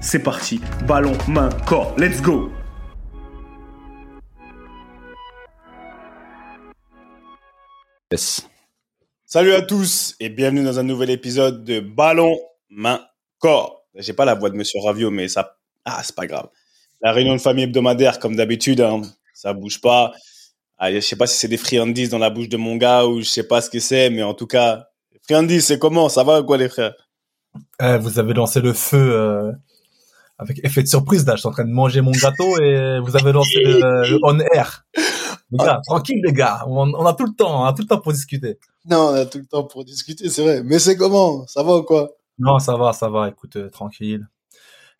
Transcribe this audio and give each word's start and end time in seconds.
c'est 0.00 0.22
parti. 0.22 0.60
Ballon, 0.86 1.12
main, 1.28 1.50
corps. 1.66 1.94
Let's 1.98 2.20
go 2.20 2.50
Salut 9.24 9.52
à 9.52 9.62
tous 9.62 10.16
et 10.18 10.28
bienvenue 10.28 10.64
dans 10.64 10.80
un 10.80 10.82
nouvel 10.82 11.10
épisode 11.10 11.62
de 11.64 11.78
Ballon, 11.78 12.36
main, 12.68 13.00
corps. 13.38 13.84
J'ai 13.94 14.12
pas 14.12 14.24
la 14.24 14.34
voix 14.34 14.50
de 14.50 14.56
Monsieur 14.56 14.80
Ravio, 14.80 15.12
mais 15.12 15.28
ça, 15.28 15.56
ah, 15.84 16.00
c'est 16.02 16.16
pas 16.16 16.26
grave. 16.26 16.48
La 17.00 17.12
réunion 17.12 17.34
de 17.36 17.40
famille 17.40 17.64
hebdomadaire, 17.64 18.18
comme 18.18 18.34
d'habitude, 18.34 18.80
hein, 18.80 19.02
ça 19.32 19.52
bouge 19.52 19.80
pas. 19.80 20.12
Ah, 20.76 20.92
je 20.92 20.98
sais 20.98 21.14
pas 21.14 21.28
si 21.28 21.38
c'est 21.38 21.46
des 21.46 21.56
friandises 21.56 22.10
dans 22.10 22.18
la 22.18 22.30
bouche 22.30 22.48
de 22.48 22.56
mon 22.56 22.76
gars 22.76 23.06
ou 23.06 23.20
je 23.20 23.28
sais 23.28 23.46
pas 23.46 23.60
ce 23.60 23.70
que 23.70 23.78
c'est, 23.78 24.10
mais 24.10 24.24
en 24.24 24.34
tout 24.34 24.48
cas, 24.48 24.88
friandises, 25.22 25.66
c'est 25.66 25.78
comment? 25.78 26.08
Ça 26.08 26.24
va 26.24 26.42
quoi 26.42 26.56
les 26.56 26.68
frères? 26.68 26.94
Eh, 27.80 27.96
Vous 27.98 28.18
avez 28.18 28.34
lancé 28.34 28.60
le 28.60 28.72
feu 28.72 29.12
euh, 29.12 29.52
avec 30.40 30.64
effet 30.64 30.82
de 30.82 30.88
surprise 30.88 31.26
là. 31.26 31.34
Je 31.34 31.40
suis 31.40 31.48
en 31.48 31.52
train 31.52 31.64
de 31.64 31.72
manger 31.72 32.00
mon 32.00 32.10
gâteau 32.10 32.58
et 32.62 32.98
vous 33.00 33.16
avez 33.16 33.32
lancé 33.32 33.60
le, 33.62 34.18
on 34.22 34.38
air. 34.38 34.86
Les 35.52 35.58
gars, 35.58 35.80
tranquille 35.86 36.20
les 36.24 36.32
gars, 36.32 36.64
on, 36.66 37.06
a 37.06 37.12
tout 37.12 37.26
le 37.26 37.34
temps, 37.34 37.62
on 37.62 37.64
a 37.64 37.72
tout 37.72 37.82
le 37.82 37.88
temps 37.88 38.00
pour 38.00 38.12
discuter. 38.12 38.58
Non, 38.88 39.10
on 39.10 39.14
a 39.14 39.26
tout 39.26 39.38
le 39.38 39.46
temps 39.46 39.64
pour 39.64 39.84
discuter, 39.84 40.28
c'est 40.28 40.42
vrai. 40.42 40.62
Mais 40.64 40.78
c'est 40.78 40.96
comment? 40.96 41.46
Ça 41.46 41.62
va 41.62 41.76
ou 41.76 41.82
quoi? 41.82 42.12
Non, 42.38 42.58
ça 42.58 42.76
va, 42.76 42.92
ça 42.92 43.08
va. 43.08 43.28
Écoute, 43.28 43.56
euh, 43.56 43.68
tranquille. 43.68 44.26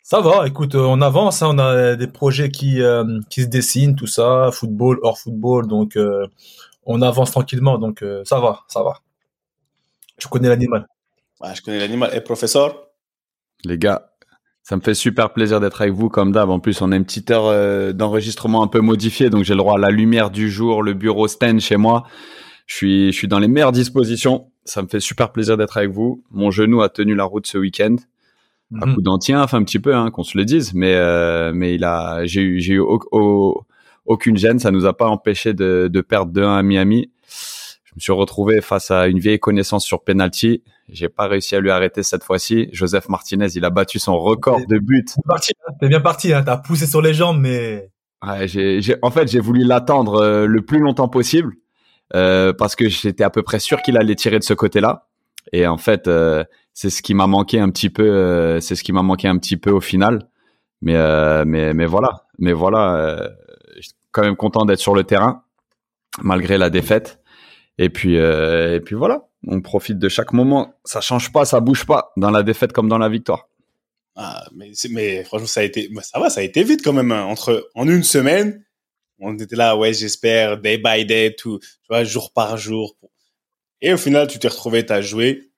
Ça 0.03 0.19
va, 0.19 0.47
écoute, 0.47 0.75
euh, 0.75 0.85
on 0.85 1.01
avance, 1.01 1.41
hein, 1.41 1.49
on 1.51 1.59
a 1.59 1.95
des 1.95 2.07
projets 2.07 2.49
qui 2.49 2.81
euh, 2.81 3.19
qui 3.29 3.43
se 3.43 3.47
dessinent, 3.47 3.95
tout 3.95 4.07
ça, 4.07 4.49
football, 4.51 4.99
hors 5.03 5.19
football, 5.19 5.67
donc 5.67 5.97
on 6.85 7.01
avance 7.01 7.31
tranquillement, 7.31 7.77
donc 7.77 8.03
ça 8.23 8.39
va, 8.39 8.61
ça 8.67 8.83
va. 8.83 8.99
Tu 10.17 10.27
connais 10.27 10.49
l'animal? 10.49 10.87
Ah, 11.39 11.53
je 11.53 11.61
connais 11.61 11.79
l'animal. 11.79 12.11
Et 12.13 12.21
professeur? 12.21 12.89
Les 13.63 13.77
gars, 13.77 14.10
ça 14.63 14.75
me 14.75 14.81
fait 14.81 14.93
super 14.93 15.33
plaisir 15.33 15.59
d'être 15.59 15.81
avec 15.81 15.93
vous 15.93 16.09
comme 16.09 16.31
d'hab. 16.31 16.49
En 16.49 16.59
plus, 16.59 16.81
on 16.81 16.91
a 16.91 16.95
une 16.95 17.05
petite 17.05 17.31
heure 17.31 17.47
euh, 17.47 17.93
d'enregistrement 17.93 18.63
un 18.63 18.67
peu 18.67 18.79
modifiée, 18.79 19.29
donc 19.29 19.43
j'ai 19.43 19.53
le 19.53 19.59
droit 19.59 19.75
à 19.75 19.79
la 19.79 19.89
lumière 19.89 20.29
du 20.29 20.49
jour, 20.49 20.83
le 20.83 20.93
bureau 20.93 21.27
stand 21.27 21.59
chez 21.59 21.77
moi. 21.77 22.03
Je 22.67 22.75
suis, 22.75 23.11
je 23.11 23.17
suis 23.17 23.27
dans 23.27 23.39
les 23.39 23.47
meilleures 23.47 23.71
dispositions. 23.71 24.47
Ça 24.63 24.81
me 24.83 24.87
fait 24.87 24.99
super 24.99 25.31
plaisir 25.31 25.57
d'être 25.57 25.77
avec 25.77 25.89
vous. 25.89 26.23
Mon 26.31 26.51
genou 26.51 26.81
a 26.81 26.89
tenu 26.89 27.15
la 27.15 27.23
route 27.23 27.47
ce 27.47 27.57
week-end. 27.57 27.95
Un 28.79 28.85
mhm. 28.85 28.95
coup 28.95 29.01
d'antien, 29.01 29.41
enfin 29.41 29.57
un 29.57 29.63
petit 29.63 29.79
peu, 29.79 29.93
hein, 29.93 30.11
qu'on 30.11 30.23
se 30.23 30.37
le 30.37 30.45
dise, 30.45 30.73
mais 30.73 30.93
euh, 30.95 31.51
mais 31.53 31.75
il 31.75 31.83
a, 31.83 32.25
j'ai 32.25 32.41
eu, 32.41 32.61
j'ai 32.61 32.75
eu 32.75 32.83
aucune 34.05 34.37
gêne. 34.37 34.59
Ça 34.59 34.71
nous 34.71 34.85
a 34.85 34.95
pas 34.95 35.07
empêché 35.07 35.53
de, 35.53 35.89
de 35.91 36.01
perdre 36.01 36.31
2-1 36.31 36.59
à 36.59 36.63
Miami. 36.63 37.11
Je 37.83 37.95
me 37.95 37.99
suis 37.99 38.13
retrouvé 38.13 38.61
face 38.61 38.89
à 38.91 39.07
une 39.07 39.19
vieille 39.19 39.39
connaissance 39.39 39.83
sur 39.83 40.03
penalty. 40.03 40.63
J'ai 40.91 41.09
pas 41.09 41.27
réussi 41.27 41.55
à 41.55 41.59
lui 41.59 41.71
arrêter 41.71 42.03
cette 42.03 42.23
fois-ci. 42.23 42.69
Joseph 42.71 43.09
Martinez, 43.09 43.47
il 43.55 43.65
a 43.65 43.69
battu 43.69 43.97
son 43.97 44.17
record 44.19 44.59
de 44.67 44.77
buts. 44.77 45.05
T'es 45.79 45.87
bien 45.87 46.01
parti, 46.01 46.33
hein. 46.33 46.43
T'as 46.43 46.57
poussé 46.57 46.85
sur 46.85 47.01
les 47.01 47.13
jambes, 47.13 47.39
mais. 47.39 47.89
Ouais, 48.25 48.47
j'ai, 48.47 48.81
en 49.01 49.09
fait, 49.09 49.27
j'ai 49.27 49.39
voulu 49.39 49.63
l'attendre 49.63 50.21
euh, 50.21 50.45
le 50.45 50.61
plus 50.61 50.79
longtemps 50.79 51.07
possible 51.07 51.53
euh, 52.13 52.53
parce 52.53 52.75
que 52.75 52.87
j'étais 52.87 53.23
à 53.23 53.31
peu 53.31 53.41
près 53.41 53.59
sûr 53.59 53.81
qu'il 53.81 53.97
allait 53.97 54.15
tirer 54.15 54.37
de 54.37 54.43
ce 54.43 54.53
côté-là. 54.53 55.07
Et 55.53 55.65
en 55.65 55.77
fait, 55.77 56.07
euh, 56.07 56.43
c'est 56.73 56.91
ce 56.91 57.01
qui 57.01 57.15
m'a 57.15 57.25
manqué 57.25 57.59
un 57.59 57.69
petit 57.69 57.89
peu. 57.89 58.03
Euh, 58.03 58.59
c'est 58.59 58.75
ce 58.75 58.83
qui 58.83 58.93
m'a 58.93 59.01
manqué 59.01 59.27
un 59.27 59.37
petit 59.37 59.57
peu 59.57 59.71
au 59.71 59.81
final. 59.81 60.27
Mais 60.83 60.95
mais 61.45 61.75
mais 61.75 61.85
voilà, 61.85 62.25
mais 62.39 62.53
voilà, 62.53 63.29
je 63.75 63.81
suis 63.81 63.93
quand 64.11 64.23
même 64.23 64.35
content 64.35 64.65
d'être 64.65 64.79
sur 64.79 64.95
le 64.95 65.03
terrain 65.03 65.43
malgré 66.21 66.57
la 66.57 66.69
défaite. 66.69 67.19
Et 67.77 67.89
puis, 67.89 68.17
euh, 68.17 68.75
et 68.75 68.79
puis 68.79 68.95
voilà, 68.95 69.27
on 69.47 69.61
profite 69.61 69.99
de 69.99 70.09
chaque 70.09 70.33
moment. 70.33 70.73
Ça 70.85 71.01
change 71.01 71.31
pas, 71.31 71.45
ça 71.45 71.59
bouge 71.59 71.85
pas 71.85 72.11
dans 72.17 72.31
la 72.31 72.43
défaite 72.43 72.73
comme 72.73 72.89
dans 72.89 72.97
la 72.97 73.09
victoire. 73.09 73.47
Ah, 74.15 74.45
mais, 74.53 75.23
franchement, 75.23 75.47
ça 75.47 75.61
a 75.61 75.63
été, 75.63 75.89
ça 76.01 76.19
va, 76.19 76.29
ça 76.29 76.41
a 76.41 76.43
été 76.43 76.63
vite 76.63 76.83
quand 76.83 76.93
même. 76.93 77.11
Hein. 77.11 77.23
Entre, 77.23 77.69
en 77.75 77.87
une 77.87 78.03
semaine, 78.03 78.63
on 79.19 79.37
était 79.37 79.55
là, 79.55 79.77
ouais, 79.77 79.93
j'espère, 79.93 80.59
day 80.59 80.77
by 80.77 81.05
day, 81.05 81.35
tout, 81.35 81.59
tu 81.59 81.87
vois, 81.89 82.03
jour 82.03 82.33
par 82.33 82.57
jour. 82.57 82.97
Et 83.81 83.93
au 83.93 83.97
final, 83.97 84.27
tu 84.27 84.37
t'es 84.37 84.47
retrouvé, 84.47 84.85
t'as 84.85 85.01
joué. 85.01 85.51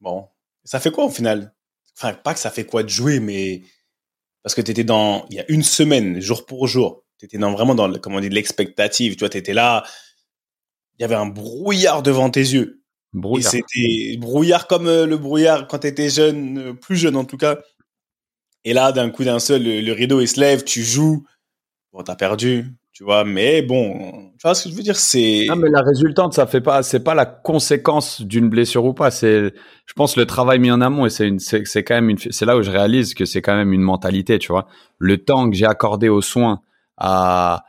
Bon, 0.00 0.28
ça 0.64 0.80
fait 0.80 0.90
quoi 0.90 1.04
au 1.04 1.10
final? 1.10 1.54
Enfin, 1.96 2.14
pas 2.14 2.34
que 2.34 2.40
ça 2.40 2.50
fait 2.50 2.64
quoi 2.64 2.82
de 2.82 2.88
jouer, 2.88 3.20
mais 3.20 3.62
parce 4.42 4.54
que 4.54 4.60
t'étais 4.60 4.84
dans, 4.84 5.26
il 5.30 5.36
y 5.36 5.40
a 5.40 5.44
une 5.48 5.62
semaine, 5.62 6.20
jour 6.20 6.44
pour 6.44 6.66
jour, 6.66 7.04
t'étais 7.18 7.38
dans 7.38 7.52
vraiment 7.52 7.74
dans, 7.74 7.92
comment 7.98 8.16
on 8.16 8.20
dit, 8.20 8.28
l'expectative. 8.28 9.14
Tu 9.14 9.20
vois, 9.20 9.28
t'étais 9.28 9.54
là, 9.54 9.84
il 10.98 11.02
y 11.02 11.04
avait 11.04 11.14
un 11.14 11.26
brouillard 11.26 12.02
devant 12.02 12.30
tes 12.30 12.40
yeux. 12.40 12.81
Brouillard. 13.12 13.50
C'était 13.50 14.16
brouillard 14.18 14.66
comme 14.66 14.86
euh, 14.86 15.06
le 15.06 15.18
brouillard 15.18 15.66
quand 15.66 15.80
tu 15.80 15.86
étais 15.86 16.08
jeune, 16.08 16.58
euh, 16.58 16.72
plus 16.72 16.96
jeune 16.96 17.16
en 17.16 17.24
tout 17.24 17.36
cas. 17.36 17.58
Et 18.64 18.72
là, 18.72 18.92
d'un 18.92 19.10
coup 19.10 19.24
d'un 19.24 19.38
seul, 19.38 19.62
le, 19.62 19.92
rideau 19.92 20.20
il 20.20 20.28
se 20.28 20.40
lève, 20.40 20.64
tu 20.64 20.82
joues. 20.82 21.26
Bon, 21.92 22.02
t'as 22.02 22.14
perdu, 22.14 22.72
tu 22.92 23.04
vois. 23.04 23.24
Mais 23.24 23.60
bon, 23.60 24.30
tu 24.38 24.42
vois 24.44 24.54
ce 24.54 24.64
que 24.64 24.70
je 24.70 24.74
veux 24.74 24.82
dire, 24.82 24.96
c'est. 24.96 25.44
Non, 25.48 25.56
mais 25.56 25.68
la 25.68 25.82
résultante, 25.82 26.32
ça 26.32 26.46
fait 26.46 26.60
pas, 26.62 26.82
c'est 26.82 27.00
pas 27.00 27.14
la 27.14 27.26
conséquence 27.26 28.22
d'une 28.22 28.48
blessure 28.48 28.84
ou 28.84 28.94
pas. 28.94 29.10
C'est, 29.10 29.52
je 29.84 29.92
pense, 29.94 30.16
le 30.16 30.24
travail 30.24 30.58
mis 30.58 30.70
en 30.70 30.80
amont 30.80 31.04
et 31.04 31.10
c'est 31.10 31.28
une, 31.28 31.38
c'est, 31.38 31.66
c'est 31.66 31.84
quand 31.84 31.96
même 31.96 32.08
une, 32.08 32.18
c'est 32.18 32.46
là 32.46 32.56
où 32.56 32.62
je 32.62 32.70
réalise 32.70 33.12
que 33.12 33.26
c'est 33.26 33.42
quand 33.42 33.56
même 33.56 33.74
une 33.74 33.82
mentalité, 33.82 34.38
tu 34.38 34.52
vois. 34.52 34.68
Le 34.98 35.18
temps 35.18 35.50
que 35.50 35.56
j'ai 35.56 35.66
accordé 35.66 36.08
aux 36.08 36.22
soins 36.22 36.62
à 36.96 37.64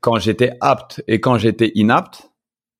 quand 0.00 0.18
j'étais 0.18 0.52
apte 0.60 1.02
et 1.08 1.20
quand 1.20 1.36
j'étais 1.38 1.72
inapte, 1.74 2.30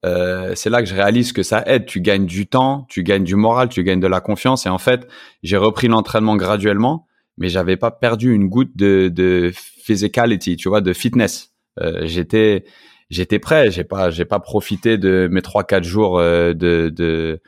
euh, 0.05 0.55
c'est 0.55 0.71
là 0.71 0.83
que 0.83 0.89
je 0.89 0.95
réalise 0.95 1.33
que 1.33 1.43
ça 1.43 1.63
aide. 1.67 1.87
Tu 1.87 2.01
gagnes 2.01 2.27
du 2.27 2.47
temps, 2.47 2.87
tu 2.89 3.03
gagnes 3.03 3.25
du 3.25 3.37
moral, 3.37 3.69
tu 3.69 3.83
gagnes 3.83 4.01
de 4.01 4.07
la 4.07 4.21
confiance. 4.21 4.67
Et 4.67 4.69
en 4.69 4.79
fait, 4.79 5.09
j'ai 5.43 5.57
repris 5.57 5.89
l'entraînement 5.89 6.37
graduellement, 6.37 7.07
mais 7.39 7.49
j'avais 7.49 7.77
pas 7.77 7.91
perdu 7.91 8.33
une 8.33 8.49
goutte 8.49 8.77
de, 8.77 9.09
de 9.09 9.51
physicality, 9.55 10.57
tu 10.57 10.69
vois, 10.69 10.83
de 10.83 10.93
fitness. 10.93 11.53
Euh, 11.81 12.03
j'étais 12.05 12.65
j'étais 13.09 13.39
prêt. 13.39 13.71
J'ai 13.71 13.85
pas 13.85 14.11
j'ai 14.11 14.27
pas 14.27 14.41
profité 14.41 14.99
de 14.99 15.29
mes 15.31 15.43
trois 15.43 15.65
quatre 15.65 15.85
jours 15.85 16.19
euh, 16.19 16.53
de, 16.53 17.41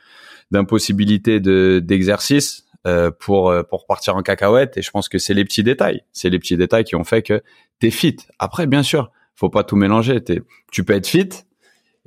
d'impossibilité 0.51 1.39
de 1.39 1.79
d'exercice 1.83 2.65
euh, 2.87 3.11
pour 3.11 3.53
pour 3.69 3.85
partir 3.85 4.15
en 4.15 4.23
cacahuète. 4.23 4.77
Et 4.77 4.81
je 4.81 4.89
pense 4.89 5.09
que 5.09 5.19
c'est 5.19 5.35
les 5.35 5.45
petits 5.45 5.63
détails. 5.63 6.01
C'est 6.11 6.29
les 6.31 6.39
petits 6.39 6.57
détails 6.57 6.85
qui 6.85 6.95
ont 6.95 7.03
fait 7.03 7.21
que 7.21 7.43
t'es 7.79 7.91
fit. 7.91 8.17
Après, 8.39 8.65
bien 8.65 8.81
sûr, 8.81 9.11
faut 9.35 9.49
pas 9.49 9.63
tout 9.63 9.75
mélanger. 9.75 10.23
tu 10.71 10.83
peux 10.83 10.93
être 10.93 11.07
fit 11.07 11.29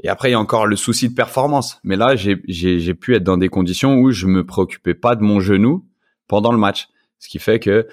et 0.02 0.08
après, 0.08 0.30
il 0.30 0.32
y 0.32 0.34
a 0.34 0.40
encore 0.40 0.66
le 0.66 0.76
souci 0.76 1.08
de 1.08 1.14
performance. 1.14 1.78
Mais 1.84 1.96
là, 1.96 2.16
j'ai 2.16 2.94
pu 2.94 3.14
être 3.14 3.24
dans 3.24 3.36
des 3.36 3.48
conditions 3.48 3.96
où 3.96 4.10
je 4.10 4.26
me 4.26 4.44
préoccupais 4.44 4.94
pas 4.94 5.16
de 5.16 5.22
mon 5.22 5.40
genou 5.40 5.84
pendant 6.28 6.52
le 6.52 6.58
match. 6.58 6.88
Ce 7.18 7.28
qui 7.28 7.38
fait 7.38 7.58
que 7.58 7.86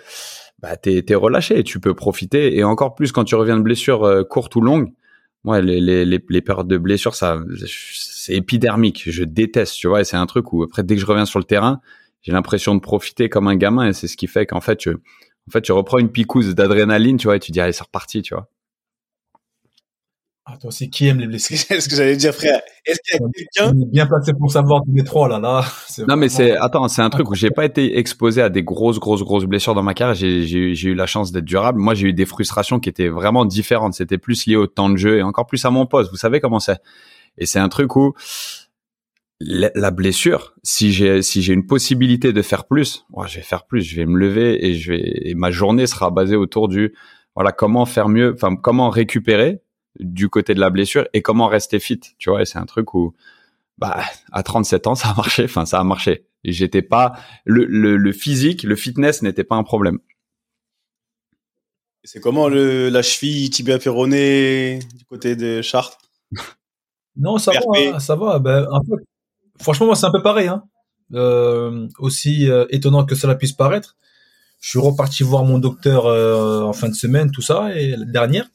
bah, 0.59 0.77
tu 0.77 1.03
es, 1.05 1.15
relâché, 1.15 1.63
tu 1.63 1.79
peux 1.79 1.93
profiter. 1.93 2.57
Et 2.57 2.63
encore 2.63 2.95
plus 2.95 3.11
quand 3.11 3.25
tu 3.25 3.35
reviens 3.35 3.57
de 3.57 3.61
blessure 3.61 4.03
euh, 4.03 4.23
courte 4.23 4.55
ou 4.55 4.61
longue. 4.61 4.93
Moi, 5.43 5.61
les, 5.61 5.79
les, 5.79 6.05
les, 6.05 6.23
les 6.27 6.41
périodes 6.41 6.67
de 6.67 6.77
blessure, 6.77 7.13
ça, 7.13 7.39
c'est 7.65 8.33
épidermique. 8.33 9.03
Je 9.05 9.23
déteste, 9.23 9.75
tu 9.75 9.87
vois. 9.87 10.01
Et 10.01 10.03
c'est 10.03 10.17
un 10.17 10.25
truc 10.25 10.51
où, 10.53 10.63
après, 10.63 10.83
dès 10.83 10.95
que 10.95 11.01
je 11.01 11.05
reviens 11.05 11.25
sur 11.25 11.39
le 11.39 11.45
terrain, 11.45 11.81
j'ai 12.21 12.31
l'impression 12.31 12.73
de 12.75 12.79
profiter 12.79 13.29
comme 13.29 13.47
un 13.47 13.55
gamin. 13.55 13.87
Et 13.87 13.93
c'est 13.93 14.07
ce 14.07 14.17
qui 14.17 14.27
fait 14.27 14.45
qu'en 14.45 14.61
fait, 14.61 14.77
tu, 14.77 14.89
en 14.91 15.51
fait, 15.51 15.61
tu 15.61 15.71
reprends 15.71 15.97
une 15.97 16.09
picouse 16.09 16.55
d'adrénaline, 16.55 17.17
tu 17.17 17.27
vois, 17.27 17.35
et 17.35 17.39
tu 17.39 17.51
dis, 17.51 17.59
allez, 17.59 17.73
c'est 17.73 17.83
reparti, 17.83 18.21
tu 18.21 18.33
vois. 18.33 18.49
Ah, 20.49 20.55
toi 20.55 20.69
aussi, 20.69 20.89
qui 20.89 21.07
aime 21.07 21.19
les 21.19 21.27
blessés 21.27 21.57
C'est 21.57 21.81
ce 21.81 21.89
que 21.89 21.95
j'allais 21.97 22.15
dire, 22.15 22.33
frère. 22.33 22.61
Est-ce 22.85 22.99
qu'il 23.03 23.19
y 23.19 23.23
a 23.23 23.27
quelqu'un 23.35 23.73
bien 23.91 24.07
placé 24.07 24.31
pour 24.31 24.49
savoir 24.49 24.81
tous 24.85 24.95
les 24.95 25.03
trois, 25.03 25.27
là, 25.27 25.39
là. 25.39 25.65
Non, 26.07 26.15
mais 26.15 26.29
c'est, 26.29 26.55
attends, 26.55 26.87
c'est 26.87 27.01
un 27.01 27.09
truc 27.09 27.29
où 27.29 27.35
j'ai 27.35 27.51
pas 27.51 27.65
été 27.65 27.97
exposé 27.97 28.41
à 28.41 28.47
des 28.47 28.63
grosses, 28.63 28.97
grosses, 28.97 29.23
grosses 29.23 29.43
blessures 29.43 29.75
dans 29.75 29.83
ma 29.83 29.93
carrière. 29.93 30.15
J'ai, 30.15 30.87
eu 30.87 30.95
la 30.95 31.05
chance 31.05 31.33
d'être 31.33 31.43
durable. 31.43 31.79
Moi, 31.79 31.95
j'ai 31.95 32.07
eu 32.07 32.13
des 32.13 32.25
frustrations 32.25 32.79
qui 32.79 32.87
étaient 32.87 33.09
vraiment 33.09 33.43
différentes. 33.43 33.95
C'était 33.95 34.17
plus 34.17 34.45
lié 34.47 34.55
au 34.55 34.67
temps 34.67 34.89
de 34.89 34.95
jeu 34.95 35.17
et 35.17 35.21
encore 35.21 35.47
plus 35.47 35.65
à 35.65 35.69
mon 35.69 35.85
poste. 35.85 36.11
Vous 36.11 36.17
savez 36.17 36.39
comment 36.39 36.59
c'est. 36.59 36.79
Et 37.37 37.45
c'est 37.45 37.59
un 37.59 37.69
truc 37.69 37.97
où 37.97 38.13
la 39.41 39.69
la 39.75 39.91
blessure, 39.91 40.53
si 40.63 40.93
j'ai, 40.93 41.21
si 41.23 41.41
j'ai 41.41 41.53
une 41.53 41.65
possibilité 41.65 42.31
de 42.31 42.41
faire 42.41 42.65
plus, 42.65 43.05
moi, 43.09 43.27
je 43.27 43.35
vais 43.35 43.43
faire 43.43 43.65
plus. 43.65 43.81
Je 43.81 43.97
vais 43.97 44.05
me 44.05 44.17
lever 44.17 44.65
et 44.65 44.75
je 44.75 44.93
vais, 44.93 45.11
et 45.29 45.35
ma 45.35 45.51
journée 45.51 45.87
sera 45.87 46.09
basée 46.09 46.37
autour 46.37 46.69
du, 46.69 46.95
voilà, 47.35 47.51
comment 47.51 47.85
faire 47.85 48.07
mieux, 48.07 48.33
enfin, 48.33 48.55
comment 48.55 48.89
récupérer 48.89 49.61
du 49.99 50.29
côté 50.29 50.53
de 50.53 50.59
la 50.59 50.69
blessure 50.69 51.07
et 51.13 51.21
comment 51.21 51.47
rester 51.47 51.79
fit, 51.79 51.99
tu 52.17 52.29
vois. 52.29 52.41
Et 52.41 52.45
c'est 52.45 52.57
un 52.57 52.65
truc 52.65 52.93
où, 52.93 53.13
bah, 53.77 54.01
à 54.31 54.43
37 54.43 54.87
ans, 54.87 54.95
ça 54.95 55.09
a 55.09 55.15
marché. 55.15 55.45
Enfin, 55.45 55.65
ça 55.65 55.79
a 55.79 55.83
marché. 55.83 56.25
J'étais 56.43 56.81
pas 56.81 57.13
le, 57.45 57.65
le, 57.65 57.97
le 57.97 58.11
physique, 58.11 58.63
le 58.63 58.75
fitness 58.75 59.21
n'était 59.21 59.43
pas 59.43 59.55
un 59.55 59.63
problème. 59.63 59.99
C'est 62.03 62.21
comment 62.21 62.47
le, 62.47 62.87
la 62.89 63.01
cheville 63.01 63.49
tibia 63.49 63.79
péroné 63.79 64.79
du 64.95 65.03
côté 65.05 65.35
de 65.35 65.61
Chartres? 65.61 65.97
Non, 67.19 67.39
ça 67.39 67.51
va, 67.51 67.99
ça 67.99 68.15
va. 68.15 68.37
Ben, 68.37 68.67
franchement, 69.59 69.87
moi, 69.87 69.95
c'est 69.95 70.05
un 70.05 70.11
peu 70.11 70.21
pareil. 70.21 70.47
Hein. 70.47 70.63
Euh, 71.13 71.87
aussi 71.99 72.49
euh, 72.49 72.65
étonnant 72.69 73.05
que 73.05 73.15
cela 73.15 73.35
puisse 73.35 73.53
paraître, 73.53 73.95
je 74.59 74.69
suis 74.69 74.79
reparti 74.79 75.23
voir 75.23 75.45
mon 75.45 75.57
docteur 75.57 76.05
euh, 76.05 76.61
en 76.61 76.73
fin 76.73 76.89
de 76.89 76.93
semaine, 76.93 77.31
tout 77.31 77.41
ça, 77.41 77.73
et 77.75 77.95
la 77.95 78.05
dernière. 78.05 78.47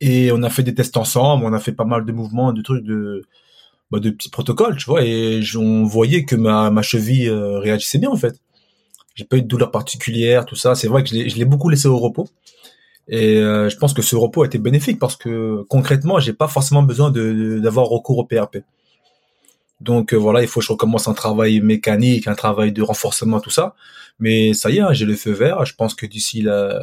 Et 0.00 0.32
on 0.32 0.42
a 0.42 0.50
fait 0.50 0.62
des 0.62 0.74
tests 0.74 0.96
ensemble, 0.96 1.44
on 1.44 1.52
a 1.52 1.60
fait 1.60 1.72
pas 1.72 1.84
mal 1.84 2.04
de 2.06 2.12
mouvements, 2.12 2.52
de 2.52 2.62
trucs, 2.62 2.84
de, 2.84 3.22
bah, 3.90 4.00
de 4.00 4.10
petits 4.10 4.30
protocoles, 4.30 4.76
tu 4.76 4.86
vois. 4.86 5.04
Et 5.04 5.40
on 5.56 5.84
voyait 5.84 6.24
que 6.24 6.36
ma, 6.36 6.70
ma 6.70 6.82
cheville 6.82 7.28
euh, 7.28 7.58
réagissait 7.58 7.98
bien, 7.98 8.10
en 8.10 8.16
fait. 8.16 8.40
J'ai 9.14 9.24
pas 9.24 9.36
eu 9.36 9.42
de 9.42 9.48
douleur 9.48 9.70
particulière, 9.70 10.46
tout 10.46 10.56
ça. 10.56 10.74
C'est 10.74 10.88
vrai 10.88 11.04
que 11.04 11.10
je 11.10 11.36
l'ai 11.36 11.44
beaucoup 11.44 11.68
laissé 11.68 11.88
au 11.88 11.98
repos. 11.98 12.28
Et 13.08 13.36
euh, 13.38 13.68
je 13.68 13.76
pense 13.76 13.92
que 13.94 14.02
ce 14.02 14.16
repos 14.16 14.42
a 14.42 14.46
été 14.46 14.58
bénéfique 14.58 14.98
parce 14.98 15.16
que 15.16 15.64
concrètement, 15.68 16.20
j'ai 16.20 16.32
pas 16.32 16.48
forcément 16.48 16.82
besoin 16.82 17.10
de 17.10 17.32
de- 17.32 17.58
d'avoir 17.60 17.86
recours 17.88 18.18
au 18.18 18.24
PRP. 18.24 18.58
Donc 19.80 20.12
euh, 20.12 20.16
voilà, 20.16 20.42
il 20.42 20.48
faut 20.48 20.60
que 20.60 20.66
je 20.66 20.72
recommence 20.72 21.08
un 21.08 21.14
travail 21.14 21.60
mécanique, 21.60 22.26
un 22.28 22.34
travail 22.34 22.72
de 22.72 22.82
renforcement, 22.82 23.40
tout 23.40 23.50
ça. 23.50 23.74
Mais 24.18 24.52
ça 24.52 24.70
y 24.70 24.76
est, 24.76 24.80
hein, 24.80 24.92
j'ai 24.92 25.06
le 25.06 25.14
feu 25.16 25.32
vert. 25.32 25.64
Je 25.64 25.74
pense 25.74 25.94
que 25.94 26.06
d'ici 26.06 26.42
la 26.42 26.78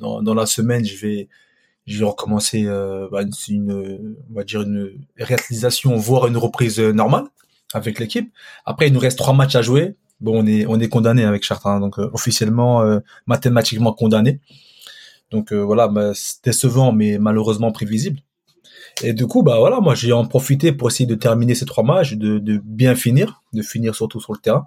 dans, 0.00 0.22
dans 0.22 0.34
la 0.34 0.46
semaine, 0.46 0.84
je 0.84 0.96
vais 0.96 1.28
je 1.90 1.98
vais 1.98 2.04
recommencer 2.04 2.64
euh, 2.66 3.08
bah, 3.10 3.22
une, 3.48 4.14
on 4.30 4.34
va 4.34 4.44
dire 4.44 4.62
une 4.62 4.92
réalisation, 5.18 5.96
voire 5.96 6.26
une 6.26 6.36
reprise 6.36 6.78
euh, 6.78 6.92
normale 6.92 7.24
avec 7.74 7.98
l'équipe. 7.98 8.32
Après, 8.64 8.88
il 8.88 8.92
nous 8.92 9.00
reste 9.00 9.18
trois 9.18 9.34
matchs 9.34 9.56
à 9.56 9.62
jouer. 9.62 9.96
Bon, 10.20 10.42
on 10.42 10.46
est 10.46 10.66
on 10.66 10.78
est 10.78 10.88
condamné 10.88 11.24
avec 11.24 11.42
Chartres, 11.42 11.66
hein, 11.66 11.80
donc 11.80 11.98
euh, 11.98 12.10
officiellement 12.12 12.84
mathématiquement 13.26 13.92
condamné. 13.92 14.40
Donc 15.30 15.52
voilà, 15.52 15.88
bah, 15.88 16.12
décevant, 16.44 16.92
mais 16.92 17.18
malheureusement 17.18 17.72
prévisible. 17.72 18.20
Et 19.02 19.12
du 19.12 19.26
coup, 19.26 19.42
bah 19.42 19.58
voilà, 19.58 19.80
moi 19.80 19.94
j'ai 19.94 20.12
en 20.12 20.26
profité 20.26 20.72
pour 20.72 20.88
essayer 20.88 21.06
de 21.06 21.14
terminer 21.14 21.54
ces 21.54 21.64
trois 21.64 21.84
matchs, 21.84 22.14
de, 22.14 22.38
de 22.38 22.60
bien 22.62 22.94
finir, 22.94 23.42
de 23.52 23.62
finir 23.62 23.94
surtout 23.94 24.20
sur 24.20 24.32
le 24.32 24.38
terrain. 24.38 24.66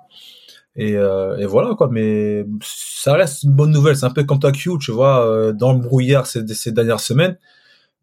Et, 0.76 0.96
euh, 0.96 1.38
et 1.38 1.46
voilà 1.46 1.76
quoi, 1.76 1.88
mais 1.92 2.46
ça 2.64 3.14
reste 3.14 3.44
une 3.44 3.52
bonne 3.52 3.72
nouvelle. 3.72 3.96
C'est 3.96 4.06
un 4.06 4.10
peu 4.10 4.24
comme 4.24 4.40
ta 4.40 4.52
Q, 4.52 4.72
tu 4.80 4.92
vois, 4.92 5.26
euh, 5.26 5.54
dans 5.54 5.72
le 5.74 5.80
brouillard 5.80 6.26
ces, 6.26 6.48
ces 6.48 6.72
dernières 6.72 7.00
semaines. 7.00 7.38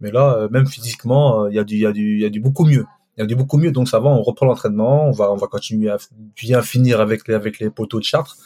Mais 0.01 0.11
là, 0.13 0.35
euh, 0.35 0.49
même 0.51 0.67
physiquement, 0.67 1.49
il 1.49 1.57
y 1.57 1.59
a 1.59 1.65
du, 1.65 1.75
il 1.75 1.81
y 1.81 1.87
a 1.87 1.93
du, 1.93 2.15
il 2.15 2.21
y 2.21 2.25
a 2.25 2.31
du 2.31 2.41
beaucoup 2.41 2.65
mieux. 2.65 2.87
Il 3.17 3.21
y 3.21 3.25
a 3.25 3.27
du 3.27 3.35
beaucoup 3.35 3.59
mieux, 3.59 3.73
donc 3.73 3.89
ça 3.89 3.99
va. 3.99 4.09
On 4.09 4.23
reprend 4.23 4.47
l'entraînement, 4.47 5.07
on 5.07 5.11
va, 5.11 5.33
on 5.33 5.37
va 5.37 5.47
continuer 5.49 5.91
à 5.91 5.99
bien 6.37 6.63
finir 6.63 7.01
avec 7.01 7.27
les, 7.27 7.35
avec 7.35 7.59
les 7.59 7.71
poteaux 7.71 7.99
de 7.99 8.05
Chartres. 8.05 8.37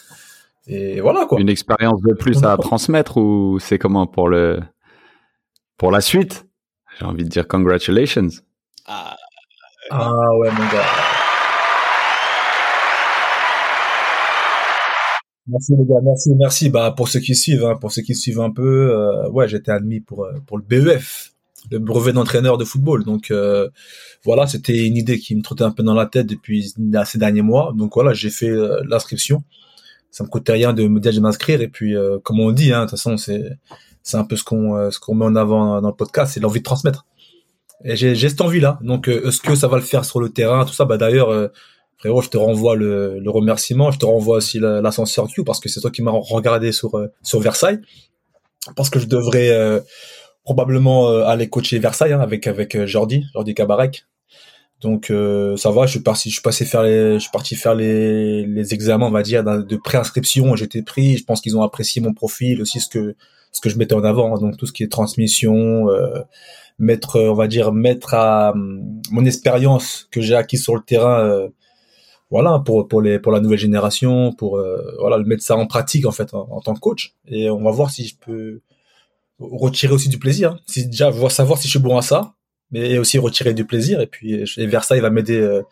Et 0.67 1.03
voilà 1.03 1.27
quoi. 1.27 1.39
Une 1.39 1.51
expérience 1.51 2.01
de 2.01 2.15
plus 2.15 2.43
à 2.45 2.57
transmettre 2.57 3.19
ou 3.19 3.59
c'est 3.61 3.79
comment 3.79 4.07
pour 4.07 4.29
le, 4.31 4.61
pour 5.77 5.91
la 5.91 6.01
suite? 6.01 6.47
J'ai 6.99 7.05
envie 7.05 7.25
de 7.25 7.29
dire 7.29 7.47
congratulations. 7.47 8.29
Ah, 8.87 9.17
Ah 9.91 10.11
ouais, 10.39 10.51
mon 10.51 10.65
gars. 10.73 11.14
Merci 15.47 15.73
les 15.79 15.85
gars, 15.85 16.01
merci, 16.03 16.31
merci. 16.37 16.71
Bah 16.71 16.95
pour 16.97 17.09
ceux 17.09 17.21
qui 17.21 17.35
suivent, 17.35 17.65
hein, 17.67 17.77
pour 17.79 17.93
ceux 17.93 18.01
qui 18.01 18.15
suivent 18.15 18.41
un 18.41 18.51
peu, 18.51 18.91
euh, 18.93 19.29
ouais, 19.29 19.47
j'étais 19.47 19.73
admis 19.73 20.01
pour 20.01 20.25
euh, 20.25 20.33
pour 20.47 20.57
le 20.57 20.65
BEF, 20.65 21.33
le 21.71 21.79
brevet 21.79 22.15
d'entraîneur 22.15 22.57
de 22.57 22.65
football. 22.65 23.05
Donc 23.05 23.31
euh, 23.31 23.69
voilà, 24.25 24.47
c'était 24.47 24.87
une 24.87 24.97
idée 24.97 25.19
qui 25.19 25.37
me 25.37 25.43
trottait 25.43 25.65
un 25.65 25.71
peu 25.71 25.83
dans 25.83 25.95
la 25.95 26.07
tête 26.07 26.27
depuis 26.27 26.73
ces 27.05 27.19
derniers 27.19 27.43
mois. 27.43 27.75
Donc 27.77 27.95
voilà, 27.95 28.15
j'ai 28.15 28.31
fait 28.31 28.49
euh, 28.49 28.81
l'inscription. 28.89 29.45
Ça 30.11 30.25
me 30.25 30.29
coûtait 30.31 30.53
rien 30.53 30.73
de 30.73 30.87
me 30.89 30.99
dire 31.01 31.13
de 31.13 31.21
m'inscrire 31.21 31.61
et 31.61 31.69
puis 31.69 31.95
euh, 31.95 32.19
comme 32.21 32.41
on 32.41 32.51
dit, 32.53 32.73
hein, 32.73 32.87
de 32.87 32.91
toute 32.91 32.99
façon 32.99 33.19
c'est 33.19 33.45
c'est 34.03 34.17
un 34.17 34.25
peu 34.25 34.37
ce 34.37 34.45
qu'on 34.45 34.91
ce 34.91 34.99
qu'on 34.99 35.15
met 35.15 35.27
en 35.27 35.37
avant 35.37 35.81
dans 35.83 35.89
le 35.89 35.95
podcast, 35.95 36.33
c'est 36.35 36.41
l'envie 36.41 36.61
de 36.61 36.65
transmettre. 36.65 37.05
Et 37.85 37.97
j'ai 37.97 38.15
cette 38.17 38.41
envie 38.41 38.61
là. 38.61 38.79
Donc 38.83 39.09
est-ce 39.09 39.41
que 39.43 39.55
ça 39.55 39.69
va 39.69 39.77
le 39.77 39.83
faire 39.83 40.07
sur 40.07 40.21
le 40.21 40.31
terrain, 40.31 40.65
tout 40.65 40.73
ça? 40.73 40.87
Bah 40.87 40.97
d'ailleurs. 40.97 41.51
Frérot, 41.99 42.21
je 42.23 42.29
te 42.29 42.37
renvoie 42.37 42.77
le, 42.77 43.19
le 43.19 43.31
remerciement, 43.31 43.91
je 43.91 43.99
te 43.99 44.05
renvoie 44.07 44.37
aussi 44.39 44.59
la- 44.59 44.81
l'ascenseur 44.83 45.27
Q 45.29 45.45
parce 45.45 45.61
que 45.61 45.69
c'est 45.69 45.81
toi 45.81 45.91
qui 45.91 46.03
m'as 46.03 46.11
regardé 46.13 46.73
sur 46.73 46.95
euh, 46.97 47.09
sur 47.23 47.41
Versailles. 47.41 47.79
Parce 48.77 48.91
que 48.91 48.99
je 48.99 49.07
devrais 49.07 49.51
euh, 49.51 49.81
probablement 50.45 51.09
euh, 51.11 51.25
aller 51.25 51.49
coacher 51.49 51.79
Versailles 51.79 52.13
hein, 52.13 52.21
avec 52.21 52.47
avec 52.47 52.75
euh, 52.75 52.87
Jordi, 52.87 53.25
Jordi 53.33 53.55
Kabarek. 53.55 54.05
Donc 54.81 55.11
euh, 55.11 55.57
ça 55.57 55.71
va, 55.71 55.87
je 55.87 55.93
suis 55.93 56.01
parti, 56.01 56.29
je 56.29 56.35
suis 56.35 56.43
passé 56.43 56.65
faire 56.67 56.83
les, 56.83 57.15
je 57.15 57.19
suis 57.21 57.31
parti 57.31 57.55
faire 57.55 57.75
les, 57.75 58.45
les 58.45 58.75
examens, 58.75 59.07
on 59.07 59.11
va 59.11 59.23
dire, 59.23 59.43
de 59.45 59.77
préinscription. 59.77 60.57
J'étais 60.57 60.83
pris. 60.83 61.17
Je 61.17 61.25
pense 61.25 61.41
qu'ils 61.41 61.57
ont 61.57 61.63
apprécié 61.63 62.03
mon 62.03 62.13
profil 62.13 62.61
aussi, 62.61 62.81
ce 62.81 62.89
que 62.89 63.15
ce 63.53 63.61
que 63.61 63.71
je 63.71 63.79
mettais 63.79 63.95
en 63.95 64.05
avant. 64.05 64.35
hein. 64.35 64.41
donc 64.41 64.57
tout 64.59 64.67
ce 64.67 64.73
qui 64.73 64.83
est 64.83 64.91
transmission, 64.91 65.87
mettre, 66.79 67.21
on 67.21 67.35
va 67.35 67.47
dire, 67.47 67.73
mettre 67.73 68.15
à 68.15 68.51
hum, 68.53 69.01
mon 69.11 69.25
expérience 69.25 70.09
que 70.11 70.21
j'ai 70.21 70.35
acquis 70.35 70.59
sur 70.59 70.75
le 70.75 70.83
terrain. 70.83 71.49
Voilà 72.35 72.59
pour 72.59 72.89
pour 72.89 73.01
les 73.01 73.21
pour 73.21 73.31
la 73.31 73.39
nouvelle 73.39 73.61
génération 73.61 74.33
pour 74.33 74.59
euh, 74.59 74.97
voilà 74.99 75.19
le 75.19 75.25
mettre 75.25 75.45
ça 75.45 75.55
en 75.55 75.69
pratique 75.69 76.05
en 76.05 76.11
fait 76.11 76.35
en, 76.35 76.61
tant 76.61 76.75
que 76.75 76.81
coach. 76.81 77.15
Et 77.29 77.49
on 77.49 77.63
va 77.63 77.71
voir 77.71 77.93
si 77.93 78.09
je 78.09 78.17
peux 78.17 78.61
retirer 79.39 79.93
aussi 79.95 80.09
du 80.09 80.19
plaisir 80.19 80.51
hein. 80.51 80.61
si 80.67 80.85
déjà 80.89 81.11
voir 81.11 81.31
savoir 81.31 81.61
si 81.61 81.69
je 81.69 81.71
suis 81.71 81.79
bon 81.79 81.97
à 81.97 82.03
ça 82.03 82.35
mais 82.73 82.99
aussi 82.99 83.19
retirer 83.19 83.55
du 83.55 83.65
plaisir. 83.65 84.01
Et 84.01 84.09
puis 84.09 84.43
et 84.57 84.67
Versailles 84.67 84.99
va 84.99 85.11
m'aider 85.11 85.39
euh, 85.39 85.63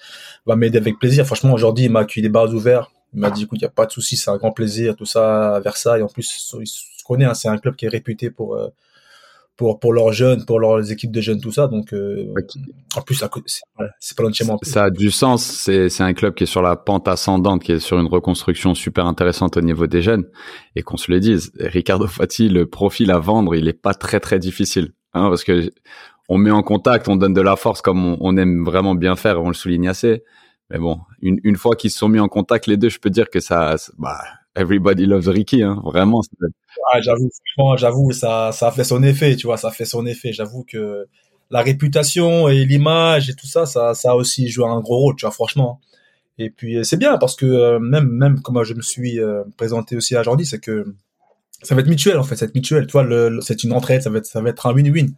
va 0.46 0.54
m'aider 0.54 0.78
avec 0.78 1.00
plaisir. 1.00 1.26
Franchement 1.26 1.52
aujourd'hui 1.52 1.86
il 1.86 1.90
m'a 1.90 2.00
accueilli 2.00 2.22
les 2.22 2.28
bars 2.28 2.54
ouverts. 2.54 2.92
Il 3.12 3.18
m'a 3.18 3.30
dit 3.32 3.42
écoute 3.42 3.58
il 3.60 3.62
y 3.62 3.66
a 3.66 3.76
pas 3.80 3.86
de 3.86 3.90
souci 3.90 4.16
c'est 4.16 4.30
un 4.30 4.36
grand 4.36 4.52
plaisir 4.52 4.94
tout 4.94 5.04
ça 5.04 5.56
à 5.56 5.60
Versailles 5.60 6.02
en 6.02 6.06
plus 6.06 6.28
il 6.60 6.66
se 6.68 7.04
connaît 7.04 7.24
hein, 7.24 7.34
c'est 7.34 7.48
un 7.48 7.58
club 7.58 7.74
qui 7.74 7.86
est 7.86 7.94
réputé 7.98 8.30
pour 8.30 8.54
euh, 8.54 8.68
pour 9.62 9.78
pour 9.78 9.92
leurs 9.92 10.12
jeunes 10.12 10.44
pour 10.44 10.58
leurs 10.58 10.90
équipes 10.90 11.12
de 11.12 11.20
jeunes 11.20 11.40
tout 11.40 11.52
ça 11.52 11.68
donc 11.68 11.92
euh, 11.94 12.32
en 12.96 13.02
plus 13.02 13.22
c'est 14.00 14.16
pas 14.16 14.22
loin. 14.22 14.32
Ça 14.62 14.84
a 14.84 14.90
du 14.90 15.10
sens. 15.10 15.44
C'est, 15.44 15.88
c'est 15.88 16.02
un 16.02 16.12
club 16.12 16.34
qui 16.34 16.44
est 16.44 16.46
sur 16.46 16.62
la 16.62 16.76
pente 16.76 17.08
ascendante, 17.08 17.62
qui 17.62 17.72
est 17.72 17.78
sur 17.78 17.98
une 17.98 18.06
reconstruction 18.06 18.74
super 18.74 19.06
intéressante 19.06 19.56
au 19.56 19.60
niveau 19.60 19.86
des 19.86 20.02
jeunes. 20.02 20.24
Et 20.76 20.82
qu'on 20.82 20.96
se 20.96 21.10
le 21.10 21.20
dise, 21.20 21.52
Ricardo 21.58 22.06
Fati, 22.06 22.48
le 22.48 22.66
profil 22.66 23.10
à 23.10 23.18
vendre, 23.18 23.54
il 23.54 23.68
est 23.68 23.72
pas 23.72 23.94
très 23.94 24.20
très 24.20 24.38
difficile. 24.38 24.92
Hein, 25.14 25.28
parce 25.28 25.44
que 25.44 25.70
on 26.28 26.38
met 26.38 26.50
en 26.50 26.62
contact, 26.62 27.08
on 27.08 27.16
donne 27.16 27.34
de 27.34 27.40
la 27.40 27.56
force 27.56 27.82
comme 27.82 28.04
on, 28.04 28.16
on 28.20 28.36
aime 28.36 28.64
vraiment 28.64 28.94
bien 28.94 29.16
faire, 29.16 29.42
on 29.42 29.48
le 29.48 29.54
souligne 29.54 29.88
assez. 29.88 30.22
Mais 30.70 30.78
bon, 30.78 31.00
une, 31.20 31.38
une 31.44 31.56
fois 31.56 31.76
qu'ils 31.76 31.90
se 31.90 31.98
sont 31.98 32.08
mis 32.08 32.20
en 32.20 32.28
contact 32.28 32.66
les 32.66 32.76
deux, 32.76 32.88
je 32.88 32.98
peux 32.98 33.10
dire 33.10 33.28
que 33.28 33.40
ça, 33.40 33.76
bah, 33.98 34.18
everybody 34.56 35.06
loves 35.06 35.28
Ricky, 35.28 35.62
hein, 35.62 35.80
vraiment. 35.84 36.20
Ah, 36.92 37.00
j'avoue, 37.00 37.30
j'avoue, 37.76 38.12
ça, 38.12 38.52
ça 38.52 38.70
fait 38.70 38.84
son 38.84 39.02
effet, 39.02 39.36
tu 39.36 39.46
vois, 39.46 39.56
ça 39.56 39.70
fait 39.70 39.84
son 39.84 40.06
effet. 40.06 40.32
J'avoue 40.32 40.64
que 40.64 41.06
la 41.50 41.62
réputation 41.62 42.48
et 42.48 42.64
l'image 42.64 43.28
et 43.30 43.34
tout 43.34 43.46
ça, 43.46 43.66
ça, 43.66 43.94
ça 43.94 44.12
a 44.12 44.14
aussi 44.14 44.48
joué 44.48 44.66
un 44.66 44.80
gros 44.80 44.98
rôle, 44.98 45.16
tu 45.16 45.26
vois, 45.26 45.32
franchement. 45.32 45.80
Et 46.38 46.50
puis 46.50 46.76
euh, 46.76 46.82
c'est 46.82 46.96
bien 46.96 47.18
parce 47.18 47.36
que 47.36 47.46
euh, 47.46 47.78
même, 47.78 48.08
même 48.08 48.40
comme 48.40 48.62
je 48.64 48.74
me 48.74 48.82
suis 48.82 49.20
euh, 49.20 49.42
présenté 49.56 49.96
aussi 49.96 50.16
à 50.16 50.22
Jordi, 50.22 50.46
c'est 50.46 50.58
que 50.58 50.94
ça 51.62 51.74
va 51.74 51.82
être 51.82 51.88
mutuel 51.88 52.16
en 52.18 52.24
fait, 52.24 52.36
ça 52.36 52.46
va 52.46 52.48
être 52.48 52.54
mutuel. 52.54 52.86
Tu 52.86 52.92
vois, 52.92 53.02
le, 53.04 53.40
c'est 53.42 53.62
une 53.64 53.72
entraide, 53.72 54.02
ça 54.02 54.10
va 54.10 54.18
être, 54.18 54.26
ça 54.26 54.40
va 54.40 54.48
être 54.50 54.66
un 54.66 54.72
win-win. 54.72 55.14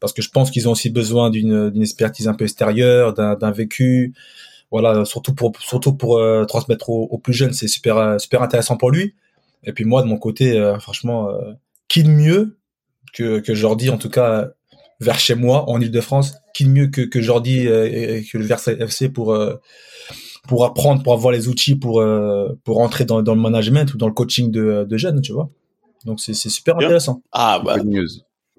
Parce 0.00 0.12
que 0.12 0.22
je 0.22 0.30
pense 0.30 0.50
qu'ils 0.50 0.68
ont 0.68 0.72
aussi 0.72 0.90
besoin 0.90 1.30
d'une, 1.30 1.80
expertise 1.80 2.26
un 2.26 2.34
peu 2.34 2.44
extérieure, 2.44 3.14
d'un 3.14 3.50
vécu. 3.52 4.14
Voilà, 4.72 5.04
surtout 5.04 5.34
pour, 5.34 5.52
surtout 5.60 5.94
pour 5.94 6.16
euh, 6.18 6.44
transmettre 6.44 6.88
aux, 6.90 7.04
aux 7.04 7.18
plus 7.18 7.34
jeunes, 7.34 7.52
c'est 7.52 7.68
super, 7.68 7.96
euh, 7.98 8.18
super 8.18 8.42
intéressant 8.42 8.76
pour 8.76 8.90
lui. 8.90 9.14
Et 9.64 9.72
puis 9.72 9.84
moi, 9.84 10.02
de 10.02 10.08
mon 10.08 10.16
côté, 10.18 10.58
euh, 10.58 10.78
franchement, 10.78 11.28
euh, 11.28 11.52
qui 11.88 12.02
de 12.02 12.08
mieux 12.08 12.56
que, 13.12 13.38
que 13.38 13.54
Jordi, 13.54 13.90
en 13.90 13.98
tout 13.98 14.08
cas, 14.10 14.48
vers 14.98 15.18
chez 15.18 15.34
moi, 15.34 15.68
en 15.68 15.80
Ile-de-France, 15.80 16.34
qui 16.54 16.64
de 16.64 16.70
mieux 16.70 16.86
que, 16.86 17.02
que 17.02 17.20
Jordi 17.20 17.68
euh, 17.68 17.86
et, 17.86 18.16
et 18.18 18.24
que 18.24 18.38
le 18.38 18.44
Versailles 18.44 18.78
FC 18.80 19.08
pour, 19.10 19.34
euh, 19.34 19.56
pour 20.48 20.64
apprendre, 20.64 21.02
pour 21.02 21.12
avoir 21.12 21.32
les 21.32 21.48
outils 21.48 21.74
pour, 21.76 22.00
euh, 22.00 22.58
pour 22.64 22.80
entrer 22.80 23.04
dans, 23.04 23.22
dans 23.22 23.34
le 23.34 23.40
management 23.40 23.92
ou 23.94 23.98
dans 23.98 24.06
le 24.08 24.14
coaching 24.14 24.50
de, 24.50 24.86
de 24.88 24.96
jeunes, 24.96 25.20
tu 25.20 25.32
vois. 25.32 25.50
Donc 26.06 26.18
c'est 26.20 26.34
c'est 26.34 26.48
super 26.48 26.76
Bien. 26.76 26.86
intéressant. 26.88 27.22
ah 27.30 27.60
bah, 27.64 27.76
Good 27.78 27.86
news. 27.88 28.08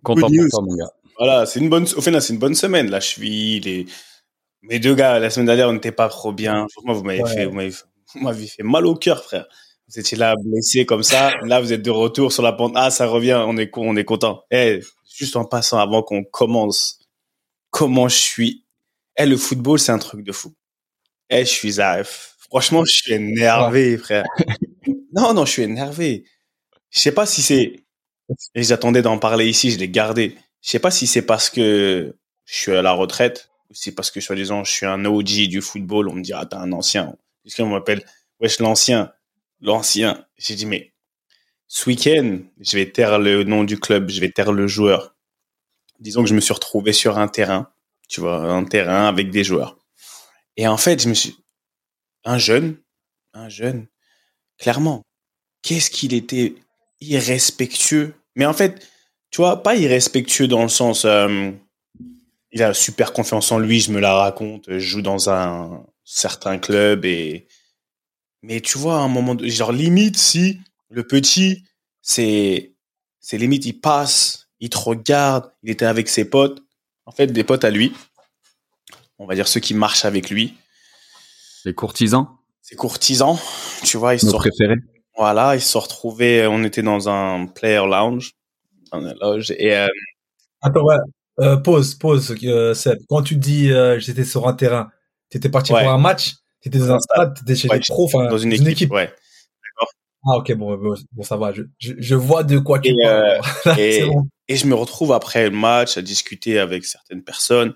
Content 0.03 0.27
Good 0.27 0.31
news. 0.35 0.49
pour 0.49 0.59
toi, 0.59 0.69
mon 0.69 0.75
gars. 0.77 0.91
Voilà, 1.17 1.45
c'est 1.45 1.59
une 1.59 1.69
bonne, 1.69 1.83
au 1.83 2.01
final, 2.01 2.21
c'est 2.21 2.33
une 2.33 2.39
bonne 2.39 2.55
semaine. 2.55 2.89
La 2.89 2.99
cheville, 2.99 3.59
les, 3.61 3.85
mes 4.63 4.79
deux 4.79 4.95
gars, 4.95 5.19
la 5.19 5.29
semaine 5.29 5.45
dernière, 5.45 5.69
on 5.69 5.73
n'était 5.73 5.91
pas 5.91 6.09
trop 6.09 6.31
bien. 6.31 6.67
Franchement, 6.71 6.93
vous 6.93 7.03
m'avez 7.03 7.25
fait, 7.25 7.45
vous 7.45 8.21
m'avez 8.21 8.47
fait 8.47 8.63
mal 8.63 8.85
au 8.85 8.95
cœur, 8.95 9.23
frère. 9.23 9.45
Vous 9.87 9.99
étiez 9.99 10.17
là, 10.17 10.35
blessé 10.43 10.85
comme 10.85 11.03
ça. 11.03 11.33
Là, 11.43 11.59
vous 11.59 11.73
êtes 11.73 11.81
de 11.81 11.91
retour 11.91 12.31
sur 12.31 12.41
la 12.41 12.53
pente. 12.53 12.73
Ah, 12.75 12.89
ça 12.89 13.05
revient, 13.05 13.43
on 13.45 13.57
est, 13.57 13.69
on 13.75 13.95
est 13.95 14.05
content. 14.05 14.43
Eh, 14.49 14.79
juste 15.13 15.35
en 15.35 15.45
passant, 15.45 15.77
avant 15.79 16.01
qu'on 16.01 16.23
commence, 16.23 16.99
comment 17.69 18.07
je 18.07 18.17
suis? 18.17 18.65
Eh, 19.17 19.25
le 19.25 19.37
football, 19.37 19.79
c'est 19.79 19.91
un 19.91 19.99
truc 19.99 20.23
de 20.23 20.31
fou. 20.31 20.53
Eh, 21.29 21.39
je 21.39 21.49
suis 21.49 21.81
AF. 21.81 22.35
Franchement, 22.49 22.85
je 22.85 22.91
suis 22.91 23.13
énervé, 23.13 23.97
frère. 23.97 24.23
non, 25.13 25.33
non, 25.33 25.45
je 25.45 25.51
suis 25.51 25.63
énervé. 25.63 26.23
Je 26.89 26.99
sais 26.99 27.11
pas 27.11 27.25
si 27.25 27.41
c'est, 27.41 27.75
et 28.55 28.63
j'attendais 28.63 29.01
d'en 29.01 29.17
parler 29.17 29.47
ici, 29.47 29.71
je 29.71 29.79
l'ai 29.79 29.89
gardé. 29.89 30.37
Je 30.61 30.69
sais 30.69 30.79
pas 30.79 30.91
si 30.91 31.07
c'est 31.07 31.23
parce 31.23 31.49
que 31.49 32.15
je 32.45 32.55
suis 32.55 32.71
à 32.71 32.81
la 32.81 32.93
retraite 32.93 33.49
c'est 33.71 33.93
parce 33.93 34.11
que, 34.11 34.21
soi-disant, 34.21 34.63
je 34.63 34.71
suis 34.71 34.85
un 34.85 35.05
OG 35.05 35.47
du 35.47 35.61
football. 35.61 36.09
On 36.09 36.13
me 36.13 36.21
dit, 36.21 36.33
ah, 36.33 36.45
t'es 36.45 36.55
un 36.55 36.71
ancien. 36.71 37.15
Puisqu'on 37.41 37.67
m'appelle, 37.67 38.05
wesh, 38.39 38.59
l'ancien 38.59 39.11
l'ancien. 39.63 40.25
J'ai 40.37 40.55
dit, 40.55 40.67
mais 40.67 40.93
ce 41.67 41.89
week-end, 41.89 42.39
je 42.59 42.77
vais 42.77 42.91
taire 42.91 43.17
le 43.17 43.43
nom 43.43 43.63
du 43.63 43.79
club, 43.79 44.09
je 44.09 44.21
vais 44.21 44.29
taire 44.29 44.51
le 44.51 44.67
joueur. 44.67 45.15
Disons 45.99 46.21
que 46.21 46.29
je 46.29 46.35
me 46.35 46.41
suis 46.41 46.53
retrouvé 46.53 46.93
sur 46.93 47.17
un 47.17 47.27
terrain, 47.27 47.71
tu 48.09 48.19
vois, 48.19 48.51
un 48.51 48.65
terrain 48.65 49.07
avec 49.07 49.31
des 49.31 49.43
joueurs. 49.43 49.77
Et 50.57 50.67
en 50.67 50.77
fait, 50.77 51.01
je 51.01 51.09
me 51.09 51.13
suis, 51.13 51.35
un 52.25 52.37
jeune, 52.37 52.77
un 53.33 53.49
jeune, 53.49 53.87
clairement, 54.59 55.01
qu'est-ce 55.63 55.89
qu'il 55.89 56.13
était 56.13 56.55
irrespectueux? 56.99 58.13
Mais 58.35 58.45
en 58.45 58.53
fait, 58.53 58.87
tu 59.31 59.37
vois, 59.37 59.63
pas 59.63 59.75
irrespectueux 59.75 60.47
dans 60.47 60.61
le 60.61 60.69
sens, 60.69 61.05
euh, 61.05 61.51
il 62.53 62.63
a 62.63 62.73
super 62.73 63.13
confiance 63.13 63.51
en 63.51 63.59
lui, 63.59 63.79
je 63.79 63.91
me 63.91 63.99
la 63.99 64.13
raconte, 64.13 64.65
je 64.67 64.79
joue 64.79 65.01
dans 65.01 65.29
un 65.29 65.85
certain 66.05 66.59
club 66.59 67.03
et 67.03 67.47
mais 68.43 68.59
tu 68.59 68.77
vois, 68.77 68.97
à 68.97 68.99
un 68.99 69.07
moment, 69.07 69.35
de, 69.35 69.47
genre 69.47 69.71
limite, 69.71 70.17
si 70.17 70.59
le 70.89 71.07
petit, 71.07 71.63
c'est, 72.01 72.73
c'est 73.21 73.37
limite, 73.37 73.65
il 73.65 73.79
passe, 73.79 74.49
il 74.59 74.69
te 74.69 74.77
regarde, 74.77 75.49
il 75.63 75.71
était 75.71 75.85
avec 75.85 76.09
ses 76.09 76.25
potes, 76.29 76.61
en 77.05 77.11
fait, 77.11 77.27
des 77.27 77.45
potes 77.45 77.63
à 77.63 77.71
lui, 77.71 77.93
on 79.17 79.25
va 79.25 79.35
dire 79.35 79.47
ceux 79.47 79.61
qui 79.61 79.73
marchent 79.73 80.03
avec 80.03 80.29
lui. 80.29 80.55
Les 81.63 81.73
courtisans 81.73 82.27
Ces 82.61 82.75
courtisans, 82.75 83.39
tu 83.85 83.95
vois, 83.95 84.13
ils 84.13 84.19
sont 84.19 84.37
préférés. 84.37 84.75
Voilà, 85.17 85.55
ils 85.55 85.61
se 85.61 85.69
sont 85.69 85.79
retrouvés, 85.79 86.45
on 86.45 86.65
était 86.65 86.83
dans 86.83 87.07
un 87.07 87.45
player 87.45 87.85
lounge, 87.87 88.33
dans 88.91 88.99
une 88.99 89.15
loge, 89.21 89.51
et... 89.51 89.73
Euh, 89.73 89.87
Attends, 90.61 90.83
ouais, 90.83 90.95
euh, 91.39 91.57
pause, 91.57 91.95
pause, 91.95 92.35
euh, 92.43 92.73
Seb. 92.73 92.99
Quand 93.09 93.23
tu 93.23 93.35
dis 93.35 93.71
euh, 93.71 93.99
j'étais 93.99 94.23
sur 94.23 94.47
un 94.47 94.53
terrain, 94.53 94.91
tu 95.29 95.37
étais 95.37 95.49
parti 95.49 95.71
pour 95.71 95.79
un 95.79 95.97
match? 95.97 96.33
T'étais 96.61 96.79
dans 96.79 96.91
un 96.91 96.99
stade, 96.99 97.37
t'étais 97.37 97.55
chez 97.55 97.67
ouais, 97.69 97.79
des 97.79 97.85
pros, 97.87 98.09
dans 98.13 98.37
une 98.37 98.53
équipe. 98.53 98.65
Une 98.65 98.71
équipe. 98.71 98.91
Ouais. 98.91 99.13
Ah 100.25 100.37
ok 100.37 100.53
bon, 100.53 100.77
bon 100.77 101.23
ça 101.23 101.35
va, 101.35 101.51
je, 101.51 101.63
je, 101.77 102.15
vois 102.15 102.45
de 102.45 102.57
quoi 102.57 102.79
tu 102.79 102.95
parles. 102.95 103.41
Et, 103.77 104.05
bon. 104.05 104.29
et, 104.47 104.55
je 104.55 104.65
me 104.67 104.73
retrouve 104.73 105.11
après 105.11 105.49
le 105.49 105.55
match 105.55 105.97
à 105.97 106.01
discuter 106.01 106.59
avec 106.59 106.85
certaines 106.85 107.23
personnes 107.23 107.73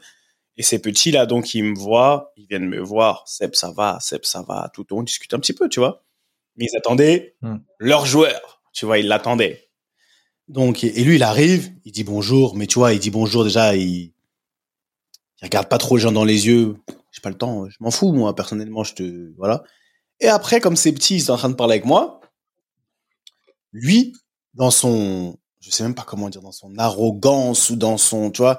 et 0.55 0.63
ces 0.63 0.79
petits 0.81 1.11
là 1.11 1.25
donc 1.25 1.53
ils 1.53 1.65
me 1.65 1.75
voient, 1.75 2.31
ils 2.37 2.47
viennent 2.47 2.69
me 2.69 2.79
voir, 2.79 3.23
Seb 3.27 3.53
ça 3.53 3.71
va, 3.71 3.97
Seb 3.99 4.23
ça 4.23 4.43
va, 4.47 4.71
tout 4.73 4.85
on 4.91 5.03
discute 5.03 5.33
un 5.33 5.39
petit 5.39 5.51
peu 5.51 5.67
tu 5.67 5.81
vois. 5.81 6.05
Mais 6.55 6.67
ils 6.71 6.77
attendaient 6.77 7.35
hmm. 7.41 7.57
leur 7.79 8.05
joueur, 8.05 8.61
tu 8.71 8.85
vois, 8.85 8.97
ils 8.97 9.07
l'attendaient. 9.07 9.66
Donc 10.47 10.83
et 10.83 11.03
lui 11.03 11.15
il 11.17 11.23
arrive, 11.23 11.73
il 11.83 11.91
dit 11.91 12.03
bonjour, 12.05 12.55
mais 12.55 12.67
tu 12.67 12.79
vois 12.79 12.93
il 12.93 12.99
dit 12.99 13.09
bonjour 13.11 13.43
déjà, 13.43 13.75
il, 13.75 14.13
regarde 15.41 15.67
pas 15.67 15.77
trop 15.77 15.97
les 15.97 16.01
gens 16.03 16.11
dans 16.11 16.23
les 16.25 16.47
yeux 16.47 16.77
j'ai 17.11 17.21
pas 17.21 17.29
le 17.29 17.37
temps, 17.37 17.67
je 17.69 17.77
m'en 17.79 17.91
fous 17.91 18.11
moi 18.13 18.33
personnellement, 18.35 18.83
je 18.83 18.93
te 18.93 19.33
voilà. 19.37 19.63
Et 20.21 20.27
après 20.27 20.61
comme 20.61 20.75
ces 20.77 20.93
petits 20.93 21.15
ils 21.17 21.21
sont 21.21 21.33
en 21.33 21.37
train 21.37 21.49
de 21.49 21.55
parler 21.55 21.73
avec 21.73 21.85
moi, 21.85 22.21
lui 23.73 24.13
dans 24.53 24.71
son 24.71 25.37
je 25.59 25.71
sais 25.71 25.83
même 25.83 25.95
pas 25.95 26.03
comment 26.03 26.29
dire 26.29 26.41
dans 26.41 26.51
son 26.53 26.77
arrogance 26.77 27.69
ou 27.69 27.75
dans 27.75 27.97
son 27.97 28.31
tu 28.31 28.41
vois, 28.41 28.57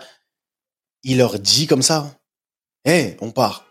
il 1.04 1.18
leur 1.18 1.38
dit 1.38 1.66
comme 1.66 1.82
ça 1.82 2.18
"Eh, 2.86 3.16
on 3.20 3.30
part." 3.32 3.66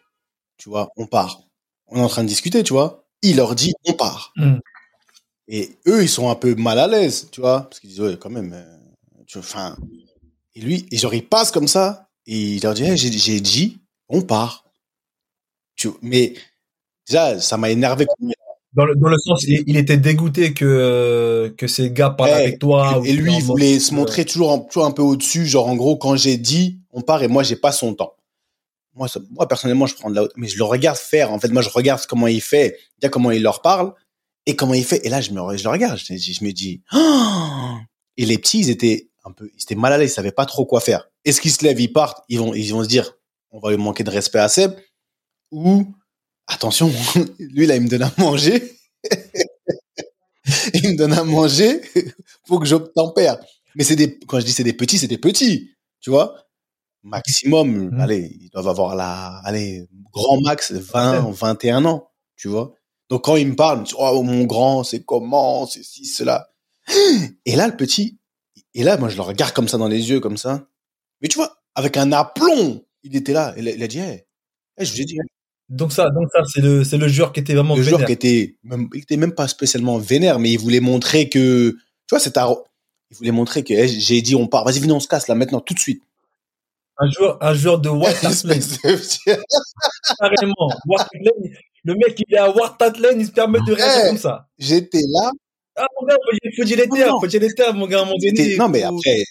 Tu 0.57 0.69
vois, 0.69 0.89
on 0.97 1.07
part. 1.07 1.41
On 1.87 1.97
est 1.97 2.01
en 2.01 2.09
train 2.09 2.23
de 2.23 2.29
discuter, 2.29 2.63
tu 2.63 2.73
vois. 2.73 3.05
Il 3.23 3.37
leur 3.37 3.55
dit 3.55 3.73
"On 3.87 3.93
part." 3.93 4.33
Mmh. 4.37 4.57
Et 5.47 5.77
eux, 5.87 6.03
ils 6.03 6.09
sont 6.09 6.29
un 6.29 6.35
peu 6.35 6.55
mal 6.55 6.77
à 6.79 6.87
l'aise, 6.87 7.29
tu 7.31 7.41
vois, 7.41 7.61
parce 7.61 7.79
qu'ils 7.79 7.89
disent 7.89 8.01
"Ouais, 8.01 8.17
quand 8.19 8.29
même 8.29 8.53
euh, 8.53 9.23
tu 9.25 9.37
enfin 9.37 9.77
et 10.55 10.61
lui, 10.61 10.87
et 10.91 10.97
genre, 10.97 11.13
il 11.13 11.25
passe 11.25 11.51
comme 11.51 11.67
ça, 11.67 12.09
et 12.25 12.55
il 12.55 12.63
leur 12.63 12.73
dit, 12.73 12.83
hey, 12.83 12.97
j'ai 12.97 13.39
dit, 13.39 13.77
on 14.09 14.21
part 14.21 14.67
mais 16.01 16.33
déjà, 17.07 17.39
ça 17.39 17.57
m'a 17.57 17.69
énervé. 17.69 18.07
Dans 18.73 18.85
le, 18.85 18.95
dans 18.95 19.09
le 19.09 19.17
sens, 19.17 19.43
il, 19.43 19.77
était 19.77 19.97
dégoûté 19.97 20.53
que, 20.53 21.53
que 21.57 21.67
ces 21.67 21.91
gars 21.91 22.09
parlent 22.09 22.31
avec 22.31 22.59
toi. 22.59 23.01
Et, 23.05 23.13
lui, 23.13 23.35
il 23.35 23.43
voulait 23.43 23.79
se 23.79 23.93
montrer 23.93 24.25
toujours 24.25 24.51
un, 24.51 24.59
toujours 24.59 24.85
un 24.85 24.91
peu 24.91 25.01
au-dessus. 25.01 25.45
Genre, 25.45 25.67
en 25.67 25.75
gros, 25.75 25.97
quand 25.97 26.15
j'ai 26.15 26.37
dit, 26.37 26.79
on 26.91 27.01
part 27.01 27.23
et 27.23 27.27
moi, 27.27 27.43
j'ai 27.43 27.55
pas 27.55 27.71
son 27.71 27.93
temps. 27.93 28.15
Moi, 28.95 29.07
moi, 29.31 29.47
personnellement, 29.47 29.85
je 29.85 29.95
prends 29.95 30.09
de 30.09 30.15
la 30.15 30.27
mais 30.35 30.47
je 30.47 30.57
le 30.57 30.63
regarde 30.63 30.97
faire. 30.97 31.31
En 31.31 31.39
fait, 31.39 31.49
moi, 31.49 31.61
je 31.61 31.69
regarde 31.69 32.03
comment 32.07 32.27
il 32.27 32.41
fait, 32.41 32.77
déjà 32.99 33.09
comment 33.09 33.31
il 33.31 33.41
leur 33.41 33.61
parle 33.61 33.93
et 34.47 34.55
comment 34.55 34.73
il 34.73 34.85
fait? 34.85 35.05
Et 35.05 35.09
là, 35.09 35.21
je 35.21 35.31
me, 35.31 35.57
je 35.57 35.63
le 35.63 35.69
regarde. 35.69 35.99
Je, 35.99 36.15
je 36.15 36.43
me 36.43 36.51
dis, 36.51 36.81
oh 36.93 37.77
et 38.15 38.25
les 38.25 38.37
petits, 38.37 38.59
ils 38.59 38.69
étaient 38.69 39.11
un 39.25 39.31
peu, 39.31 39.49
ils 39.53 39.61
étaient 39.61 39.75
mal 39.75 39.93
à 39.93 39.97
l'aise, 39.97 40.11
ils 40.11 40.13
savaient 40.13 40.31
pas 40.31 40.45
trop 40.45 40.65
quoi 40.65 40.79
faire. 40.79 41.09
Est-ce 41.25 41.41
qu'ils 41.41 41.51
se 41.51 41.63
lèvent, 41.63 41.79
ils 41.79 41.91
partent, 41.91 42.23
ils 42.29 42.39
vont, 42.39 42.53
ils 42.53 42.71
vont 42.73 42.81
se 42.81 42.87
dire, 42.87 43.13
on 43.51 43.59
va 43.59 43.69
lui 43.69 43.77
manquer 43.77 44.03
de 44.03 44.09
respect 44.09 44.39
à 44.39 44.47
Seb? 44.47 44.71
Ou 45.51 45.85
attention, 46.47 46.91
lui 47.39 47.67
là 47.67 47.75
il 47.75 47.83
me 47.83 47.89
donne 47.89 48.03
à 48.03 48.13
manger. 48.17 48.77
il 50.73 50.91
me 50.91 50.97
donne 50.97 51.13
à 51.13 51.23
manger, 51.23 51.81
faut 52.47 52.59
que 52.59 52.65
j'obtempère. 52.65 53.37
Mais 53.75 53.83
c'est 53.83 53.97
des 53.97 54.17
quand 54.19 54.39
je 54.39 54.45
dis 54.45 54.53
c'est 54.53 54.63
des 54.63 54.73
petits, 54.73 54.97
c'est 54.97 55.07
des 55.07 55.17
petits, 55.17 55.71
tu 55.99 56.09
vois? 56.09 56.35
Maximum, 57.03 57.89
mmh. 57.89 57.99
allez, 57.99 58.37
ils 58.41 58.49
doivent 58.49 58.69
avoir 58.69 58.95
la 58.95 59.41
allez, 59.43 59.87
grand 60.11 60.41
max 60.41 60.71
20 60.71 61.31
21 61.31 61.85
ans, 61.85 62.09
tu 62.37 62.47
vois? 62.47 62.76
Donc 63.09 63.23
quand 63.25 63.35
il 63.35 63.47
me 63.47 63.55
parle, 63.55 63.83
oh 63.97 64.23
mon 64.23 64.43
grand, 64.43 64.83
c'est 64.83 65.03
comment, 65.03 65.65
c'est 65.65 65.83
ci 65.83 66.05
cela. 66.05 66.49
Et 67.45 67.55
là 67.55 67.67
le 67.67 67.75
petit 67.75 68.17
et 68.73 68.83
là 68.83 68.97
moi 68.97 69.09
je 69.09 69.15
le 69.15 69.21
regarde 69.21 69.53
comme 69.53 69.67
ça 69.67 69.77
dans 69.77 69.87
les 69.87 70.09
yeux 70.09 70.19
comme 70.19 70.37
ça. 70.37 70.67
Mais 71.21 71.27
tu 71.27 71.37
vois, 71.37 71.57
avec 71.75 71.97
un 71.97 72.11
aplomb, 72.11 72.83
il 73.03 73.15
était 73.15 73.33
là, 73.33 73.53
il 73.57 73.83
a, 73.83 73.87
dit 73.87 73.99
hey, 73.99 74.23
je 74.79 74.91
vous 74.91 75.01
ai 75.01 75.05
dit 75.05 75.17
donc 75.69 75.91
ça, 75.91 76.09
donc 76.09 76.29
ça, 76.31 76.41
c'est 76.45 76.61
le, 76.61 76.85
c'est 76.85 76.97
le 76.97 77.09
joueur 77.09 77.33
qui 77.33 77.41
était 77.41 77.53
vraiment 77.53 77.75
le 77.75 77.83
joueur 77.83 78.05
qui 78.05 78.13
était, 78.13 78.55
même, 78.63 78.87
il 78.93 79.01
était 79.01 79.17
même 79.17 79.33
pas 79.33 79.49
spécialement 79.49 79.97
vénère, 79.97 80.39
mais 80.39 80.51
il 80.51 80.59
voulait 80.59 80.79
montrer 80.79 81.27
que, 81.27 81.71
tu 81.71 81.77
vois, 82.09 82.19
c'est 82.19 82.37
il 82.37 83.17
voulait 83.17 83.31
montrer 83.31 83.63
que 83.63 83.73
j'ai 83.85 84.21
dit 84.21 84.35
on 84.35 84.47
part, 84.47 84.63
vas-y 84.63 84.79
viens 84.79 84.93
on 84.93 84.99
se 84.99 85.07
casse 85.07 85.27
là 85.27 85.35
maintenant 85.35 85.59
tout 85.59 85.73
de 85.73 85.79
suite. 85.79 86.03
Un 86.99 87.09
joueur, 87.11 87.37
un 87.41 87.53
joueur 87.53 87.79
de 87.79 87.89
White 87.89 88.21
Carrément. 90.19 90.69
Le 91.87 91.95
mec 91.95 92.19
il 92.19 92.35
est 92.35 92.37
à 92.37 92.49
White 92.49 92.99
Lane, 92.99 93.21
il 93.21 93.25
se 93.25 93.31
permet 93.31 93.59
de 93.65 93.71
réagir 93.71 94.09
comme 94.09 94.17
ça. 94.17 94.49
J'étais 94.57 95.01
là. 95.07 95.31
Ah 95.77 95.85
mon 95.99 96.07
gars, 96.07 96.15
il 96.43 96.53
faut 96.53 96.65
dire 96.65 96.77
les 96.77 96.89
termes, 96.89 97.19
faut 97.21 97.27
dire 97.27 97.39
les 97.39 97.53
termes, 97.53 97.77
mon 97.77 97.87
gars, 97.87 97.99
à 97.99 98.01
un 98.01 98.05
moment 98.05 98.17
donné. 98.21 98.57
Non 98.57 98.67
mais 98.67 98.83
après. 98.83 99.23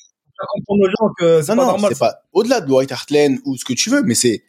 comprendre 0.55 0.85
aux 0.85 0.89
gens 0.89 1.13
que 1.19 1.43
c'est 1.43 1.49
pas 1.49 1.55
normal. 1.55 1.93
C'est 1.93 1.99
pas 1.99 2.23
au-delà 2.33 2.63
de 2.63 2.73
White 2.73 2.93
Hart 2.93 3.11
Lane 3.11 3.39
ou 3.45 3.59
ce 3.59 3.65
que 3.65 3.75
tu 3.75 3.91
veux, 3.91 4.03
mais 4.03 4.15
c'est, 4.15 4.45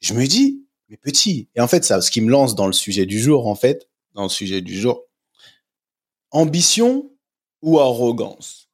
je 0.00 0.14
me 0.14 0.26
dis, 0.26 0.64
mais 0.88 0.96
petit. 0.96 1.50
Et 1.54 1.60
en 1.60 1.68
fait, 1.68 1.84
ça, 1.84 2.00
ce 2.00 2.10
qui 2.10 2.22
me 2.22 2.30
lance 2.30 2.54
dans 2.54 2.66
le 2.66 2.72
sujet 2.72 3.04
du 3.04 3.20
jour, 3.20 3.46
en 3.46 3.54
fait, 3.54 3.86
dans 4.14 4.22
le 4.22 4.30
sujet 4.30 4.62
du 4.62 4.78
jour, 4.80 5.04
ambition 6.30 7.10
ou 7.60 7.78
arrogance? 7.80 8.70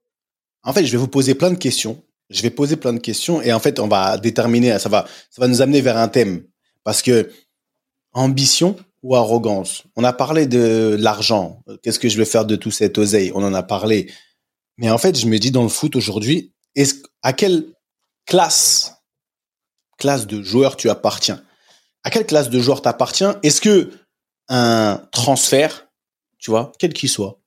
En 0.62 0.72
fait, 0.72 0.86
je 0.86 0.92
vais 0.92 0.98
vous 0.98 1.08
poser 1.08 1.34
plein 1.34 1.50
de 1.50 1.58
questions. 1.58 2.00
Je 2.30 2.42
vais 2.42 2.50
poser 2.50 2.76
plein 2.76 2.92
de 2.92 3.00
questions 3.00 3.42
et 3.42 3.52
en 3.52 3.58
fait, 3.58 3.80
on 3.80 3.88
va 3.88 4.18
déterminer. 4.18 4.78
Ça 4.78 4.88
va, 4.88 5.08
ça 5.30 5.42
va 5.42 5.48
nous 5.48 5.62
amener 5.62 5.80
vers 5.80 5.96
un 5.96 6.06
thème 6.06 6.44
parce 6.84 7.02
que 7.02 7.28
ambition 8.12 8.76
ou 9.02 9.16
arrogance? 9.16 9.84
On 9.96 10.04
a 10.04 10.12
parlé 10.12 10.46
de 10.46 10.96
l'argent. 10.98 11.62
Qu'est-ce 11.82 11.98
que 11.98 12.08
je 12.08 12.18
vais 12.18 12.24
faire 12.24 12.44
de 12.44 12.56
tout 12.56 12.70
cet 12.70 12.98
oseille? 12.98 13.32
On 13.34 13.42
en 13.42 13.54
a 13.54 13.62
parlé. 13.62 14.10
Mais 14.76 14.90
en 14.90 14.98
fait, 14.98 15.18
je 15.18 15.26
me 15.26 15.38
dis 15.38 15.50
dans 15.50 15.62
le 15.62 15.68
foot 15.68 15.96
aujourd'hui, 15.96 16.52
à 17.22 17.32
quelle 17.32 17.66
classe 18.26 19.02
classe 19.98 20.26
de 20.26 20.42
joueur 20.42 20.76
tu 20.76 20.90
appartiens? 20.90 21.44
À 22.02 22.10
quelle 22.10 22.26
classe 22.26 22.50
de 22.50 22.58
joueur 22.58 22.82
t'appartiens 22.82 23.38
Est-ce 23.44 23.60
que 23.60 23.92
un 24.48 25.00
transfert, 25.12 25.88
tu 26.38 26.50
vois, 26.50 26.72
quel 26.78 26.92
qu'il 26.92 27.08
soit, 27.08 27.40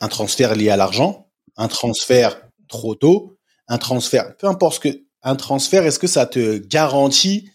un 0.00 0.08
transfert 0.08 0.54
lié 0.54 0.68
à 0.68 0.76
l'argent, 0.76 1.30
un 1.56 1.68
transfert 1.68 2.38
trop 2.68 2.94
tôt, 2.94 3.38
un 3.68 3.78
transfert, 3.78 4.36
peu 4.36 4.46
importe 4.46 4.74
ce 4.74 4.80
que, 4.80 5.04
un 5.22 5.36
transfert, 5.36 5.86
est-ce 5.86 5.98
que 5.98 6.06
ça 6.06 6.26
te 6.26 6.58
garantit 6.58 7.50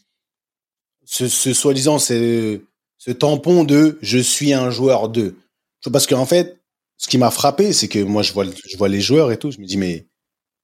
ce, 1.11 1.53
soi-disant, 1.53 1.99
ce, 1.99 2.61
tampon 3.17 3.63
de 3.63 3.99
je 4.01 4.17
suis 4.17 4.53
un 4.53 4.71
joueur 4.71 5.09
de 5.09 5.35
Parce 5.91 6.07
qu'en 6.07 6.25
fait, 6.25 6.61
ce 6.97 7.07
qui 7.07 7.17
m'a 7.17 7.31
frappé, 7.31 7.73
c'est 7.73 7.89
que 7.89 7.99
moi, 7.99 8.21
je 8.23 8.31
vois, 8.31 8.45
je 8.45 8.77
vois 8.77 8.87
les 8.87 9.01
joueurs 9.01 9.31
et 9.31 9.37
tout, 9.37 9.51
je 9.51 9.59
me 9.59 9.65
dis, 9.65 9.77
mais 9.77 10.07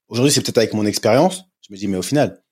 aujourd'hui, 0.08 0.32
c'est 0.32 0.40
peut-être 0.40 0.58
avec 0.58 0.72
mon 0.72 0.86
expérience, 0.86 1.44
Je 1.60 1.72
me 1.72 1.78
dis, 1.78 1.86
mais 1.86 1.98
au 1.98 2.02
final, 2.02 2.42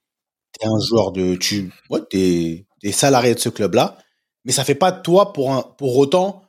tu 0.52 0.66
es 0.66 0.68
un 0.68 0.78
joueur 0.80 1.12
de. 1.12 1.36
Tu 1.36 1.70
ouais, 1.88 2.00
es, 2.12 2.66
es, 2.82 2.92
salarié 2.92 3.34
de 3.34 3.40
ce 3.40 3.48
club-là, 3.48 3.96
mais 4.44 4.52
ça 4.52 4.64
fait 4.64 4.74
pas 4.74 4.92
de 4.92 5.00
toi 5.00 5.32
pour, 5.32 5.52
un, 5.52 5.62
pour 5.62 5.96
autant 5.96 6.42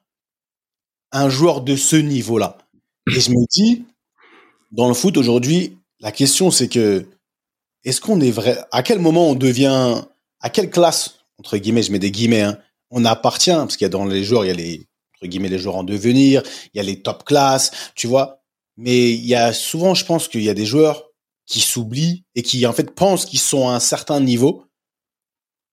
un 1.12 1.30
joueur 1.30 1.62
de 1.62 1.75
ce 1.75 1.96
niveau-là. 1.96 2.58
Et 3.08 3.20
je 3.20 3.30
me 3.30 3.48
dis, 3.50 3.86
dans 4.72 4.89
le 4.89 4.94
foot 4.94 5.16
aujourd'hui, 5.16 5.77
la 6.01 6.12
question 6.12 6.51
c'est 6.51 6.68
que 6.68 7.06
est-ce 7.86 8.01
qu'on 8.01 8.20
est 8.20 8.32
vrai 8.32 8.60
À 8.72 8.84
quel 8.84 9.00
moment 9.00 9.30
on 9.30 9.36
devient 9.36 10.01
À 10.42 10.50
quelle 10.50 10.70
classe 10.70 11.16
entre 11.39 11.58
guillemets, 11.58 11.84
je 11.84 11.91
mets 11.91 12.00
des 12.00 12.12
guillemets, 12.12 12.41
hein, 12.41 12.60
on 12.89 13.06
appartient 13.06 13.51
parce 13.51 13.77
qu'il 13.77 13.86
y 13.86 13.88
a 13.88 13.89
dans 13.89 14.06
les 14.06 14.24
joueurs, 14.24 14.46
il 14.46 14.48
y 14.48 14.51
a 14.51 14.56
les 14.56 14.88
entre 15.15 15.27
guillemets 15.29 15.50
les 15.50 15.60
joueurs 15.60 15.77
en 15.77 15.84
devenir, 15.84 16.44
il 16.74 16.77
y 16.77 16.79
a 16.79 16.84
les 16.84 17.01
top 17.01 17.24
classes, 17.24 17.72
tu 17.96 18.08
vois. 18.08 18.44
Mais 18.77 19.12
il 19.12 19.25
y 19.25 19.34
a 19.34 19.53
souvent, 19.53 19.96
je 19.96 20.06
pense 20.06 20.27
qu'il 20.27 20.44
y 20.44 20.50
a 20.50 20.53
des 20.53 20.65
joueurs 20.65 21.10
qui 21.48 21.60
s'oublient 21.60 22.24
et 22.36 22.44
qui 22.44 22.65
en 22.67 22.74
fait 22.74 22.91
pensent 22.94 23.25
qu'ils 23.25 23.39
sont 23.39 23.67
à 23.67 23.74
un 23.74 23.79
certain 23.79 24.20
niveau 24.20 24.65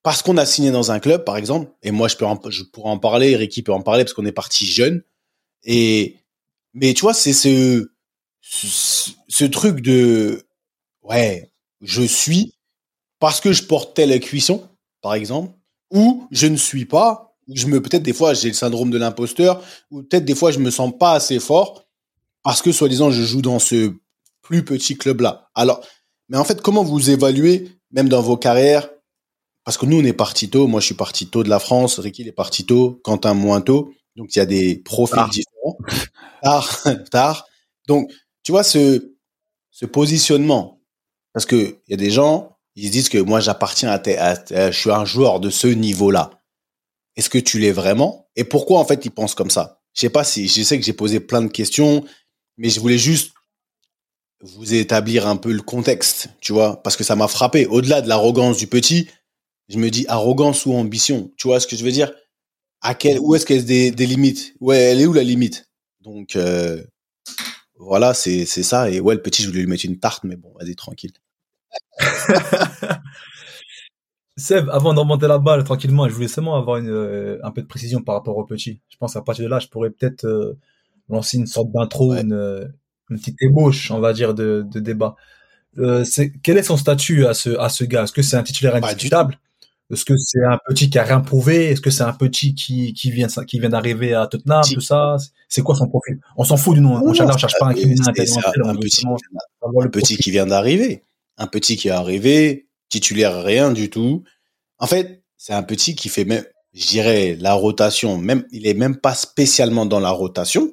parce 0.03 0.23
qu'on 0.23 0.37
a 0.37 0.47
signé 0.47 0.71
dans 0.71 0.93
un 0.93 1.01
club, 1.01 1.25
par 1.25 1.37
exemple. 1.37 1.71
Et 1.83 1.91
moi, 1.91 2.09
je 2.09 2.17
peux, 2.17 2.27
en, 2.27 2.39
je 2.49 2.63
pourrais 2.63 2.91
en 2.91 2.99
parler, 2.99 3.37
Ricky 3.37 3.63
peut 3.63 3.73
en 3.73 3.83
parler 3.83 4.05
parce 4.05 4.15
qu'on 4.15 4.27
est 4.27 4.33
parti 4.33 4.67
jeune. 4.67 5.03
Et 5.65 6.17
mais 6.73 6.93
tu 6.95 7.03
vois, 7.03 7.15
c'est 7.15 7.33
ce, 7.33 7.89
ce 8.41 9.45
truc 9.45 9.81
de 9.81 10.47
ouais, 11.03 11.53
je 11.81 12.03
suis 12.03 12.55
parce 13.19 13.41
que 13.41 13.53
je 13.53 13.63
porte 13.65 13.95
telle 13.95 14.19
cuisson, 14.21 14.69
par 15.05 15.13
exemple, 15.13 15.53
ou 15.91 16.27
je 16.31 16.47
ne 16.47 16.57
suis 16.57 16.87
pas, 16.87 17.37
je 17.53 17.67
me 17.67 17.83
peut-être 17.83 18.03
des 18.03 18.15
fois 18.15 18.33
j'ai 18.33 18.49
le 18.49 18.55
syndrome 18.55 18.91
de 18.91 18.97
l'imposteur, 18.97 19.63
ou 19.91 20.03
peut-être 20.03 20.25
des 20.25 20.35
fois 20.35 20.51
je 20.51 20.59
me 20.61 20.71
sens 20.71 20.95
pas 20.99 21.13
assez 21.13 21.39
fort 21.41 21.85
parce 22.43 22.63
que 22.63 22.73
soi-disant 22.73 23.11
je 23.11 23.23
joue 23.23 23.43
dans 23.43 23.59
ce 23.59 23.93
plus 24.41 24.65
petit 24.65 24.97
club-là. 24.97 25.51
Alors, 25.55 25.85
mais 26.31 26.39
en 26.39 26.45
fait, 26.45 26.63
comment 26.63 26.83
vous 26.83 27.11
évaluez, 27.11 27.69
même 27.91 28.09
dans 28.09 28.23
vos 28.23 28.39
carrières, 28.39 28.89
parce 29.63 29.77
que 29.77 29.85
nous 29.85 30.01
on 30.01 30.05
est 30.05 30.15
parti 30.15 30.49
tôt, 30.49 30.67
moi 30.69 30.81
je 30.81 30.87
suis 30.87 30.95
parti 30.95 31.27
tôt 31.27 31.43
de 31.43 31.51
la 31.51 31.59
France, 31.59 31.99
Ricky 31.99 32.23
il 32.23 32.29
est 32.29 32.33
parti 32.33 32.65
tôt, 32.65 32.99
Quentin 33.05 33.35
moins 33.35 33.61
tôt, 33.61 33.93
donc 34.17 34.35
il 34.35 34.39
y 34.39 34.43
a 34.43 34.47
des 34.47 34.77
profils 34.77 35.23
différents. 35.31 35.77
Tard, 36.43 36.83
tard. 37.11 37.47
Donc, 37.89 38.11
tu 38.43 38.53
vois, 38.53 38.63
ce, 38.63 39.15
ce 39.71 39.85
positionnement, 39.85 40.81
parce 41.35 41.45
que 41.45 41.77
il 41.87 41.91
y 41.91 41.95
a 41.95 41.99
des 41.99 42.11
gens, 42.11 42.54
ils 42.77 42.87
se 42.87 42.93
disent 42.93 43.09
que 43.09 43.19
moi 43.19 43.41
j'appartiens 43.41 43.91
à, 43.91 44.01
à, 44.01 44.71
je 44.71 44.79
suis 44.79 44.91
un 44.91 45.05
joueur 45.05 45.41
de 45.41 45.51
ce 45.51 45.67
niveau-là. 45.67 46.31
Est-ce 47.17 47.31
que 47.31 47.39
tu 47.39 47.59
l'es 47.59 47.73
vraiment? 47.73 48.29
Et 48.37 48.45
pourquoi 48.45 48.81
en 48.81 48.85
fait 48.85 49.05
ils 49.05 49.11
pensent 49.11 49.35
comme 49.35 49.51
ça? 49.51 49.81
Je 49.93 50.01
sais 50.01 50.11
pas 50.11 50.25
si, 50.25 50.49
je 50.49 50.63
sais 50.63 50.79
que 50.79 50.85
j'ai 50.85 50.93
posé 50.93 51.21
plein 51.21 51.43
de 51.43 51.49
questions, 51.49 52.05
mais 52.57 52.71
je 52.71 52.81
voulais 52.81 52.99
juste 52.99 53.33
vous 54.41 54.75
établir 54.75 55.27
un 55.27 55.37
peu 55.37 55.53
le 55.53 55.63
contexte, 55.63 56.29
tu 56.41 56.53
vois, 56.53 56.83
parce 56.83 56.97
que 56.97 57.05
ça 57.05 57.17
m'a 57.17 57.29
frappé. 57.29 57.67
Au-delà 57.67 58.03
de 58.03 58.09
l'arrogance 58.09 58.59
du 58.59 58.67
petit, 58.67 59.09
je 59.69 59.79
me 59.79 59.91
dis 59.91 60.05
arrogance 60.09 60.67
ou 60.67 60.75
ambition. 60.75 61.33
Tu 61.37 61.49
vois 61.49 61.61
ce 61.61 61.67
que 61.67 61.77
je 61.77 61.85
veux 61.85 61.93
dire? 61.93 62.13
À 62.83 62.95
quel, 62.95 63.19
où 63.21 63.35
est-ce 63.35 63.51
y 63.51 63.57
a 63.57 63.63
des, 63.63 63.91
des 63.91 64.07
limites? 64.07 64.55
Ouais, 64.61 64.77
elle 64.77 65.01
est 65.01 65.07
où 65.07 65.15
la 65.15 65.23
limite? 65.23 65.71
Donc 66.01 66.37
euh, 66.37 66.85
voilà, 67.77 68.13
c'est 68.13 68.45
ça. 68.45 68.91
Et 68.91 69.01
ouais, 69.01 69.15
le 69.15 69.23
petit, 69.23 69.43
je 69.43 69.49
voulais 69.49 69.61
lui 69.61 69.69
mettre 69.69 69.87
une 69.87 69.99
tarte, 69.99 70.25
mais 70.25 70.37
bon, 70.37 70.53
vas-y 70.61 70.77
tranquille. 70.77 71.13
Seb, 74.37 74.69
avant 74.71 74.95
de 74.95 74.99
remonter 74.99 75.29
la 75.29 75.39
balle 75.39 75.63
tranquillement, 75.63 76.09
je 76.09 76.15
voulais 76.15 76.27
seulement 76.27 76.57
avoir 76.57 76.79
une, 76.79 76.89
euh, 76.89 77.39
un 77.45 77.53
peu 77.53 77.63
de 77.63 77.69
précision 77.69 78.03
par 78.03 78.17
rapport 78.17 78.37
au 78.37 78.45
petit. 78.45 78.81
Je 78.89 78.97
pense 78.97 79.15
à 79.15 79.23
partir 79.23 79.45
de 79.45 79.51
là, 79.51 79.61
je 79.61 79.69
pourrais 79.69 79.91
peut-être 79.91 80.25
euh, 80.25 80.59
lancer 81.09 81.37
une 81.37 81.47
sorte 81.47 81.71
d'intro, 81.71 82.15
une, 82.15 82.33
euh, 82.33 82.65
une, 83.11 83.19
petite 83.19 83.41
ébauche, 83.41 83.93
on 83.93 84.01
va 84.01 84.13
dire, 84.13 84.35
de, 84.35 84.67
de 84.69 84.81
débat. 84.81 85.15
quel 86.43 86.59
est 86.59 86.63
son 86.65 86.77
statut 86.77 87.27
à 87.27 87.35
ce 87.35 87.51
à 87.59 87.69
ce 87.69 87.85
gars? 87.85 88.05
Est-ce 88.05 88.13
que 88.13 88.23
c'est 88.23 88.37
un 88.37 88.43
titulaire 88.43 88.75
indiscutable? 88.75 89.39
Est-ce 89.93 90.05
que 90.05 90.17
c'est 90.17 90.43
un 90.43 90.59
petit 90.67 90.91
qui 90.91 90.99
a 90.99 91.05
rien 91.05 91.21
prouvé? 91.21 91.67
Est-ce 91.67 91.81
que 91.81 91.91
c'est 91.91 92.03
un 92.03 92.13
petit 92.13 92.55
qui 92.57 92.93
qui 92.93 93.13
vient 93.13 93.29
qui 93.29 93.61
vient 93.61 93.69
d'arriver 93.69 94.15
à 94.15 94.27
Tottenham 94.27 94.65
Tout 94.73 94.81
ça? 94.81 95.17
C'est 95.49 95.63
quoi 95.63 95.77
son 95.77 95.87
profil? 95.87 96.19
On 96.37 96.43
s'en 96.43 96.57
fout 96.57 96.75
du 96.75 96.81
nom. 96.81 96.95
on 96.95 97.11
ne 97.11 97.15
cherche 97.15 97.55
pas 97.61 97.67
un 97.67 97.75
criminel 97.75 98.01
Un, 98.09 98.13
petit, 98.13 99.07
un 99.07 99.89
petit 99.91 100.17
qui 100.17 100.33
vient 100.33 100.47
d'arriver 100.47 101.05
un 101.37 101.47
petit 101.47 101.77
qui 101.77 101.89
est 101.89 101.93
arrivé, 101.93 102.69
titulaire 102.89 103.43
rien 103.43 103.73
du 103.73 103.91
tout. 103.91 104.25
En 104.79 104.87
fait, 104.87 105.23
c'est 105.37 105.53
un 105.53 105.63
petit 105.63 105.95
qui 105.95 106.09
fait 106.09 106.25
même, 106.25 106.45
je 106.73 106.87
dirais, 106.87 107.37
la 107.41 107.55
rotation. 107.55 108.19
Même, 108.19 108.47
il 108.51 108.67
est 108.67 108.75
même 108.75 108.97
pas 108.97 109.15
spécialement 109.15 109.87
dans 109.87 110.01
la 110.01 110.11
rotation. 110.11 110.73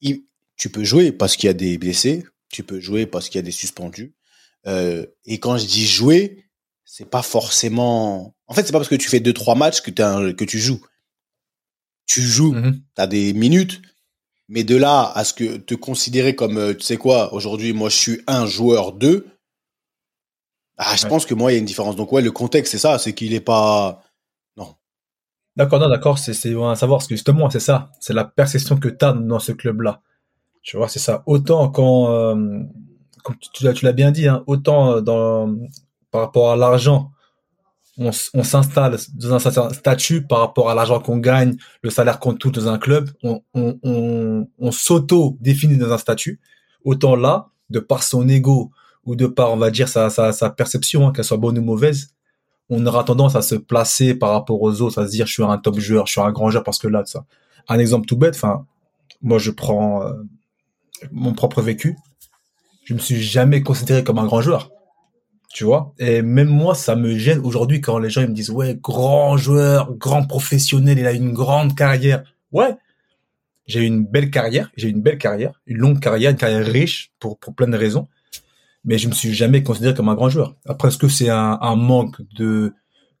Il, 0.00 0.24
tu 0.56 0.70
peux 0.70 0.84
jouer 0.84 1.12
parce 1.12 1.36
qu'il 1.36 1.46
y 1.46 1.50
a 1.50 1.54
des 1.54 1.78
blessés. 1.78 2.24
Tu 2.48 2.62
peux 2.62 2.80
jouer 2.80 3.06
parce 3.06 3.28
qu'il 3.28 3.38
y 3.38 3.40
a 3.40 3.42
des 3.42 3.50
suspendus. 3.50 4.14
Euh, 4.66 5.06
et 5.24 5.38
quand 5.38 5.56
je 5.56 5.66
dis 5.66 5.86
jouer, 5.86 6.44
c'est 6.84 7.08
pas 7.08 7.22
forcément. 7.22 8.34
En 8.46 8.54
fait, 8.54 8.66
c'est 8.66 8.72
pas 8.72 8.78
parce 8.78 8.88
que 8.88 8.96
tu 8.96 9.08
fais 9.08 9.20
deux 9.20 9.32
trois 9.32 9.54
matchs 9.54 9.80
que, 9.80 9.90
que 10.32 10.44
tu 10.44 10.58
joues. 10.58 10.84
Tu 12.06 12.22
joues, 12.22 12.54
mm-hmm. 12.54 12.74
tu 12.74 13.02
as 13.02 13.06
des 13.06 13.32
minutes, 13.32 13.80
mais 14.50 14.64
de 14.64 14.76
là 14.76 15.10
à 15.14 15.24
ce 15.24 15.32
que 15.32 15.56
te 15.56 15.74
considérer 15.74 16.34
comme, 16.34 16.58
euh, 16.58 16.74
tu 16.74 16.82
sais 16.82 16.96
quoi, 16.96 17.32
aujourd'hui, 17.32 17.72
moi, 17.72 17.88
je 17.88 17.96
suis 17.96 18.20
un 18.26 18.46
joueur 18.46 18.92
de, 18.92 19.24
ah, 20.82 20.96
je 20.96 21.06
pense 21.06 21.26
que 21.26 21.34
moi, 21.34 21.52
il 21.52 21.54
y 21.54 21.56
a 21.56 21.60
une 21.60 21.66
différence. 21.66 21.94
Donc, 21.94 22.10
ouais, 22.10 22.22
le 22.22 22.32
contexte, 22.32 22.72
c'est 22.72 22.78
ça, 22.78 22.98
c'est 22.98 23.12
qu'il 23.12 23.32
n'est 23.32 23.40
pas. 23.40 24.02
Non. 24.56 24.74
D'accord, 25.54 25.78
non, 25.78 25.90
d'accord, 25.90 26.18
c'est 26.18 26.32
à 26.32 26.74
savoir, 26.74 26.98
parce 26.98 27.06
que 27.06 27.14
justement, 27.14 27.50
c'est 27.50 27.60
ça, 27.60 27.92
c'est 28.00 28.14
la 28.14 28.24
perception 28.24 28.78
que 28.78 28.88
tu 28.88 29.04
as 29.04 29.12
dans 29.12 29.38
ce 29.38 29.52
club-là. 29.52 30.00
Tu 30.62 30.78
vois, 30.78 30.88
c'est 30.88 30.98
ça. 30.98 31.22
Autant 31.26 31.68
quand, 31.68 32.10
euh, 32.10 32.60
comme 33.22 33.36
tu, 33.38 33.72
tu 33.74 33.84
l'as 33.84 33.92
bien 33.92 34.10
dit, 34.10 34.26
hein, 34.26 34.42
autant 34.46 34.96
euh, 34.96 35.00
dans, 35.02 35.54
par 36.10 36.22
rapport 36.22 36.50
à 36.50 36.56
l'argent, 36.56 37.12
on, 38.00 38.42
s'installe 38.42 38.96
dans 39.14 39.34
un 39.34 39.38
certain 39.38 39.70
statut 39.70 40.22
par 40.22 40.40
rapport 40.40 40.70
à 40.70 40.74
l'argent 40.74 41.00
qu'on 41.00 41.18
gagne, 41.18 41.56
le 41.82 41.90
salaire 41.90 42.18
qu'on 42.18 42.34
touche 42.34 42.52
dans 42.52 42.68
un 42.68 42.78
club, 42.78 43.10
on, 43.22 44.70
s'auto-définit 44.72 45.76
dans 45.76 45.92
un 45.92 45.98
statut. 45.98 46.40
Autant 46.84 47.14
là, 47.14 47.48
de 47.68 47.78
par 47.78 48.02
son 48.02 48.26
ego 48.28 48.70
ou 49.04 49.16
de 49.16 49.26
par, 49.26 49.52
on 49.52 49.58
va 49.58 49.70
dire, 49.70 49.88
sa, 49.88 50.08
sa, 50.08 50.32
sa 50.32 50.48
perception, 50.48 51.06
hein, 51.06 51.12
qu'elle 51.12 51.24
soit 51.24 51.36
bonne 51.36 51.58
ou 51.58 51.62
mauvaise, 51.62 52.14
on 52.70 52.86
aura 52.86 53.04
tendance 53.04 53.36
à 53.36 53.42
se 53.42 53.54
placer 53.54 54.14
par 54.14 54.30
rapport 54.30 54.62
aux 54.62 54.80
autres, 54.80 55.02
à 55.02 55.06
se 55.06 55.10
dire 55.10 55.26
je 55.26 55.32
suis 55.32 55.42
un 55.42 55.58
top 55.58 55.78
joueur, 55.78 56.06
je 56.06 56.12
suis 56.12 56.20
un 56.22 56.32
grand 56.32 56.50
joueur 56.50 56.64
parce 56.64 56.78
que 56.78 56.88
là, 56.88 57.02
ça. 57.04 57.26
Un 57.68 57.78
exemple 57.78 58.06
tout 58.06 58.16
bête, 58.16 58.34
enfin, 58.34 58.64
moi 59.20 59.38
je 59.38 59.50
prends 59.50 60.02
euh, 60.02 60.12
mon 61.12 61.34
propre 61.34 61.60
vécu, 61.60 61.96
je 62.84 62.94
me 62.94 62.98
suis 62.98 63.20
jamais 63.20 63.62
considéré 63.62 64.02
comme 64.02 64.18
un 64.18 64.24
grand 64.24 64.40
joueur 64.40 64.70
tu 65.52 65.64
vois? 65.64 65.94
Et 65.98 66.22
même 66.22 66.48
moi, 66.48 66.74
ça 66.74 66.94
me 66.96 67.16
gêne 67.16 67.40
aujourd'hui 67.40 67.80
quand 67.80 67.98
les 67.98 68.08
gens 68.08 68.22
ils 68.22 68.28
me 68.28 68.34
disent 68.34 68.50
ouais, 68.50 68.78
grand 68.80 69.36
joueur, 69.36 69.92
grand 69.94 70.24
professionnel, 70.24 70.98
il 70.98 71.06
a 71.06 71.12
une 71.12 71.32
grande 71.32 71.74
carrière. 71.74 72.22
Ouais, 72.52 72.76
j'ai 73.66 73.82
une 73.82 74.04
belle 74.04 74.30
carrière, 74.30 74.70
j'ai 74.76 74.88
une 74.88 75.02
belle 75.02 75.18
carrière, 75.18 75.60
une 75.66 75.78
longue 75.78 76.00
carrière, 76.00 76.30
une 76.30 76.36
carrière 76.36 76.64
riche 76.64 77.10
pour 77.18 77.38
pour 77.38 77.54
plein 77.54 77.68
de 77.68 77.76
raisons. 77.76 78.06
Mais 78.84 78.96
je 78.96 79.08
me 79.08 79.12
suis 79.12 79.34
jamais 79.34 79.62
considéré 79.62 79.92
comme 79.94 80.08
un 80.08 80.14
grand 80.14 80.30
joueur. 80.30 80.54
Après, 80.66 80.88
est-ce 80.88 80.98
que 80.98 81.08
c'est 81.08 81.28
un, 81.28 81.58
un 81.60 81.76
manque 81.76 82.22
de 82.36 82.72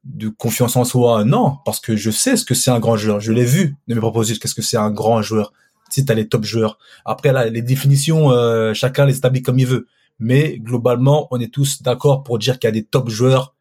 de 0.04 0.28
confiance 0.28 0.76
en 0.76 0.84
soi? 0.84 1.24
Non, 1.24 1.58
parce 1.64 1.80
que 1.80 1.96
je 1.96 2.10
sais 2.10 2.36
ce 2.36 2.44
que 2.44 2.54
c'est 2.54 2.70
un 2.70 2.78
grand 2.78 2.96
joueur. 2.96 3.20
Je 3.20 3.32
l'ai 3.32 3.44
vu 3.44 3.76
de 3.88 3.94
mes 3.94 4.00
propositions. 4.00 4.38
Qu'est-ce 4.40 4.54
que 4.54 4.62
c'est 4.62 4.78
un 4.78 4.90
grand 4.90 5.20
joueur 5.20 5.52
Si 5.90 6.04
tu 6.04 6.14
les 6.14 6.28
top 6.28 6.44
joueurs. 6.44 6.78
Après, 7.04 7.32
là, 7.32 7.46
les 7.46 7.62
définitions, 7.62 8.30
euh, 8.30 8.72
chacun 8.72 9.04
les 9.04 9.18
établit 9.18 9.42
comme 9.42 9.58
il 9.58 9.66
veut 9.66 9.88
mais 10.20 10.58
globalement, 10.58 11.26
on 11.30 11.40
est 11.40 11.52
tous 11.52 11.82
d'accord 11.82 12.22
pour 12.22 12.38
dire 12.38 12.58
qu'il 12.58 12.68
y 12.68 12.72
a 12.72 12.72
des 12.72 12.84
top 12.84 13.08
joueurs. 13.08 13.54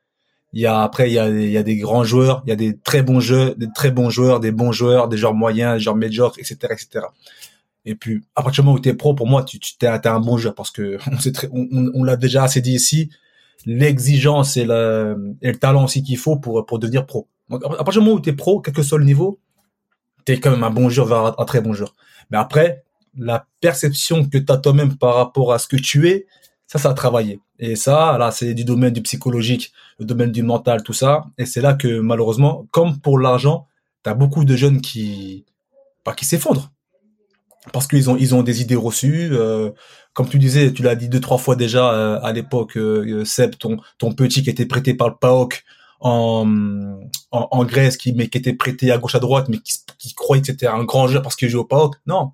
Il 0.52 0.60
y 0.60 0.66
a 0.66 0.82
après, 0.82 1.10
il 1.10 1.14
y 1.14 1.20
a, 1.20 1.30
il 1.30 1.50
y 1.50 1.58
a 1.58 1.64
des 1.64 1.78
grands 1.78 2.04
joueurs, 2.04 2.42
il 2.46 2.50
y 2.50 2.52
a 2.52 2.56
des 2.56 2.78
très 2.78 3.02
bons 3.02 3.20
jeux, 3.20 3.56
des 3.58 3.68
très 3.74 3.92
bons 3.92 4.10
joueurs, 4.10 4.40
des 4.40 4.52
bons 4.52 4.72
joueurs, 4.72 5.08
des 5.08 5.18
joueurs 5.18 5.34
moyens, 5.34 5.76
des 5.76 5.80
joueurs 5.80 5.96
médiocres, 5.96 6.38
etc., 6.38 6.58
etc. 6.72 7.06
Et 7.86 7.96
puis, 7.96 8.22
à 8.36 8.44
partir 8.44 8.64
du 8.64 8.68
moment 8.68 8.78
où 8.78 8.82
tu 8.82 8.90
es 8.90 8.94
pro, 8.94 9.14
pour 9.14 9.28
moi, 9.28 9.44
tu, 9.44 9.60
tu 9.60 9.74
es, 9.82 10.08
un 10.08 10.20
bon 10.20 10.38
joueur 10.38 10.54
parce 10.54 10.72
que 10.72 10.98
on, 11.12 11.18
sait 11.18 11.32
on, 11.52 11.92
on, 11.94 12.04
l'a 12.04 12.18
déjà 12.18 12.44
assez 12.44 12.62
dit 12.62 12.74
ici, 12.74 13.10
l'exigence 13.66 14.58
et, 14.58 14.66
le, 14.66 15.36
et 15.42 15.52
le 15.52 15.58
talent 15.58 15.86
aussi 15.86 16.04
qu'il 16.04 16.18
faut 16.18 16.36
pour, 16.38 16.66
pour 16.66 16.80
devenir 16.80 17.06
pro. 17.06 17.28
Donc, 17.50 17.64
à 17.64 17.84
partir 17.84 18.02
du 18.02 18.08
moment 18.08 18.16
où 18.18 18.22
tu 18.22 18.30
es 18.30 18.34
pro, 18.34 18.60
quel 18.60 18.74
que 18.74 18.84
soit 18.84 19.00
le 19.00 19.06
niveau, 19.06 19.40
tu 20.26 20.34
es 20.34 20.40
quand 20.40 20.52
même 20.52 20.64
un 20.64 20.72
bon 20.72 20.90
joueur, 20.90 21.40
un, 21.40 21.42
un 21.42 21.46
très 21.46 21.62
bon 21.62 21.74
joueur. 21.74 21.96
Mais 22.32 22.38
après, 22.38 22.84
la 23.18 23.48
perception 23.62 24.28
que 24.28 24.38
tu 24.38 24.52
as 24.52 24.58
toi-même 24.58 24.98
par 24.98 25.16
rapport 25.16 25.54
à 25.54 25.60
ce 25.60 25.68
que 25.68 25.78
tu 25.78 26.10
es, 26.10 26.28
ça, 26.70 26.78
ça 26.78 26.92
a 26.92 26.94
travaillé. 26.94 27.40
Et 27.58 27.76
ça, 27.76 28.16
là, 28.20 28.30
c'est 28.30 28.54
du 28.54 28.64
domaine 28.64 28.94
du 28.94 29.02
psychologique, 29.02 29.74
le 29.98 30.06
domaine 30.06 30.32
du 30.32 30.44
mental, 30.44 30.84
tout 30.84 30.94
ça. 30.94 31.26
Et 31.40 31.48
c'est 31.48 31.62
là 31.62 31.74
que, 31.74 32.00
malheureusement, 32.00 32.68
comme 32.70 33.00
pour 33.00 33.18
l'argent, 33.18 33.66
tu 34.04 34.10
as 34.12 34.14
beaucoup 34.14 34.46
de 34.46 34.56
jeunes 34.56 34.80
qui, 34.80 35.46
pas 36.04 36.14
qui 36.14 36.26
s'effondrent. 36.26 36.72
Parce 37.74 37.88
qu'ils 37.88 38.08
ont, 38.12 38.18
ils 38.18 38.36
ont 38.36 38.44
des 38.44 38.62
idées 38.62 38.76
reçues. 38.76 39.30
Euh, 39.32 39.72
comme 40.14 40.30
tu 40.30 40.38
disais, 40.38 40.72
tu 40.72 40.84
l'as 40.84 40.96
dit 40.96 41.10
deux, 41.10 41.20
trois 41.20 41.40
fois 41.40 41.56
déjà 41.56 41.92
euh, 41.92 42.20
à 42.22 42.32
l'époque, 42.34 42.78
euh, 42.78 43.26
Seb, 43.26 43.56
ton, 43.58 43.78
ton 43.98 44.12
petit 44.14 44.44
qui 44.44 44.52
était 44.52 44.68
prêté 44.68 44.94
par 44.94 45.10
le 45.10 45.16
PAOK 45.16 45.64
en, 46.02 47.00
en, 47.32 47.66
Grèce, 47.66 47.98
qui, 47.98 48.14
mais 48.14 48.28
qui 48.28 48.38
était 48.38 48.54
prêté 48.54 48.92
à 48.92 49.00
gauche, 49.00 49.16
à 49.16 49.20
droite, 49.20 49.50
mais 49.50 49.58
qui, 49.58 49.74
qui 49.98 50.14
croyait 50.14 50.42
que 50.42 50.48
c'était 50.48 50.68
un 50.68 50.84
grand 50.84 51.08
joueur 51.08 51.24
parce 51.24 51.36
qu'il 51.36 51.50
joue 51.50 51.60
au 51.62 51.66
PAOK. 51.66 51.96
Non, 52.06 52.34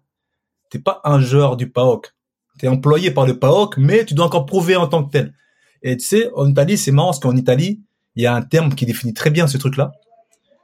t'es 0.70 0.80
pas 0.80 1.00
un 1.06 1.22
joueur 1.22 1.56
du 1.56 1.70
PAOK 1.70 2.15
tu 2.60 2.66
es 2.66 2.70
employé 2.70 3.12
par 3.12 3.26
le 3.26 3.40
PAOK, 3.40 3.78
mais 3.78 4.06
tu 4.06 4.14
dois 4.14 4.26
encore 4.26 4.46
prouver 4.46 4.76
en 4.76 4.88
tant 4.88 5.04
que 5.04 5.12
tel. 5.12 5.34
Et 5.82 5.98
tu 5.98 6.06
sais, 6.06 6.32
en 6.36 6.50
Italie, 6.50 6.78
c'est 6.78 6.92
marrant 6.92 7.10
parce 7.10 7.20
qu'en 7.20 7.36
Italie, 7.36 7.82
il 8.16 8.24
y 8.24 8.26
a 8.26 8.34
un 8.34 8.42
terme 8.42 8.74
qui 8.74 8.86
définit 8.86 9.14
très 9.14 9.30
bien 9.30 9.48
ce 9.48 9.58
truc-là. 9.58 9.92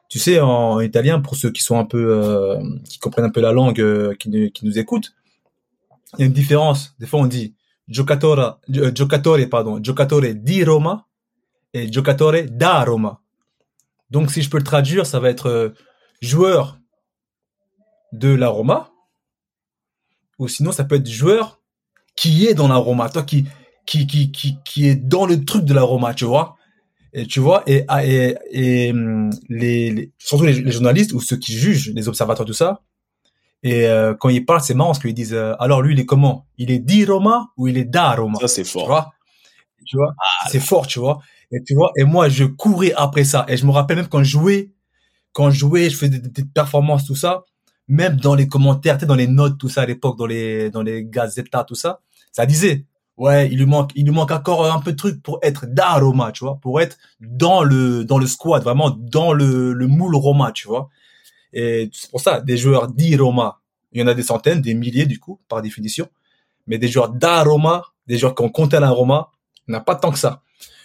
Tu 0.09 0.19
sais, 0.19 0.39
en 0.39 0.79
italien, 0.81 1.19
pour 1.21 1.35
ceux 1.35 1.51
qui 1.51 1.61
sont 1.61 1.77
un 1.77 1.85
peu, 1.85 2.13
euh, 2.13 2.59
qui 2.89 2.99
comprennent 2.99 3.25
un 3.25 3.29
peu 3.29 3.41
la 3.41 3.51
langue, 3.51 3.79
euh, 3.79 4.13
qui 4.15 4.29
nous 4.29 4.79
écoutent, 4.79 5.13
il 6.17 6.21
y 6.21 6.23
a 6.23 6.25
une 6.25 6.33
différence. 6.33 6.95
Des 6.99 7.05
fois, 7.05 7.19
on 7.19 7.25
dit 7.25 7.55
giocatore, 7.87 8.59
euh, 8.75 8.91
giocatore, 8.93 9.37
pardon, 9.49 9.81
giocatore 9.81 10.33
di 10.33 10.63
Roma 10.63 11.07
et 11.73 11.91
giocatore 11.91 12.43
da 12.49 12.83
Roma. 12.83 13.21
Donc, 14.09 14.31
si 14.31 14.41
je 14.41 14.49
peux 14.49 14.57
le 14.57 14.63
traduire, 14.63 15.05
ça 15.05 15.19
va 15.19 15.29
être 15.29 15.47
euh, 15.47 15.69
joueur 16.21 16.79
de 18.11 18.33
la 18.33 18.49
Roma, 18.49 18.91
ou 20.37 20.47
sinon, 20.47 20.71
ça 20.71 20.83
peut 20.83 20.95
être 20.95 21.09
joueur 21.09 21.60
qui 22.15 22.47
est 22.47 22.53
dans 22.53 22.67
la 22.67 22.75
Roma, 22.75 23.09
toi 23.09 23.23
qui, 23.23 23.45
qui, 23.85 24.07
qui, 24.07 24.31
qui, 24.31 24.57
qui 24.65 24.87
est 24.87 24.95
dans 24.95 25.25
le 25.25 25.43
truc 25.45 25.65
de 25.65 25.73
la 25.73 25.83
Roma, 25.83 26.13
tu 26.13 26.25
vois. 26.25 26.55
Et 27.13 27.27
tu 27.27 27.39
vois, 27.41 27.63
et, 27.67 27.85
ah, 27.89 28.05
et, 28.05 28.37
et 28.51 28.91
hum, 28.91 29.31
les, 29.49 29.91
les- 29.91 30.11
surtout 30.19 30.45
les, 30.45 30.53
les 30.53 30.71
journalistes 30.71 31.13
ou 31.13 31.21
ceux 31.21 31.37
qui 31.37 31.53
jugent, 31.53 31.91
les 31.95 32.07
observateurs, 32.09 32.45
tout 32.45 32.53
ça, 32.53 32.81
et 33.63 33.87
euh, 33.87 34.13
quand 34.15 34.29
ils 34.29 34.45
parlent, 34.45 34.61
c'est 34.61 34.73
marrant 34.73 34.89
parce 34.91 34.99
qu'ils 34.99 35.13
disent, 35.13 35.33
euh, 35.33 35.53
alors 35.59 35.81
lui, 35.81 35.93
il 35.93 35.99
est 35.99 36.05
comment? 36.05 36.47
Il 36.57 36.71
est 36.71 36.79
di 36.79 37.05
Roma 37.05 37.49
ou 37.57 37.67
il 37.67 37.77
est 37.77 37.85
da 37.85 38.13
Roma 38.15 38.39
Ça, 38.39 38.47
c'est 38.47 38.63
tu 38.63 38.69
fort. 38.71 38.87
vois? 38.87 39.11
Tu 39.85 39.97
vois? 39.97 40.13
C'est 40.49 40.59
fort 40.59 40.87
tu 40.87 40.99
vois? 40.99 41.19
Et 41.51 41.61
tu 41.63 41.75
vois 41.75 41.91
et 41.97 42.03
moi 42.05 42.29
je 42.29 42.45
courais 42.45 42.93
après 42.95 43.23
ça. 43.23 43.45
Et 43.49 43.57
je 43.57 43.65
me 43.65 43.71
rappelle 43.71 43.97
même 43.97 44.07
quand 44.07 44.23
je 44.23 44.29
jouais 44.31 44.71
quand 45.33 45.51
je 45.51 45.59
jouais 45.59 45.89
je 45.89 45.97
faisais 45.97 46.19
des, 46.19 46.29
des 46.29 46.45
performances 46.45 47.05
tout 47.05 47.15
ça 47.15 47.43
même 47.91 48.15
dans 48.15 48.35
les 48.35 48.47
commentaires 48.47 48.95
tu 48.97 49.01
sais 49.01 49.05
dans 49.05 49.15
les 49.15 49.27
notes 49.27 49.57
tout 49.57 49.69
ça 49.69 49.81
à 49.81 49.85
l'époque 49.85 50.17
dans 50.17 50.25
les 50.25 50.69
dans 50.69 50.81
les 50.81 51.05
gazetas 51.05 51.65
tout 51.65 51.75
ça 51.75 51.99
ça 52.31 52.45
disait 52.45 52.85
ouais 53.17 53.49
il 53.51 53.57
lui 53.57 53.65
manque 53.65 53.91
il 53.95 54.05
lui 54.05 54.13
manque 54.13 54.31
encore 54.31 54.71
un 54.71 54.79
peu 54.79 54.93
de 54.93 54.97
trucs 54.97 55.21
pour 55.21 55.39
être 55.43 55.65
da 55.67 55.95
Roma 55.95 56.31
tu 56.31 56.45
vois 56.45 56.55
pour 56.61 56.79
être 56.79 56.97
dans 57.19 57.63
le 57.63 58.05
dans 58.05 58.17
le 58.17 58.27
squad 58.27 58.63
vraiment 58.63 58.89
dans 58.89 59.33
le 59.33 59.73
le 59.73 59.87
moule 59.87 60.15
Roma 60.15 60.53
tu 60.53 60.67
vois 60.67 60.89
et 61.53 61.89
c'est 61.91 62.09
pour 62.09 62.21
ça 62.21 62.39
des 62.39 62.57
joueurs 62.57 62.87
di 62.87 63.15
Roma 63.17 63.59
il 63.91 63.99
y 63.99 64.03
en 64.03 64.07
a 64.07 64.13
des 64.13 64.23
centaines 64.23 64.61
des 64.61 64.73
milliers 64.73 65.05
du 65.05 65.19
coup 65.19 65.39
par 65.49 65.61
définition 65.61 66.07
mais 66.67 66.77
des 66.77 66.87
joueurs 66.87 67.09
da 67.09 67.43
Roma 67.43 67.83
des 68.07 68.17
joueurs 68.17 68.35
qui 68.35 68.43
ont 68.43 68.49
compté 68.49 68.77
à 68.77 68.79
la 68.79 68.91
Roma 68.91 69.31
on 69.67 69.71
n'a 69.71 69.79
pas 69.79 69.95
tant 69.95 70.11
que 70.11 70.19
ça. 70.19 70.41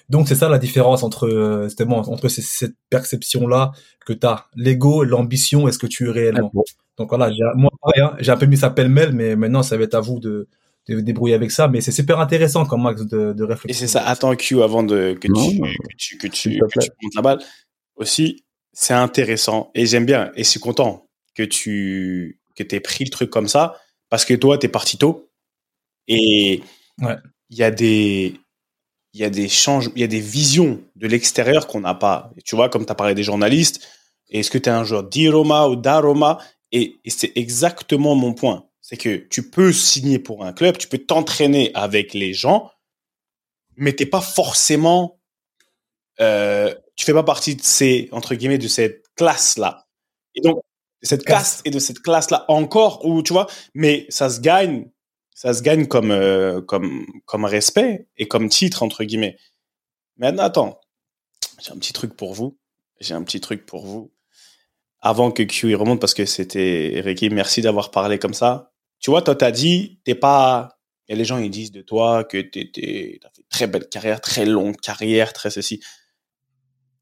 Donc 0.08 0.28
c'est 0.28 0.34
ça 0.36 0.48
la 0.48 0.58
différence 0.58 1.02
entre 1.02 1.26
euh, 1.28 1.64
justement 1.64 1.98
entre 1.98 2.28
ces- 2.28 2.42
cette 2.42 2.74
perception 2.90 3.46
là 3.48 3.72
que 4.04 4.12
tu 4.12 4.26
as, 4.26 4.46
l'ego, 4.54 5.02
l'ambition 5.04 5.66
et 5.68 5.72
ce 5.72 5.78
que 5.78 5.86
tu 5.86 6.06
es 6.08 6.10
réellement? 6.10 6.52
Donc 6.96 7.08
voilà, 7.08 7.30
j'ai- 7.32 7.42
moi 7.56 7.70
hein, 7.98 8.14
j'ai 8.20 8.30
un 8.32 8.36
peu 8.36 8.46
mis 8.46 8.56
ça 8.56 8.70
pêle-mêle, 8.70 9.12
mais 9.12 9.34
maintenant 9.36 9.62
ça 9.62 9.76
va 9.76 9.82
être 9.84 9.94
à 9.94 10.00
vous 10.00 10.20
de, 10.20 10.48
débrouiller 10.88 11.34
avec 11.34 11.50
ça. 11.50 11.66
Mais 11.66 11.80
c'est 11.80 11.90
super 11.92 12.20
intéressant 12.20 12.64
comme 12.64 12.86
axe 12.86 13.04
de, 13.04 13.32
de 13.32 13.44
réflexion. 13.44 13.68
Et 13.68 13.74
c'est 13.88 13.92
ça. 13.92 14.06
Attends, 14.06 14.34
Q, 14.36 14.62
avant 14.62 14.84
de, 14.84 15.14
que, 15.20 15.26
Non, 15.28 15.50
tu, 15.50 15.58
non. 15.58 15.66
que 15.66 15.96
tu, 15.96 16.16
que 16.18 16.26
tu, 16.28 16.50
que 16.60 16.78
tu 16.80 16.90
montes 17.02 17.14
la 17.16 17.22
balle. 17.22 17.38
Aussi, 17.96 18.44
c'est 18.72 18.94
intéressant. 18.94 19.72
Et 19.74 19.84
j'aime 19.86 20.06
bien. 20.06 20.30
Et 20.36 20.44
je 20.44 20.48
suis 20.48 20.60
content 20.60 21.08
que 21.34 21.42
tu, 21.42 22.38
que 22.54 22.62
t'aies 22.62 22.78
pris 22.78 23.04
le 23.04 23.10
truc 23.10 23.30
comme 23.30 23.48
ça. 23.48 23.74
Parce 24.10 24.24
que 24.24 24.34
toi, 24.34 24.58
t'es 24.58 24.68
parti 24.68 24.96
tôt. 24.96 25.28
Et 26.06 26.62
Ouais. 27.02 27.16
il 27.50 27.58
y 27.58 27.62
a 27.64 27.70
des, 27.72 28.34
il 29.16 29.20
y 29.20 29.24
a 29.24 29.30
des 29.30 29.48
changements, 29.48 29.94
il 29.96 30.02
y 30.02 30.04
a 30.04 30.08
des 30.08 30.20
visions 30.20 30.82
de 30.94 31.06
l'extérieur 31.06 31.66
qu'on 31.66 31.80
n'a 31.80 31.94
pas. 31.94 32.30
Tu 32.44 32.54
vois, 32.54 32.68
comme 32.68 32.84
tu 32.84 32.92
as 32.92 32.94
parlé 32.94 33.14
des 33.14 33.22
journalistes, 33.22 33.80
est-ce 34.28 34.50
que 34.50 34.58
tu 34.58 34.68
es 34.68 34.72
un 34.72 34.84
joueur 34.84 35.04
d'Iroma 35.04 35.68
ou 35.68 35.76
d'Aroma? 35.76 36.38
Et, 36.70 36.98
et 37.02 37.08
c'est 37.08 37.32
exactement 37.34 38.14
mon 38.14 38.34
point. 38.34 38.66
C'est 38.82 38.98
que 38.98 39.16
tu 39.16 39.48
peux 39.48 39.72
signer 39.72 40.18
pour 40.18 40.44
un 40.44 40.52
club, 40.52 40.76
tu 40.76 40.86
peux 40.86 40.98
t'entraîner 40.98 41.70
avec 41.72 42.12
les 42.12 42.34
gens, 42.34 42.70
mais 43.76 43.94
t'es 43.94 44.04
pas 44.04 44.20
forcément, 44.20 45.18
euh, 46.20 46.74
tu 46.94 47.06
fais 47.06 47.14
pas 47.14 47.22
partie 47.22 47.56
de 47.56 47.62
ces, 47.62 48.10
entre 48.12 48.34
guillemets, 48.34 48.58
de 48.58 48.68
cette 48.68 49.02
classe-là. 49.16 49.86
Et 50.34 50.42
donc, 50.42 50.58
de 51.02 51.08
cette 51.08 51.24
caste 51.24 51.62
et 51.64 51.70
de 51.70 51.78
cette 51.78 52.00
classe-là 52.00 52.44
encore, 52.48 53.02
où, 53.06 53.22
tu 53.22 53.32
vois, 53.32 53.46
mais 53.72 54.04
ça 54.10 54.28
se 54.28 54.40
gagne, 54.40 54.90
ça 55.36 55.52
se 55.52 55.60
gagne 55.60 55.86
comme, 55.86 56.12
euh, 56.12 56.62
comme, 56.62 57.04
comme 57.26 57.44
respect 57.44 58.08
et 58.16 58.26
comme 58.26 58.48
titre, 58.48 58.82
entre 58.82 59.04
guillemets. 59.04 59.36
Maintenant, 60.16 60.44
attends, 60.44 60.80
j'ai 61.62 61.72
un 61.72 61.76
petit 61.76 61.92
truc 61.92 62.16
pour 62.16 62.32
vous. 62.32 62.58
J'ai 63.00 63.12
un 63.12 63.22
petit 63.22 63.42
truc 63.42 63.66
pour 63.66 63.84
vous. 63.84 64.10
Avant 65.00 65.30
que 65.30 65.42
Q 65.42 65.72
y 65.72 65.74
remonte, 65.74 66.00
parce 66.00 66.14
que 66.14 66.24
c'était 66.24 67.02
Ricky, 67.04 67.28
merci 67.28 67.60
d'avoir 67.60 67.90
parlé 67.90 68.18
comme 68.18 68.32
ça. 68.32 68.72
Tu 68.98 69.10
vois, 69.10 69.20
toi, 69.20 69.36
t'as 69.36 69.50
dit, 69.50 70.00
t'es 70.04 70.14
pas. 70.14 70.78
A 71.10 71.14
les 71.14 71.26
gens, 71.26 71.36
ils 71.36 71.50
disent 71.50 71.70
de 71.70 71.82
toi 71.82 72.24
que 72.24 72.40
t'as 72.40 72.62
fait 72.72 73.44
très 73.50 73.66
belle 73.66 73.90
carrière, 73.90 74.22
très 74.22 74.46
longue 74.46 74.80
carrière, 74.80 75.34
très 75.34 75.50
ceci. 75.50 75.82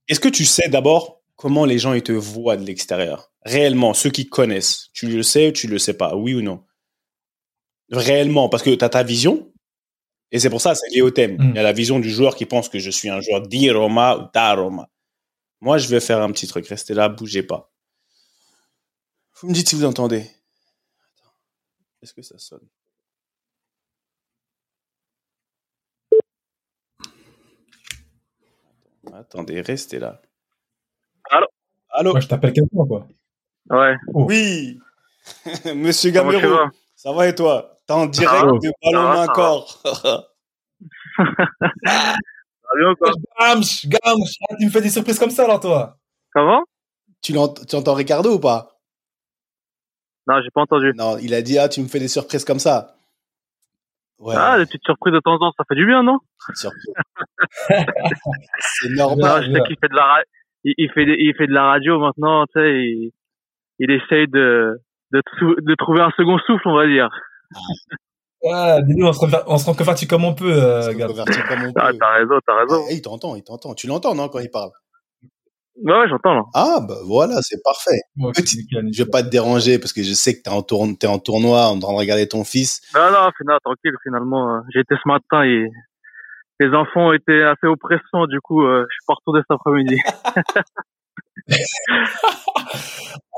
Est-ce 0.09 0.18
que 0.18 0.29
tu 0.29 0.44
sais 0.44 0.68
d'abord 0.68 1.23
comment 1.37 1.64
les 1.64 1.79
gens 1.79 1.92
ils 1.92 2.03
te 2.03 2.11
voient 2.11 2.57
de 2.57 2.64
l'extérieur? 2.64 3.31
Réellement, 3.44 3.94
ceux 3.94 4.11
qui 4.11 4.29
connaissent. 4.29 4.88
Tu 4.92 5.07
le 5.07 5.23
sais 5.23 5.51
ou 5.51 5.53
tu 5.53 5.68
le 5.68 5.79
sais 5.79 5.94
pas? 5.94 6.16
Oui 6.16 6.35
ou 6.35 6.42
non? 6.42 6.64
Réellement, 7.90 8.49
parce 8.49 8.62
que 8.62 8.75
tu 8.75 8.85
as 8.85 8.88
ta 8.88 9.03
vision, 9.03 9.53
et 10.31 10.40
c'est 10.40 10.51
pour 10.51 10.61
ça, 10.61 10.75
c'est 10.75 10.88
lié 10.90 11.01
au 11.03 11.11
thème. 11.11 11.37
Mm. 11.38 11.51
Il 11.51 11.57
y 11.57 11.59
a 11.59 11.62
la 11.62 11.73
vision 11.73 12.01
du 12.01 12.11
joueur 12.11 12.35
qui 12.35 12.44
pense 12.44 12.68
que 12.68 12.79
je 12.79 12.90
suis 12.90 13.09
un 13.09 13.20
joueur 13.20 13.42
d'Iroma 13.42 14.16
ou 14.16 14.29
d'Aroma. 14.35 14.88
Moi, 15.61 15.79
je 15.79 15.88
vais 15.88 16.01
faire 16.01 16.20
un 16.20 16.33
petit 16.33 16.47
truc. 16.47 16.66
Restez 16.66 16.92
là, 16.92 17.09
bougez 17.09 17.42
pas. 17.42 17.73
Vous 19.40 19.49
me 19.49 19.55
dites 19.55 19.68
si 19.68 19.77
vous 19.77 19.85
entendez. 19.85 20.23
Attends. 20.23 21.33
Est-ce 22.03 22.14
que 22.14 22.23
ça 22.23 22.37
sonne? 22.38 22.66
Attendez, 29.12 29.61
restez 29.61 29.99
là. 29.99 30.20
Allô? 31.31 31.47
Allô? 31.90 32.11
Moi, 32.12 32.20
je 32.20 32.27
t'appelle 32.29 32.53
quelqu'un 32.53 32.87
quoi. 32.87 33.07
Ouais. 33.70 33.94
Oui 34.09 34.79
Monsieur 35.75 36.11
vas? 36.11 36.70
ça 36.97 37.12
va 37.12 37.29
et 37.29 37.35
toi? 37.35 37.73
T'es 37.87 37.92
en 37.94 38.07
direct 38.07 38.44
va. 38.44 38.53
de 38.53 38.70
Ballon 38.83 39.03
Ça 39.03 39.03
va, 39.03 39.14
Main 39.14 39.27
ça 39.27 39.27
va. 39.27 39.33
Corps. 39.35 39.83
Ça 41.16 42.73
va 42.73 42.79
bien 42.79 42.90
ou 42.90 42.97
quoi 42.97 43.12
Gamsch, 43.38 43.87
Gamsch, 43.87 44.38
ah, 44.51 44.55
tu 44.59 44.64
me 44.66 44.70
fais 44.70 44.81
des 44.81 44.90
surprises 44.90 45.18
comme 45.18 45.31
ça 45.31 45.44
alors 45.44 45.61
toi. 45.61 45.97
Comment 46.33 46.64
tu, 47.23 47.33
tu 47.33 47.77
entends 47.77 47.94
Ricardo 47.94 48.35
ou 48.35 48.40
pas? 48.40 48.70
Non, 50.27 50.40
j'ai 50.42 50.51
pas 50.51 50.62
entendu. 50.62 50.92
Non, 50.97 51.18
il 51.18 51.35
a 51.35 51.42
dit 51.42 51.59
Ah, 51.59 51.68
tu 51.68 51.81
me 51.83 51.88
fais 51.88 51.99
des 52.01 52.09
surprises 52.09 52.44
comme 52.44 52.59
ça. 52.59 52.97
Ouais, 54.18 54.35
Ah, 54.37 54.57
des 54.59 54.64
petites 54.66 54.85
surprises 54.85 55.12
de 55.12 55.20
temps 55.20 55.35
en 55.35 55.38
temps, 55.38 55.53
ça 55.57 55.64
fait 55.68 55.75
du 55.75 55.87
bien, 55.87 56.03
non? 56.03 56.18
C'est 57.68 58.88
Non, 58.90 59.09
normal. 59.16 59.44
je 59.47 59.53
sais 59.53 59.61
qu'il 59.66 59.77
fait 59.81 59.88
de 59.88 59.94
la 59.97 60.05
ra- 60.05 60.23
il, 60.64 60.75
il 60.79 60.90
fait 60.92 61.05
des- 61.05 61.16
il 61.18 61.35
fait 61.37 61.47
de 61.47 61.53
la 61.53 61.64
radio 61.64 61.99
maintenant, 62.01 62.47
tu 62.47 62.53
sais, 62.55 62.73
il, 62.85 63.12
il 63.81 63.90
essaye 63.90 64.27
de 64.29 64.81
de, 65.12 65.23
de 65.61 65.75
trouver 65.77 66.01
un 66.01 66.11
second 66.16 66.38
souffle, 66.38 66.66
on 66.68 66.75
va 66.77 66.87
dire. 66.87 67.09
Ouais, 68.42 68.82
dis-nous, 68.82 69.06
on 69.06 69.12
se 69.14 69.18
on 69.46 69.56
se 69.58 69.70
reconvertit 69.70 70.06
comme 70.06 70.24
on 70.24 70.34
peut, 70.34 70.52
On 70.52 70.56
euh, 70.62 70.82
se 70.82 70.90
Gab. 70.90 71.10
reconvertit 71.10 71.40
comme 71.48 71.62
on 71.64 71.72
Ah, 71.76 71.90
t'as 71.98 72.12
raison, 72.14 72.34
t'as 72.46 72.58
raison. 72.60 72.84
Eh, 72.90 72.94
il 72.94 73.02
t'entend, 73.02 73.36
il 73.36 73.42
t'entend. 73.42 73.74
Tu 73.74 73.86
l'entends, 73.86 74.14
non, 74.14 74.28
quand 74.28 74.40
il 74.40 74.50
parle? 74.50 74.70
Ouais, 75.82 75.92
ouais, 75.92 76.08
j'entends 76.08 76.34
là. 76.34 76.42
Ah, 76.54 76.78
bah 76.86 76.96
voilà, 77.06 77.36
c'est 77.42 77.60
parfait. 77.64 77.98
Ouais, 78.18 78.32
Petit- 78.32 78.58
nickel, 78.58 78.84
nickel. 78.84 78.92
Je 78.98 79.02
vais 79.04 79.10
pas 79.10 79.22
te 79.22 79.28
déranger 79.28 79.78
parce 79.78 79.92
que 79.94 80.02
je 80.02 80.12
sais 80.12 80.36
que 80.36 80.42
t'es 80.42 80.50
en, 80.50 80.62
tourne, 80.62 80.96
t'es 80.96 81.06
en 81.06 81.18
tournoi 81.18 81.66
en 81.68 81.78
train 81.80 81.92
de 81.92 81.98
regarder 81.98 82.28
ton 82.28 82.44
fils. 82.44 82.80
Non, 82.94 83.10
non, 83.10 83.30
final, 83.38 83.58
tranquille, 83.64 83.94
finalement. 84.02 84.56
euh, 84.56 84.60
J'ai 84.74 84.80
été 84.80 84.94
ce 85.02 85.08
matin 85.08 85.42
et 85.42 85.66
les 86.60 86.68
enfants 86.76 87.12
étaient 87.12 87.42
assez 87.42 87.66
oppressants, 87.66 88.26
du 88.28 88.40
coup, 88.40 88.62
euh, 88.62 88.84
je 88.88 88.94
suis 88.94 89.04
pas 89.06 89.14
retourné 89.14 89.40
cet 89.40 89.50
après-midi. 89.50 89.98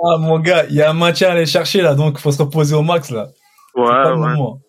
Ah, 0.04 0.18
mon 0.18 0.38
gars, 0.38 0.66
il 0.68 0.74
y 0.76 0.82
a 0.82 0.90
un 0.90 0.94
maintien 0.94 1.28
à 1.28 1.32
aller 1.32 1.46
chercher 1.46 1.80
là, 1.80 1.94
donc 1.94 2.18
faut 2.18 2.30
se 2.30 2.42
reposer 2.42 2.74
au 2.74 2.82
max 2.82 3.10
là. 3.10 3.28
Pas 3.84 4.10
le 4.10 4.16
ouais. 4.20 4.28
moment. 4.36 4.60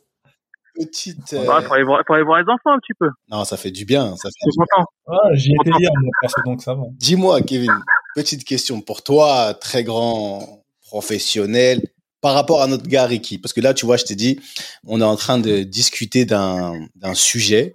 Petite. 0.76 1.32
Ouais, 1.32 1.40
euh, 1.40 1.62
faut 1.62 1.74
aller, 1.74 1.84
voir, 1.84 2.04
faut 2.06 2.14
aller 2.14 2.24
voir 2.24 2.38
les 2.40 2.46
enfants 2.48 2.72
un 2.76 2.80
petit 2.80 2.94
peu. 3.00 3.10
Non, 3.32 3.44
ça 3.46 3.58
fait 3.58 3.72
du 3.72 3.84
bien. 3.86 4.16
Ça 4.18 4.30
fait 4.30 4.50
du 4.50 4.56
bien. 4.58 4.66
content. 4.76 4.88
Ouais, 5.08 5.36
j'y 5.38 5.52
étais 5.60 5.72
hier, 5.80 5.90
moi, 6.00 6.12
perso, 6.22 6.42
donc 6.46 6.62
ça 6.62 6.76
va. 6.76 6.84
Dis-moi, 6.92 7.42
Kevin, 7.42 7.72
petite 8.16 8.44
question 8.44 8.82
pour 8.82 9.02
toi, 9.02 9.56
très 9.56 9.84
grand 9.84 10.64
professionnel, 10.82 11.82
par 12.22 12.36
rapport 12.36 12.62
à 12.62 12.68
notre 12.68 12.88
gars 12.88 13.06
Ricky. 13.06 13.40
Parce 13.40 13.54
que 13.54 13.62
là, 13.62 13.74
tu 13.74 13.86
vois, 13.88 13.98
je 13.98 14.04
t'ai 14.06 14.16
dit, 14.16 14.40
on 14.86 15.02
est 15.02 15.06
en 15.06 15.16
train 15.16 15.40
de 15.40 15.64
discuter 15.64 16.26
d'un 16.26 16.74
d'un 16.96 17.16
sujet 17.16 17.74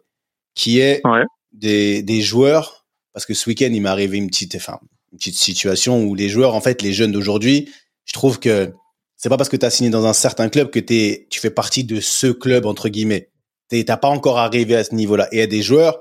qui 0.54 0.78
est 0.78 1.00
Ouais. 1.04 1.24
des, 1.52 2.02
des 2.02 2.20
joueurs. 2.20 2.84
Parce 3.14 3.26
que 3.26 3.34
ce 3.34 3.48
week-end, 3.50 3.68
il 3.72 3.82
m'est 3.82 3.88
arrivé 3.88 4.16
une 4.16 4.28
petite, 4.28 4.54
enfin, 4.54 4.78
une 5.12 5.18
petite 5.18 5.34
situation 5.36 6.04
où 6.04 6.14
les 6.14 6.28
joueurs, 6.28 6.54
en 6.54 6.60
fait, 6.60 6.82
les 6.82 6.92
jeunes 6.92 7.12
d'aujourd'hui, 7.12 7.70
je 8.04 8.12
trouve 8.12 8.38
que 8.38 8.72
c'est 9.22 9.28
pas 9.28 9.36
parce 9.36 9.48
que 9.48 9.56
tu 9.56 9.64
as 9.64 9.70
signé 9.70 9.88
dans 9.90 10.04
un 10.04 10.12
certain 10.12 10.48
club 10.48 10.70
que 10.70 10.80
t'es, 10.80 11.26
tu 11.30 11.38
fais 11.38 11.50
partie 11.50 11.84
de 11.84 12.00
ce 12.00 12.26
club, 12.26 12.66
entre 12.66 12.88
guillemets. 12.88 13.30
T'es- 13.68 13.84
T'as 13.84 13.96
pas 13.96 14.08
encore 14.08 14.38
arrivé 14.38 14.74
à 14.74 14.82
ce 14.82 14.94
niveau-là. 14.96 15.28
Et 15.32 15.36
il 15.36 15.38
y 15.38 15.42
a 15.42 15.46
des 15.46 15.62
joueurs 15.62 16.00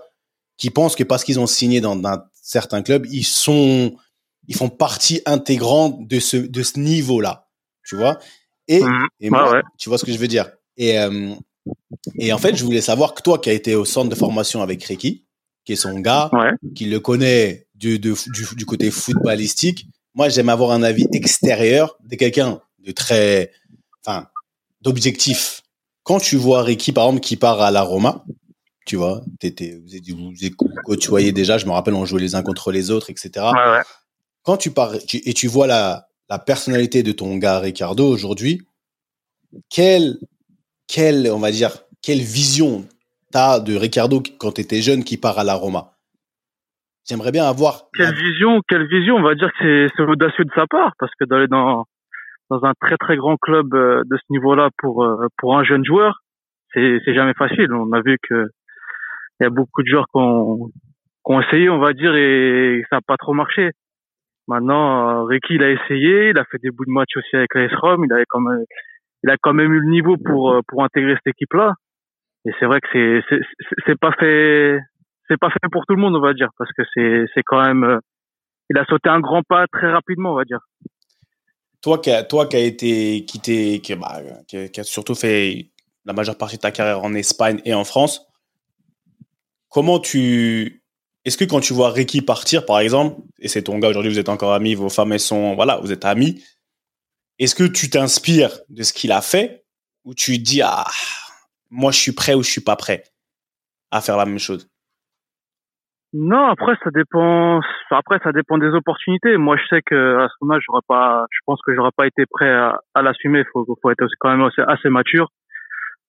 qui 0.58 0.72
pensent 0.72 0.96
que 0.96 1.04
parce 1.04 1.24
qu'ils 1.24 1.40
ont 1.40 1.46
signé 1.48 1.82
dans 1.82 1.96
un 2.04 2.24
certain 2.42 2.82
club, 2.82 3.06
ils 3.12 3.24
sont, 3.24 3.96
ils 4.48 4.56
font 4.56 4.70
partie 4.70 5.22
intégrante 5.28 6.08
de 6.08 6.20
ce, 6.20 6.38
de 6.38 6.64
ce 6.64 6.80
niveau-là. 6.80 7.48
Tu 7.88 7.96
vois? 7.96 8.18
Et, 8.68 8.82
Mhm. 8.84 9.08
et 9.20 9.30
moi, 9.30 9.52
ouais. 9.52 9.62
tu 9.78 9.90
vois 9.90 9.98
ce 10.00 10.06
que 10.06 10.12
je 10.12 10.18
veux 10.18 10.28
dire? 10.28 10.50
Et, 10.78 10.98
euh, 10.98 11.34
et 12.18 12.34
en 12.34 12.38
fait, 12.40 12.56
je 12.56 12.64
voulais 12.64 12.82
savoir 12.82 13.14
que 13.14 13.22
toi 13.22 13.38
qui 13.38 13.50
as 13.50 13.54
été 13.54 13.76
au 13.76 13.86
centre 13.86 14.10
de 14.10 14.16
formation 14.16 14.62
avec 14.64 14.84
Ricky, 14.84 15.26
qui 15.64 15.74
est 15.74 15.76
son 15.76 16.00
gars, 16.00 16.30
Ouais. 16.34 16.52
qui 16.76 16.86
le 16.86 17.00
connaît 17.00 17.68
du, 17.76 18.00
de- 18.00 18.16
du, 18.34 18.48
du 18.56 18.66
côté 18.66 18.90
footballistique. 18.90 19.86
Moi, 20.16 20.30
j'aime 20.30 20.50
avoir 20.50 20.72
un 20.72 20.82
avis 20.84 21.08
extérieur 21.14 21.96
de 22.04 22.16
quelqu'un 22.16 22.60
de 22.86 22.92
très, 22.92 23.52
enfin, 24.06 24.28
d'objectif. 24.82 25.62
Quand 26.04 26.20
tu 26.20 26.36
vois 26.36 26.64
Ricky, 26.64 26.92
par 26.92 27.06
exemple, 27.06 27.22
qui 27.22 27.38
part 27.38 27.62
à 27.62 27.72
la 27.72 27.82
Roma, 27.82 28.26
tu 28.86 28.96
vois, 28.96 29.22
t'étais, 29.40 29.80
vous 29.80 30.50
côtoyés 30.84 31.32
déjà, 31.32 31.58
je 31.58 31.66
me 31.66 31.72
rappelle, 31.72 31.94
on 31.94 32.06
jouait 32.06 32.22
les 32.22 32.36
uns 32.36 32.42
contre 32.44 32.72
les 32.72 32.90
autres, 32.90 33.10
etc. 33.10 33.30
Ouais, 33.54 33.72
ouais. 33.72 33.82
Quand 34.44 34.58
tu 34.58 34.72
pars 34.72 34.98
tu- 35.08 35.22
et 35.24 35.34
tu 35.34 35.48
vois 35.48 35.68
la, 35.68 36.08
la 36.30 36.40
personnalité 36.40 37.04
de 37.04 37.12
ton 37.12 37.38
gars 37.38 37.60
Ricardo 37.60 38.08
aujourd'hui, 38.08 38.64
quelle, 39.70 40.18
quelle, 40.88 41.30
on 41.32 41.40
va 41.40 41.52
dire, 41.52 41.72
quelle 42.02 42.22
vision 42.22 42.88
t'as 43.32 43.60
de 43.60 43.76
Ricardo 43.76 44.24
quand 44.40 44.54
t'étais 44.54 44.82
jeune 44.82 45.04
qui 45.04 45.18
part 45.18 45.38
à 45.38 45.44
la 45.44 45.54
Roma? 45.54 45.94
J'aimerais 47.08 47.32
bien 47.32 47.46
avoir. 47.46 47.88
Quelle 47.94 48.16
vision, 48.16 48.62
quelle 48.68 48.88
vision, 48.88 49.16
on 49.16 49.24
va 49.24 49.36
dire 49.36 49.52
que 49.60 49.88
c'est, 49.90 49.94
c'est 49.96 50.04
audacieux 50.04 50.46
de 50.46 50.52
sa 50.56 50.66
part, 50.68 50.94
parce 51.00 51.12
que 51.20 51.26
d'aller 51.26 51.48
dans, 51.48 51.86
dans 52.52 52.66
un 52.66 52.74
très 52.82 52.98
très 52.98 53.16
grand 53.18 53.38
club 53.38 53.74
euh, 53.74 54.04
de 54.06 54.18
ce 54.18 54.24
niveau-là 54.30 54.70
pour, 54.78 55.04
euh, 55.06 55.28
pour 55.38 55.58
un 55.58 55.64
jeune 55.64 55.86
joueur, 55.86 56.20
c'est, 56.74 57.00
c'est 57.06 57.16
jamais 57.16 57.34
facile. 57.34 57.74
On 57.74 57.92
a 57.94 58.02
vu 58.02 58.18
que 58.30 58.48
il 59.40 59.46
y 59.46 59.48
a 59.48 59.50
beaucoup 59.50 59.82
de 59.82 59.88
joueurs 59.88 60.06
qui 60.14 60.20
ont, 60.20 60.68
qui 60.68 61.34
ont 61.34 61.42
essayé, 61.42 61.70
on 61.70 61.80
va 61.80 61.94
dire, 61.94 62.16
et 62.16 62.84
ça 62.90 62.98
n'a 62.98 63.02
pas 63.08 63.18
trop 63.18 63.34
marché. 63.34 63.72
Maintenant, 64.48 65.22
euh, 65.22 65.24
Ricky, 65.26 65.56
il 65.56 65.64
a 65.64 65.72
essayé, 65.72 66.30
il 66.32 66.38
a 66.40 66.46
fait 66.46 66.60
des 66.62 66.72
bouts 66.72 66.86
de 66.86 66.92
match 66.92 67.10
aussi 67.18 67.36
avec 67.38 67.56
l'AS 67.56 67.74
Rome, 67.82 68.06
il 68.06 68.14
avait 68.14 68.26
quand 68.30 68.42
même, 68.42 68.64
il 69.24 69.30
a 69.32 69.38
quand 69.42 69.54
même 69.54 69.74
eu 69.74 69.80
le 69.80 69.90
niveau 69.90 70.18
pour, 70.18 70.60
pour 70.68 70.84
intégrer 70.84 71.14
cette 71.16 71.36
équipe-là. 71.36 71.74
Et 72.46 72.52
c'est 72.60 72.66
vrai 72.66 72.82
que 72.82 72.88
c'est, 72.94 73.24
c'est, 73.30 73.42
c'est- 73.88 74.00
pas 74.00 74.12
fait, 74.14 74.80
c'est 75.30 75.40
pas 75.40 75.50
fait 75.50 75.70
pour 75.72 75.86
tout 75.88 75.96
le 75.96 76.02
monde, 76.02 76.16
on 76.16 76.22
va 76.22 76.34
dire, 76.34 76.50
parce 76.58 76.72
que 76.74 76.84
c'est, 76.94 77.26
c'est 77.34 77.44
quand 77.46 77.64
même, 77.64 78.00
il 78.70 78.78
a 78.78 78.86
sauté 78.86 79.10
un 79.10 79.20
grand 79.22 79.44
pas 79.44 79.68
très 79.68 79.92
rapidement, 79.92 80.34
on 80.34 80.36
va 80.38 80.46
dire. 80.46 80.60
Toi 81.82 82.00
qui 82.00 82.12
a, 82.12 82.24
toi 82.24 82.46
qui 82.48 82.56
a 82.56 82.60
été, 82.60 83.26
qui 83.26 83.40
t'es, 83.40 83.80
qui, 83.84 83.96
bah, 83.96 84.22
qui 84.48 84.70
qui 84.70 84.80
a 84.80 84.84
surtout 84.84 85.16
fait 85.16 85.72
la 86.06 86.14
majeure 86.14 86.38
partie 86.38 86.58
de 86.58 86.62
ta 86.62 86.72
carrière 86.72 87.04
en 87.04 87.14
Espagne 87.14 87.62
et 87.66 87.74
en 87.74 87.84
France, 87.84 88.28
comment 89.70 90.00
tu, 90.00 90.84
est-ce 91.26 91.38
que 91.38 91.46
quand 91.46 91.62
tu 91.62 91.74
vois 91.74 91.92
Ricky 91.92 92.22
partir, 92.22 92.66
par 92.66 92.80
exemple, 92.80 93.22
et 93.40 93.48
c'est 93.48 93.64
ton 93.64 93.80
gars 93.80 93.90
aujourd'hui, 93.90 94.12
vous 94.12 94.20
êtes 94.20 94.30
encore 94.30 94.54
amis, 94.54 94.76
vos 94.76 94.90
femmes 94.90 95.14
elles 95.14 95.20
sont, 95.20 95.56
voilà, 95.56 95.78
vous 95.78 95.92
êtes 95.92 96.06
amis, 96.06 96.44
est-ce 97.40 97.56
que 97.56 97.64
tu 97.64 97.90
t'inspires 97.90 98.60
de 98.70 98.84
ce 98.84 98.94
qu'il 98.94 99.12
a 99.12 99.22
fait 99.22 99.64
ou 100.04 100.14
tu 100.14 100.38
dis 100.38 100.62
ah, 100.62 100.86
moi 101.70 101.92
je 101.92 102.00
suis 102.00 102.12
prêt 102.12 102.34
ou 102.34 102.44
je 102.44 102.52
suis 102.52 102.62
pas 102.62 102.76
prêt 102.76 103.04
à 103.92 104.02
faire 104.02 104.18
la 104.18 104.26
même 104.26 104.40
chose? 104.40 104.71
Non, 106.14 106.48
après 106.48 106.76
ça 106.84 106.90
dépend. 106.92 107.62
Après 107.90 108.20
ça 108.24 108.32
dépend 108.34 108.58
des 108.58 108.68
opportunités. 108.70 109.38
Moi, 109.38 109.56
je 109.58 109.64
sais 109.68 109.82
que 109.82 110.18
à 110.18 110.28
ce 110.28 110.34
moment-là, 110.42 110.60
j'aurais 110.66 110.82
pas. 110.88 111.26
Je 111.32 111.40
pense 111.46 111.62
que 111.66 111.74
j'aurais 111.74 111.92
pas 111.96 112.06
été 112.06 112.26
prêt 112.30 112.52
à, 112.52 112.80
à 112.94 113.02
l'assumer. 113.02 113.44
Faut, 113.54 113.66
faut 113.82 113.90
être 113.92 114.06
quand 114.20 114.30
même 114.30 114.42
assez, 114.46 114.62
assez 114.68 114.90
mature. 114.90 115.30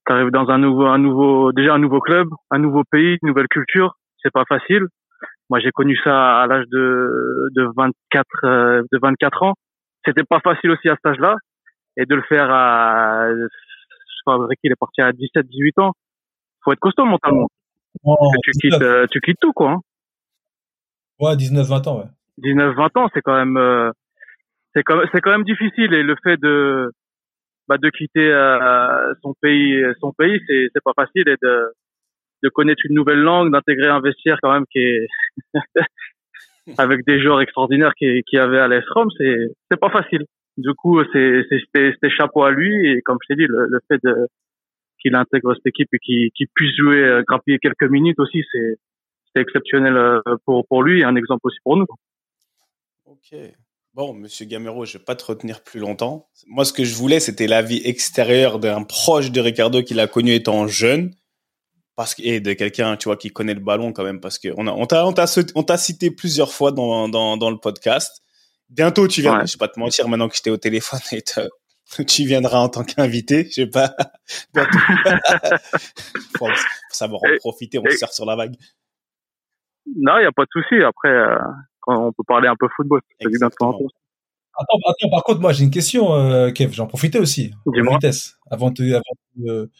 T'arrives 0.07 0.31
dans 0.33 0.49
un 0.51 0.59
nouveau, 0.59 0.87
un 0.87 0.99
nouveau, 0.99 1.53
déjà 1.53 1.75
un 1.75 1.79
nouveau 1.79 2.01
club, 2.01 2.27
un 2.51 2.59
nouveau 2.59 2.83
pays, 2.91 3.17
une 3.23 3.29
nouvelle 3.29 3.47
culture. 3.47 3.95
C'est 4.23 4.33
pas 4.33 4.45
facile. 4.49 4.87
Moi, 5.51 5.61
j'ai 5.61 5.71
connu 5.71 5.97
ça 6.03 6.41
à 6.43 6.47
l'âge 6.49 6.67
de 6.73 7.49
de 7.55 7.69
24 7.77 8.27
euh, 8.45 8.83
de 8.91 8.99
24 9.01 9.43
ans. 9.45 9.55
C'était 10.05 10.25
pas 10.25 10.41
facile 10.41 10.73
aussi 10.73 10.89
à 10.89 10.97
cet 10.97 11.07
âge-là. 11.07 11.37
Et 11.97 12.07
de 12.07 12.15
le 12.17 12.23
faire 12.23 12.51
à, 12.51 13.29
je 13.31 14.23
crois 14.27 14.47
Ricky, 14.49 14.63
il 14.65 14.73
est 14.73 14.81
parti 14.81 15.01
à 15.01 15.13
17, 15.13 15.47
18 15.47 15.79
ans. 15.79 15.93
Faut 16.65 16.73
être 16.73 16.81
costaud 16.81 17.05
mentalement. 17.05 17.47
Oh, 18.05 18.17
tu 18.43 18.51
19, 18.53 18.61
quittes, 18.81 18.83
euh, 18.83 19.07
tu 19.11 19.21
quittes 19.21 19.39
tout, 19.41 19.53
quoi. 19.53 19.71
hein. 19.73 19.81
Ouais, 21.23 21.37
19, 21.37 21.67
20 21.67 21.87
ans, 21.87 21.99
ouais. 22.01 22.11
19 22.39 22.75
20 22.75 22.97
ans 22.97 23.09
c'est 23.13 23.21
quand 23.21 23.37
même 23.37 23.57
euh, 23.57 23.91
c'est 24.75 24.83
quand 24.83 25.31
même 25.31 25.45
difficile. 25.45 25.93
Et 25.95 26.03
le 26.03 26.17
fait 26.23 26.37
de 26.39 26.91
bah, 27.69 27.77
de 27.79 27.91
quitter 27.91 28.31
euh, 28.33 29.15
son 29.23 29.35
pays 29.41 29.83
son 30.01 30.13
pays 30.13 30.41
c'est 30.47 30.69
c'est 30.73 30.83
pas 30.83 30.93
facile. 30.97 31.29
Et 31.29 31.37
de 31.43 31.73
de 32.43 32.49
connaître 32.49 32.83
une 32.89 32.97
nouvelle 32.97 33.21
langue 33.21 33.53
d'intégrer 33.53 33.89
un 33.89 34.01
vestiaire 34.01 34.39
quand 34.43 34.53
même 34.53 34.65
qui 34.71 34.79
est 34.79 35.07
avec 36.79 37.05
des 37.07 37.21
joueurs 37.21 37.41
extraordinaires 37.41 37.93
qui 37.97 38.23
qui 38.27 38.39
avaient 38.39 38.61
à 38.61 38.69
l'AS 38.69 38.85
Rome 38.95 39.11
c'est 39.19 39.37
c'est 39.71 39.81
pas 39.81 39.91
facile. 39.91 40.25
Du 40.57 40.73
coup 40.75 41.03
c'est 41.13 41.45
c'était 41.51 41.93
c'était 41.93 42.11
chapeau 42.11 42.45
à 42.45 42.51
lui. 42.51 42.75
Et 42.89 43.03
comme 43.03 43.19
je 43.23 43.35
t'ai 43.35 43.37
dit 43.37 43.47
le, 43.47 43.67
le 43.69 43.81
fait 43.89 44.01
de 44.03 44.27
qu'il 45.01 45.15
intègre 45.17 45.55
cette 45.55 45.67
équipe 45.67 45.89
et 45.93 45.99
qu'il 45.99 46.31
qu'il 46.33 46.47
puisse 46.55 46.77
jouer 46.77 47.03
euh, 47.03 47.23
grappiller 47.27 47.59
quelques 47.59 47.91
minutes 47.91 48.19
aussi 48.19 48.43
c'est 48.51 48.77
c'est 49.35 49.43
exceptionnel 49.43 49.97
euh, 49.97 50.21
pour 50.45 50.67
pour 50.67 50.83
lui 50.83 51.01
et 51.01 51.05
un 51.05 51.17
exemple 51.17 51.41
aussi 51.45 51.59
pour 51.65 51.77
nous 51.77 51.87
Ok. 53.07 53.35
Bon, 53.95 54.15
monsieur 54.15 54.47
Gamero, 54.47 54.87
je 54.87 54.97
vais 54.97 55.05
pas 55.05 55.15
te 55.15 55.25
retenir 55.25 55.63
plus 55.63 55.79
longtemps. 55.79 56.29
Moi, 56.47 56.65
ce 56.65 56.73
que 56.73 56.83
je 56.83 56.95
voulais, 56.95 57.21
c'était 57.21 57.47
l'avis 57.47 57.83
extérieur 57.85 58.59
d'un 58.59 58.85
proche 58.85 59.31
de 59.31 59.39
Ricardo 59.41 59.83
qu'il 59.83 60.01
a 60.01 60.07
connu 60.07 60.33
étant 60.33 60.67
jeune. 60.67 61.15
Parce 61.95 62.15
que, 62.15 62.23
et 62.23 62.41
de 62.41 62.55
quelqu'un, 62.55 62.97
tu 62.97 63.11
vois, 63.11 63.19
qui 63.19 63.29
connaît 63.29 63.53
le 63.53 63.61
ballon 63.61 63.93
quand 63.93 64.03
même, 64.03 64.19
parce 64.19 64.39
que 64.39 64.49
on 64.57 64.67
a, 64.67 64.71
on 64.73 64.87
t'a, 64.87 65.07
on 65.07 65.13
t'a, 65.13 65.27
on 65.55 65.63
t'a 65.63 65.77
cité 65.77 66.11
plusieurs 66.11 66.53
fois 66.55 66.73
dans, 66.73 67.07
dans, 67.11 67.37
dans 67.37 67.51
le 67.51 67.59
podcast. 67.59 68.23
Bientôt, 68.71 69.07
tu 69.09 69.21
viendras, 69.21 69.41
Ouais. 69.43 69.47
je 69.47 69.53
vais 69.53 69.59
pas 69.59 69.69
te 69.69 69.79
mentir, 69.79 70.09
maintenant 70.09 70.31
que 70.31 70.37
j'étais 70.37 70.49
au 70.49 70.57
téléphone, 70.57 71.01
et 71.13 71.21
te- 71.21 71.51
tu 72.07 72.25
viendras 72.25 72.61
en 72.61 72.71
tant 72.71 72.85
qu'invité, 72.85 73.45
je 73.51 73.53
sais 73.53 73.67
pas. 73.67 73.95
Faut, 76.39 76.47
faut 76.49 76.49
savoir 76.93 77.21
en 77.25 77.37
profiter, 77.41 77.79
on 77.79 77.85
se 77.91 77.99
sert 77.99 78.13
sur 78.15 78.25
la 78.25 78.37
vague. 78.37 78.55
Non, 79.87 80.17
il 80.19 80.21
n'y 80.23 80.27
a 80.27 80.33
pas 80.33 80.45
de 80.45 80.51
souci. 80.53 80.83
Après, 80.85 81.09
euh, 81.11 81.37
quand 81.81 82.07
on 82.09 82.13
peut 82.13 82.23
parler 82.27 82.49
un 82.49 82.57
peu 82.59 82.69
football, 82.77 83.01
bien. 83.31 83.49
Attends, 84.59 84.77
attends, 84.89 85.11
par 85.11 85.23
contre, 85.25 85.41
moi, 85.41 85.53
j'ai 85.53 85.65
une 85.65 85.71
question, 85.71 86.15
euh, 86.15 86.51
Kev. 86.51 86.73
J'en 86.73 86.87
profitais 86.87 87.19
aussi. 87.19 87.53
Vitesse. 87.95 88.37
Avant 88.51 88.71
de, 88.71 88.75
te- 88.75 88.83
avant, 88.93 89.03
de, 89.37 89.71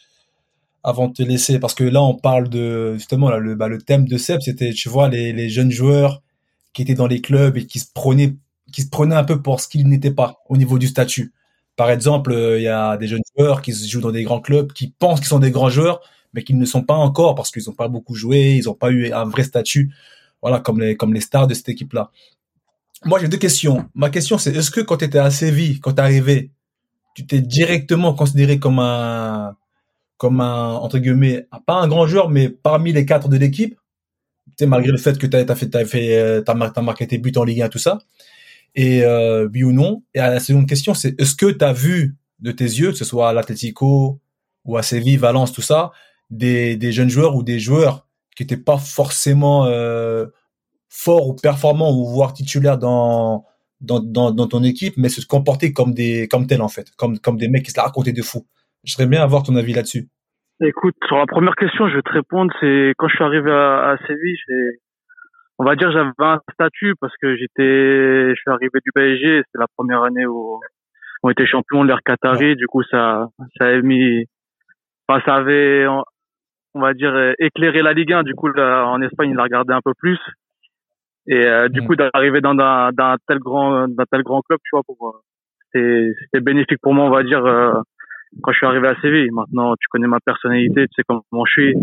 avant 0.83 1.07
de 1.07 1.13
te 1.13 1.23
laisser. 1.23 1.59
Parce 1.59 1.73
que 1.75 1.83
là, 1.83 2.01
on 2.03 2.15
parle 2.15 2.49
de, 2.49 2.93
justement, 2.95 3.29
là, 3.29 3.37
le, 3.37 3.55
bah, 3.55 3.67
le 3.67 3.79
thème 3.81 4.07
de 4.07 4.17
Seb, 4.17 4.41
c'était, 4.41 4.71
tu 4.73 4.89
vois, 4.89 5.09
les, 5.09 5.31
les 5.31 5.49
jeunes 5.49 5.71
joueurs 5.71 6.21
qui 6.73 6.81
étaient 6.81 6.95
dans 6.95 7.07
les 7.07 7.21
clubs 7.21 7.55
et 7.57 7.65
qui 7.67 7.79
se 7.79 7.91
prenaient, 7.93 8.35
qui 8.71 8.81
se 8.81 8.89
prenaient 8.89 9.15
un 9.15 9.23
peu 9.23 9.41
pour 9.41 9.59
ce 9.59 9.67
qu'ils 9.67 9.87
n'étaient 9.87 10.11
pas 10.13 10.37
au 10.49 10.57
niveau 10.57 10.79
du 10.79 10.87
statut. 10.87 11.33
Par 11.75 11.89
exemple, 11.91 12.31
euh, 12.31 12.59
il 12.59 12.63
y 12.63 12.67
a 12.67 12.97
des 12.97 13.07
jeunes 13.07 13.21
joueurs 13.37 13.61
qui 13.61 13.73
jouent 13.73 14.01
dans 14.01 14.11
des 14.11 14.23
grands 14.23 14.41
clubs, 14.41 14.73
qui 14.73 14.87
pensent 14.91 15.19
qu'ils 15.19 15.27
sont 15.29 15.39
des 15.39 15.51
grands 15.51 15.69
joueurs, 15.69 16.01
mais 16.33 16.43
qui 16.43 16.53
ne 16.53 16.65
sont 16.65 16.83
pas 16.83 16.95
encore 16.95 17.35
parce 17.35 17.51
qu'ils 17.51 17.63
n'ont 17.67 17.73
pas 17.73 17.87
beaucoup 17.87 18.15
joué, 18.15 18.55
ils 18.55 18.65
n'ont 18.65 18.73
pas 18.73 18.91
eu 18.91 19.11
un 19.11 19.25
vrai 19.25 19.43
statut. 19.43 19.93
Voilà, 20.41 20.59
comme 20.59 20.81
les, 20.81 20.97
comme 20.97 21.13
les 21.13 21.21
stars 21.21 21.47
de 21.47 21.53
cette 21.53 21.69
équipe-là. 21.69 22.11
Moi, 23.05 23.19
j'ai 23.19 23.27
deux 23.27 23.37
questions. 23.37 23.89
Ma 23.95 24.09
question, 24.09 24.37
c'est 24.37 24.55
est-ce 24.55 24.71
que 24.71 24.81
quand 24.81 24.97
tu 24.97 25.05
étais 25.05 25.19
à 25.19 25.31
Séville, 25.31 25.79
quand 25.79 25.93
tu 25.93 26.01
arrivé, 26.01 26.51
tu 27.15 27.25
t'es 27.25 27.41
directement 27.41 28.13
considéré 28.13 28.59
comme 28.59 28.79
un, 28.79 29.55
comme 30.17 30.41
un, 30.41 30.73
entre 30.75 30.99
guillemets, 30.99 31.47
pas 31.65 31.75
un 31.75 31.87
grand 31.87 32.07
joueur, 32.07 32.29
mais 32.29 32.49
parmi 32.49 32.91
les 32.93 33.05
quatre 33.05 33.29
de 33.29 33.37
l'équipe? 33.37 33.77
Malgré 34.61 34.91
le 34.91 34.97
fait 34.97 35.17
que 35.17 35.27
tu 35.27 35.35
as, 35.35 35.55
fait, 35.55 35.69
t'as 35.69 35.85
fait, 35.85 36.17
euh, 36.17 36.41
t'as 36.41 36.81
marqué 36.81 37.07
tes 37.07 37.17
buts 37.17 37.33
en 37.35 37.43
Ligue 37.43 37.61
1, 37.61 37.69
tout 37.69 37.79
ça. 37.79 37.99
Et, 38.75 39.03
euh, 39.03 39.47
oui 39.53 39.63
ou 39.63 39.71
non? 39.71 40.03
Et 40.13 40.19
à 40.19 40.29
la 40.29 40.39
seconde 40.39 40.67
question, 40.67 40.93
c'est 40.93 41.19
est-ce 41.19 41.35
que 41.35 41.47
tu 41.47 41.63
as 41.63 41.73
vu 41.73 42.15
de 42.39 42.51
tes 42.51 42.65
yeux, 42.65 42.91
que 42.91 42.97
ce 42.97 43.05
soit 43.05 43.29
à 43.29 43.33
l'Atlético 43.33 44.19
ou 44.65 44.77
à 44.77 44.83
Séville, 44.83 45.17
Valence, 45.17 45.51
tout 45.51 45.61
ça, 45.61 45.91
des, 46.37 46.75
des 46.77 46.91
jeunes 46.91 47.09
joueurs 47.09 47.35
ou 47.35 47.43
des 47.43 47.59
joueurs 47.59 48.07
qui 48.35 48.43
étaient 48.43 48.57
pas 48.57 48.77
forcément 48.77 49.65
euh, 49.65 50.25
forts 50.89 51.27
ou 51.27 51.35
performants 51.35 51.91
ou 51.91 52.05
voire 52.05 52.33
titulaires 52.33 52.77
dans, 52.77 53.45
dans, 53.81 53.99
dans, 53.99 54.31
dans 54.31 54.47
ton 54.47 54.63
équipe, 54.63 54.95
mais 54.97 55.09
se 55.09 55.25
comporter 55.25 55.73
comme 55.73 55.93
des 55.93 56.27
comme 56.27 56.47
tels 56.47 56.61
en 56.61 56.67
fait, 56.67 56.87
comme, 56.97 57.19
comme 57.19 57.37
des 57.37 57.47
mecs 57.47 57.63
qui 57.63 57.71
se 57.71 57.77
la 57.77 57.83
racontaient 57.83 58.13
de 58.13 58.21
fou. 58.21 58.45
Je 58.83 58.93
serais 58.93 59.07
bien 59.07 59.21
avoir 59.21 59.43
ton 59.43 59.55
avis 59.55 59.73
là-dessus. 59.73 60.09
Écoute, 60.61 60.95
sur 61.07 61.17
la 61.17 61.25
première 61.25 61.55
question, 61.55 61.89
je 61.89 61.95
vais 61.95 62.01
te 62.01 62.11
répondre. 62.11 62.51
C'est 62.59 62.93
quand 62.97 63.07
je 63.07 63.15
suis 63.15 63.23
arrivé 63.23 63.51
à, 63.51 63.91
à 63.91 63.97
Séville, 64.07 64.37
on 65.59 65.65
va 65.65 65.75
dire 65.75 65.91
j'avais 65.91 66.11
un 66.19 66.39
statut 66.53 66.95
parce 66.99 67.13
que 67.21 67.35
j'étais, 67.35 68.29
je 68.29 68.35
suis 68.35 68.51
arrivé 68.51 68.79
du 68.83 68.91
PSG. 68.93 69.43
C'était 69.45 69.59
la 69.59 69.67
première 69.75 70.03
année 70.03 70.25
où 70.25 70.59
on 71.23 71.29
était 71.29 71.45
champion 71.45 71.83
de 71.83 71.89
l'ère 71.89 72.03
Qatari. 72.03 72.55
Du 72.55 72.67
coup, 72.67 72.83
ça, 72.83 73.29
ça 73.57 73.65
avait 73.65 73.81
mis, 73.81 74.25
enfin, 75.07 75.21
ça 75.25 75.35
avait, 75.35 75.85
on 76.73 76.81
va 76.81 76.93
dire, 76.93 77.13
euh, 77.13 77.33
éclairé 77.39 77.81
la 77.81 77.93
Ligue 77.93 78.13
1. 78.13 78.23
Du 78.23 78.33
coup, 78.35 78.47
là, 78.49 78.85
en 78.87 79.01
Espagne, 79.01 79.31
il 79.31 79.35
la 79.35 79.43
regardait 79.43 79.73
un 79.73 79.81
peu 79.83 79.93
plus. 79.93 80.19
Et 81.27 81.45
euh, 81.47 81.69
du 81.69 81.81
Mm. 81.81 81.85
coup, 81.87 81.95
d'arriver 81.95 82.41
dans 82.41 82.57
un, 82.59 82.91
dans 82.91 83.05
un 83.13 83.17
tel 83.27 83.39
grand, 83.39 83.87
d'un 83.87 84.05
tel 84.11 84.23
grand 84.23 84.41
club, 84.41 84.59
tu 84.63 84.69
vois, 84.73 84.83
pour, 84.83 85.21
euh, 85.75 86.11
c'était, 86.31 86.41
bénéfique 86.41 86.79
pour 86.81 86.93
moi, 86.93 87.05
on 87.05 87.09
va 87.11 87.23
dire. 87.23 87.45
euh, 87.45 87.73
quand 88.41 88.51
je 88.51 88.57
suis 88.57 88.65
arrivé 88.65 88.87
à 88.87 88.99
Séville. 89.01 89.29
Maintenant, 89.31 89.75
tu 89.79 89.87
connais 89.89 90.07
ma 90.07 90.19
personnalité, 90.19 90.87
tu 90.87 90.93
sais 90.95 91.03
comment 91.07 91.45
je 91.45 91.51
suis. 91.51 91.73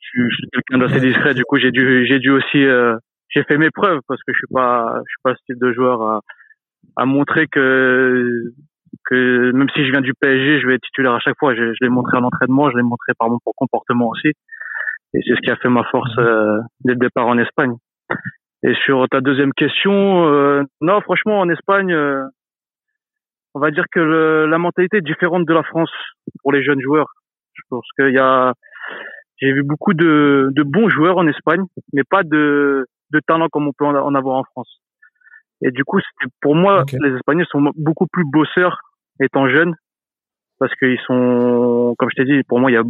Je 0.00 0.08
suis, 0.08 0.30
je 0.30 0.36
suis 0.36 0.48
quelqu'un 0.52 0.78
d'assez 0.78 1.00
discret. 1.00 1.34
Du 1.34 1.44
coup, 1.44 1.56
j'ai 1.58 1.70
dû, 1.70 2.06
j'ai 2.06 2.18
dû 2.18 2.30
aussi, 2.30 2.64
euh, 2.64 2.96
j'ai 3.30 3.44
fait 3.44 3.56
mes 3.58 3.70
preuves 3.70 4.00
parce 4.08 4.22
que 4.22 4.32
je 4.32 4.38
suis 4.38 4.52
pas, 4.52 4.94
je 5.06 5.10
suis 5.10 5.22
pas 5.22 5.34
ce 5.34 5.40
type 5.46 5.58
de 5.62 5.72
joueur 5.72 6.02
à, 6.02 6.20
à 6.96 7.06
montrer 7.06 7.46
que, 7.46 8.52
que 9.06 9.50
même 9.52 9.68
si 9.74 9.84
je 9.84 9.90
viens 9.90 10.00
du 10.00 10.14
PSG, 10.14 10.60
je 10.60 10.66
vais 10.66 10.74
être 10.74 10.82
titulaire 10.82 11.14
à 11.14 11.20
chaque 11.20 11.38
fois. 11.38 11.54
Je, 11.54 11.72
je 11.72 11.78
l'ai 11.80 11.88
montré 11.88 12.16
à 12.16 12.20
l'entraînement, 12.20 12.70
je 12.70 12.76
l'ai 12.76 12.82
montré 12.82 13.12
par 13.18 13.28
mon 13.28 13.38
comportement 13.44 14.08
aussi. 14.08 14.28
Et 15.14 15.20
c'est 15.26 15.34
ce 15.34 15.40
qui 15.40 15.50
a 15.50 15.56
fait 15.56 15.68
ma 15.68 15.84
force 15.84 16.16
euh, 16.18 16.58
dès 16.84 16.92
le 16.92 16.98
départ 16.98 17.26
en 17.26 17.38
Espagne. 17.38 17.74
Et 18.62 18.74
sur 18.84 19.08
ta 19.08 19.20
deuxième 19.20 19.52
question, 19.52 20.26
euh, 20.26 20.62
non, 20.80 21.00
franchement, 21.00 21.40
en 21.40 21.48
Espagne, 21.48 21.92
euh, 21.92 22.24
on 23.54 23.60
va 23.60 23.70
dire 23.70 23.84
que 23.90 24.00
le, 24.00 24.46
la 24.46 24.58
mentalité 24.58 24.98
est 24.98 25.02
différente 25.02 25.46
de 25.46 25.54
la 25.54 25.62
France 25.62 25.90
pour 26.42 26.52
les 26.52 26.62
jeunes 26.62 26.80
joueurs. 26.80 27.08
Je 27.54 27.62
pense 27.68 27.86
qu'il 27.96 28.14
y 28.14 28.18
a, 28.18 28.52
j'ai 29.40 29.52
vu 29.52 29.62
beaucoup 29.62 29.94
de, 29.94 30.50
de 30.52 30.62
bons 30.62 30.88
joueurs 30.88 31.18
en 31.18 31.26
Espagne, 31.26 31.64
mais 31.92 32.04
pas 32.08 32.22
de, 32.22 32.86
de 33.10 33.20
talent 33.26 33.48
comme 33.48 33.66
on 33.66 33.72
peut 33.72 33.86
en 33.86 34.14
avoir 34.14 34.36
en 34.36 34.44
France. 34.44 34.80
Et 35.62 35.70
du 35.70 35.84
coup, 35.84 36.00
pour 36.40 36.54
moi, 36.54 36.84
les 36.92 37.14
Espagnols 37.16 37.46
sont 37.50 37.72
beaucoup 37.76 38.06
plus 38.06 38.24
bosseurs 38.30 38.78
étant 39.20 39.48
jeunes, 39.48 39.74
parce 40.58 40.74
qu'ils 40.76 41.00
sont, 41.06 41.94
comme 41.98 42.08
je 42.10 42.22
t'ai 42.22 42.24
dit, 42.24 42.42
pour 42.44 42.60
moi, 42.60 42.70
il 42.70 42.74
y 42.74 42.76
a, 42.76 42.82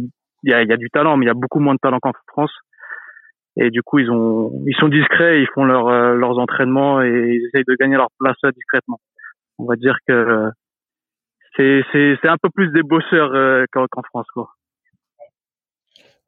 il 0.43 0.51
y 0.51 0.53
a, 0.53 0.63
il 0.63 0.69
y 0.69 0.73
a 0.73 0.77
du 0.77 0.89
talent, 0.89 1.17
mais 1.17 1.25
il 1.25 1.27
y 1.27 1.31
a 1.31 1.35
beaucoup 1.35 1.59
moins 1.59 1.73
de 1.73 1.79
talent 1.79 1.99
qu'en 1.99 2.13
France. 2.27 2.51
Et 3.57 3.69
du 3.69 3.81
coup, 3.81 3.99
ils 3.99 4.09
ont, 4.09 4.63
ils 4.65 4.75
sont 4.75 4.87
discrets, 4.87 5.41
ils 5.41 5.47
font 5.53 5.65
leur, 5.65 5.87
euh, 5.87 6.15
leurs 6.15 6.37
entraînements 6.39 7.01
et 7.01 7.09
ils 7.09 7.45
essayent 7.47 7.65
de 7.67 7.75
gagner 7.75 7.97
leur 7.97 8.07
place 8.17 8.37
discrètement. 8.55 8.99
On 9.57 9.65
va 9.65 9.75
dire 9.75 9.97
que 10.07 10.49
c'est, 11.57 11.83
c'est, 11.91 12.17
c'est 12.21 12.29
un 12.29 12.37
peu 12.41 12.49
plus 12.49 12.71
des 12.71 12.81
bosseurs 12.81 13.33
euh, 13.33 13.65
qu'en, 13.71 13.87
France, 14.03 14.27
quoi. 14.33 14.51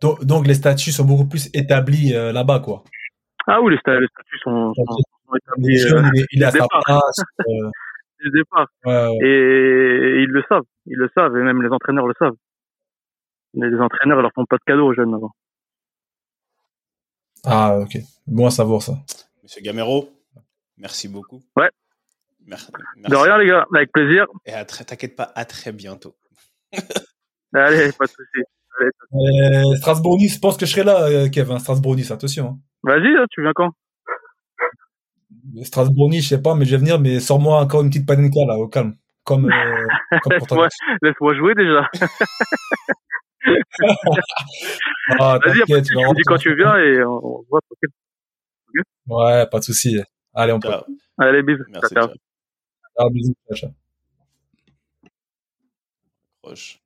Donc, 0.02 0.26
donc 0.26 0.48
les 0.48 0.54
statuts 0.54 0.92
sont 0.92 1.06
beaucoup 1.06 1.28
plus 1.28 1.50
établis 1.54 2.14
euh, 2.14 2.34
là-bas, 2.34 2.60
quoi. 2.60 2.84
Ah 3.48 3.62
oui, 3.62 3.72
les, 3.74 3.78
sta- 3.78 4.00
les 4.00 4.08
statuts 4.08 4.40
sont, 4.40 4.74
sont, 4.74 4.86
sont 4.86 5.36
établis 5.36 5.82
euh, 5.86 6.02
il 6.32 6.42
est, 6.42 6.46
à 6.46 6.52
sa 6.52 6.68
place. 6.68 7.24
Dès 8.24 8.30
le 8.30 8.44
départ. 8.44 8.68
ouais, 8.86 9.08
ouais. 9.08 9.18
Et 9.28 10.24
ils 10.24 10.30
le 10.30 10.44
savent, 10.50 10.64
ils 10.86 10.96
le 10.98 11.10
savent, 11.16 11.36
et 11.38 11.42
même 11.44 11.62
les 11.62 11.70
entraîneurs 11.70 12.08
le 12.08 12.14
savent. 12.20 12.36
Les 13.56 13.78
entraîneurs, 13.80 14.20
ils 14.20 14.22
leur 14.24 14.32
font 14.34 14.46
pas 14.46 14.58
de 14.58 14.64
cadeaux 14.66 14.88
aux 14.88 14.94
jeunes 14.94 15.12
maintenant. 15.12 15.32
Ah, 17.46 17.78
ok. 17.80 17.98
Bon 18.28 18.46
à 18.48 18.52
savoir 18.52 18.82
ça. 18.82 18.94
Monsieur 19.44 19.62
Gamero, 19.62 20.10
merci 20.78 21.08
beaucoup. 21.08 21.42
Ouais. 21.58 21.70
Mer- 22.46 22.70
De 22.98 23.02
Merci. 23.10 23.24
rien, 23.24 23.38
les 23.38 23.48
gars, 23.48 23.66
avec 23.76 23.92
plaisir. 23.92 24.26
Et 24.46 24.54
à 24.54 24.66
très, 24.66 24.84
t'inquiète 24.86 25.16
pas, 25.16 25.32
à 25.36 25.46
très 25.46 25.72
bientôt. 25.72 26.16
Allez, 27.54 27.92
pas 27.92 28.06
de 28.06 28.10
soucis. 28.10 28.44
Allez. 28.80 28.90
Euh, 29.14 29.76
Strasbourg-Nice, 29.76 30.36
je 30.36 30.40
pense 30.40 30.58
que 30.58 30.66
je 30.66 30.72
serai 30.72 30.84
là, 30.84 31.04
euh, 31.04 31.30
Kevin. 31.30 31.60
Strasbourg-Nice, 31.60 32.12
attention. 32.12 32.48
hein. 32.48 32.60
Vas-y, 32.84 33.16
hein, 33.16 33.26
tu 33.30 33.42
viens 33.42 33.54
quand? 33.54 33.70
Strasbourg-Nice, 35.64 36.24
je 36.24 36.30
sais 36.30 36.42
pas, 36.42 36.56
mais 36.56 36.66
je 36.66 36.72
vais 36.72 36.78
venir, 36.78 37.00
mais 37.00 37.20
sors-moi 37.20 37.60
encore 37.60 37.82
une 37.82 37.90
petite 37.90 38.06
panenka, 38.08 38.46
là, 38.48 38.58
au 38.58 38.68
calme. 38.68 38.96
Comme, 39.24 39.46
euh, 39.52 40.20
comme. 40.50 40.68
Laisse-moi 41.02 41.34
jouer 41.36 41.54
déjà. 41.56 41.90
Ah, 45.20 45.38
Vas-y, 45.46 45.60
tu 45.68 45.82
tu 45.82 45.96
dis 45.96 46.22
quand 46.26 46.38
tu 46.38 46.56
viens 46.56 46.78
et 46.78 47.04
on, 47.04 47.40
on 47.40 47.46
voit. 47.50 47.60
Ouais, 49.08 49.46
pas 49.48 49.60
de 49.60 49.64
souci. 49.66 50.00
Allez, 50.34 50.54
on 50.54 50.60
peut. 50.62 50.70
Allez, 51.18 51.44
bisous. 51.44 51.64
Merci. 51.70 51.94
Ciao, 51.94 52.08
ciao. 52.08 52.16
Ah, 52.98 53.06
bisous, 53.12 53.34
ciao, 53.48 53.58
ciao. 53.58 53.70
Proche. 56.42 56.80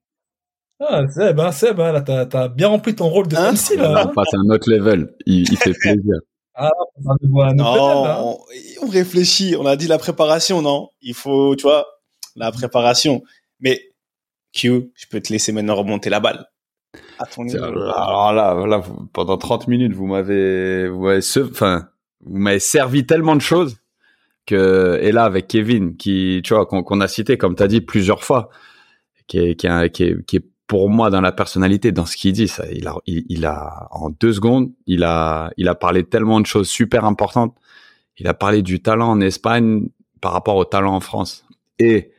Ah, 0.80 1.06
Seb, 1.08 1.38
hein, 1.40 1.52
Seb, 1.52 1.80
hein, 1.80 1.92
là, 1.92 2.00
t'as, 2.02 2.48
bien 2.48 2.68
rempli 2.68 2.94
ton 2.94 3.08
rôle 3.08 3.28
de 3.28 3.36
Hein 3.36 3.52
MC, 3.52 3.74
On 3.78 3.82
là. 3.82 4.02
hein. 4.02 4.12
passe 4.14 4.34
à 4.34 4.38
un 4.38 4.50
autre 4.50 4.70
level. 4.70 5.14
Il, 5.26 5.42
il 5.50 5.56
fait 5.56 5.72
plaisir. 5.80 6.18
Ah, 6.60 6.70
on 7.04 7.10
autre 7.12 7.54
Non, 7.54 8.04
hein. 8.06 8.16
on, 8.20 8.38
on 8.82 8.88
réfléchit. 8.88 9.54
On 9.56 9.64
a 9.66 9.76
dit 9.76 9.86
la 9.86 9.98
préparation, 9.98 10.60
non? 10.60 10.88
Il 11.02 11.14
faut, 11.14 11.54
tu 11.56 11.62
vois, 11.62 11.86
la 12.36 12.50
préparation. 12.52 13.22
Mais 13.60 13.80
Q, 14.52 14.90
je 14.94 15.06
peux 15.10 15.20
te 15.20 15.32
laisser 15.32 15.52
maintenant 15.52 15.76
remonter 15.76 16.10
la 16.10 16.20
balle. 16.20 16.46
À 17.18 17.26
ton. 17.26 17.46
Alors 17.48 18.32
là, 18.32 18.78
vous- 18.78 19.06
pendant 19.12 19.36
30 19.38 19.68
minutes, 19.68 19.92
vous 19.92 20.06
m'avez, 20.06 20.88
vous 20.88 21.04
m'avez, 21.04 21.20
se- 21.20 21.40
enfin, 21.40 21.88
vous 22.24 22.38
m'avez 22.38 22.58
servi 22.60 23.06
tellement 23.06 23.36
de 23.36 23.40
choses 23.42 23.76
que, 24.46 24.98
et 25.02 25.12
là, 25.12 25.24
avec 25.24 25.46
Kevin, 25.48 25.96
qui, 25.96 26.40
tu 26.44 26.54
vois, 26.54 26.66
qu'on 26.66 27.00
a 27.00 27.08
cité, 27.08 27.36
comme 27.36 27.54
tu 27.54 27.62
as 27.62 27.68
dit 27.68 27.80
plusieurs 27.82 28.24
fois, 28.24 28.48
qui 29.26 29.38
est, 29.38 29.54
qui 29.56 29.66
est, 29.66 29.70
un- 29.70 29.88
qui 29.88 30.04
est, 30.04 30.24
qui 30.26 30.36
est 30.38 30.44
pour 30.68 30.90
moi 30.90 31.08
dans 31.10 31.22
la 31.22 31.32
personnalité, 31.32 31.90
dans 31.92 32.06
ce 32.06 32.16
qu'il 32.16 32.34
dit, 32.34 32.46
ça, 32.46 32.64
il 32.70 32.86
a, 32.86 32.94
il, 33.06 33.46
a, 33.46 33.88
en 33.90 34.10
deux 34.10 34.34
secondes, 34.34 34.70
il 34.86 35.02
a, 35.02 35.50
il 35.56 35.66
a 35.66 35.74
parlé 35.74 36.04
tellement 36.04 36.40
de 36.40 36.46
choses 36.46 36.68
super 36.68 37.06
importantes. 37.06 37.56
Il 38.18 38.28
a 38.28 38.34
parlé 38.34 38.62
du 38.62 38.80
talent 38.80 39.08
en 39.08 39.20
Espagne 39.20 39.88
par 40.20 40.32
rapport 40.32 40.56
au 40.56 40.66
talent 40.66 40.94
en 40.94 41.00
France. 41.00 41.46
Et, 41.78 42.12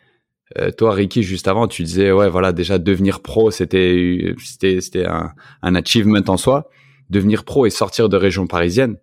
euh, 0.57 0.71
toi, 0.71 0.93
Ricky, 0.93 1.21
juste 1.21 1.47
avant, 1.47 1.67
tu 1.67 1.83
disais, 1.83 2.11
ouais, 2.11 2.27
voilà, 2.27 2.51
déjà 2.51 2.79
devenir 2.79 3.21
pro, 3.21 3.51
c'était, 3.51 4.33
c'était, 4.43 4.81
c'était 4.81 5.05
un, 5.05 5.31
un 5.61 5.75
achievement 5.75 6.21
en 6.27 6.37
soi. 6.37 6.69
Devenir 7.11 7.43
pro 7.43 7.67
et 7.67 7.69
sortir 7.69 8.09
de 8.09 8.17
région 8.17 8.47
parisienne, 8.47 8.97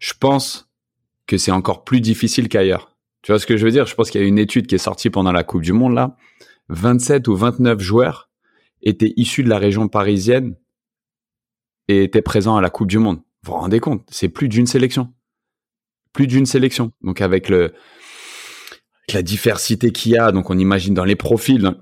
je 0.00 0.12
pense 0.18 0.70
que 1.26 1.38
c'est 1.38 1.50
encore 1.50 1.84
plus 1.84 2.02
difficile 2.02 2.48
qu'ailleurs. 2.50 2.94
Tu 3.22 3.32
vois 3.32 3.38
ce 3.38 3.46
que 3.46 3.56
je 3.56 3.64
veux 3.64 3.70
dire? 3.70 3.86
Je 3.86 3.94
pense 3.94 4.10
qu'il 4.10 4.20
y 4.20 4.24
a 4.24 4.26
une 4.26 4.38
étude 4.38 4.66
qui 4.66 4.74
est 4.74 4.78
sortie 4.78 5.08
pendant 5.08 5.32
la 5.32 5.44
Coupe 5.44 5.62
du 5.62 5.72
Monde 5.72 5.94
là. 5.94 6.16
27 6.68 7.28
ou 7.28 7.36
29 7.36 7.80
joueurs 7.80 8.28
étaient 8.82 9.12
issus 9.16 9.42
de 9.42 9.48
la 9.48 9.58
région 9.58 9.88
parisienne 9.88 10.56
et 11.88 12.04
étaient 12.04 12.22
présents 12.22 12.56
à 12.56 12.60
la 12.60 12.70
Coupe 12.70 12.88
du 12.88 12.98
Monde. 12.98 13.18
Vous 13.42 13.52
vous 13.52 13.58
rendez 13.58 13.80
compte 13.80 14.06
C'est 14.10 14.28
plus 14.28 14.48
d'une 14.48 14.66
sélection. 14.66 15.12
Plus 16.12 16.26
d'une 16.26 16.46
sélection. 16.46 16.92
Donc 17.02 17.20
avec 17.20 17.48
le 17.48 17.72
la 19.12 19.22
diversité 19.22 19.92
qu'il 19.92 20.12
y 20.12 20.16
a, 20.16 20.32
donc 20.32 20.48
on 20.48 20.58
imagine 20.58 20.94
dans 20.94 21.04
les 21.04 21.16
profils, 21.16 21.66
hein, 21.66 21.76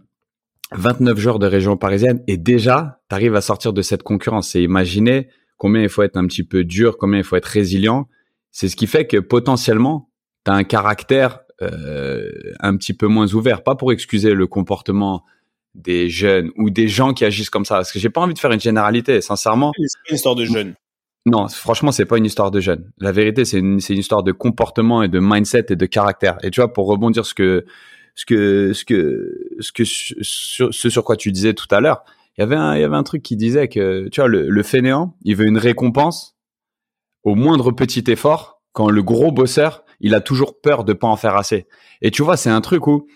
29 0.73 1.19
joueurs 1.19 1.39
de 1.39 1.47
région 1.47 1.77
parisienne 1.77 2.23
et 2.27 2.37
déjà, 2.37 3.01
tu 3.09 3.15
arrives 3.15 3.35
à 3.35 3.41
sortir 3.41 3.73
de 3.73 3.83
cette 3.83 4.03
concurrence. 4.03 4.55
Et 4.55 4.63
imaginer 4.63 5.29
combien 5.57 5.83
il 5.83 5.89
faut 5.89 6.03
être 6.03 6.17
un 6.17 6.27
petit 6.27 6.45
peu 6.45 6.65
dur, 6.65 6.97
combien 6.99 7.19
il 7.19 7.25
faut 7.25 7.37
être 7.37 7.47
résilient. 7.47 8.09
C'est 8.51 8.69
ce 8.69 8.77
qui 8.77 8.87
fait 8.87 9.07
que 9.07 9.19
potentiellement, 9.19 10.11
tu 10.45 10.51
as 10.51 10.55
un 10.55 10.65
caractère 10.65 11.41
euh, 11.63 12.31
un 12.61 12.77
petit 12.77 12.95
peu 12.95 13.07
moins 13.07 13.33
ouvert. 13.35 13.63
Pas 13.63 13.75
pour 13.75 13.93
excuser 13.93 14.33
le 14.33 14.47
comportement 14.47 15.25
des 15.75 16.09
jeunes 16.09 16.51
ou 16.57 16.71
des 16.71 16.89
gens 16.89 17.13
qui 17.13 17.25
agissent 17.25 17.51
comme 17.51 17.65
ça. 17.65 17.77
Parce 17.77 17.93
que 17.93 17.99
j'ai 17.99 18.11
pas 18.11 18.21
envie 18.21 18.35
de 18.35 18.39
faire 18.39 18.53
une 18.53 18.61
généralité, 18.61 19.21
sincèrement. 19.21 19.73
C'est 19.77 19.99
pas 19.99 20.11
une 20.11 20.17
histoire 20.17 20.35
de 20.35 20.45
jeune. 20.45 20.75
Non, 21.27 21.49
franchement, 21.49 21.93
c'est 21.93 22.07
pas 22.07 22.17
une 22.17 22.25
histoire 22.25 22.51
de 22.51 22.61
jeunes. 22.61 22.91
La 22.99 23.13
vérité, 23.13 23.45
c'est 23.45 23.59
une, 23.59 23.79
c'est 23.81 23.93
une 23.93 24.01
histoire 24.01 24.23
de 24.23 24.33
comportement 24.33 25.03
et 25.03 25.09
de 25.09 25.21
mindset 25.21 25.67
et 25.69 25.77
de 25.77 25.87
caractère. 25.87 26.39
Et 26.43 26.51
tu 26.51 26.61
vois, 26.61 26.73
pour 26.73 26.87
rebondir 26.87 27.27
ce 27.27 27.35
que, 27.35 27.67
ce 28.15 28.25
que, 28.25 28.73
ce 28.73 28.85
que, 28.85 29.57
ce 29.61 29.73
que, 29.73 29.85
sur, 29.85 30.73
ce 30.73 30.89
sur 30.89 31.05
quoi 31.05 31.17
tu 31.17 31.31
disais 31.31 31.53
tout 31.53 31.67
à 31.71 31.81
l'heure, 31.81 32.05
il 32.37 32.41
y 32.41 32.43
avait 32.45 32.57
un, 32.57 32.75
il 32.75 32.81
y 32.81 32.85
avait 32.85 32.97
un 32.97 33.03
truc 33.03 33.23
qui 33.23 33.37
disait 33.37 33.69
que, 33.69 34.09
tu 34.09 34.21
vois, 34.21 34.29
le, 34.29 34.49
le 34.49 34.63
fainéant, 34.63 35.15
il 35.23 35.37
veut 35.37 35.47
une 35.47 35.59
récompense 35.59 36.37
au 37.23 37.35
moindre 37.35 37.71
petit 37.71 38.05
effort, 38.11 38.63
quand 38.73 38.89
le 38.89 39.03
gros 39.03 39.31
bosseur, 39.31 39.85
il 40.01 40.15
a 40.15 40.21
toujours 40.21 40.59
peur 40.61 40.85
de 40.85 40.95
pas 40.95 41.09
en 41.09 41.17
faire 41.17 41.37
assez. 41.37 41.67
Et 42.01 42.11
tu 42.11 42.23
vois, 42.23 42.39
c'est 42.39 42.51
un 42.51 42.63
truc 42.63 42.87
où, 42.87 43.07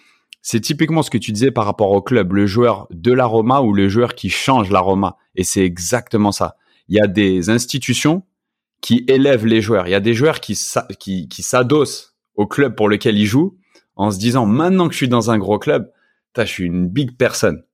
c'est 0.46 0.60
typiquement 0.60 1.02
ce 1.02 1.10
que 1.10 1.18
tu 1.18 1.32
disais 1.32 1.50
par 1.50 1.64
rapport 1.64 1.90
au 1.90 2.02
club, 2.02 2.34
le 2.34 2.46
joueur 2.46 2.86
de 2.90 3.12
l'aroma 3.12 3.62
ou 3.62 3.72
le 3.72 3.88
joueur 3.88 4.14
qui 4.14 4.30
change 4.30 4.70
l'aroma. 4.70 5.16
Et 5.34 5.42
c'est 5.42 5.64
exactement 5.64 6.30
ça 6.30 6.56
il 6.88 6.96
y 6.96 7.00
a 7.00 7.06
des 7.06 7.50
institutions 7.50 8.22
qui 8.80 9.04
élèvent 9.08 9.46
les 9.46 9.62
joueurs. 9.62 9.86
Il 9.86 9.90
y 9.90 9.94
a 9.94 10.00
des 10.00 10.14
joueurs 10.14 10.40
qui, 10.40 10.58
qui, 10.98 11.42
s'adossent 11.42 12.14
au 12.34 12.46
club 12.46 12.76
pour 12.76 12.88
lequel 12.88 13.18
ils 13.18 13.26
jouent 13.26 13.56
en 13.96 14.10
se 14.10 14.18
disant 14.18 14.44
maintenant 14.44 14.88
que 14.88 14.92
je 14.92 14.98
suis 14.98 15.08
dans 15.08 15.30
un 15.30 15.38
gros 15.38 15.58
club, 15.58 15.90
je 16.36 16.44
suis 16.44 16.64
une 16.64 16.88
big 16.88 17.16
personne. 17.16 17.64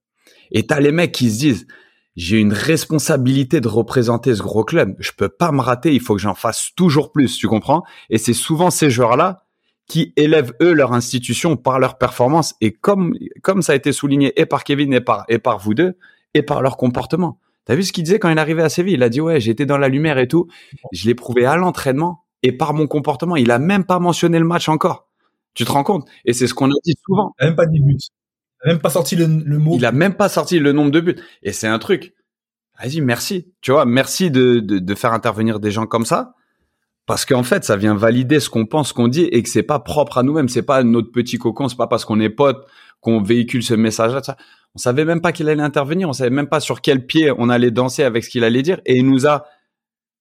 Et 0.51 0.67
t'as 0.67 0.79
les 0.79 0.91
mecs 0.91 1.11
qui 1.11 1.29
se 1.29 1.39
disent 1.39 1.67
j'ai 2.15 2.39
une 2.39 2.53
responsabilité 2.53 3.61
de 3.61 3.67
représenter 3.67 4.35
ce 4.35 4.41
gros 4.41 4.63
club. 4.63 4.95
Je 4.99 5.11
peux 5.15 5.29
pas 5.29 5.51
me 5.51 5.61
rater. 5.61 5.93
Il 5.93 6.01
faut 6.01 6.13
que 6.13 6.21
j'en 6.21 6.35
fasse 6.35 6.71
toujours 6.75 7.11
plus. 7.11 7.37
Tu 7.37 7.47
comprends? 7.47 7.83
Et 8.09 8.17
c'est 8.17 8.33
souvent 8.33 8.69
ces 8.69 8.89
joueurs-là 8.89 9.45
qui 9.91 10.13
élèvent 10.15 10.53
eux 10.61 10.71
leur 10.71 10.93
institution 10.93 11.57
par 11.57 11.77
leur 11.77 11.97
performance 11.97 12.55
et 12.61 12.71
comme 12.71 13.13
comme 13.41 13.61
ça 13.61 13.73
a 13.73 13.75
été 13.75 13.91
souligné 13.91 14.31
et 14.39 14.45
par 14.45 14.63
Kevin 14.63 14.93
et 14.93 15.01
par 15.01 15.25
et 15.27 15.37
par 15.37 15.59
vous 15.59 15.73
deux 15.73 15.97
et 16.33 16.43
par 16.43 16.61
leur 16.61 16.77
comportement. 16.77 17.39
T'as 17.65 17.75
vu 17.75 17.83
ce 17.83 17.91
qu'il 17.91 18.05
disait 18.05 18.17
quand 18.17 18.29
il 18.29 18.39
arrivait 18.39 18.63
à 18.63 18.69
Séville? 18.69 18.93
Il 18.93 19.03
a 19.03 19.09
dit 19.09 19.19
ouais, 19.19 19.41
j'étais 19.41 19.65
dans 19.65 19.77
la 19.77 19.89
lumière 19.89 20.17
et 20.17 20.29
tout. 20.29 20.47
Je 20.93 21.07
l'ai 21.07 21.13
prouvé 21.13 21.45
à 21.45 21.57
l'entraînement 21.57 22.23
et 22.41 22.53
par 22.53 22.73
mon 22.73 22.87
comportement. 22.87 23.35
Il 23.35 23.51
a 23.51 23.59
même 23.59 23.83
pas 23.83 23.99
mentionné 23.99 24.39
le 24.39 24.45
match 24.45 24.69
encore. 24.69 25.09
Tu 25.55 25.65
te 25.65 25.71
rends 25.73 25.83
compte? 25.83 26.07
Et 26.23 26.31
c'est 26.31 26.47
ce 26.47 26.53
qu'on 26.53 26.69
a 26.69 26.79
dit 26.85 26.95
souvent. 27.05 27.35
Il 27.41 27.43
a 27.43 27.47
même 27.47 27.57
pas 27.57 27.65
dit 27.65 27.81
but. 27.81 27.99
Il 28.63 28.69
a 28.69 28.73
même 28.73 28.79
pas 28.79 28.89
sorti 28.91 29.17
le, 29.17 29.25
le 29.25 29.57
mot. 29.57 29.75
Il 29.75 29.85
a 29.85 29.91
même 29.91 30.13
pas 30.13 30.29
sorti 30.29 30.57
le 30.57 30.71
nombre 30.71 30.91
de 30.91 31.01
buts. 31.01 31.19
Et 31.43 31.51
c'est 31.51 31.67
un 31.67 31.79
truc. 31.79 32.13
Vas-y, 32.81 33.01
merci. 33.01 33.51
Tu 33.59 33.71
vois, 33.71 33.83
merci 33.83 34.31
de, 34.31 34.59
de, 34.61 34.79
de 34.79 34.95
faire 34.95 35.11
intervenir 35.11 35.59
des 35.59 35.69
gens 35.69 35.85
comme 35.85 36.05
ça. 36.05 36.33
Parce 37.11 37.25
qu'en 37.25 37.43
fait, 37.43 37.65
ça 37.65 37.75
vient 37.75 37.93
valider 37.93 38.39
ce 38.39 38.49
qu'on 38.49 38.65
pense, 38.65 38.93
qu'on 38.93 39.09
dit, 39.09 39.23
et 39.23 39.43
que 39.43 39.49
c'est 39.49 39.63
pas 39.63 39.79
propre 39.79 40.19
à 40.19 40.23
nous-mêmes. 40.23 40.47
C'est 40.47 40.61
pas 40.61 40.81
notre 40.81 41.11
petit 41.11 41.37
cocon. 41.37 41.67
C'est 41.67 41.75
pas 41.75 41.87
parce 41.87 42.05
qu'on 42.05 42.21
est 42.21 42.29
potes 42.29 42.65
qu'on 43.01 43.21
véhicule 43.21 43.63
ce 43.63 43.73
message-là. 43.73 44.21
On 44.75 44.77
savait 44.77 45.03
même 45.03 45.19
pas 45.19 45.33
qu'il 45.33 45.49
allait 45.49 45.61
intervenir. 45.61 46.07
On 46.07 46.13
savait 46.13 46.29
même 46.29 46.47
pas 46.47 46.61
sur 46.61 46.79
quel 46.79 47.05
pied 47.05 47.29
on 47.37 47.49
allait 47.49 47.69
danser 47.69 48.03
avec 48.03 48.23
ce 48.23 48.29
qu'il 48.29 48.45
allait 48.45 48.61
dire. 48.61 48.79
Et 48.85 48.95
il 48.95 49.05
nous 49.05 49.27
a, 49.27 49.43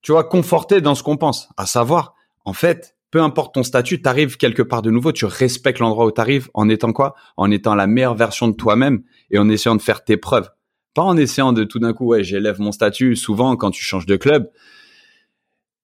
tu 0.02 0.10
vois, 0.10 0.24
conforté 0.24 0.80
dans 0.80 0.96
ce 0.96 1.04
qu'on 1.04 1.16
pense. 1.16 1.48
À 1.56 1.64
savoir, 1.64 2.16
en 2.44 2.54
fait, 2.54 2.96
peu 3.12 3.22
importe 3.22 3.54
ton 3.54 3.62
statut, 3.62 4.02
t'arrives 4.02 4.36
quelque 4.36 4.62
part 4.62 4.82
de 4.82 4.90
nouveau, 4.90 5.12
tu 5.12 5.26
respectes 5.26 5.78
l'endroit 5.78 6.06
où 6.06 6.10
t'arrives 6.10 6.48
en 6.54 6.68
étant 6.68 6.92
quoi? 6.92 7.14
En 7.36 7.52
étant 7.52 7.76
la 7.76 7.86
meilleure 7.86 8.16
version 8.16 8.48
de 8.48 8.56
toi-même 8.56 9.04
et 9.30 9.38
en 9.38 9.48
essayant 9.48 9.76
de 9.76 9.82
faire 9.82 10.02
tes 10.02 10.16
preuves. 10.16 10.50
Pas 10.94 11.02
en 11.02 11.16
essayant 11.16 11.52
de 11.52 11.62
tout 11.62 11.78
d'un 11.78 11.92
coup, 11.92 12.06
ouais, 12.06 12.24
j'élève 12.24 12.60
mon 12.60 12.72
statut. 12.72 13.14
Souvent, 13.14 13.54
quand 13.54 13.70
tu 13.70 13.80
changes 13.80 14.06
de 14.06 14.16
club, 14.16 14.50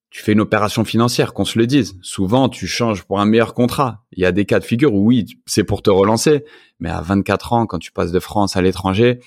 tu 0.09 0.23
fais 0.23 0.31
une 0.31 0.41
opération 0.41 0.85
financière, 0.85 1.33
qu'on 1.33 1.45
se 1.45 1.59
le 1.59 1.67
dise. 1.67 1.97
Souvent, 2.01 2.49
tu 2.49 2.65
changes 2.65 3.03
pour 3.03 3.19
un 3.19 3.25
meilleur 3.25 3.53
contrat. 3.53 4.05
Il 4.13 4.19
y 4.19 4.25
a 4.25 4.31
des 4.31 4.45
cas 4.45 4.59
de 4.59 4.63
figure 4.63 4.93
où 4.93 5.05
oui, 5.05 5.25
c'est 5.45 5.63
pour 5.63 5.81
te 5.81 5.89
relancer. 5.89 6.45
Mais 6.79 6.89
à 6.89 7.01
24 7.01 7.53
ans, 7.53 7.65
quand 7.65 7.79
tu 7.79 7.91
passes 7.91 8.11
de 8.11 8.19
France 8.19 8.55
à 8.55 8.61
l'étranger, 8.61 9.19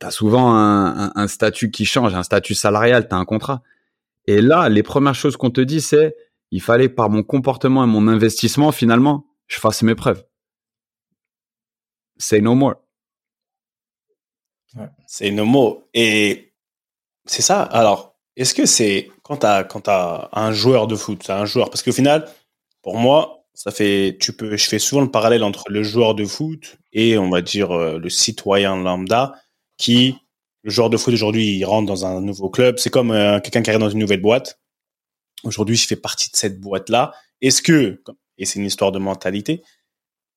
tu 0.00 0.06
as 0.06 0.10
souvent 0.10 0.54
un, 0.54 1.28
statut 1.28 1.70
qui 1.70 1.84
change, 1.84 2.14
un 2.14 2.22
statut 2.22 2.54
salarial, 2.54 3.08
tu 3.08 3.14
as 3.14 3.18
un 3.18 3.24
contrat. 3.24 3.62
Et 4.26 4.40
là, 4.40 4.68
les 4.68 4.82
premières 4.82 5.14
choses 5.14 5.36
qu'on 5.36 5.50
te 5.50 5.60
dit, 5.60 5.80
c'est 5.80 6.16
il 6.50 6.60
fallait 6.60 6.88
par 6.88 7.08
mon 7.10 7.22
comportement 7.22 7.84
et 7.84 7.86
mon 7.86 8.08
investissement, 8.08 8.72
finalement, 8.72 9.26
je 9.46 9.58
fasse 9.58 9.82
mes 9.82 9.94
preuves. 9.94 10.24
Say 12.16 12.40
no 12.40 12.54
more. 12.54 12.74
Ouais. 14.74 14.88
Say 15.06 15.30
no 15.30 15.44
more. 15.44 15.82
Et 15.94 16.52
c'est 17.24 17.42
ça. 17.42 17.62
Alors, 17.62 18.16
est-ce 18.36 18.54
que 18.54 18.66
c'est 18.66 19.10
quand 19.30 19.82
tu 19.82 19.90
as, 19.90 20.28
as 20.32 20.40
un 20.40 20.52
joueur 20.52 20.86
de 20.86 20.96
foot, 20.96 21.28
un 21.30 21.44
joueur, 21.44 21.70
parce 21.70 21.82
qu'au 21.82 21.92
final, 21.92 22.28
pour 22.82 22.96
moi, 22.96 23.40
ça 23.54 23.70
fait, 23.70 24.16
tu 24.20 24.32
peux, 24.32 24.56
je 24.56 24.68
fais 24.68 24.78
souvent 24.78 25.02
le 25.02 25.10
parallèle 25.10 25.42
entre 25.42 25.64
le 25.68 25.82
joueur 25.82 26.14
de 26.14 26.24
foot 26.24 26.78
et 26.92 27.18
on 27.18 27.28
va 27.28 27.42
dire 27.42 27.72
euh, 27.72 27.98
le 27.98 28.08
citoyen 28.08 28.76
lambda 28.76 29.34
qui, 29.76 30.16
le 30.62 30.70
joueur 30.70 30.90
de 30.90 30.96
foot 30.96 31.12
aujourd'hui, 31.12 31.58
il 31.58 31.64
rentre 31.64 31.86
dans 31.86 32.06
un 32.06 32.20
nouveau 32.20 32.48
club. 32.48 32.78
C'est 32.78 32.90
comme 32.90 33.10
euh, 33.10 33.40
quelqu'un 33.40 33.62
qui 33.62 33.70
arrive 33.70 33.80
dans 33.80 33.90
une 33.90 33.98
nouvelle 33.98 34.22
boîte. 34.22 34.58
Aujourd'hui, 35.44 35.76
je 35.76 35.86
fais 35.86 35.96
partie 35.96 36.30
de 36.30 36.36
cette 36.36 36.60
boîte-là. 36.60 37.12
Est-ce 37.40 37.62
que, 37.62 38.02
et 38.38 38.46
c'est 38.46 38.58
une 38.58 38.66
histoire 38.66 38.92
de 38.92 38.98
mentalité, 38.98 39.62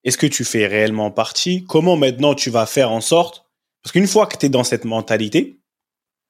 est-ce 0.03 0.17
que 0.17 0.27
tu 0.27 0.43
fais 0.43 0.67
réellement 0.67 1.11
partie? 1.11 1.63
Comment 1.63 1.95
maintenant 1.95 2.35
tu 2.35 2.49
vas 2.49 2.65
faire 2.65 2.91
en 2.91 3.01
sorte? 3.01 3.45
Parce 3.83 3.93
qu'une 3.93 4.07
fois 4.07 4.27
que 4.27 4.37
tu 4.37 4.47
es 4.47 4.49
dans 4.49 4.63
cette 4.63 4.85
mentalité, 4.85 5.61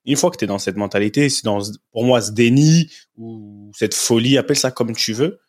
une 0.05 0.17
fois 0.17 0.31
que 0.31 0.37
tu 0.37 0.43
es 0.43 0.47
dans 0.47 0.59
cette 0.59 0.75
mentalité, 0.75 1.29
c'est 1.29 1.45
dans 1.45 1.61
pour 1.91 2.03
moi 2.03 2.21
ce 2.21 2.31
déni 2.31 2.91
ou 3.17 3.71
cette 3.75 3.93
folie, 3.93 4.37
appelle 4.37 4.57
ça 4.57 4.71
comme 4.71 4.95
tu 4.95 5.13
veux. 5.13 5.39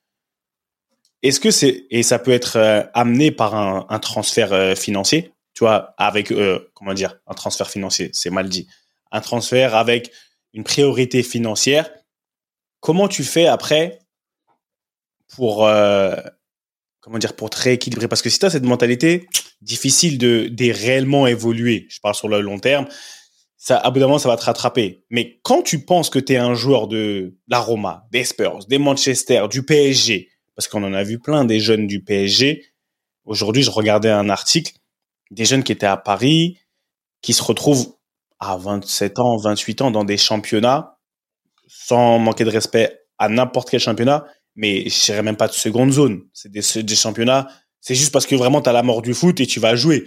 Est-ce 1.23 1.41
que 1.41 1.51
c'est 1.51 1.87
et 1.91 2.03
ça 2.03 2.19
peut 2.19 2.33
être 2.33 2.57
euh, 2.57 2.83
amené 2.93 3.31
par 3.31 3.55
un, 3.55 3.99
transfert 3.99 4.53
euh, 4.53 4.75
financier, 4.75 5.33
tu 5.55 5.61
vois, 5.61 5.95
avec 5.97 6.31
euh, 6.31 6.71
comment 6.75 6.95
dire, 6.95 7.19
un 7.27 7.35
transfert 7.35 7.71
financier, 7.71 8.11
c'est 8.13 8.31
mal 8.31 8.49
dit, 8.49 8.69
un 9.11 9.21
transfert 9.21 9.75
avec 9.75 10.13
une 10.53 10.65
priorité 10.65 11.23
financière. 11.23 11.91
Comment 12.81 13.09
tu 13.09 13.25
fais 13.25 13.47
après 13.47 13.99
pour 15.35 15.67
comment 17.01 17.19
dire 17.19 17.35
pour 17.35 17.51
te 17.51 17.61
rééquilibrer? 17.61 18.07
Parce 18.07 18.23
que 18.23 18.29
si 18.29 18.39
tu 18.39 18.45
as 18.45 18.51
cette 18.51 18.65
mentalité, 18.65 19.27
difficile 19.63 20.19
de, 20.19 20.49
de 20.51 20.71
réellement 20.71 21.27
évoluer. 21.27 21.87
Je 21.89 21.99
parle 22.01 22.15
sur 22.15 22.29
le 22.29 22.41
long 22.41 22.59
terme 22.59 22.87
ça, 23.65 23.79
à 23.79 23.91
bout 23.91 23.99
d'un 23.99 24.09
moment, 24.09 24.19
ça 24.19 24.29
va 24.29 24.37
te 24.37 24.45
rattraper. 24.45 25.07
Mais 25.09 25.41
quand 25.43 25.63
tu 25.63 25.87
penses 25.87 26.11
que 26.11 26.19
tu 26.19 26.35
es 26.35 26.37
un 26.37 26.53
joueur 26.53 26.87
de 26.87 27.39
la 27.49 27.61
Roma, 27.61 28.07
des 28.13 28.23
Spurs, 28.23 28.67
des 28.69 28.77
Manchester, 28.77 29.47
du 29.51 29.63
PSG, 29.63 30.29
parce 30.55 30.69
qu'on 30.69 30.85
en 30.85 30.93
a 30.93 31.03
vu 31.03 31.19
plein 31.19 31.47
des 31.47 31.61
jeunes 31.61 31.87
du 31.87 32.05
PSG. 32.05 32.63
Aujourd'hui, 33.25 33.63
je 33.63 33.71
regardais 33.71 34.11
un 34.11 34.29
article 34.29 34.75
des 35.31 35.47
jeunes 35.47 35.63
qui 35.63 35.73
étaient 35.73 35.87
à 35.87 35.97
Paris, 35.97 36.59
qui 37.23 37.33
se 37.33 37.43
retrouvent 37.43 37.97
à 38.39 38.59
27 38.59 39.19
ans, 39.19 39.39
28 39.39 39.81
ans 39.81 39.91
dans 39.91 40.05
des 40.05 40.19
championnats, 40.19 40.99
sans 41.67 42.19
manquer 42.19 42.45
de 42.45 42.51
respect 42.51 43.01
à 43.17 43.31
n'importe 43.31 43.71
quel 43.71 43.81
championnat, 43.81 44.27
mais 44.57 44.91
je 44.91 45.05
dirais 45.07 45.23
même 45.23 45.39
pas 45.39 45.49
de 45.49 45.55
seconde 45.55 45.91
zone. 45.91 46.21
C'est 46.35 46.53
des, 46.53 46.83
des 46.83 46.97
championnats, 46.97 47.49
c'est 47.81 47.95
juste 47.95 48.13
parce 48.13 48.27
que 48.27 48.35
vraiment 48.35 48.61
tu 48.61 48.69
as 48.69 48.75
la 48.75 48.83
mort 48.83 49.01
du 49.01 49.15
foot 49.15 49.41
et 49.41 49.47
tu 49.47 49.59
vas 49.59 49.75
jouer. 49.75 50.05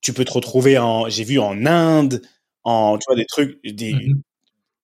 Tu 0.00 0.12
peux 0.12 0.24
te 0.24 0.32
retrouver 0.32 0.78
en, 0.78 1.08
j'ai 1.08 1.22
vu 1.22 1.38
en 1.38 1.64
Inde, 1.64 2.22
en 2.64 2.98
tu 2.98 3.04
vois 3.06 3.16
des 3.16 3.26
trucs 3.26 3.58
des 3.64 3.94
mmh 3.94 4.22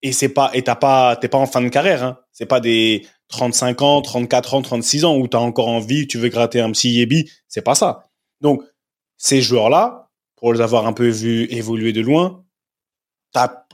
et 0.02 0.12
c'est 0.12 0.28
pas 0.28 0.50
et 0.54 0.62
t'as 0.62 0.76
pas 0.76 1.16
t'es 1.16 1.28
pas 1.28 1.38
en 1.38 1.46
fin 1.46 1.60
de 1.60 1.68
carrière 1.68 2.04
hein. 2.04 2.18
c'est 2.32 2.46
pas 2.46 2.60
des 2.60 3.06
35 3.28 3.82
ans 3.82 4.02
34 4.02 4.54
ans 4.54 4.62
36 4.62 5.04
ans 5.04 5.16
où 5.16 5.26
t'as 5.26 5.38
encore 5.38 5.68
envie 5.68 6.06
tu 6.06 6.18
veux 6.18 6.28
gratter 6.28 6.60
un 6.60 6.70
petit 6.70 6.90
yébi 6.90 7.30
c'est 7.48 7.62
pas 7.62 7.74
ça. 7.74 8.10
Donc 8.40 8.62
ces 9.16 9.42
joueurs 9.42 9.70
là 9.70 10.10
pour 10.36 10.52
les 10.52 10.60
avoir 10.60 10.86
un 10.86 10.92
peu 10.92 11.08
vus 11.08 11.46
évoluer 11.50 11.92
de 11.92 12.00
loin 12.00 12.44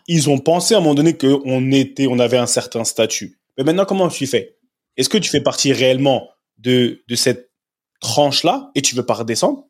ils 0.07 0.29
ont 0.29 0.39
pensé 0.39 0.75
à 0.75 0.79
un 0.79 0.81
moment 0.81 0.95
donné 0.95 1.17
que 1.17 1.41
on 1.45 1.71
était 1.73 2.07
on 2.07 2.19
avait 2.19 2.37
un 2.37 2.47
certain 2.47 2.85
statut. 2.85 3.39
Mais 3.57 3.65
maintenant 3.65 3.85
comment 3.85 4.09
tu 4.09 4.27
fais? 4.27 4.59
Est-ce 4.97 5.09
que 5.09 5.19
tu 5.19 5.31
fais 5.31 5.41
partie 5.41 5.73
réellement 5.73 6.31
de 6.59 7.03
de 7.09 7.15
cette 7.15 7.51
tranche 8.01 8.45
là 8.45 8.71
et 8.75 8.83
tu 8.83 8.95
veux 8.95 9.07
pas 9.07 9.15
redescendre? 9.15 9.67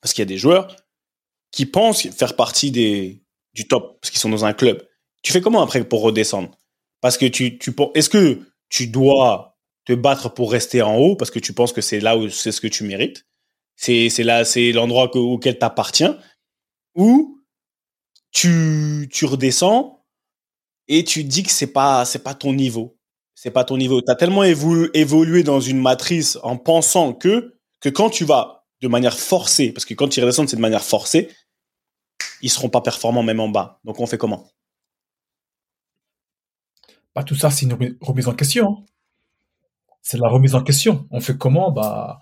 Parce 0.00 0.14
qu'il 0.14 0.22
y 0.22 0.26
a 0.26 0.26
des 0.26 0.38
joueurs 0.38 0.76
qui 1.50 1.66
pensent 1.66 2.08
faire 2.08 2.36
partie 2.36 2.70
des 2.70 3.25
du 3.56 3.66
top 3.66 3.98
parce 4.00 4.10
qu'ils 4.10 4.20
sont 4.20 4.28
dans 4.28 4.44
un 4.44 4.52
club. 4.52 4.86
Tu 5.22 5.32
fais 5.32 5.40
comment 5.40 5.62
après 5.62 5.82
pour 5.82 6.02
redescendre? 6.02 6.50
Parce 7.00 7.18
que 7.18 7.26
tu, 7.26 7.58
tu 7.58 7.74
est-ce 7.94 8.10
que 8.10 8.40
tu 8.68 8.86
dois 8.86 9.56
te 9.84 9.92
battre 9.94 10.32
pour 10.32 10.52
rester 10.52 10.82
en 10.82 10.96
haut 10.96 11.16
parce 11.16 11.30
que 11.30 11.38
tu 11.40 11.52
penses 11.52 11.72
que 11.72 11.80
c'est 11.80 12.00
là 12.00 12.16
où 12.16 12.28
c'est 12.28 12.52
ce 12.52 12.60
que 12.60 12.68
tu 12.68 12.84
mérites? 12.84 13.26
C'est 13.76 14.08
c'est 14.10 14.24
là 14.24 14.44
c'est 14.44 14.72
l'endroit 14.72 15.14
auquel 15.16 15.58
tu 15.58 15.64
appartiens 15.64 16.18
ou 16.94 17.40
tu 18.32 19.08
tu 19.12 19.24
redescends 19.24 20.04
et 20.88 21.02
tu 21.04 21.24
dis 21.24 21.42
que 21.42 21.50
c'est 21.50 21.72
pas 21.72 22.04
c'est 22.04 22.22
pas 22.22 22.34
ton 22.34 22.52
niveau? 22.52 22.98
C'est 23.34 23.50
pas 23.50 23.64
ton 23.64 23.76
niveau. 23.76 24.00
Tu 24.00 24.10
as 24.10 24.16
tellement 24.16 24.44
évolué 24.44 25.42
dans 25.42 25.60
une 25.60 25.80
matrice 25.80 26.38
en 26.42 26.56
pensant 26.56 27.12
que 27.14 27.54
que 27.80 27.88
quand 27.88 28.10
tu 28.10 28.24
vas 28.24 28.64
de 28.82 28.88
manière 28.88 29.18
forcée 29.18 29.72
parce 29.72 29.84
que 29.84 29.94
quand 29.94 30.08
tu 30.08 30.20
redescends 30.20 30.46
c'est 30.46 30.56
de 30.56 30.60
manière 30.60 30.84
forcée, 30.84 31.28
ils 32.42 32.50
seront 32.50 32.68
pas 32.68 32.80
performants 32.80 33.22
même 33.22 33.40
en 33.40 33.48
bas. 33.48 33.80
Donc 33.84 34.00
on 34.00 34.06
fait 34.06 34.18
comment? 34.18 34.48
Bah 37.14 37.24
tout 37.24 37.34
ça, 37.34 37.50
c'est 37.50 37.66
une 37.66 37.96
remise 38.00 38.28
en 38.28 38.34
question. 38.34 38.84
C'est 40.02 40.18
la 40.18 40.28
remise 40.28 40.54
en 40.54 40.62
question. 40.62 41.06
On 41.10 41.20
fait 41.20 41.36
comment? 41.36 41.70
Bah 41.72 42.20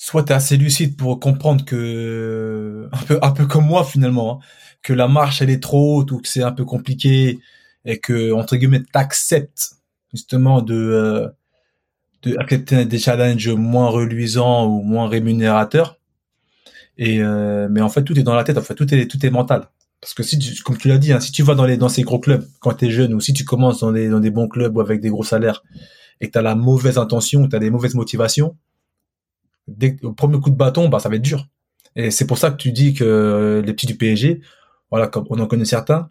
soit 0.00 0.24
tu 0.24 0.32
es 0.32 0.34
assez 0.34 0.56
lucide 0.56 0.96
pour 0.96 1.20
comprendre 1.20 1.64
que 1.64 2.88
un 2.92 3.02
peu 3.04 3.18
un 3.22 3.30
peu 3.32 3.46
comme 3.46 3.66
moi 3.66 3.84
finalement 3.84 4.40
hein, 4.42 4.46
que 4.82 4.94
la 4.94 5.08
marche 5.08 5.42
elle 5.42 5.50
est 5.50 5.62
trop 5.62 5.98
haute 5.98 6.10
ou 6.12 6.20
que 6.20 6.28
c'est 6.28 6.42
un 6.42 6.52
peu 6.52 6.64
compliqué 6.64 7.38
et 7.84 7.98
que 8.00 8.32
entre 8.32 8.56
guillemets 8.56 8.82
t'acceptes 8.82 9.74
justement 10.12 10.62
de 10.62 10.74
euh, 10.74 11.28
des 12.84 12.98
challenges 12.98 13.48
moins 13.50 13.88
reluisants 13.88 14.66
ou 14.66 14.82
moins 14.82 15.06
rémunérateurs 15.06 15.99
et 17.00 17.22
euh, 17.22 17.66
mais 17.70 17.80
en 17.80 17.88
fait, 17.88 18.04
tout 18.04 18.16
est 18.18 18.22
dans 18.22 18.34
la 18.34 18.44
tête. 18.44 18.58
En 18.58 18.62
fait, 18.62 18.74
tout 18.74 18.94
est 18.94 19.06
tout 19.06 19.24
est 19.24 19.30
mental. 19.30 19.70
Parce 20.02 20.14
que 20.14 20.22
si, 20.22 20.38
tu, 20.38 20.62
comme 20.62 20.76
tu 20.76 20.88
l'as 20.88 20.98
dit, 20.98 21.12
hein, 21.12 21.20
si 21.20 21.32
tu 21.32 21.42
vas 21.42 21.54
dans 21.54 21.64
les 21.64 21.78
dans 21.78 21.88
ces 21.88 22.02
gros 22.02 22.20
clubs 22.20 22.46
quand 22.60 22.74
tu 22.74 22.86
es 22.86 22.90
jeune 22.90 23.14
ou 23.14 23.20
si 23.20 23.32
tu 23.32 23.44
commences 23.44 23.80
dans 23.80 23.90
des 23.90 24.10
dans 24.10 24.20
des 24.20 24.30
bons 24.30 24.48
clubs 24.48 24.76
ou 24.76 24.80
avec 24.82 25.00
des 25.00 25.08
gros 25.08 25.24
salaires 25.24 25.64
et 26.20 26.26
que 26.26 26.32
tu 26.32 26.38
as 26.38 26.42
la 26.42 26.54
mauvaise 26.54 26.98
intention, 26.98 27.48
tu 27.48 27.56
as 27.56 27.58
des 27.58 27.70
mauvaises 27.70 27.94
motivations, 27.94 28.54
dès 29.66 29.96
au 30.02 30.12
premier 30.12 30.38
coup 30.40 30.50
de 30.50 30.56
bâton, 30.56 30.90
bah 30.90 31.00
ça 31.00 31.08
va 31.08 31.16
être 31.16 31.22
dur. 31.22 31.48
Et 31.96 32.10
c'est 32.10 32.26
pour 32.26 32.36
ça 32.36 32.50
que 32.50 32.56
tu 32.56 32.70
dis 32.70 32.92
que 32.92 33.62
les 33.64 33.72
petits 33.72 33.86
du 33.86 33.96
PSG, 33.96 34.42
voilà, 34.90 35.06
comme 35.08 35.24
on 35.30 35.38
en 35.38 35.46
connaît 35.46 35.64
certains, 35.64 36.10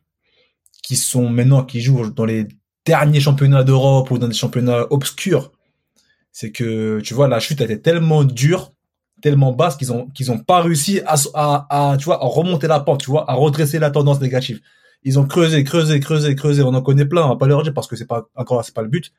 qui 0.84 0.96
sont 0.96 1.30
maintenant 1.30 1.64
qui 1.64 1.82
jouent 1.82 2.10
dans 2.10 2.26
les 2.26 2.48
derniers 2.86 3.20
championnats 3.20 3.64
d'Europe 3.64 4.10
ou 4.10 4.18
dans 4.18 4.28
des 4.28 4.34
championnats 4.34 4.88
obscurs, 4.90 5.52
c'est 6.32 6.52
que 6.52 7.00
tu 7.02 7.14
vois 7.14 7.28
la 7.28 7.40
chute 7.40 7.62
a 7.62 7.66
été 7.66 7.80
tellement 7.80 8.24
dure 8.24 8.74
tellement 9.20 9.52
basse 9.52 9.76
qu'ils 9.76 9.92
ont 9.92 10.08
qu'ils 10.08 10.32
ont 10.32 10.38
pas 10.40 10.62
réussi 10.62 11.02
à, 11.06 11.16
à, 11.34 11.92
à, 11.92 11.98
tu 11.98 12.06
vois 12.06 12.24
à 12.24 12.28
remonter 12.28 12.68
la 12.68 12.80
pente 12.80 13.02
tu 13.02 13.10
vois 13.10 13.30
à 13.30 13.34
redresser 13.34 13.80
la 13.80 13.92
tendance 13.92 14.20
négative. 14.22 14.62
Ils 15.04 15.20
ont 15.20 15.26
creusé 15.26 15.64
creusé 15.64 16.00
creusé 16.00 16.36
creusé. 16.36 16.64
On 16.64 16.74
en 16.74 16.82
connaît 16.82 17.06
plein 17.06 17.26
on 17.26 17.30
va 17.30 17.36
pas 17.36 17.48
leur 17.48 17.64
dire 17.64 17.74
parce 17.74 17.88
que 17.88 17.96
c'est 17.96 18.08
pas 18.08 18.30
encore 18.36 18.64
c'est 18.64 18.74
pas 18.74 18.82
le 18.82 18.90
but. 18.90 19.12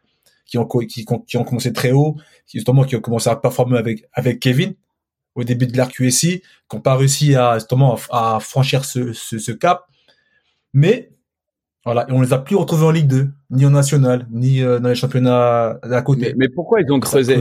Qui 0.46 0.59
ont 0.59 0.66
qui, 0.66 1.07
qui 1.26 1.36
ont 1.36 1.44
commencé 1.44 1.72
très 1.72 1.92
haut 1.92 2.16
qui 2.46 2.59
justement 2.59 2.82
qui 2.84 2.96
ont 2.96 3.01
commencé 3.01 3.30
à 3.30 3.36
performer 3.36 3.78
avec 3.78 4.05
avec 4.12 4.40
Kevin 4.40 4.74
au 5.34 5.44
début 5.44 5.66
de 5.66 5.76
l'RQSI 5.76 6.40
qui 6.40 6.76
ont 6.76 6.80
pas 6.80 6.96
réussi 6.96 7.34
à 7.36 7.55
justement 7.55 7.96
à, 8.11 8.38
franchir 8.40 8.84
ce, 8.84 9.12
ce, 9.12 9.38
ce 9.38 9.53
cap. 9.53 9.84
Mais 10.72 11.11
voilà, 11.84 12.07
et 12.09 12.12
on 12.12 12.20
les 12.20 12.32
a 12.32 12.38
plus 12.38 12.57
retrouvés 12.57 12.84
en 12.84 12.90
Ligue 12.90 13.07
2, 13.07 13.28
ni 13.51 13.64
en 13.64 13.70
National, 13.70 14.26
ni 14.30 14.62
euh, 14.62 14.80
dans 14.80 14.90
les 14.90 14.94
championnats 14.94 15.78
d'à 15.82 16.03
côté. 16.03 16.20
Mais, 16.20 16.34
mais, 16.36 16.48
pourquoi 16.48 16.80
ils 16.82 16.92
ont 16.92 17.01
creusé? 17.01 17.40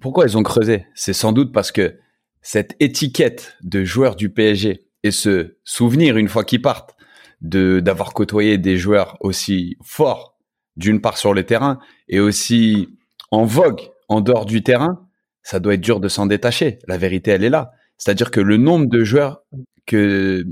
Pourquoi 0.00 0.26
ils 0.26 0.36
ont 0.36 0.42
creusé? 0.42 0.86
C'est 0.94 1.12
sans 1.12 1.32
doute 1.32 1.52
parce 1.52 1.72
que 1.72 1.98
cette 2.42 2.74
étiquette 2.80 3.56
de 3.62 3.84
joueur 3.84 4.16
du 4.16 4.30
PSG 4.30 4.86
et 5.02 5.10
ce 5.10 5.56
souvenir 5.64 6.16
une 6.16 6.28
fois 6.28 6.44
qu'ils 6.44 6.62
partent 6.62 6.96
de 7.40 7.80
d'avoir 7.80 8.12
côtoyé 8.12 8.58
des 8.58 8.76
joueurs 8.76 9.16
aussi 9.20 9.76
forts 9.82 10.38
d'une 10.76 11.00
part 11.00 11.18
sur 11.18 11.34
le 11.34 11.44
terrain 11.44 11.78
et 12.08 12.20
aussi 12.20 12.98
en 13.30 13.44
vogue 13.44 13.80
en 14.08 14.20
dehors 14.20 14.46
du 14.46 14.62
terrain, 14.62 15.08
ça 15.42 15.60
doit 15.60 15.74
être 15.74 15.80
dur 15.80 16.00
de 16.00 16.08
s'en 16.08 16.26
détacher. 16.26 16.78
La 16.86 16.98
vérité, 16.98 17.30
elle 17.30 17.44
est 17.44 17.50
là. 17.50 17.72
C'est-à-dire 17.96 18.30
que 18.30 18.40
le 18.40 18.56
nombre 18.56 18.86
de 18.86 19.04
joueurs 19.04 19.42
que 19.86 20.44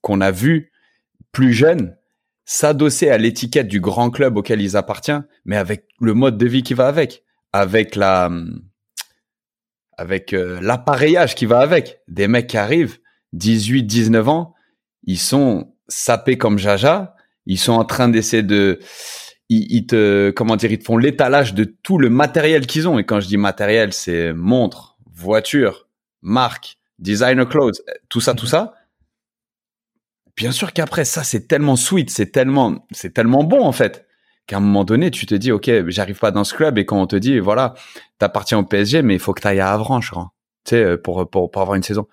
qu'on 0.00 0.20
a 0.20 0.30
vu 0.30 0.72
plus 1.30 1.52
jeunes 1.52 1.96
s'adosser 2.44 3.08
à 3.08 3.18
l'étiquette 3.18 3.68
du 3.68 3.80
grand 3.80 4.10
club 4.10 4.36
auquel 4.36 4.60
ils 4.60 4.76
appartiennent, 4.76 5.24
mais 5.44 5.56
avec 5.56 5.86
le 6.00 6.14
mode 6.14 6.36
de 6.38 6.46
vie 6.46 6.62
qui 6.62 6.74
va 6.74 6.88
avec 6.88 7.22
avec 7.52 7.96
la 7.96 8.30
avec 9.98 10.32
euh, 10.32 10.58
l'appareillage 10.60 11.34
qui 11.34 11.46
va 11.46 11.60
avec 11.60 12.00
des 12.08 12.26
mecs 12.26 12.46
qui 12.46 12.56
arrivent 12.56 12.98
18, 13.34 13.84
19 13.84 14.28
ans, 14.28 14.54
ils 15.04 15.18
sont 15.18 15.74
sapés 15.88 16.38
comme 16.38 16.58
Jaja. 16.58 17.14
Ils 17.46 17.58
sont 17.58 17.72
en 17.72 17.84
train 17.84 18.08
d'essayer 18.08 18.42
de, 18.42 18.78
ils, 19.48 19.86
te, 19.86 20.30
comment 20.30 20.56
dire, 20.56 20.72
ils 20.72 20.78
te 20.78 20.84
font 20.84 20.96
l'étalage 20.96 21.54
de 21.54 21.64
tout 21.64 21.98
le 21.98 22.08
matériel 22.08 22.66
qu'ils 22.66 22.88
ont. 22.88 22.98
Et 22.98 23.04
quand 23.04 23.20
je 23.20 23.26
dis 23.26 23.36
matériel, 23.36 23.92
c'est 23.92 24.32
montre, 24.32 24.96
voiture, 25.12 25.88
marque, 26.22 26.78
designer 26.98 27.48
clothes, 27.48 27.82
tout 28.08 28.20
ça, 28.20 28.34
tout 28.34 28.46
ça. 28.46 28.74
Bien 30.36 30.52
sûr 30.52 30.72
qu'après 30.72 31.04
ça, 31.04 31.24
c'est 31.24 31.46
tellement 31.46 31.76
sweet, 31.76 32.10
c'est 32.10 32.32
tellement, 32.32 32.86
c'est 32.92 33.12
tellement 33.12 33.44
bon 33.44 33.62
en 33.64 33.72
fait 33.72 34.06
qu'à 34.46 34.56
un 34.56 34.60
moment 34.60 34.84
donné, 34.84 35.10
tu 35.10 35.26
te 35.26 35.34
dis, 35.34 35.52
ok, 35.52 35.70
j'arrive 35.88 36.18
pas 36.18 36.30
dans 36.30 36.44
ce 36.44 36.54
club 36.54 36.78
et 36.78 36.84
quand 36.84 37.00
on 37.00 37.06
te 37.06 37.16
dit, 37.16 37.38
voilà, 37.38 37.74
t'appartiens 38.18 38.58
au 38.58 38.64
PSG, 38.64 39.02
mais 39.02 39.14
il 39.14 39.20
faut 39.20 39.32
que 39.32 39.40
t'ailles 39.40 39.60
à 39.60 39.72
Avranches, 39.72 40.12
tu 40.64 40.70
sais, 40.70 40.96
pour, 40.98 41.28
pour, 41.28 41.50
pour 41.50 41.62
avoir 41.62 41.76
une 41.76 41.82
saison. 41.82 42.06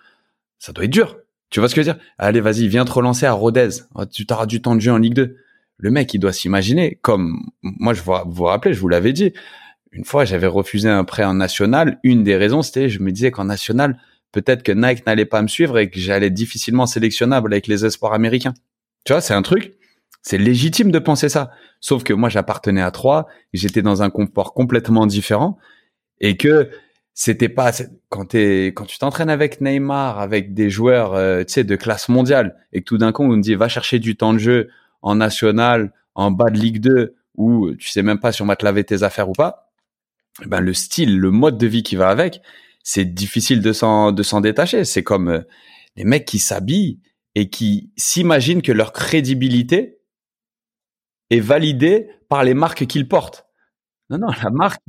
Ça 0.60 0.74
doit 0.74 0.86
être 0.86 0.92
dur. 0.92 1.18
Tu 1.50 1.60
vois 1.60 1.70
ce 1.70 1.76
que 1.76 1.82
je 1.82 1.90
veux 1.90 1.94
dire? 1.94 2.04
Allez, 2.18 2.42
vas-y, 2.42 2.68
viens 2.68 2.86
te 2.86 2.92
relancer 2.92 3.26
à 3.26 3.32
Rodez. 3.32 3.70
Oh, 3.96 4.06
tu 4.06 4.26
t'auras 4.26 4.46
du 4.46 4.62
temps 4.62 4.76
de 4.76 4.82
jeu 4.82 4.92
en 4.92 4.98
Ligue 4.98 5.16
2. 5.16 5.36
Le 5.78 5.92
mec, 5.92 6.14
il 6.14 6.20
doit 6.20 6.34
s'imaginer, 6.34 7.00
comme 7.02 7.40
moi, 7.64 7.94
je 7.94 8.02
vous, 8.02 8.14
vous, 8.26 8.32
vous 8.32 8.44
rappelez, 8.44 8.74
je 8.74 8.80
vous 8.80 8.90
l'avais 8.90 9.14
dit. 9.14 9.34
Une 9.92 10.06
fois, 10.06 10.26
j'avais 10.26 10.48
refusé 10.48 10.90
un 10.90 11.04
prêt 11.04 11.24
en 11.24 11.34
national. 11.34 12.00
Une 12.04 12.24
des 12.24 12.36
raisons, 12.36 12.62
c'était, 12.62 12.90
je 12.90 13.00
me 13.00 13.12
disais 13.12 13.32
qu'en 13.32 13.46
national, 13.46 14.00
peut-être 14.32 14.62
que 14.62 14.72
Nike 14.72 15.06
n'allait 15.08 15.26
pas 15.26 15.42
me 15.42 15.48
suivre 15.48 15.80
et 15.80 15.90
que 15.90 16.00
j'allais 16.00 16.30
difficilement 16.30 16.86
sélectionnable 16.86 17.52
avec 17.54 17.66
les 17.66 17.86
espoirs 17.86 18.14
américains. 18.14 18.54
Tu 19.06 19.14
vois, 19.14 19.22
c'est 19.22 19.34
un 19.34 19.42
truc. 19.42 19.79
C'est 20.22 20.38
légitime 20.38 20.92
de 20.92 21.00
penser 21.00 21.30
ça. 21.30 21.52
Sauf 21.80 22.04
que 22.04 22.14
moi, 22.14 22.30
j'appartenais 22.30 22.82
à 22.82 22.92
trois, 22.92 23.28
j'étais 23.54 23.82
dans 23.82 24.04
un 24.04 24.10
confort 24.10 24.54
complètement 24.54 25.06
différent 25.06 25.58
et 26.20 26.36
que 26.36 26.70
c'était 27.14 27.50
pas 27.50 27.72
quand 28.10 28.34
quand 28.34 28.86
tu 28.86 28.98
t'entraînes 28.98 29.30
avec 29.30 29.62
Neymar, 29.62 30.20
avec 30.20 30.54
des 30.54 30.70
joueurs, 30.70 31.14
euh, 31.16 31.44
tu 31.44 31.54
sais, 31.54 31.64
de 31.64 31.76
classe 31.76 32.10
mondiale 32.10 32.56
et 32.72 32.80
que 32.80 32.86
tout 32.86 32.98
d'un 32.98 33.12
coup 33.12 33.24
on 33.24 33.28
me 33.28 33.42
dit 33.42 33.56
va 33.56 33.68
chercher 33.68 34.00
du 34.00 34.16
temps 34.16 34.34
de 34.34 34.40
jeu 34.40 34.70
en 35.02 35.16
national, 35.16 35.92
en 36.16 36.32
bas 36.32 36.50
de 36.50 36.58
Ligue 36.58 36.80
2 36.80 37.16
ou 37.36 37.74
tu 37.76 37.90
sais 37.90 38.04
même 38.04 38.20
pas 38.20 38.32
si 38.32 38.42
on 38.42 38.46
va 38.46 38.56
te 38.56 38.66
laver 38.66 38.84
tes 38.84 39.04
affaires 39.04 39.30
ou 39.30 39.34
pas. 39.34 39.72
Ben 40.46 40.62
le 40.62 40.74
style, 40.74 41.18
le 41.18 41.32
mode 41.32 41.58
de 41.58 41.68
vie 41.68 41.84
qui 41.84 41.98
va 41.98 42.10
avec, 42.10 42.42
c'est 42.84 43.06
difficile 43.06 43.62
de 43.62 43.74
s'en 43.74 44.14
de 44.14 44.24
s'en 44.24 44.40
détacher. 44.42 44.86
C'est 44.86 45.04
comme 45.04 45.30
euh, 45.30 45.42
les 45.98 46.06
mecs 46.06 46.26
qui 46.26 46.40
s'habillent 46.40 47.00
et 47.36 47.50
qui 47.50 47.92
s'imaginent 47.98 48.62
que 48.62 48.72
leur 48.72 48.94
crédibilité 48.94 49.99
est 51.30 51.40
validée 51.40 52.10
par 52.28 52.44
les 52.44 52.54
marques 52.54 52.86
qu'ils 52.86 53.08
portent. 53.08 53.46
Non, 54.10 54.18
non, 54.18 54.28
la 54.44 54.50
marque. 54.50 54.82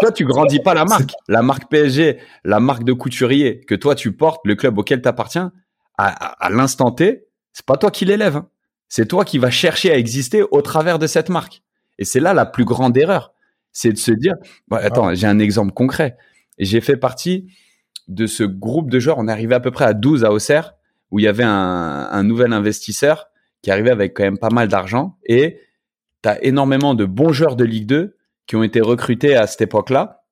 Toi, 0.00 0.12
tu 0.12 0.24
grandis 0.24 0.60
pas 0.60 0.72
la 0.72 0.84
marque. 0.86 1.12
La 1.28 1.42
marque 1.42 1.68
PSG, 1.68 2.18
la 2.44 2.58
marque 2.58 2.84
de 2.84 2.94
couturier 2.94 3.60
que 3.60 3.74
toi 3.74 3.94
tu 3.94 4.12
portes, 4.12 4.40
le 4.44 4.54
club 4.54 4.78
auquel 4.78 5.02
tu 5.02 5.08
appartiens, 5.08 5.52
à, 5.98 6.08
à, 6.08 6.50
l'instant 6.50 6.90
T, 6.90 7.26
c'est 7.52 7.66
pas 7.66 7.76
toi 7.76 7.90
qui 7.90 8.06
l'élève. 8.06 8.36
Hein. 8.36 8.48
C'est 8.88 9.06
toi 9.06 9.24
qui 9.24 9.38
vas 9.38 9.50
chercher 9.50 9.90
à 9.92 9.98
exister 9.98 10.42
au 10.50 10.62
travers 10.62 10.98
de 10.98 11.06
cette 11.06 11.28
marque. 11.28 11.62
Et 11.98 12.04
c'est 12.04 12.20
là 12.20 12.32
la 12.32 12.46
plus 12.46 12.64
grande 12.64 12.96
erreur. 12.96 13.34
C'est 13.72 13.92
de 13.92 13.98
se 13.98 14.12
dire, 14.12 14.34
attends, 14.70 15.14
j'ai 15.14 15.26
un 15.26 15.38
exemple 15.38 15.72
concret. 15.72 16.16
J'ai 16.58 16.80
fait 16.80 16.96
partie 16.96 17.52
de 18.08 18.26
ce 18.26 18.42
groupe 18.42 18.90
de 18.90 18.98
joueurs. 18.98 19.18
On 19.18 19.28
est 19.28 19.32
arrivé 19.32 19.54
à 19.54 19.60
peu 19.60 19.70
près 19.70 19.84
à 19.84 19.92
12 19.92 20.24
à 20.24 20.32
Auxerre, 20.32 20.74
où 21.10 21.18
il 21.18 21.24
y 21.24 21.28
avait 21.28 21.44
un, 21.44 22.08
un 22.10 22.22
nouvel 22.22 22.54
investisseur 22.54 23.26
qui 23.60 23.70
arrivait 23.70 23.90
avec 23.90 24.16
quand 24.16 24.22
même 24.22 24.38
pas 24.38 24.50
mal 24.50 24.68
d'argent. 24.68 25.18
Et 25.26 25.60
tu 26.26 26.30
as 26.30 26.44
énormément 26.44 26.94
de 26.94 27.04
bons 27.04 27.32
joueurs 27.32 27.54
de 27.54 27.64
Ligue 27.64 27.86
2 27.86 28.16
qui 28.48 28.56
ont 28.56 28.64
été 28.64 28.80
recrutés 28.80 29.36
à 29.36 29.46
cette 29.46 29.60
époque-là, 29.60 30.24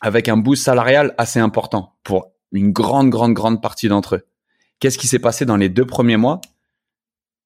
avec 0.00 0.28
un 0.28 0.36
boost 0.36 0.64
salarial 0.64 1.14
assez 1.16 1.38
important 1.38 1.94
pour 2.02 2.32
une 2.52 2.72
grande, 2.72 3.10
grande, 3.10 3.34
grande 3.34 3.62
partie 3.62 3.88
d'entre 3.88 4.16
eux. 4.16 4.26
Qu'est-ce 4.80 4.98
qui 4.98 5.06
s'est 5.06 5.20
passé 5.20 5.44
dans 5.44 5.56
les 5.56 5.68
deux 5.68 5.84
premiers 5.84 6.16
mois? 6.16 6.40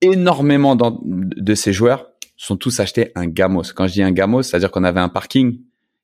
Énormément 0.00 0.74
de 0.74 1.54
ces 1.54 1.72
joueurs 1.72 2.08
sont 2.36 2.56
tous 2.56 2.80
achetés 2.80 3.12
un 3.14 3.26
Gamos. 3.26 3.72
Quand 3.74 3.86
je 3.86 3.92
dis 3.92 4.02
un 4.02 4.10
Gamos, 4.10 4.42
c'est-à-dire 4.42 4.70
qu'on 4.70 4.84
avait 4.84 5.00
un 5.00 5.10
parking, 5.10 5.60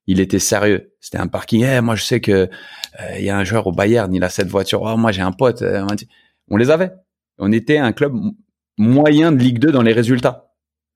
il 0.07 0.21
était 0.21 0.39
sérieux. 0.39 0.93
C'était 1.01 1.19
un 1.19 1.27
parking. 1.27 1.65
Eh, 1.65 1.81
moi, 1.81 1.95
je 1.95 2.05
sais 2.05 2.21
que 2.21 2.33
euh, 2.33 2.49
il 3.19 3.25
y 3.25 3.31
a 3.31 3.37
un 3.37 3.45
joueur 3.45 3.67
au 3.67 3.73
Bayern, 3.73 4.15
il 4.15 4.23
a 4.25 4.29
cette 4.29 4.49
voiture. 4.49 4.83
Oh, 4.83 4.97
moi, 4.97 5.11
j'ai 5.11 5.23
un 5.23 5.33
pote. 5.33 5.63
Euh, 5.63 5.87
on 6.49 6.57
les 6.57 6.71
avait. 6.71 6.93
On 7.39 7.51
était 7.51 7.79
un 7.79 7.93
club 7.93 8.15
moyen 8.77 9.33
de 9.33 9.39
Ligue 9.39 9.59
2 9.59 9.73
dans 9.73 9.83
les 9.83 9.93
résultats. 9.93 10.48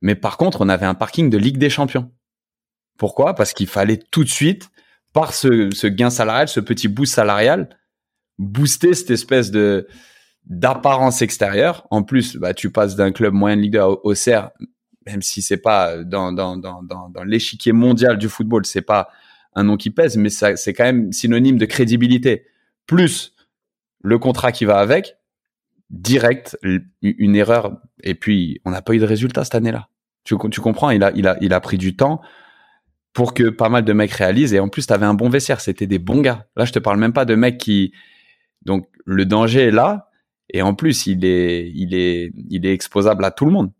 Mais 0.02 0.14
par 0.14 0.36
contre, 0.36 0.60
on 0.60 0.68
avait 0.68 0.86
un 0.86 0.94
parking 0.94 1.30
de 1.30 1.38
Ligue 1.38 1.58
des 1.58 1.70
Champions. 1.70 2.10
Pourquoi? 2.98 3.34
Parce 3.34 3.54
qu'il 3.54 3.68
fallait 3.68 3.98
tout 4.10 4.24
de 4.24 4.28
suite, 4.28 4.70
par 5.12 5.32
ce, 5.32 5.86
gain 5.86 6.10
salarial, 6.10 6.48
ce 6.48 6.60
petit 6.60 6.88
boost 6.88 7.14
salarial, 7.14 7.68
booster 8.38 8.94
cette 8.94 9.10
espèce 9.10 9.50
de 9.50 9.86
d'apparence 10.44 11.22
extérieure. 11.22 11.86
En 11.90 12.02
plus, 12.02 12.36
bah, 12.36 12.52
tu 12.52 12.70
passes 12.72 12.96
d'un 12.96 13.12
club 13.12 13.32
moyen 13.32 13.56
de 13.56 13.62
Ligue 13.62 13.74
2 13.74 13.80
au 14.02 14.14
CER, 14.14 14.50
même 15.06 15.22
si 15.22 15.40
c'est 15.40 15.56
pas 15.56 16.02
dans, 16.02 16.32
dans, 16.32 16.56
dans, 16.56 16.82
dans, 16.82 17.08
dans 17.08 17.22
l'échiquier 17.22 17.72
mondial 17.72 18.18
du 18.18 18.28
football, 18.28 18.66
c'est 18.66 18.82
pas 18.82 19.08
un 19.54 19.64
nom 19.64 19.76
qui 19.76 19.90
pèse, 19.90 20.16
mais 20.16 20.30
c'est 20.30 20.72
quand 20.72 20.84
même 20.84 21.12
synonyme 21.12 21.58
de 21.58 21.66
crédibilité. 21.66 22.46
Plus 22.86 23.34
le 24.02 24.18
contrat 24.18 24.50
qui 24.50 24.64
va 24.64 24.78
avec, 24.78 25.16
direct, 25.90 26.58
une 27.02 27.36
erreur, 27.36 27.80
et 28.02 28.14
puis 28.14 28.60
on 28.64 28.70
n'a 28.70 28.82
pas 28.82 28.94
eu 28.94 28.98
de 28.98 29.04
résultat 29.04 29.44
cette 29.44 29.54
année-là. 29.54 29.88
Tu, 30.24 30.36
tu 30.50 30.60
comprends 30.60 30.90
il 30.90 31.02
a, 31.02 31.10
il, 31.14 31.26
a, 31.26 31.36
il 31.40 31.52
a 31.52 31.60
pris 31.60 31.78
du 31.78 31.96
temps 31.96 32.20
pour 33.12 33.34
que 33.34 33.50
pas 33.50 33.68
mal 33.68 33.84
de 33.84 33.92
mecs 33.92 34.12
réalisent. 34.12 34.54
Et 34.54 34.60
en 34.60 34.68
plus, 34.68 34.86
tu 34.86 34.92
avais 34.92 35.06
un 35.06 35.14
bon 35.14 35.28
vestiaire. 35.28 35.60
C'était 35.60 35.86
des 35.86 35.98
bons 35.98 36.20
gars. 36.20 36.46
Là, 36.56 36.64
je 36.64 36.72
te 36.72 36.78
parle 36.78 36.98
même 36.98 37.12
pas 37.12 37.24
de 37.24 37.34
mecs 37.34 37.58
qui. 37.58 37.92
Donc, 38.64 38.88
le 39.04 39.26
danger 39.26 39.64
est 39.64 39.70
là. 39.70 40.08
Et 40.50 40.62
en 40.62 40.74
plus, 40.74 41.06
il 41.06 41.24
est, 41.24 41.70
il 41.74 41.94
est, 41.94 42.32
il 42.50 42.66
est 42.66 42.72
exposable 42.72 43.24
à 43.24 43.30
tout 43.30 43.44
le 43.44 43.52
monde. 43.52 43.72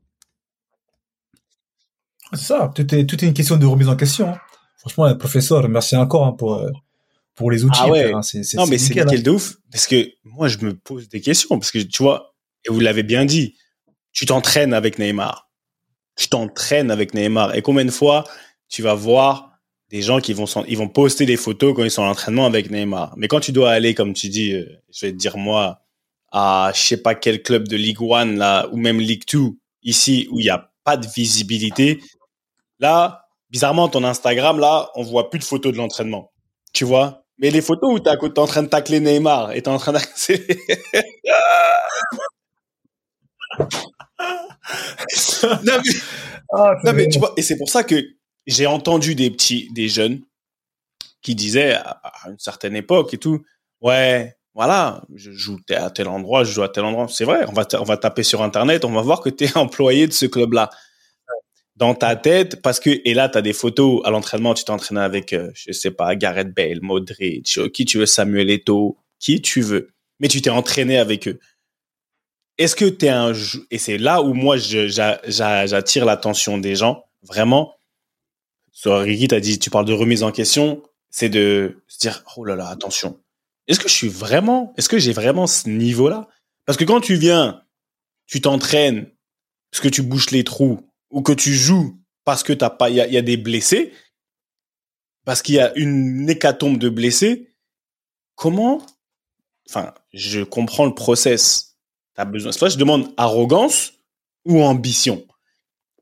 C'est 2.33 2.47
ça. 2.47 2.71
Tout 2.75 2.95
est, 2.95 3.07
tout 3.07 3.23
est 3.23 3.29
une 3.29 3.35
question 3.35 3.57
de 3.57 3.67
remise 3.67 3.89
en 3.89 3.97
question. 3.97 4.31
Hein. 4.31 4.39
Franchement, 4.79 5.15
professeur, 5.17 5.69
merci 5.69 5.97
encore 5.97 6.27
hein, 6.27 6.33
pour, 6.33 6.55
euh, 6.55 6.71
pour 7.35 7.51
les 7.51 7.65
outils. 7.65 7.81
Ah 7.83 7.89
ouais. 7.89 8.13
Hein. 8.13 8.21
non, 8.55 8.67
mais 8.67 8.79
c'est 8.79 8.95
nickel 8.95 9.23
de 9.23 9.31
ouf. 9.31 9.57
Parce 9.71 9.87
que 9.87 10.09
moi, 10.25 10.49
je 10.49 10.59
me 10.59 10.75
pose 10.75 11.09
des 11.09 11.21
questions. 11.21 11.59
Parce 11.59 11.71
que 11.71 11.79
tu 11.79 12.03
vois, 12.03 12.35
et 12.65 12.73
vous 12.73 12.81
l'avez 12.81 13.03
bien 13.03 13.25
dit, 13.25 13.55
tu 14.13 14.27
t'entraînes 14.27 14.73
avec 14.73 14.99
Neymar. 14.99 15.51
Tu 16.17 16.29
t'entraînes 16.29 16.91
avec 16.91 17.15
Neymar. 17.15 17.55
Et 17.55 17.63
combien 17.63 17.85
de 17.85 17.91
fois 17.91 18.25
tu 18.69 18.83
vas 18.83 18.95
voir 18.95 19.53
des 19.91 20.01
gens 20.01 20.21
qui 20.21 20.33
vont, 20.33 20.47
ils 20.67 20.79
vont 20.79 20.89
poster 20.89 21.27
des 21.27 21.37
photos 21.37 21.75
quand 21.77 21.85
ils 21.85 21.91
sont 21.91 22.03
en 22.03 22.11
entraînement 22.11 22.47
avec 22.47 22.71
Neymar. 22.71 23.13
Mais 23.17 23.29
quand 23.29 23.41
tu 23.41 23.53
dois 23.53 23.71
aller, 23.71 23.95
comme 23.95 24.15
tu 24.15 24.31
dis, 24.31 24.55
euh, 24.55 24.65
je 24.91 25.07
vais 25.07 25.13
te 25.13 25.19
dire 25.19 25.37
moi, 25.37 25.83
à 26.33 26.73
je 26.75 26.81
sais 26.81 26.97
pas 26.97 27.15
quel 27.15 27.43
club 27.43 27.69
de 27.69 27.77
Ligue 27.77 27.99
1 28.01 28.37
là, 28.37 28.69
ou 28.73 28.79
même 28.79 28.99
Ligue 28.99 29.25
2, 29.31 29.51
ici, 29.83 30.29
où 30.31 30.41
il 30.41 30.45
n'y 30.45 30.51
a 30.51 30.71
pas 30.85 30.97
de 30.97 31.07
visibilité, 31.07 32.01
là, 32.79 33.27
bizarrement, 33.51 33.89
ton 33.89 34.03
Instagram, 34.03 34.59
là, 34.59 34.91
on 34.95 35.03
voit 35.03 35.29
plus 35.29 35.39
de 35.39 35.45
photos 35.45 35.73
de 35.73 35.77
l'entraînement. 35.77 36.33
Tu 36.73 36.85
vois? 36.85 37.25
Mais 37.37 37.51
les 37.51 37.61
photos 37.61 37.93
où 37.93 38.01
tu 38.01 38.09
es 38.09 38.39
en 38.39 38.47
train 38.47 38.63
de 38.63 38.69
tacler 38.69 39.01
Neymar 39.01 39.53
et 39.53 39.63
tu 39.63 39.69
es 39.69 39.73
en 39.73 39.79
train 39.79 39.93
d'accélérer. 39.93 40.59
non, 45.65 45.81
mais, 45.85 45.93
ah, 46.53 46.75
non, 46.85 46.93
mais 46.93 47.09
tu 47.09 47.19
vois, 47.19 47.33
et 47.37 47.43
c'est 47.43 47.57
pour 47.57 47.69
ça 47.69 47.85
que 47.85 47.97
j'ai 48.47 48.67
entendu 48.67 49.15
des 49.15 49.31
petits, 49.31 49.69
des 49.73 49.89
jeunes 49.89 50.21
qui 51.23 51.35
disaient 51.35 51.75
à, 51.75 52.01
une 52.29 52.39
certaine 52.39 52.77
époque 52.77 53.15
et 53.15 53.19
tout, 53.19 53.43
ouais, 53.81 54.37
voilà, 54.55 55.03
je 55.15 55.31
joue 55.33 55.59
à 55.71 55.91
tel 55.91 56.09
endroit, 56.09 56.45
je 56.45 56.53
joue 56.53 56.63
à 56.63 56.69
tel 56.69 56.85
endroit. 56.85 57.07
C'est 57.09 57.25
vrai, 57.25 57.45
on 57.49 57.53
va, 57.53 57.67
on 57.81 57.85
va 57.85 57.97
taper 57.97 58.23
sur 58.23 58.43
Internet, 58.43 58.85
on 58.85 58.93
va 58.93 59.01
voir 59.01 59.21
que 59.21 59.31
tu 59.31 59.45
es 59.45 59.51
employé 59.57 60.07
de 60.07 60.13
ce 60.13 60.27
club-là. 60.27 60.71
Dans 61.77 61.95
ta 61.95 62.17
tête, 62.17 62.61
parce 62.61 62.79
que, 62.81 62.91
et 63.05 63.15
là, 63.15 63.31
tu 63.31 63.39
as 63.39 63.43
des 63.43 63.55
photos 63.55 64.03
à 64.05 64.11
l'entraînement, 64.11 64.53
tu 64.53 64.63
t'entraînes 64.65 64.99
avec, 64.99 65.33
euh, 65.33 65.51
je 65.55 65.73
sais 65.73 65.91
pas, 65.91 66.15
Gareth 66.17 66.55
Bale, 66.55 66.81
Modric, 66.83 67.73
qui 67.73 67.85
tu 67.87 67.99
veux, 67.99 68.07
Samuel 68.07 68.51
Eto'o, 68.51 68.99
qui 69.19 69.41
tu 69.41 69.63
veux. 69.63 69.89
Mais 70.21 70.29
tu 70.29 70.43
t'es 70.43 70.51
entraîné 70.51 70.99
avec 70.99 71.29
eux. 71.29 71.41
Est-ce 72.59 72.77
que 72.77 72.85
tu 72.85 73.07
es 73.07 73.09
un... 73.09 73.33
Et 73.71 73.79
c'est 73.79 73.99
là 73.99 74.23
où 74.23 74.35
moi, 74.35 74.57
j'attire 74.57 76.05
l'attention 76.05 76.59
des 76.59 76.77
gens, 76.77 77.05
vraiment 77.23 77.75
sur 78.73 78.99
Ricky, 78.99 79.29
t'as 79.29 79.41
dit, 79.41 79.59
tu 79.59 79.71
parles 79.71 79.85
de 79.85 79.93
remise 79.93 80.23
en 80.23 80.33
question, 80.33 80.83
c'est 81.11 81.29
de 81.29 81.85
se 81.87 81.99
dire, 81.99 82.25
oh 82.37 82.45
là 82.45 82.57
là, 82.57 82.69
attention. 82.69 83.21
Est-ce 83.69 83.79
que 83.79 83.89
je 83.89 83.95
suis 83.95 84.09
vraiment, 84.09 84.73
est-ce 84.77 84.89
que 84.89 84.99
j'ai 84.99 85.13
vraiment 85.13 85.47
ce 85.47 85.69
niveau-là? 85.69 86.27
Parce 86.65 86.79
que 86.79 86.85
quand 86.85 87.01
tu 87.01 87.15
viens, 87.15 87.63
tu 88.27 88.41
t'entraînes, 88.41 89.11
parce 89.71 89.83
que 89.83 89.89
tu 89.89 90.03
bouches 90.03 90.31
les 90.31 90.43
trous, 90.43 90.81
ou 91.11 91.23
que 91.23 91.33
tu 91.33 91.55
joues 91.55 91.99
parce 92.25 92.43
que 92.43 92.53
t'as 92.53 92.71
pas, 92.71 92.89
il 92.89 92.97
y 92.97 93.01
a, 93.01 93.07
y 93.07 93.17
a, 93.17 93.23
des 93.23 93.37
blessés, 93.37 93.93
parce 95.25 95.43
qu'il 95.43 95.57
y 95.57 95.61
a 95.61 95.77
une 95.77 96.29
hécatombe 96.29 96.79
de 96.79 96.89
blessés, 96.89 97.55
comment, 98.35 98.85
enfin, 99.69 99.93
je 100.13 100.41
comprends 100.41 100.87
le 100.87 100.95
process. 100.95 101.72
T'as 102.15 102.25
besoin, 102.25 102.53
c'est 102.53 102.61
pas, 102.61 102.69
je 102.69 102.79
demande 102.79 103.13
arrogance 103.17 103.95
ou 104.45 104.63
ambition. 104.63 105.25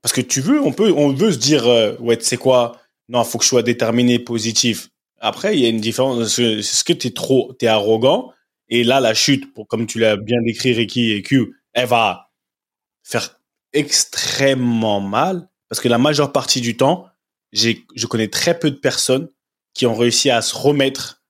Parce 0.03 0.13
que 0.13 0.21
tu 0.21 0.41
veux, 0.41 0.61
on 0.61 0.73
peut, 0.73 0.93
on 0.93 1.13
veut 1.13 1.33
se 1.33 1.39
dire, 1.39 1.67
euh, 1.67 1.95
ouais, 1.99 2.17
tu 2.17 2.25
sais 2.25 2.37
quoi, 2.37 2.81
non, 3.09 3.23
faut 3.25 3.39
que 3.39 3.45
je 3.45 3.51
sois 3.51 3.63
déterminé, 3.63 4.19
positif. 4.19 4.89
Après, 5.19 5.57
il 5.57 5.63
y 5.63 5.67
a 5.67 5.69
une 5.69 5.81
différence. 5.81 6.39
Est-ce 6.39 6.85
que 6.85 6.93
tu 6.93 7.09
es 7.09 7.11
trop, 7.11 7.55
tu 7.59 7.67
es 7.67 7.69
arrogant? 7.69 8.33
Et 8.69 8.85
là, 8.85 9.01
la 9.01 9.15
chute, 9.15 9.53
pour, 9.53 9.69
comme 9.69 9.87
tu 9.87 9.99
l'as 9.99 10.17
bien 10.17 10.41
décrit, 10.43 10.73
Ricky 10.73 11.13
et 11.13 11.23
Q, 11.23 11.55
elle 11.75 11.89
va 11.89 12.31
faire 13.03 13.41
extrêmement 13.73 15.01
mal 15.01 15.49
parce 15.69 15.81
que 15.81 15.89
la 15.89 15.99
majeure 15.99 16.33
partie 16.33 16.61
du 16.61 16.77
temps, 16.77 17.07
j'ai, 17.53 17.85
je 17.95 18.07
connais 18.07 18.29
très 18.29 18.59
peu 18.59 18.71
de 18.71 18.77
personnes 18.77 19.29
qui 19.73 19.87
ont 19.87 19.95
réussi 19.95 20.31
à 20.31 20.43
se 20.43 20.55
remettre 20.55 21.23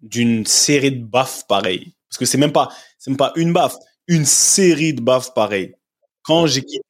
d'une 0.00 0.44
série 0.44 0.92
de 0.92 1.04
baffes 1.04 1.46
pareilles. 1.46 1.94
Parce 2.08 2.18
que 2.18 2.26
c'est 2.26 2.38
même 2.38 2.52
pas, 2.52 2.68
c'est 2.98 3.10
même 3.10 3.16
pas 3.16 3.32
une 3.36 3.52
baffe, 3.52 3.76
une 4.08 4.24
série 4.24 4.94
de 4.94 5.00
baffes 5.00 5.34
pareilles. 5.34 5.74
Quand 6.22 6.46
j'ai 6.46 6.62
quitté. 6.62 6.84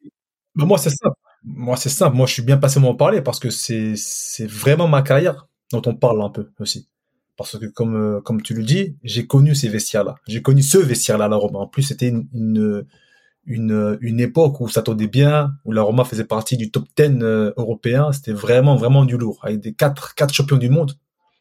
Bah, 0.55 0.65
moi, 0.65 0.79
c'est 0.79 0.91
simple. 0.91 1.17
Moi, 1.45 1.77
c'est 1.77 1.89
simple. 1.89 2.17
Moi, 2.17 2.27
je 2.27 2.35
suis 2.35 2.43
bien 2.43 2.59
passé 2.59 2.81
m'en 2.81 2.95
parler 2.95 3.23
parce 3.23 3.39
que 3.41 3.51
c'est, 3.51 3.95
c'est 3.97 4.47
vraiment 4.47 4.89
ma 4.89 5.03
carrière 5.03 5.49
dont 5.73 5.83
on 5.87 5.95
parle 5.95 6.23
un 6.23 6.31
peu 6.31 6.51
aussi. 6.61 6.89
Parce 7.37 7.59
que 7.59 7.67
comme, 7.67 7.97
euh, 7.97 8.21
comme 8.21 8.43
tu 8.43 8.55
le 8.55 8.63
dis, 8.63 8.97
j'ai 9.03 9.27
connu 9.27 9.55
ces 9.55 9.69
vestiaires-là. 9.69 10.17
J'ai 10.29 10.43
connu 10.43 10.63
ce 10.63 10.79
vestiaire-là, 10.79 11.29
la 11.29 11.37
Roma. 11.37 11.61
En 11.61 11.67
plus, 11.67 11.83
c'était 11.83 12.09
une, 12.09 12.29
une, 12.35 12.87
une, 13.47 13.99
une 14.01 14.21
époque 14.21 14.61
où 14.61 14.69
ça 14.69 14.83
tournait 14.83 15.09
bien, 15.09 15.53
où 15.65 15.73
la 15.73 15.83
Roma 15.83 16.05
faisait 16.05 16.25
partie 16.25 16.57
du 16.57 16.71
top 16.71 16.85
10 16.97 17.23
euh, 17.23 17.53
européen. 17.57 18.13
C'était 18.13 18.33
vraiment, 18.33 18.77
vraiment 18.77 19.05
du 19.05 19.17
lourd, 19.17 19.41
avec 19.43 19.61
des 19.61 19.73
quatre, 19.73 20.15
quatre 20.15 20.35
champions 20.35 20.59
du 20.59 20.69
monde. 20.69 20.93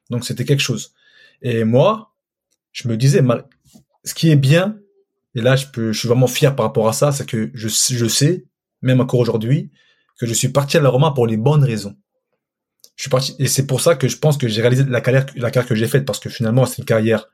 Donc, 0.09 0.25
c'était 0.25 0.45
quelque 0.45 0.61
chose. 0.61 0.93
Et 1.41 1.63
moi, 1.65 2.13
je 2.71 2.87
me 2.87 2.97
disais, 2.97 3.21
ce 4.03 4.13
qui 4.13 4.31
est 4.31 4.35
bien, 4.35 4.77
et 5.35 5.41
là, 5.41 5.55
je 5.55 5.67
peux, 5.67 5.91
je 5.91 5.99
suis 5.99 6.07
vraiment 6.07 6.27
fier 6.27 6.55
par 6.55 6.65
rapport 6.65 6.87
à 6.87 6.93
ça, 6.93 7.11
c'est 7.11 7.25
que 7.25 7.51
je, 7.53 7.67
je 7.67 8.05
sais, 8.07 8.45
même 8.81 8.99
encore 8.99 9.19
aujourd'hui, 9.19 9.71
que 10.19 10.25
je 10.25 10.33
suis 10.33 10.49
parti 10.49 10.77
à 10.77 10.81
la 10.81 10.89
Roma 10.89 11.11
pour 11.11 11.27
les 11.27 11.37
bonnes 11.37 11.63
raisons. 11.63 11.95
Je 12.95 13.03
suis 13.03 13.09
parti, 13.09 13.35
et 13.39 13.47
c'est 13.47 13.65
pour 13.65 13.81
ça 13.81 13.95
que 13.95 14.07
je 14.07 14.17
pense 14.17 14.37
que 14.37 14.47
j'ai 14.47 14.61
réalisé 14.61 14.83
la 14.83 15.01
carrière, 15.01 15.25
la 15.35 15.49
carrière 15.49 15.67
que 15.67 15.75
j'ai 15.75 15.87
faite, 15.87 16.05
parce 16.05 16.19
que 16.19 16.29
finalement, 16.29 16.65
c'est 16.65 16.79
une 16.79 16.85
carrière 16.85 17.25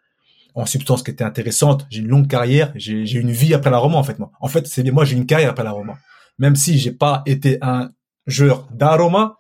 en 0.54 0.66
substance 0.66 1.04
qui 1.04 1.12
était 1.12 1.24
intéressante. 1.24 1.86
J'ai 1.90 2.00
une 2.00 2.08
longue 2.08 2.28
carrière, 2.28 2.72
j'ai, 2.76 3.06
j'ai 3.06 3.20
une 3.20 3.32
vie 3.32 3.54
après 3.54 3.70
la 3.70 3.78
Roma, 3.78 3.98
en 3.98 4.04
fait, 4.04 4.18
moi. 4.20 4.32
En 4.40 4.48
fait, 4.48 4.68
c'est 4.68 4.84
moi, 4.92 5.06
j'ai 5.06 5.18
une 5.18 5.26
carrière 5.26 5.50
après 5.50 5.64
la 5.64 5.72
Roma. 5.72 5.98
Même 6.40 6.56
si 6.56 6.78
j'ai 6.78 6.92
pas 6.92 7.24
été 7.26 7.58
un 7.62 7.92
joueur 8.28 8.68
d'Aroma, 8.72 9.40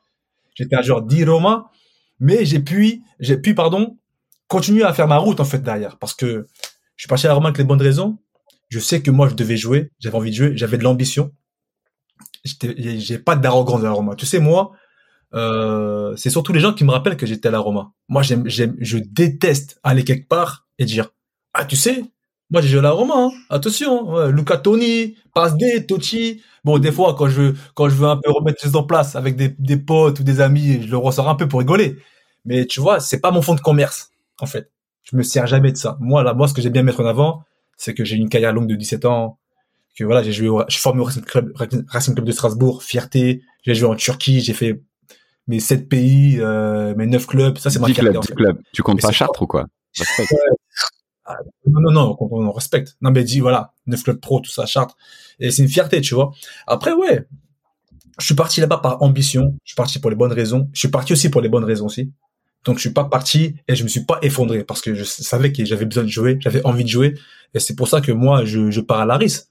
j'étais 0.55 0.75
un 0.75 0.81
joueur 0.81 1.03
d'Iroma, 1.03 1.71
mais 2.19 2.45
j'ai 2.45 2.59
pu, 2.59 3.01
j'ai 3.19 3.37
pu, 3.37 3.55
pardon, 3.55 3.97
continuer 4.47 4.83
à 4.83 4.93
faire 4.93 5.07
ma 5.07 5.17
route, 5.17 5.39
en 5.39 5.45
fait, 5.45 5.59
derrière. 5.59 5.97
Parce 5.97 6.13
que 6.13 6.47
je 6.95 7.03
suis 7.03 7.07
parti 7.07 7.27
à 7.27 7.29
la 7.29 7.35
Roma 7.35 7.47
avec 7.47 7.57
les 7.59 7.63
bonnes 7.63 7.81
raisons. 7.81 8.17
Je 8.69 8.79
sais 8.79 9.01
que 9.01 9.11
moi, 9.11 9.29
je 9.29 9.35
devais 9.35 9.57
jouer, 9.57 9.91
j'avais 9.99 10.17
envie 10.17 10.31
de 10.31 10.35
jouer, 10.35 10.51
j'avais 10.55 10.77
de 10.77 10.83
l'ambition. 10.83 11.31
J'ai 12.43 13.19
pas 13.19 13.35
d'arrogance 13.35 13.81
à 13.81 13.85
la 13.85 13.91
Roma. 13.91 14.15
Tu 14.15 14.25
sais, 14.25 14.39
moi, 14.39 14.71
euh, 15.33 16.15
c'est 16.15 16.29
surtout 16.29 16.53
les 16.53 16.59
gens 16.59 16.73
qui 16.73 16.83
me 16.83 16.91
rappellent 16.91 17.17
que 17.17 17.25
j'étais 17.25 17.47
à 17.47 17.51
la 17.51 17.59
Roma. 17.59 17.91
Moi, 18.07 18.23
j'aime, 18.23 18.47
j'aime, 18.47 18.75
je 18.79 18.97
déteste 18.97 19.79
aller 19.83 20.03
quelque 20.03 20.27
part 20.27 20.67
et 20.79 20.85
dire, 20.85 21.09
ah, 21.53 21.65
tu 21.65 21.75
sais, 21.75 22.03
moi, 22.49 22.61
j'ai 22.61 22.69
joué 22.69 22.79
à 22.79 22.83
la 22.83 22.91
Roma, 22.91 23.13
hein. 23.17 23.31
attention, 23.49 24.27
Luca 24.27 24.57
Toni, 24.57 25.15
passe 25.33 25.57
des, 25.57 25.85
Tochi. 25.85 26.41
Bon, 26.63 26.79
des 26.79 26.91
fois, 26.93 27.13
quand 27.15 27.27
je 27.27 27.53
quand 27.75 27.89
je 27.89 27.95
veux 27.95 28.07
un 28.07 28.17
peu 28.17 28.31
remettre 28.31 28.59
les 28.61 28.69
choses 28.69 28.77
en 28.77 28.83
place 28.83 29.15
avec 29.15 29.35
des, 29.35 29.49
des 29.59 29.77
potes 29.77 30.19
ou 30.21 30.23
des 30.23 30.39
amis, 30.39 30.81
je 30.83 30.89
le 30.89 30.97
ressors 30.97 31.27
un 31.27 31.35
peu 31.35 31.47
pour 31.47 31.59
rigoler. 31.59 31.97
Mais 32.45 32.65
tu 32.65 32.79
vois, 32.79 32.99
c'est 33.01 33.19
pas 33.19 33.31
mon 33.31 33.41
fond 33.41 33.55
de 33.55 33.59
commerce, 33.59 34.11
en 34.39 34.45
fait. 34.45 34.71
Je 35.03 35.15
me 35.17 35.23
sers 35.23 35.47
jamais 35.47 35.71
de 35.71 35.77
ça. 35.77 35.97
Moi, 35.99 36.23
là, 36.23 36.33
moi, 36.33 36.47
ce 36.47 36.53
que 36.53 36.61
j'aime 36.61 36.73
bien 36.73 36.83
mettre 36.83 37.01
en 37.01 37.05
avant, 37.05 37.43
c'est 37.77 37.93
que 37.93 38.03
j'ai 38.03 38.15
une 38.15 38.29
carrière 38.29 38.53
longue 38.53 38.67
de 38.67 38.75
17 38.75 39.05
ans, 39.05 39.39
que 39.97 40.03
voilà, 40.03 40.21
j'ai 40.23 40.31
joué, 40.31 40.47
au, 40.49 40.61
je 40.67 40.73
suis 40.73 40.81
formé 40.81 41.01
au 41.01 41.05
Racing 41.05 41.23
Club, 41.23 41.51
Racing 41.55 42.13
Club 42.13 42.25
de 42.25 42.31
Strasbourg, 42.31 42.83
fierté. 42.83 43.41
J'ai 43.63 43.73
joué 43.73 43.89
en 43.89 43.95
Turquie, 43.95 44.41
j'ai 44.41 44.53
fait 44.53 44.81
mes 45.47 45.59
7 45.59 45.89
pays, 45.89 46.37
euh, 46.39 46.93
mes 46.95 47.07
9 47.07 47.25
clubs. 47.25 47.57
Ça, 47.57 47.69
c'est 47.69 47.79
ma 47.79 47.87
clubs, 47.87 47.97
fierté. 47.97 48.17
en 48.17 48.21
fait. 48.21 48.35
clubs. 48.35 48.61
Tu 48.73 48.83
comptes 48.83 48.97
Mais 48.97 49.01
pas 49.01 49.11
Chartres 49.11 49.41
ou 49.41 49.47
quoi? 49.47 49.65
Ah, 51.25 51.35
Non, 51.65 51.81
non, 51.81 51.91
non, 51.91 52.17
on, 52.19 52.45
on 52.47 52.51
respecte. 52.51 52.95
Non, 53.01 53.11
mais 53.11 53.23
dis, 53.23 53.39
voilà, 53.39 53.73
9 53.87 54.03
clubs 54.03 54.19
pro, 54.19 54.39
tout 54.39 54.51
ça, 54.51 54.65
Chartres. 54.65 54.95
Et 55.39 55.51
c'est 55.51 55.63
une 55.63 55.69
fierté, 55.69 55.99
tu 56.01 56.13
vois. 56.15 56.31
Après, 56.67 56.93
ouais, 56.93 57.25
je 58.19 58.25
suis 58.25 58.35
parti 58.35 58.61
là-bas 58.61 58.77
par 58.77 59.01
ambition. 59.01 59.55
Je 59.63 59.71
suis 59.71 59.75
parti 59.75 59.99
pour 59.99 60.09
les 60.09 60.15
bonnes 60.15 60.31
raisons. 60.33 60.69
Je 60.73 60.79
suis 60.79 60.89
parti 60.89 61.13
aussi 61.13 61.29
pour 61.29 61.41
les 61.41 61.49
bonnes 61.49 61.63
raisons 61.65 61.85
aussi. 61.87 62.11
Donc, 62.67 62.75
je 62.75 62.81
suis 62.81 62.91
pas 62.91 63.05
parti 63.05 63.55
et 63.69 63.75
je 63.75 63.83
me 63.83 63.87
suis 63.87 64.03
pas 64.03 64.19
effondré 64.21 64.65
parce 64.65 64.81
que 64.81 64.93
je 64.93 65.05
savais 65.05 65.53
que 65.53 65.63
j'avais 65.63 65.85
besoin 65.85 66.03
de 66.03 66.09
jouer, 66.09 66.37
j'avais 66.41 66.61
envie 66.65 66.83
de 66.83 66.89
jouer. 66.89 67.13
Et 67.53 67.59
c'est 67.61 67.77
pour 67.77 67.87
ça 67.87 68.01
que 68.01 68.11
moi, 68.11 68.43
je, 68.43 68.81
pars 68.81 68.99
à 68.99 69.05
Laris. 69.05 69.47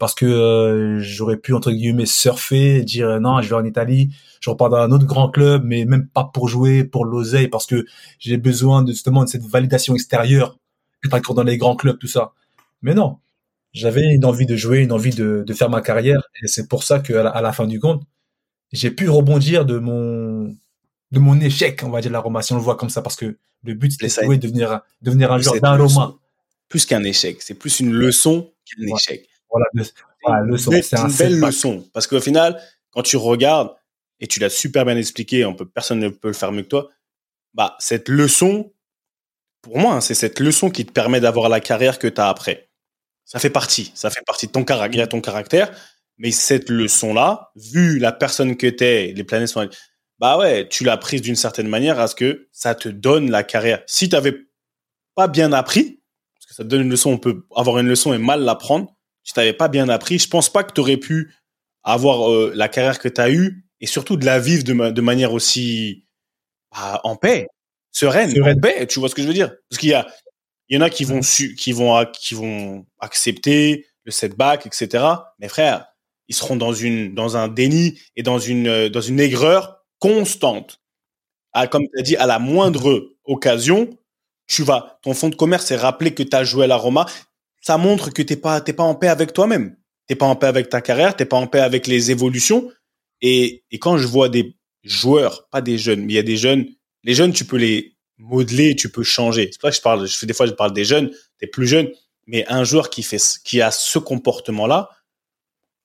Parce 0.00 0.16
que 0.16 0.26
euh, 0.26 0.98
j'aurais 0.98 1.36
pu, 1.36 1.54
entre 1.54 1.70
guillemets, 1.70 2.06
surfer, 2.06 2.82
dire 2.82 3.20
non, 3.20 3.40
je 3.40 3.48
vais 3.48 3.54
en 3.54 3.64
Italie, 3.64 4.10
je 4.40 4.50
repars 4.50 4.68
dans 4.68 4.78
un 4.78 4.90
autre 4.90 5.06
grand 5.06 5.30
club, 5.30 5.62
mais 5.64 5.84
même 5.84 6.08
pas 6.08 6.24
pour 6.24 6.48
jouer, 6.48 6.82
pour 6.82 7.04
l'oseille, 7.04 7.46
parce 7.46 7.66
que 7.66 7.86
j'ai 8.18 8.36
besoin 8.36 8.82
de, 8.82 8.90
justement 8.90 9.22
de 9.22 9.28
cette 9.28 9.44
validation 9.44 9.94
extérieure, 9.94 10.58
être 11.04 11.14
encore 11.14 11.36
dans 11.36 11.44
les 11.44 11.56
grands 11.56 11.76
clubs, 11.76 11.98
tout 11.98 12.08
ça. 12.08 12.32
Mais 12.82 12.94
non, 12.94 13.18
j'avais 13.72 14.12
une 14.12 14.24
envie 14.24 14.44
de 14.44 14.56
jouer, 14.56 14.80
une 14.80 14.92
envie 14.92 15.14
de, 15.14 15.44
faire 15.54 15.70
ma 15.70 15.82
carrière, 15.82 16.20
et 16.42 16.48
c'est 16.48 16.68
pour 16.68 16.82
ça 16.82 17.00
la, 17.08 17.30
à 17.30 17.40
la 17.40 17.52
fin 17.52 17.66
du 17.66 17.78
compte, 17.78 18.02
j'ai 18.72 18.90
pu 18.90 19.08
rebondir 19.08 19.64
de 19.64 19.78
mon 19.78 20.54
de 21.12 21.18
mon 21.18 21.40
échec, 21.40 21.82
on 21.84 21.90
va 21.90 22.00
dire 22.00 22.10
la 22.10 22.20
Roma, 22.20 22.42
si 22.42 22.52
on 22.52 22.56
le 22.56 22.62
voit 22.62 22.76
comme 22.76 22.90
ça, 22.90 23.02
parce 23.02 23.16
que 23.16 23.36
le 23.64 23.74
but 23.74 23.92
a 24.02 24.06
de 24.06 24.36
devenir 24.36 24.80
devenir 25.02 25.32
un 25.32 25.38
joueur 25.38 25.60
d'un 25.60 25.76
Roma. 25.76 26.14
Plus 26.68 26.84
qu'un 26.84 27.04
échec, 27.04 27.40
c'est 27.42 27.54
plus 27.54 27.78
une 27.80 27.92
leçon 27.92 28.52
qu'un 28.64 28.82
Ouais. 28.84 28.92
échec. 28.96 29.28
Voilà, 29.48 29.66
le, 29.72 29.84
voilà, 30.24 30.42
leçon. 30.44 30.70
C'est 30.72 30.82
C'est 30.82 30.96
un 30.98 31.08
une 31.08 31.16
belle 31.16 31.38
leçon. 31.40 31.88
Parce 31.92 32.06
qu'au 32.08 32.20
final, 32.20 32.60
quand 32.90 33.02
tu 33.02 33.16
regardes, 33.16 33.70
et 34.18 34.26
tu 34.26 34.40
l'as 34.40 34.50
super 34.50 34.84
bien 34.84 34.96
expliqué, 34.96 35.44
on 35.44 35.54
peut, 35.54 35.66
personne 35.66 36.00
ne 36.00 36.08
peut 36.08 36.28
le 36.28 36.34
faire 36.34 36.50
mieux 36.50 36.62
que 36.62 36.68
toi, 36.68 36.90
bah, 37.54 37.76
cette 37.78 38.08
leçon, 38.08 38.72
pour 39.62 39.78
moi, 39.78 39.94
hein, 39.94 40.00
c'est 40.00 40.14
cette 40.14 40.40
leçon 40.40 40.70
qui 40.70 40.84
te 40.84 40.92
permet 40.92 41.20
d'avoir 41.20 41.48
la 41.48 41.60
carrière 41.60 41.98
que 41.98 42.08
tu 42.08 42.20
as 42.20 42.28
après. 42.28 42.68
Ça 43.24 43.38
fait 43.38 43.50
partie. 43.50 43.92
Ça 43.94 44.10
fait 44.10 44.24
partie 44.26 44.46
de 44.46 44.52
ton 44.52 44.64
caractère, 44.64 45.08
ton 45.08 45.20
caractère. 45.20 45.70
Mais 46.18 46.30
cette 46.30 46.70
leçon-là, 46.70 47.50
vu 47.56 47.98
la 47.98 48.12
personne 48.12 48.56
que 48.56 48.66
tu 48.66 48.84
es, 48.84 49.12
les 49.12 49.24
planètes 49.24 49.48
sont, 49.48 49.68
bah 50.18 50.38
ouais, 50.38 50.68
tu 50.68 50.84
l'as 50.84 50.96
prise 50.96 51.22
d'une 51.22 51.36
certaine 51.36 51.68
manière 51.68 52.00
à 52.00 52.06
ce 52.08 52.14
que 52.14 52.48
ça 52.52 52.74
te 52.74 52.88
donne 52.88 53.30
la 53.30 53.42
carrière. 53.42 53.82
Si 53.86 54.08
tu 54.08 54.14
n'avais 54.14 54.34
pas 55.14 55.28
bien 55.28 55.52
appris, 55.52 56.00
parce 56.34 56.46
que 56.46 56.54
ça 56.54 56.62
te 56.64 56.68
donne 56.68 56.82
une 56.82 56.90
leçon, 56.90 57.10
on 57.12 57.18
peut 57.18 57.44
avoir 57.54 57.78
une 57.78 57.88
leçon 57.88 58.12
et 58.14 58.18
mal 58.18 58.42
l'apprendre. 58.42 58.94
Si 59.22 59.32
tu 59.32 59.40
n'avais 59.40 59.52
pas 59.52 59.68
bien 59.68 59.88
appris, 59.88 60.18
je 60.18 60.28
pense 60.28 60.50
pas 60.50 60.62
que 60.64 60.72
tu 60.72 60.80
aurais 60.80 60.96
pu 60.96 61.34
avoir 61.82 62.30
euh, 62.30 62.52
la 62.54 62.68
carrière 62.68 62.98
que 62.98 63.08
tu 63.08 63.20
as 63.20 63.30
eue 63.30 63.64
et 63.80 63.86
surtout 63.86 64.16
de 64.16 64.24
la 64.24 64.38
vivre 64.40 64.64
de, 64.64 64.72
ma- 64.72 64.90
de 64.92 65.00
manière 65.00 65.32
aussi 65.32 66.06
bah, 66.72 67.00
en 67.04 67.16
paix, 67.16 67.46
sereine, 67.92 68.30
Sereine. 68.30 68.58
en 68.58 68.60
paix. 68.60 68.86
Tu 68.86 68.98
vois 69.00 69.08
ce 69.08 69.14
que 69.14 69.22
je 69.22 69.26
veux 69.26 69.34
dire? 69.34 69.52
Parce 69.68 69.78
qu'il 69.80 69.90
y 69.90 69.94
a, 69.94 70.06
il 70.68 70.76
y 70.76 70.78
en 70.78 70.82
a 70.82 70.90
qui 70.90 71.04
vont 71.04 71.22
su, 71.22 71.54
qui 71.54 71.72
vont, 71.72 72.04
qui 72.12 72.34
vont 72.34 72.86
accepter 73.00 73.86
le 74.04 74.10
setback, 74.12 74.66
etc. 74.66 75.04
Mais 75.38 75.48
frère, 75.48 75.86
ils 76.28 76.34
seront 76.34 76.56
dans 76.56 76.72
une, 76.72 77.14
dans 77.14 77.36
un 77.36 77.48
déni 77.48 78.00
et 78.16 78.22
dans 78.22 78.38
une, 78.38 78.66
euh, 78.68 78.88
dans 78.88 79.00
une 79.00 79.20
aigreur 79.20 79.75
constante. 79.98 80.80
À, 81.52 81.66
comme 81.66 81.86
tu 81.92 81.98
as 81.98 82.02
dit, 82.02 82.16
à 82.16 82.26
la 82.26 82.38
moindre 82.38 83.14
occasion, 83.24 83.90
tu 84.46 84.62
vas, 84.62 84.98
ton 85.02 85.14
fonds 85.14 85.28
de 85.28 85.34
commerce 85.34 85.70
est 85.70 85.76
rappelé 85.76 86.14
que 86.14 86.22
tu 86.22 86.36
as 86.36 86.44
joué 86.44 86.64
à 86.64 86.66
la 86.66 86.76
Roma. 86.76 87.06
Ça 87.62 87.78
montre 87.78 88.10
que 88.10 88.22
t'es 88.22 88.36
pas, 88.36 88.60
pas 88.60 88.82
en 88.82 88.94
paix 88.94 89.08
avec 89.08 89.32
toi-même. 89.32 89.76
T'es 90.06 90.14
pas 90.14 90.26
en 90.26 90.36
paix 90.36 90.46
avec 90.46 90.68
ta 90.68 90.80
carrière, 90.80 91.16
t'es 91.16 91.24
pas 91.24 91.36
en 91.36 91.46
paix 91.46 91.60
avec 91.60 91.86
les 91.86 92.10
évolutions. 92.10 92.70
Et, 93.22 93.64
et 93.70 93.78
quand 93.78 93.98
je 93.98 94.06
vois 94.06 94.28
des 94.28 94.56
joueurs, 94.84 95.48
pas 95.48 95.60
des 95.60 95.78
jeunes, 95.78 96.04
mais 96.04 96.12
il 96.12 96.16
y 96.16 96.20
a 96.20 96.22
des 96.22 96.36
jeunes, 96.36 96.66
les 97.02 97.14
jeunes, 97.14 97.32
tu 97.32 97.44
peux 97.44 97.56
les 97.56 97.96
modeler, 98.18 98.76
tu 98.76 98.88
peux 98.88 99.02
changer. 99.02 99.48
C'est 99.50 99.60
pour 99.60 99.68
ça 99.68 99.70
que 99.70 99.76
je 99.76 99.82
parle, 99.82 100.06
je 100.06 100.16
fais 100.16 100.26
des 100.26 100.34
fois, 100.34 100.46
je 100.46 100.52
parle 100.52 100.72
des 100.72 100.84
jeunes, 100.84 101.10
des 101.40 101.46
plus 101.46 101.66
jeunes, 101.66 101.90
mais 102.26 102.46
un 102.48 102.64
joueur 102.64 102.90
qui 102.90 103.02
fait, 103.02 103.20
qui 103.44 103.60
a 103.60 103.70
ce 103.70 103.98
comportement-là, 103.98 104.90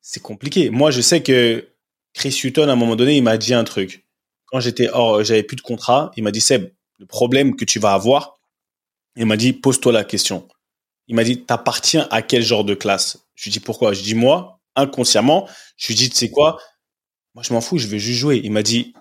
c'est 0.01 0.22
compliqué. 0.22 0.70
Moi, 0.70 0.91
je 0.91 1.01
sais 1.01 1.22
que 1.22 1.68
Chris 2.14 2.39
Hutton, 2.43 2.70
à 2.70 2.74
un 2.74 2.76
moment 2.76 2.95
donné, 2.95 3.18
il 3.18 3.24
m'a 3.24 3.38
dit 3.38 3.53
un 3.53 3.64
truc. 3.64 4.05
Quand 4.45 4.59
j'étais 4.59 4.89
hors, 4.89 5.24
j'avais 5.24 5.43
plus 5.43 5.55
de 5.55 5.62
contrat, 5.62 6.12
il 6.16 6.24
m'a 6.24 6.32
dit, 6.32 6.41
Seb, 6.41 6.72
le 6.99 7.05
problème 7.05 7.55
que 7.55 7.66
tu 7.66 7.80
vas 7.80 7.93
avoir, 7.93 8.39
il 9.16 9.26
m'a 9.26 9.38
dit, 9.38 9.53
pose-toi 9.53 9.91
la 9.91 10.03
question. 10.03 10.47
Il 11.07 11.16
m'a 11.16 11.24
dit, 11.24 11.43
t'appartiens 11.45 12.07
à 12.12 12.22
quel 12.22 12.43
genre 12.43 12.64
de 12.64 12.76
classe? 12.76 13.18
Je 13.36 13.45
lui 13.45 13.51
dis, 13.51 13.59
pourquoi? 13.59 13.93
Je 13.93 14.01
dis, 14.01 14.16
moi, 14.16 14.62
inconsciemment, 14.76 15.49
je 15.78 15.88
lui 15.88 15.95
dis, 15.95 16.09
tu 16.09 16.16
sais 16.16 16.30
quoi? 16.30 16.59
Moi, 17.34 17.43
je 17.43 17.53
m'en 17.53 17.62
fous, 17.62 17.78
je 17.78 17.88
veux 17.88 17.97
juste 17.97 18.20
jouer. 18.20 18.41
Il 18.43 18.51
m'a 18.51 18.64
dit, 18.64 18.93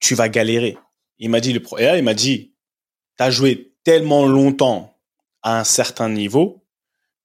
tu 0.00 0.14
vas 0.14 0.28
galérer. 0.28 0.76
Il 1.18 1.30
m'a 1.30 1.40
dit, 1.40 1.52
le 1.52 1.60
pro- 1.60 1.78
et 1.78 1.84
là, 1.84 1.96
il 1.96 2.04
m'a 2.04 2.14
dit, 2.14 2.54
t'as 3.16 3.30
joué 3.30 3.74
tellement 3.84 4.26
longtemps 4.26 4.98
à 5.42 5.60
un 5.60 5.64
certain 5.64 6.08
niveau 6.08 6.66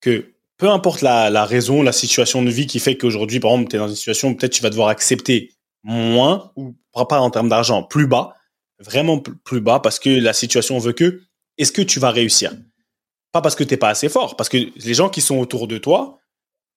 que 0.02 0.34
peu 0.58 0.70
importe 0.70 1.02
la, 1.02 1.46
raison, 1.46 1.82
la 1.82 1.92
situation 1.92 2.42
de 2.42 2.50
vie 2.50 2.68
qui 2.68 2.80
fait 2.80 2.98
qu'aujourd'hui, 2.98 3.40
par 3.40 3.52
exemple, 3.52 3.70
tu 3.70 3.76
es 3.76 3.80
dans 3.80 3.88
une 3.88 3.96
situation 3.96 4.30
où 4.30 4.36
peut-être 4.36 4.54
tu 4.54 4.64
vas 4.64 4.70
devoir 4.70 4.90
accepter 4.90 5.54
moins, 5.84 6.52
ou 6.56 6.76
pas 6.94 7.20
en 7.20 7.30
termes 7.30 7.50
d'argent, 7.50 7.84
plus 7.84 8.08
bas, 8.08 8.36
vraiment 8.80 9.20
plus 9.20 9.62
bas, 9.62 9.80
parce 9.80 10.00
que 10.00 10.10
la 10.10 10.34
situation 10.34 10.78
veut 10.80 10.94
que, 10.94 11.22
est-ce 11.58 11.72
que 11.72 11.82
tu 11.82 12.00
vas 12.00 12.12
réussir? 12.12 12.54
Pas 13.32 13.42
parce 13.42 13.56
que 13.56 13.64
t'es 13.64 13.78
pas 13.78 13.90
assez 13.90 14.10
fort, 14.10 14.36
parce 14.36 14.50
que 14.50 14.58
les 14.58 14.94
gens 14.94 15.10
qui 15.10 15.22
sont 15.22 15.38
autour 15.38 15.68
de 15.68 15.78
toi 15.78 16.18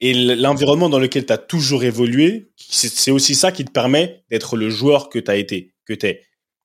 et 0.01 0.15
l'environnement 0.15 0.89
dans 0.89 0.99
lequel 0.99 1.27
tu 1.27 1.33
as 1.33 1.39
toujours 1.39 1.85
évolué, 1.85 2.53
c'est 2.57 3.11
aussi 3.11 3.35
ça 3.35 3.53
qui 3.53 3.65
te 3.65 3.71
permet 3.71 4.25
d'être 4.31 4.57
le 4.57 4.71
joueur 4.71 5.09
que 5.09 5.19
tu 5.19 5.31
as 5.31 5.37
été, 5.37 5.75
que 5.85 5.93
tu 5.93 6.07
es. 6.07 6.23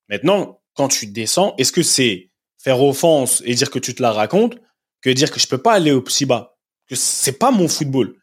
Maintenant, 0.10 0.62
quand 0.74 0.88
tu 0.88 1.08
descends, 1.08 1.54
est-ce 1.58 1.72
que 1.72 1.84
c'est 1.84 2.32
faire 2.66 2.82
offense 2.82 3.44
et 3.46 3.54
dire 3.54 3.70
que 3.70 3.78
tu 3.78 3.94
te 3.94 4.02
la 4.02 4.12
racontes 4.12 4.58
que 5.02 5.12
dire 5.12 5.30
que 5.30 5.40
je 5.40 5.48
peux 5.48 5.60
pas 5.60 5.74
aller 5.74 5.92
au 5.92 6.04
si 6.10 6.26
bas. 6.26 6.55
Que 6.88 6.96
c'est 6.96 7.40
pas 7.40 7.52
mon 7.52 7.68
football. 7.68 8.16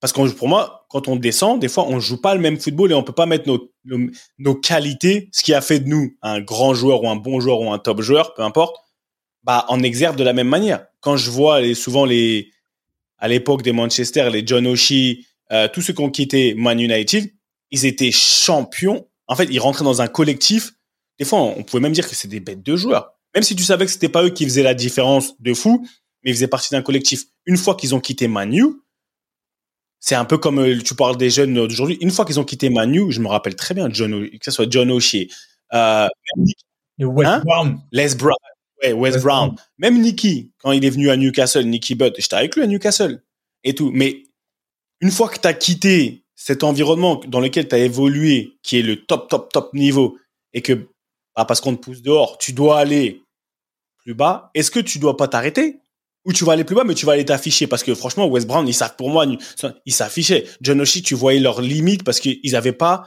Parce 0.00 0.12
que 0.12 0.28
pour 0.30 0.48
moi, 0.48 0.84
quand 0.88 1.06
on 1.06 1.14
descend, 1.14 1.60
des 1.60 1.68
fois, 1.68 1.86
on 1.86 2.00
joue 2.00 2.20
pas 2.20 2.34
le 2.34 2.40
même 2.40 2.58
football 2.58 2.90
et 2.90 2.94
on 2.94 3.04
peut 3.04 3.12
pas 3.12 3.26
mettre 3.26 3.46
nos, 3.46 3.70
nos, 4.38 4.54
qualités, 4.54 5.28
ce 5.32 5.42
qui 5.42 5.54
a 5.54 5.60
fait 5.60 5.78
de 5.78 5.88
nous 5.88 6.16
un 6.22 6.40
grand 6.40 6.74
joueur 6.74 7.04
ou 7.04 7.08
un 7.08 7.16
bon 7.16 7.38
joueur 7.40 7.60
ou 7.60 7.72
un 7.72 7.78
top 7.78 8.00
joueur, 8.00 8.34
peu 8.34 8.42
importe, 8.42 8.76
bah, 9.44 9.64
en 9.68 9.80
exergue 9.80 10.16
de 10.16 10.24
la 10.24 10.32
même 10.32 10.48
manière. 10.48 10.86
Quand 11.00 11.16
je 11.16 11.30
vois 11.30 11.60
les, 11.60 11.74
souvent 11.74 12.04
les, 12.04 12.50
à 13.18 13.28
l'époque 13.28 13.62
des 13.62 13.70
Manchester, 13.70 14.28
les 14.32 14.44
John 14.44 14.66
O'Shea, 14.66 15.18
euh, 15.52 15.68
tous 15.72 15.82
ceux 15.82 15.92
qui 15.92 16.02
ont 16.02 16.10
quitté 16.10 16.54
Man 16.54 16.80
United, 16.80 17.32
ils 17.70 17.86
étaient 17.86 18.10
champions. 18.10 19.06
En 19.28 19.36
fait, 19.36 19.48
ils 19.50 19.60
rentraient 19.60 19.84
dans 19.84 20.02
un 20.02 20.08
collectif. 20.08 20.72
Des 21.20 21.24
fois, 21.24 21.40
on 21.40 21.62
pouvait 21.62 21.80
même 21.80 21.92
dire 21.92 22.08
que 22.08 22.16
c'est 22.16 22.28
des 22.28 22.40
bêtes 22.40 22.64
de 22.64 22.74
joueurs. 22.74 23.12
Même 23.34 23.44
si 23.44 23.54
tu 23.54 23.62
savais 23.62 23.86
que 23.86 23.92
c'était 23.92 24.08
pas 24.08 24.24
eux 24.24 24.30
qui 24.30 24.44
faisaient 24.44 24.64
la 24.64 24.74
différence 24.74 25.40
de 25.40 25.54
fou, 25.54 25.86
mais 26.22 26.30
ils 26.30 26.34
faisaient 26.34 26.48
partie 26.48 26.70
d'un 26.70 26.82
collectif. 26.82 27.24
Une 27.46 27.56
fois 27.56 27.74
qu'ils 27.74 27.94
ont 27.94 28.00
quitté 28.00 28.28
Manu, 28.28 28.64
c'est 30.00 30.14
un 30.14 30.24
peu 30.24 30.38
comme 30.38 30.58
euh, 30.58 30.80
tu 30.82 30.94
parles 30.94 31.16
des 31.16 31.30
jeunes 31.30 31.54
d'aujourd'hui. 31.54 31.96
Une 32.00 32.10
fois 32.10 32.24
qu'ils 32.24 32.40
ont 32.40 32.44
quitté 32.44 32.70
Manu, 32.70 33.10
je 33.12 33.20
me 33.20 33.28
rappelle 33.28 33.54
très 33.54 33.74
bien 33.74 33.88
John, 33.90 34.28
que 34.28 34.44
ce 34.44 34.50
soit 34.50 34.66
John 34.70 34.90
O'Shea, 34.90 35.28
euh, 35.74 36.08
West 36.98 37.30
hein? 37.30 37.42
Brown, 37.44 37.80
Les 37.92 38.14
Brown, 38.14 38.36
ouais, 38.82 38.92
West, 38.92 39.22
Brown. 39.22 39.54
même 39.78 40.00
Nicky 40.00 40.52
quand 40.58 40.72
il 40.72 40.84
est 40.84 40.90
venu 40.90 41.10
à 41.10 41.16
Newcastle, 41.16 41.64
Nicky 41.64 41.94
Butt, 41.94 42.14
j'étais 42.18 42.36
avec 42.36 42.56
lui 42.56 42.62
à 42.62 42.66
Newcastle 42.66 43.22
et 43.64 43.74
tout. 43.74 43.90
Mais 43.92 44.24
une 45.00 45.10
fois 45.10 45.28
que 45.28 45.38
tu 45.38 45.46
as 45.46 45.54
quitté 45.54 46.24
cet 46.34 46.64
environnement 46.64 47.20
dans 47.28 47.40
lequel 47.40 47.68
tu 47.68 47.74
as 47.74 47.78
évolué, 47.78 48.58
qui 48.62 48.78
est 48.78 48.82
le 48.82 49.04
top, 49.04 49.28
top, 49.28 49.52
top 49.52 49.72
niveau, 49.74 50.18
et 50.52 50.62
que 50.62 50.72
bah, 51.36 51.44
parce 51.44 51.60
qu'on 51.60 51.76
te 51.76 51.80
pousse 51.80 52.02
dehors, 52.02 52.38
tu 52.38 52.52
dois 52.52 52.78
aller 52.78 53.22
plus 53.98 54.14
bas, 54.14 54.50
est-ce 54.54 54.70
que 54.70 54.80
tu 54.80 54.98
dois 54.98 55.16
pas 55.16 55.28
t'arrêter? 55.28 55.81
Ou 56.24 56.32
tu 56.32 56.44
vas 56.44 56.52
aller 56.52 56.64
plus 56.64 56.76
bas, 56.76 56.84
mais 56.84 56.94
tu 56.94 57.06
vas 57.06 57.12
aller 57.12 57.24
t'afficher 57.24 57.66
parce 57.66 57.82
que 57.82 57.94
franchement, 57.94 58.26
West 58.26 58.46
Brown, 58.46 58.66
ils 58.66 58.74
savent 58.74 58.96
pour 58.96 59.10
moi, 59.10 59.26
ils 59.86 59.92
s'affichaient. 59.92 60.46
John 60.60 60.80
Oshie, 60.80 61.02
tu 61.02 61.14
voyais 61.14 61.40
leurs 61.40 61.60
limites 61.60 62.04
parce 62.04 62.20
qu'ils 62.20 62.52
n'avaient 62.52 62.72
pas 62.72 63.04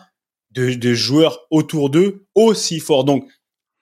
de, 0.51 0.73
de, 0.73 0.93
joueurs 0.93 1.45
autour 1.49 1.89
d'eux 1.89 2.27
aussi 2.35 2.79
forts. 2.79 3.05
Donc, 3.05 3.27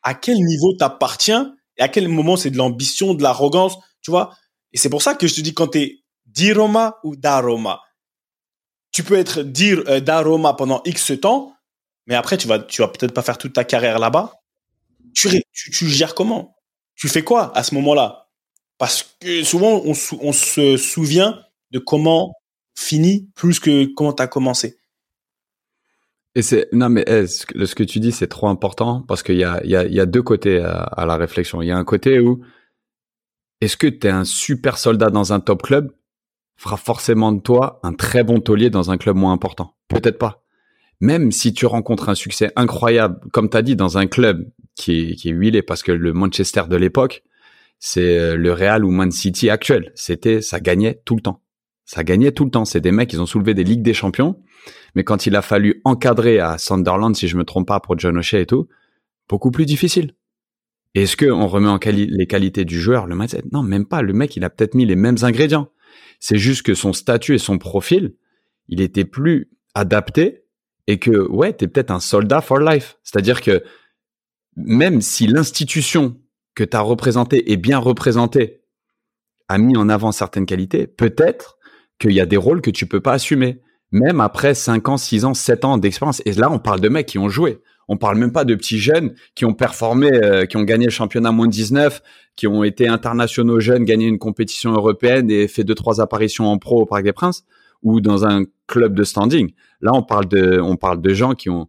à 0.04 0.14
quel 0.14 0.38
niveau 0.38 0.74
t'appartiens 0.74 1.56
et 1.78 1.82
à 1.82 1.88
quel 1.88 2.08
moment 2.08 2.38
c'est 2.38 2.52
de 2.52 2.58
l'ambition, 2.58 3.14
de 3.14 3.24
l'arrogance, 3.24 3.78
tu 4.02 4.12
vois? 4.12 4.36
Et 4.72 4.78
c'est 4.78 4.90
pour 4.90 5.02
ça 5.02 5.16
que 5.16 5.28
je 5.28 5.36
te 5.36 5.42
dis 5.42 5.54
quand 5.54 5.68
t'es 5.68 6.04
d'Iroma 6.26 7.00
ou 7.04 7.16
d'Aroma, 7.16 7.82
tu 8.92 9.04
peux 9.04 9.18
être 9.18 9.42
dire 9.42 9.84
euh, 9.88 10.00
d'Aroma 10.00 10.54
pendant 10.54 10.82
X 10.86 11.14
temps, 11.20 11.56
mais 12.06 12.16
après 12.16 12.38
tu 12.38 12.48
vas, 12.48 12.60
tu 12.60 12.82
vas 12.82 12.88
peut-être 12.88 13.14
pas 13.14 13.22
faire 13.24 13.38
toute 13.38 13.54
ta 13.54 13.64
carrière 13.64 14.00
là-bas. 14.00 14.34
Tu, 15.16 15.30
tu, 15.52 15.72
tu 15.72 15.90
gères 15.90 16.16
comment? 16.16 16.56
Tu 16.96 17.08
fais 17.08 17.24
quoi 17.24 17.56
à 17.56 17.64
ce 17.64 17.74
moment-là? 17.76 18.23
Parce 18.78 19.16
que 19.20 19.44
souvent, 19.44 19.82
on, 19.86 19.94
se 19.94 20.78
souvient 20.78 21.40
de 21.72 21.80
comment 21.80 22.34
finit 22.76 23.30
plus 23.36 23.60
que 23.60 23.86
comment 23.94 24.14
tu 24.14 24.24
as 24.24 24.28
commencé. 24.28 24.78
Et 26.36 26.42
c'est 26.42 26.68
non 26.74 26.90
mais 26.90 27.04
eh, 27.06 27.28
ce, 27.28 27.46
que, 27.46 27.84
tu 27.84 28.00
dis 28.00 28.12
c'est 28.12 28.28
trop 28.28 28.48
important 28.48 29.04
parce 29.08 29.22
qu'il 29.22 29.38
y 29.38 29.44
a, 29.44 29.62
y, 29.64 29.70
y 29.70 30.00
a 30.00 30.06
deux 30.08 30.24
côtés 30.24 30.60
à, 30.60 31.06
la 31.06 31.16
réflexion. 31.16 31.62
Il 31.62 31.68
y 31.68 31.72
a 31.72 31.78
un 31.78 31.84
côté 31.84 32.20
où 32.20 32.44
est-ce 33.62 33.78
que 33.78 33.88
tu 33.88 34.08
es 34.08 34.10
un 34.10 34.26
super 34.26 34.78
soldat 34.78 35.12
dans 35.12 35.32
un 35.32 35.40
top 35.40 35.62
club 35.62 35.94
fera 36.58 36.78
forcément 36.78 37.32
de 37.32 37.42
toi 37.42 37.80
un 37.84 37.94
très 37.94 38.24
bon 38.24 38.40
taulier 38.40 38.70
dans 38.70 38.90
un 38.90 38.98
club 38.98 39.16
moins 39.16 39.34
important. 39.34 39.76
Peut-être 39.88 40.18
pas. 40.18 40.44
Même 41.00 41.32
si 41.32 41.54
tu 41.54 41.66
rencontres 41.66 42.10
un 42.10 42.16
succès 42.16 42.52
incroyable, 42.56 43.20
comme 43.32 43.50
tu 43.50 43.58
as 43.58 43.62
dit, 43.62 43.76
dans 43.76 43.98
un 43.98 44.08
club 44.08 44.50
qui 44.76 45.12
est 45.24 45.30
huilé 45.30 45.62
parce 45.62 45.84
que 45.84 45.92
le 45.92 46.14
Manchester 46.14 46.64
de 46.68 46.76
l'époque, 46.76 47.24
c'est 47.86 48.18
euh, 48.18 48.38
le 48.38 48.54
Real 48.54 48.86
ou 48.86 48.92
Man 48.92 49.12
City 49.12 49.50
actuel. 49.50 49.92
C'était, 49.94 50.42
ça 50.42 50.62
gagnait 50.62 51.02
tout 51.04 51.18
le 51.18 51.22
temps. 51.22 51.42
Ça 51.84 52.06
gagnait 52.06 52.32
tout 52.32 52.46
le 52.46 52.50
temps. 52.50 52.64
C'est 52.64 52.80
des 52.80 52.94
mecs, 52.94 53.12
ils 53.12 53.20
ont 53.20 53.26
soulevé 53.26 53.54
des 53.54 53.66
ligues 53.66 53.82
des 53.82 53.94
champions. 53.94 54.42
Mais 54.96 55.04
quand 55.04 55.26
il 55.26 55.36
a 55.36 55.42
fallu 55.42 55.82
encadrer 55.84 56.40
à 56.40 56.58
Sunderland, 56.58 57.14
si 57.14 57.28
je 57.28 57.36
me 57.36 57.44
trompe 57.44 57.68
pas, 57.68 57.82
pour 57.82 58.00
John 58.00 58.18
O'Shea 58.18 58.40
et 58.40 58.46
tout, 58.46 58.70
beaucoup 59.28 59.52
plus 59.52 59.66
difficile. 59.66 60.16
Est-ce 60.96 61.18
que 61.18 61.26
on 61.26 61.46
remet 61.46 61.68
en 61.68 61.78
quali 61.78 62.08
les 62.08 62.26
qualités 62.26 62.64
du 62.64 62.80
joueur, 62.80 63.06
le 63.06 63.18
mindset? 63.18 63.44
Non, 63.52 63.64
même 63.64 63.86
pas. 63.86 64.02
Le 64.02 64.14
mec, 64.14 64.38
il 64.38 64.46
a 64.46 64.50
peut-être 64.50 64.76
mis 64.76 64.86
les 64.86 64.96
mêmes 64.96 65.18
ingrédients. 65.22 65.70
C'est 66.22 66.38
juste 66.38 66.62
que 66.62 66.76
son 66.76 66.94
statut 66.94 67.36
et 67.36 67.38
son 67.38 67.58
profil, 67.58 68.16
il 68.70 68.80
était 68.80 69.04
plus 69.04 69.50
adapté 69.76 70.46
et 70.88 71.00
que 71.00 71.28
ouais, 71.28 71.52
t'es 71.52 71.68
peut-être 71.68 71.92
un 71.92 72.00
soldat 72.00 72.40
for 72.40 72.60
life. 72.60 72.98
C'est-à-dire 73.04 73.42
que 73.42 73.62
même 74.56 75.02
si 75.02 75.28
l'institution 75.28 76.18
que 76.56 76.64
tu 76.64 76.78
as 76.78 76.82
représenté 76.82 77.52
et 77.52 77.58
bien 77.58 77.78
représenté 77.78 78.62
a 79.50 79.58
mis 79.58 79.78
en 79.78 79.90
avant 79.90 80.12
certaines 80.12 80.46
qualités, 80.46 80.88
peut-être 80.88 81.58
qu'il 82.00 82.12
y 82.12 82.22
a 82.22 82.26
des 82.26 82.38
rôles 82.38 82.62
que 82.62 82.72
tu 82.72 82.86
peux 82.86 83.02
pas 83.02 83.14
assumer, 83.14 83.62
même 83.92 84.22
après 84.22 84.54
5 84.56 84.90
ans, 84.90 84.98
6 84.98 85.26
ans, 85.26 85.34
7 85.34 85.66
ans 85.66 85.78
d'expérience. 85.78 86.22
Et 86.26 86.34
là, 86.34 86.52
on 86.52 86.60
parle 86.60 86.80
de 86.80 86.90
mecs 86.90 87.06
qui 87.06 87.20
ont 87.20 87.30
joué. 87.30 87.60
On 87.88 87.98
parle 87.98 88.18
même 88.18 88.32
pas 88.32 88.46
de 88.46 88.56
petits 88.56 88.80
jeunes 88.80 89.14
qui 89.36 89.46
ont 89.46 89.54
performé, 89.54 90.10
euh, 90.12 90.46
qui 90.46 90.58
ont 90.58 90.64
gagné 90.64 90.86
le 90.86 90.92
championnat 90.92 91.32
moins 91.32 91.48
19, 91.48 92.02
qui 92.36 92.48
ont 92.48 92.64
été 92.64 92.88
internationaux 92.88 93.60
jeunes, 93.60 93.84
gagné 93.84 94.08
une 94.08 94.20
compétition 94.20 94.72
européenne 94.72 95.30
et 95.30 95.48
fait 95.48 95.64
deux 95.64 95.76
trois 95.76 96.02
apparitions 96.02 96.48
en 96.48 96.58
pro 96.58 96.82
au 96.82 96.86
Parc 96.86 97.04
des 97.04 97.14
Princes 97.14 97.44
ou 97.84 98.00
dans 98.00 98.26
un 98.26 98.44
club 98.68 98.96
de 98.96 99.04
standing. 99.04 99.52
Là, 99.82 99.92
on 99.94 100.04
parle 100.04 100.28
de 100.28 101.14
gens 101.14 101.36
qui 101.36 101.50
ont 101.50 101.68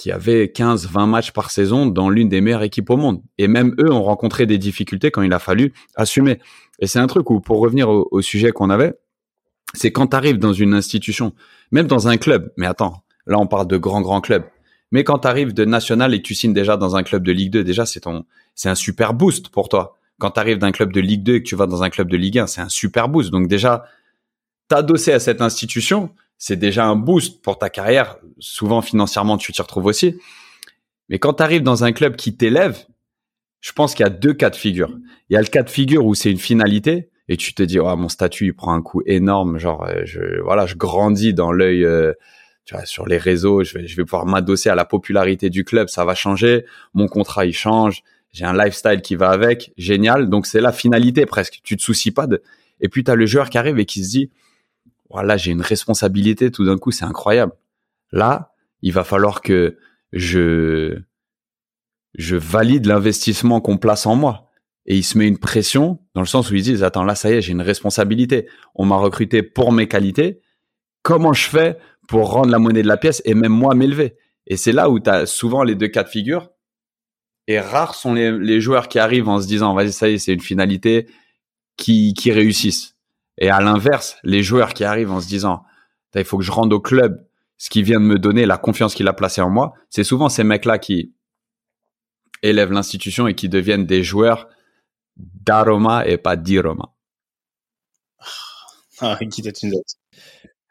qui 0.00 0.10
avaient 0.10 0.46
15-20 0.46 1.06
matchs 1.06 1.30
par 1.32 1.50
saison 1.50 1.84
dans 1.84 2.08
l'une 2.08 2.30
des 2.30 2.40
meilleures 2.40 2.62
équipes 2.62 2.88
au 2.88 2.96
monde. 2.96 3.20
Et 3.36 3.48
même 3.48 3.74
eux 3.78 3.92
ont 3.92 4.02
rencontré 4.02 4.46
des 4.46 4.56
difficultés 4.56 5.10
quand 5.10 5.20
il 5.20 5.32
a 5.34 5.38
fallu 5.38 5.74
assumer. 5.94 6.40
Et 6.78 6.86
c'est 6.86 6.98
un 6.98 7.06
truc 7.06 7.28
où, 7.28 7.42
pour 7.42 7.58
revenir 7.58 7.90
au, 7.90 8.22
sujet 8.22 8.50
qu'on 8.50 8.70
avait, 8.70 8.94
c'est 9.74 9.92
quand 9.92 10.06
tu 10.06 10.16
arrives 10.16 10.38
dans 10.38 10.54
une 10.54 10.72
institution, 10.72 11.34
même 11.70 11.86
dans 11.86 12.08
un 12.08 12.16
club, 12.16 12.50
mais 12.56 12.66
attends, 12.66 13.04
là 13.26 13.38
on 13.38 13.46
parle 13.46 13.66
de 13.66 13.76
grands, 13.76 14.00
grands 14.00 14.22
clubs, 14.22 14.44
mais 14.90 15.04
quand 15.04 15.18
tu 15.18 15.28
arrives 15.28 15.52
de 15.52 15.66
national 15.66 16.14
et 16.14 16.22
tu 16.22 16.34
signes 16.34 16.54
déjà 16.54 16.78
dans 16.78 16.96
un 16.96 17.02
club 17.02 17.22
de 17.22 17.32
Ligue 17.32 17.52
2, 17.52 17.62
déjà 17.62 17.84
c'est 17.84 18.00
ton, 18.00 18.24
c'est 18.54 18.70
un 18.70 18.74
super 18.74 19.12
boost 19.12 19.50
pour 19.50 19.68
toi. 19.68 19.98
Quand 20.18 20.30
tu 20.30 20.40
arrives 20.40 20.58
d'un 20.58 20.72
club 20.72 20.94
de 20.94 21.00
Ligue 21.00 21.24
2 21.24 21.34
et 21.34 21.42
que 21.42 21.46
tu 21.46 21.56
vas 21.56 21.66
dans 21.66 21.82
un 21.82 21.90
club 21.90 22.08
de 22.08 22.16
Ligue 22.16 22.38
1, 22.38 22.46
c'est 22.46 22.62
un 22.62 22.70
super 22.70 23.10
boost. 23.10 23.30
Donc 23.30 23.48
déjà, 23.48 23.84
t'adosser 24.68 25.12
à 25.12 25.20
cette 25.20 25.42
institution, 25.42 26.08
c'est 26.40 26.56
déjà 26.56 26.86
un 26.86 26.96
boost 26.96 27.42
pour 27.42 27.58
ta 27.58 27.68
carrière. 27.68 28.16
Souvent, 28.38 28.80
financièrement, 28.80 29.36
tu 29.36 29.52
t'y 29.52 29.60
retrouves 29.60 29.84
aussi. 29.84 30.18
Mais 31.10 31.18
quand 31.18 31.34
tu 31.34 31.42
arrives 31.42 31.62
dans 31.62 31.84
un 31.84 31.92
club 31.92 32.16
qui 32.16 32.34
t'élève, 32.34 32.78
je 33.60 33.72
pense 33.72 33.94
qu'il 33.94 34.04
y 34.04 34.06
a 34.06 34.10
deux 34.10 34.32
cas 34.32 34.48
de 34.48 34.56
figure. 34.56 34.90
Il 35.28 35.34
y 35.34 35.36
a 35.36 35.42
le 35.42 35.46
cas 35.46 35.62
de 35.62 35.68
figure 35.68 36.06
où 36.06 36.14
c'est 36.14 36.30
une 36.30 36.38
finalité 36.38 37.10
et 37.28 37.36
tu 37.36 37.52
te 37.52 37.62
dis, 37.62 37.78
oh, 37.78 37.94
mon 37.94 38.08
statut, 38.08 38.46
il 38.46 38.54
prend 38.54 38.72
un 38.72 38.80
coup 38.80 39.02
énorme. 39.04 39.58
Genre, 39.58 39.84
euh, 39.84 40.00
je, 40.04 40.40
voilà, 40.40 40.64
je 40.64 40.76
grandis 40.76 41.34
dans 41.34 41.52
l'œil, 41.52 41.84
euh, 41.84 42.14
tu 42.64 42.74
sur 42.86 43.06
les 43.06 43.18
réseaux. 43.18 43.62
Je 43.62 43.76
vais, 43.76 43.86
je 43.86 43.94
vais 43.94 44.04
pouvoir 44.04 44.24
m'adosser 44.24 44.70
à 44.70 44.74
la 44.74 44.86
popularité 44.86 45.50
du 45.50 45.62
club. 45.62 45.88
Ça 45.88 46.06
va 46.06 46.14
changer. 46.14 46.64
Mon 46.94 47.06
contrat, 47.06 47.44
il 47.44 47.52
change. 47.52 48.02
J'ai 48.32 48.46
un 48.46 48.56
lifestyle 48.56 49.02
qui 49.02 49.14
va 49.14 49.28
avec. 49.28 49.74
Génial. 49.76 50.30
Donc, 50.30 50.46
c'est 50.46 50.62
la 50.62 50.72
finalité 50.72 51.26
presque. 51.26 51.60
Tu 51.62 51.76
te 51.76 51.82
soucies 51.82 52.12
pas 52.12 52.26
de, 52.26 52.42
et 52.80 52.88
puis, 52.88 53.04
tu 53.04 53.10
as 53.10 53.14
le 53.14 53.26
joueur 53.26 53.50
qui 53.50 53.58
arrive 53.58 53.78
et 53.78 53.84
qui 53.84 54.02
se 54.02 54.10
dit, 54.10 54.30
voilà, 55.10 55.36
j'ai 55.36 55.50
une 55.50 55.60
responsabilité 55.60 56.50
tout 56.50 56.64
d'un 56.64 56.78
coup, 56.78 56.92
c'est 56.92 57.04
incroyable. 57.04 57.52
Là, 58.12 58.54
il 58.82 58.92
va 58.92 59.04
falloir 59.04 59.42
que 59.42 59.76
je 60.12 61.02
valide 62.16 62.86
l'investissement 62.86 63.60
qu'on 63.60 63.78
place 63.78 64.06
en 64.06 64.16
moi. 64.16 64.50
Et 64.86 64.96
il 64.96 65.02
se 65.02 65.18
met 65.18 65.28
une 65.28 65.38
pression 65.38 66.00
dans 66.14 66.20
le 66.20 66.26
sens 66.26 66.50
où 66.50 66.54
ils 66.54 66.62
disent 66.62 66.82
attends 66.82 67.04
là 67.04 67.14
ça 67.14 67.30
y 67.30 67.34
est 67.34 67.42
j'ai 67.42 67.52
une 67.52 67.60
responsabilité. 67.60 68.48
On 68.74 68.86
m'a 68.86 68.96
recruté 68.96 69.42
pour 69.42 69.72
mes 69.72 69.86
qualités. 69.86 70.40
Comment 71.02 71.32
je 71.32 71.46
fais 71.48 71.78
pour 72.08 72.30
rendre 72.32 72.50
la 72.50 72.58
monnaie 72.58 72.82
de 72.82 72.88
la 72.88 72.96
pièce 72.96 73.22
et 73.24 73.34
même 73.34 73.52
moi 73.52 73.74
m'élever? 73.74 74.16
Et 74.46 74.56
c'est 74.56 74.72
là 74.72 74.90
où 74.90 74.98
tu 74.98 75.10
as 75.10 75.26
souvent 75.26 75.62
les 75.62 75.74
deux 75.74 75.88
cas 75.88 76.02
de 76.02 76.08
figure. 76.08 76.50
Et 77.46 77.60
rares 77.60 77.94
sont 77.94 78.14
les, 78.14 78.32
les 78.32 78.60
joueurs 78.60 78.88
qui 78.88 78.98
arrivent 78.98 79.28
en 79.28 79.40
se 79.40 79.46
disant 79.46 79.74
vas-y 79.74 79.92
ça 79.92 80.08
y 80.08 80.14
est 80.14 80.18
c'est 80.18 80.32
une 80.32 80.40
finalité 80.40 81.06
qui 81.76 82.14
qui 82.14 82.32
réussissent. 82.32 82.96
Et 83.40 83.50
à 83.50 83.60
l'inverse, 83.60 84.16
les 84.22 84.42
joueurs 84.42 84.74
qui 84.74 84.84
arrivent 84.84 85.10
en 85.10 85.20
se 85.20 85.26
disant, 85.26 85.64
il 86.14 86.24
faut 86.24 86.38
que 86.38 86.44
je 86.44 86.52
rende 86.52 86.72
au 86.72 86.80
club 86.80 87.26
ce 87.56 87.68
qui 87.68 87.82
vient 87.82 88.00
de 88.00 88.04
me 88.04 88.18
donner 88.18 88.46
la 88.46 88.56
confiance 88.56 88.94
qu'il 88.94 89.08
a 89.08 89.12
placée 89.12 89.42
en 89.42 89.50
moi, 89.50 89.74
c'est 89.90 90.04
souvent 90.04 90.28
ces 90.28 90.44
mecs-là 90.44 90.78
qui 90.78 91.12
élèvent 92.42 92.72
l'institution 92.72 93.26
et 93.26 93.34
qui 93.34 93.48
deviennent 93.48 93.84
des 93.84 94.02
joueurs 94.02 94.48
d'aroma 95.16 96.06
et 96.06 96.16
pas 96.16 96.36
d'iroma. 96.36 96.94
Ah, 99.00 99.18
qui 99.30 99.42
une 99.42 99.74
autre. 99.74 99.94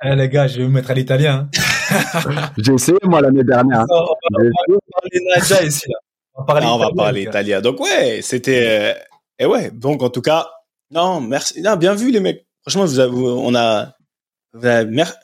Eh, 0.03 0.15
les 0.15 0.29
gars, 0.29 0.47
je 0.47 0.57
vais 0.57 0.65
vous 0.65 0.71
mettre 0.71 0.91
à 0.91 0.93
l'italien. 0.93 1.49
Hein. 1.55 2.51
J'ai 2.57 2.73
essayé, 2.73 2.97
moi, 3.03 3.21
l'année 3.21 3.43
dernière. 3.43 3.85
on 3.89 3.93
va 3.93 4.79
parler 5.01 5.67
ici, 5.67 5.85
là. 5.89 5.97
On 6.33 6.41
va 6.41 6.45
parler, 6.45 6.65
ah, 6.67 6.73
on 6.73 6.77
va 6.77 6.89
parler 6.95 7.23
italien. 7.23 7.61
Donc, 7.61 7.79
ouais, 7.81 8.21
c'était. 8.21 8.95
Euh, 8.95 8.99
et 9.39 9.45
ouais, 9.45 9.71
donc, 9.71 10.01
en 10.01 10.09
tout 10.09 10.21
cas, 10.21 10.47
non, 10.91 11.21
merci. 11.21 11.61
Non, 11.61 11.75
bien 11.75 11.95
vu, 11.95 12.11
les 12.11 12.19
mecs. 12.19 12.48
Franchement, 12.69 12.85
vous 12.85 12.99
avez, 12.99 13.11
on 13.15 13.55
a, 13.55 13.95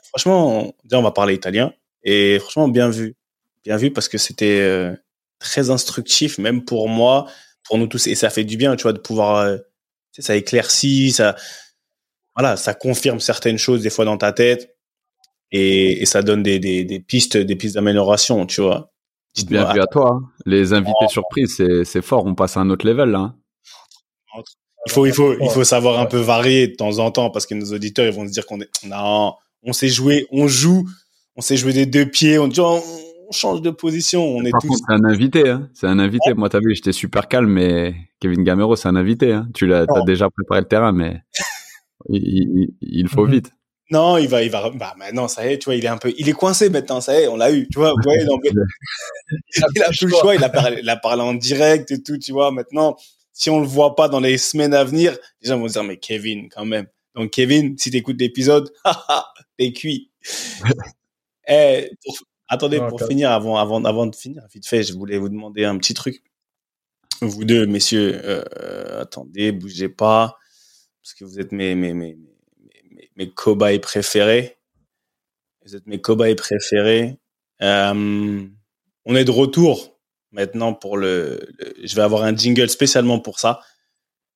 franchement, 0.08 0.74
on, 0.92 1.02
va 1.02 1.10
parler 1.12 1.34
italien 1.34 1.72
et 2.02 2.40
franchement, 2.40 2.66
bien 2.66 2.88
vu, 2.90 3.14
bien 3.64 3.76
vu 3.76 3.92
parce 3.92 4.08
que 4.08 4.18
c'était 4.18 4.58
euh, 4.62 4.96
très 5.38 5.70
instructif, 5.70 6.38
même 6.38 6.64
pour 6.64 6.88
moi, 6.88 7.26
pour 7.62 7.78
nous 7.78 7.86
tous, 7.86 8.08
et 8.08 8.16
ça 8.16 8.30
fait 8.30 8.42
du 8.42 8.56
bien, 8.56 8.74
tu 8.74 8.82
vois, 8.82 8.92
de 8.92 8.98
pouvoir 8.98 9.36
euh, 9.36 9.58
tu 10.12 10.22
sais, 10.22 10.22
ça 10.22 10.34
éclaircit, 10.34 11.12
ça, 11.12 11.36
voilà, 12.34 12.56
ça 12.56 12.74
confirme 12.74 13.20
certaines 13.20 13.58
choses 13.58 13.80
des 13.82 13.90
fois 13.90 14.04
dans 14.04 14.18
ta 14.18 14.32
tête 14.32 14.76
et, 15.52 16.02
et 16.02 16.04
ça 16.04 16.22
donne 16.22 16.42
des, 16.42 16.58
des, 16.58 16.84
des 16.84 16.98
pistes, 16.98 17.36
des 17.36 17.54
pistes 17.54 17.76
d'amélioration, 17.76 18.44
tu 18.46 18.60
vois. 18.60 18.90
Bien 19.46 19.72
vu 19.72 19.80
à 19.80 19.86
toi. 19.86 20.14
hein. 20.14 20.28
Les 20.46 20.72
invités 20.72 21.06
surprises, 21.08 21.54
c'est, 21.58 21.84
c'est 21.84 22.02
fort. 22.02 22.24
On 22.26 22.34
passe 22.34 22.56
à 22.56 22.60
un 22.60 22.70
autre 22.70 22.84
level 22.84 23.10
là. 23.10 23.18
hein. 23.20 23.34
Il 24.86 24.92
faut, 24.92 25.06
il 25.06 25.12
faut, 25.12 25.34
il 25.40 25.50
faut 25.50 25.64
savoir 25.64 25.98
un 26.00 26.06
peu 26.06 26.18
varier 26.18 26.68
de 26.68 26.74
temps 26.74 26.98
en 26.98 27.10
temps 27.10 27.30
parce 27.30 27.46
que 27.46 27.54
nos 27.54 27.72
auditeurs, 27.72 28.06
ils 28.06 28.12
vont 28.12 28.26
se 28.26 28.32
dire 28.32 28.46
qu'on 28.46 28.60
est, 28.60 28.68
non, 28.86 29.34
on 29.62 29.72
sait 29.72 29.88
jouer, 29.88 30.26
on 30.30 30.46
joue, 30.48 30.88
on 31.36 31.40
sait 31.40 31.56
jouer 31.56 31.72
des 31.72 31.86
deux 31.86 32.06
pieds, 32.06 32.38
on 32.38 32.46
dit, 32.48 32.60
oh, 32.60 32.80
on 33.28 33.32
change 33.32 33.60
de 33.62 33.70
position, 33.70 34.24
on 34.24 34.44
est 34.44 34.50
Par 34.52 34.60
tous. 34.60 34.68
contre, 34.68 34.84
c'est 34.88 34.94
un 34.94 35.04
invité. 35.04 35.48
Hein. 35.48 35.68
C'est 35.74 35.88
un 35.88 35.98
invité. 35.98 36.32
Moi, 36.34 36.48
t'as 36.48 36.60
vu, 36.60 36.74
j'étais 36.74 36.92
super 36.92 37.26
calme, 37.26 37.50
mais 37.50 37.94
Kevin 38.20 38.44
Gamero, 38.44 38.76
c'est 38.76 38.86
un 38.88 38.94
invité. 38.96 39.32
Hein. 39.32 39.48
Tu 39.54 39.66
l'as, 39.66 39.84
t'as 39.86 39.98
Non. 39.98 40.04
déjà 40.04 40.28
préparé 40.30 40.60
le 40.60 40.68
terrain, 40.68 40.92
mais 40.92 41.20
il, 42.08 42.22
il, 42.22 42.68
il 42.80 43.08
faut 43.08 43.26
Mhm. 43.26 43.32
vite. 43.32 43.50
Non, 43.90 44.16
il 44.16 44.28
va, 44.28 44.42
il 44.42 44.50
va, 44.50 44.70
bah, 44.70 44.94
maintenant, 44.98 45.28
ça 45.28 45.46
y 45.48 45.52
est, 45.52 45.58
tu 45.58 45.66
vois, 45.66 45.76
il 45.76 45.84
est 45.84 45.88
un 45.88 45.96
peu, 45.98 46.12
il 46.18 46.28
est 46.28 46.32
coincé 46.32 46.68
maintenant, 46.70 47.00
ça 47.00 47.18
y 47.20 47.22
est, 47.24 47.28
on 47.28 47.36
l'a 47.36 47.52
eu, 47.52 47.68
tu 47.72 47.78
vois, 47.78 47.90
donc, 47.90 48.40
il 49.76 49.82
a 49.82 49.88
plus 49.90 50.06
le 50.06 50.10
choix, 50.10 50.34
il 50.34 50.42
a 50.42 50.48
parlé, 50.48 50.78
il 50.82 50.88
a 50.88 50.96
parlé 50.96 51.22
en 51.22 51.34
direct 51.34 51.90
et 51.92 52.02
tout, 52.02 52.18
tu 52.18 52.32
vois, 52.32 52.50
maintenant, 52.50 52.96
si 53.38 53.50
on 53.50 53.60
le 53.60 53.66
voit 53.66 53.94
pas 53.96 54.08
dans 54.08 54.18
les 54.20 54.38
semaines 54.38 54.72
à 54.72 54.82
venir, 54.82 55.14
les 55.42 55.50
gens 55.50 55.58
vont 55.58 55.68
se 55.68 55.74
dire, 55.74 55.84
mais 55.84 55.98
Kevin, 55.98 56.48
quand 56.48 56.64
même. 56.64 56.86
Donc, 57.14 57.32
Kevin, 57.32 57.76
si 57.76 57.90
t'écoutes 57.90 58.18
l'épisode, 58.18 58.72
haha, 58.84 59.26
t'es 59.58 59.72
cuit. 59.72 60.10
Eh, 61.48 61.90
pour- 62.04 62.18
attendez, 62.48 62.78
pour 62.88 62.98
finir, 63.06 63.30
avant, 63.30 63.56
avant, 63.56 63.84
avant 63.84 64.06
de 64.06 64.16
finir, 64.16 64.42
vite 64.52 64.66
fait, 64.66 64.82
je 64.82 64.94
voulais 64.94 65.16
vous 65.16 65.28
demander 65.28 65.64
un 65.64 65.78
petit 65.78 65.94
truc. 65.94 66.24
Vous 67.20 67.44
deux, 67.44 67.66
messieurs, 67.66 68.20
euh, 68.24 69.02
attendez, 69.02 69.52
bougez 69.52 69.88
pas, 69.88 70.36
parce 71.00 71.14
que 71.14 71.24
vous 71.24 71.38
êtes 71.38 71.52
mes, 71.52 71.76
mes, 71.76 71.94
mes, 71.94 72.16
mes, 72.16 72.82
mes, 72.90 73.10
mes 73.14 73.30
cobayes 73.30 73.78
préférés. 73.78 74.56
Vous 75.64 75.76
êtes 75.76 75.86
mes 75.86 76.00
cobayes 76.00 76.34
préférés. 76.34 77.16
Euh, 77.62 78.44
on 79.04 79.14
est 79.14 79.24
de 79.24 79.30
retour 79.30 79.95
maintenant 80.36 80.72
pour 80.74 80.96
le, 80.96 81.40
le- 81.58 81.74
Je 81.82 81.96
vais 81.96 82.02
avoir 82.02 82.22
un 82.22 82.36
jingle 82.36 82.68
spécialement 82.70 83.18
pour 83.18 83.40
ça. 83.40 83.60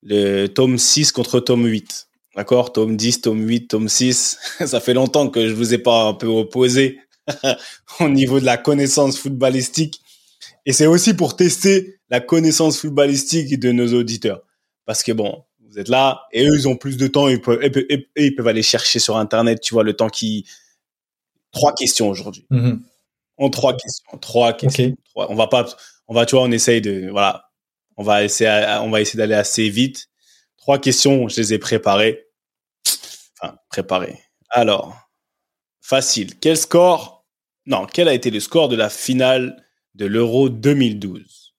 Le 0.03 0.47
tome 0.47 0.77
6 0.77 1.11
contre 1.13 1.39
tome 1.39 1.65
8. 1.65 2.07
D'accord? 2.35 2.73
Tome 2.73 2.97
10, 2.97 3.21
tome 3.21 3.41
8, 3.47 3.67
tome 3.69 3.87
6. 3.87 4.37
ça 4.65 4.79
fait 4.81 4.93
longtemps 4.93 5.29
que 5.29 5.47
je 5.47 5.53
vous 5.53 5.73
ai 5.73 5.77
pas 5.77 6.03
un 6.07 6.13
peu 6.13 6.27
opposé 6.27 6.99
au 7.99 8.09
niveau 8.09 8.39
de 8.39 8.45
la 8.45 8.57
connaissance 8.57 9.17
footballistique. 9.17 10.01
Et 10.65 10.73
c'est 10.73 10.87
aussi 10.87 11.13
pour 11.13 11.35
tester 11.35 11.99
la 12.09 12.19
connaissance 12.19 12.79
footballistique 12.79 13.59
de 13.59 13.71
nos 13.71 13.93
auditeurs. 13.93 14.41
Parce 14.85 15.03
que 15.03 15.11
bon, 15.11 15.43
vous 15.69 15.79
êtes 15.79 15.87
là 15.87 16.23
et 16.31 16.45
eux, 16.47 16.55
ils 16.55 16.67
ont 16.67 16.75
plus 16.77 16.97
de 16.97 17.07
temps. 17.07 17.27
Ils 17.27 17.39
peuvent, 17.41 17.63
et, 17.63 17.71
et- 17.93 18.07
et 18.15 18.25
ils 18.27 18.35
peuvent 18.35 18.47
aller 18.47 18.63
chercher 18.63 18.99
sur 18.99 19.17
Internet, 19.17 19.59
tu 19.61 19.73
vois, 19.73 19.83
le 19.83 19.93
temps 19.93 20.09
qui... 20.09 20.45
Trois 21.51 21.73
questions 21.73 22.07
aujourd'hui. 22.09 22.45
Mhm. 22.49 22.81
En 23.37 23.49
trois 23.49 23.75
questions. 23.75 24.17
Trois 24.19 24.53
questions. 24.53 24.95
Trois. 25.09 25.29
On 25.31 25.35
va 25.35 25.47
pas, 25.47 25.65
on 26.07 26.13
va, 26.13 26.25
tu 26.25 26.35
vois, 26.35 26.43
on 26.45 26.51
essaye 26.51 26.81
de, 26.81 27.09
voilà. 27.11 27.45
On 27.97 28.03
va 28.03 28.23
essayer, 28.23 28.49
à- 28.49 28.81
on 28.83 28.89
va 28.89 29.01
essayer 29.01 29.17
d'aller 29.17 29.35
assez 29.35 29.69
vite. 29.69 30.07
Trois 30.57 30.79
questions, 30.79 31.27
je 31.27 31.37
les 31.41 31.53
ai 31.53 31.59
préparées. 31.59 32.25
Enfin, 33.41 33.55
préparées. 33.69 34.19
Alors, 34.49 34.95
facile. 35.81 36.37
Quel 36.39 36.57
score, 36.57 37.25
non, 37.65 37.85
quel 37.87 38.07
a 38.07 38.13
été 38.13 38.31
le 38.31 38.39
score 38.39 38.69
de 38.69 38.75
la 38.75 38.89
finale 38.89 39.63
de 39.95 40.05
l'Euro 40.05 40.49
2012? 40.49 41.55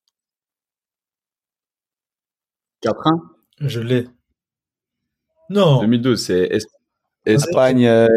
4-1 2.80 3.20
Je 3.60 3.80
l'ai. 3.80 4.08
Non. 5.50 5.80
2012, 5.80 6.24
c'est 6.26 6.48
Es- 6.50 6.66
Espagne. 7.26 7.86
euh, 7.86 8.08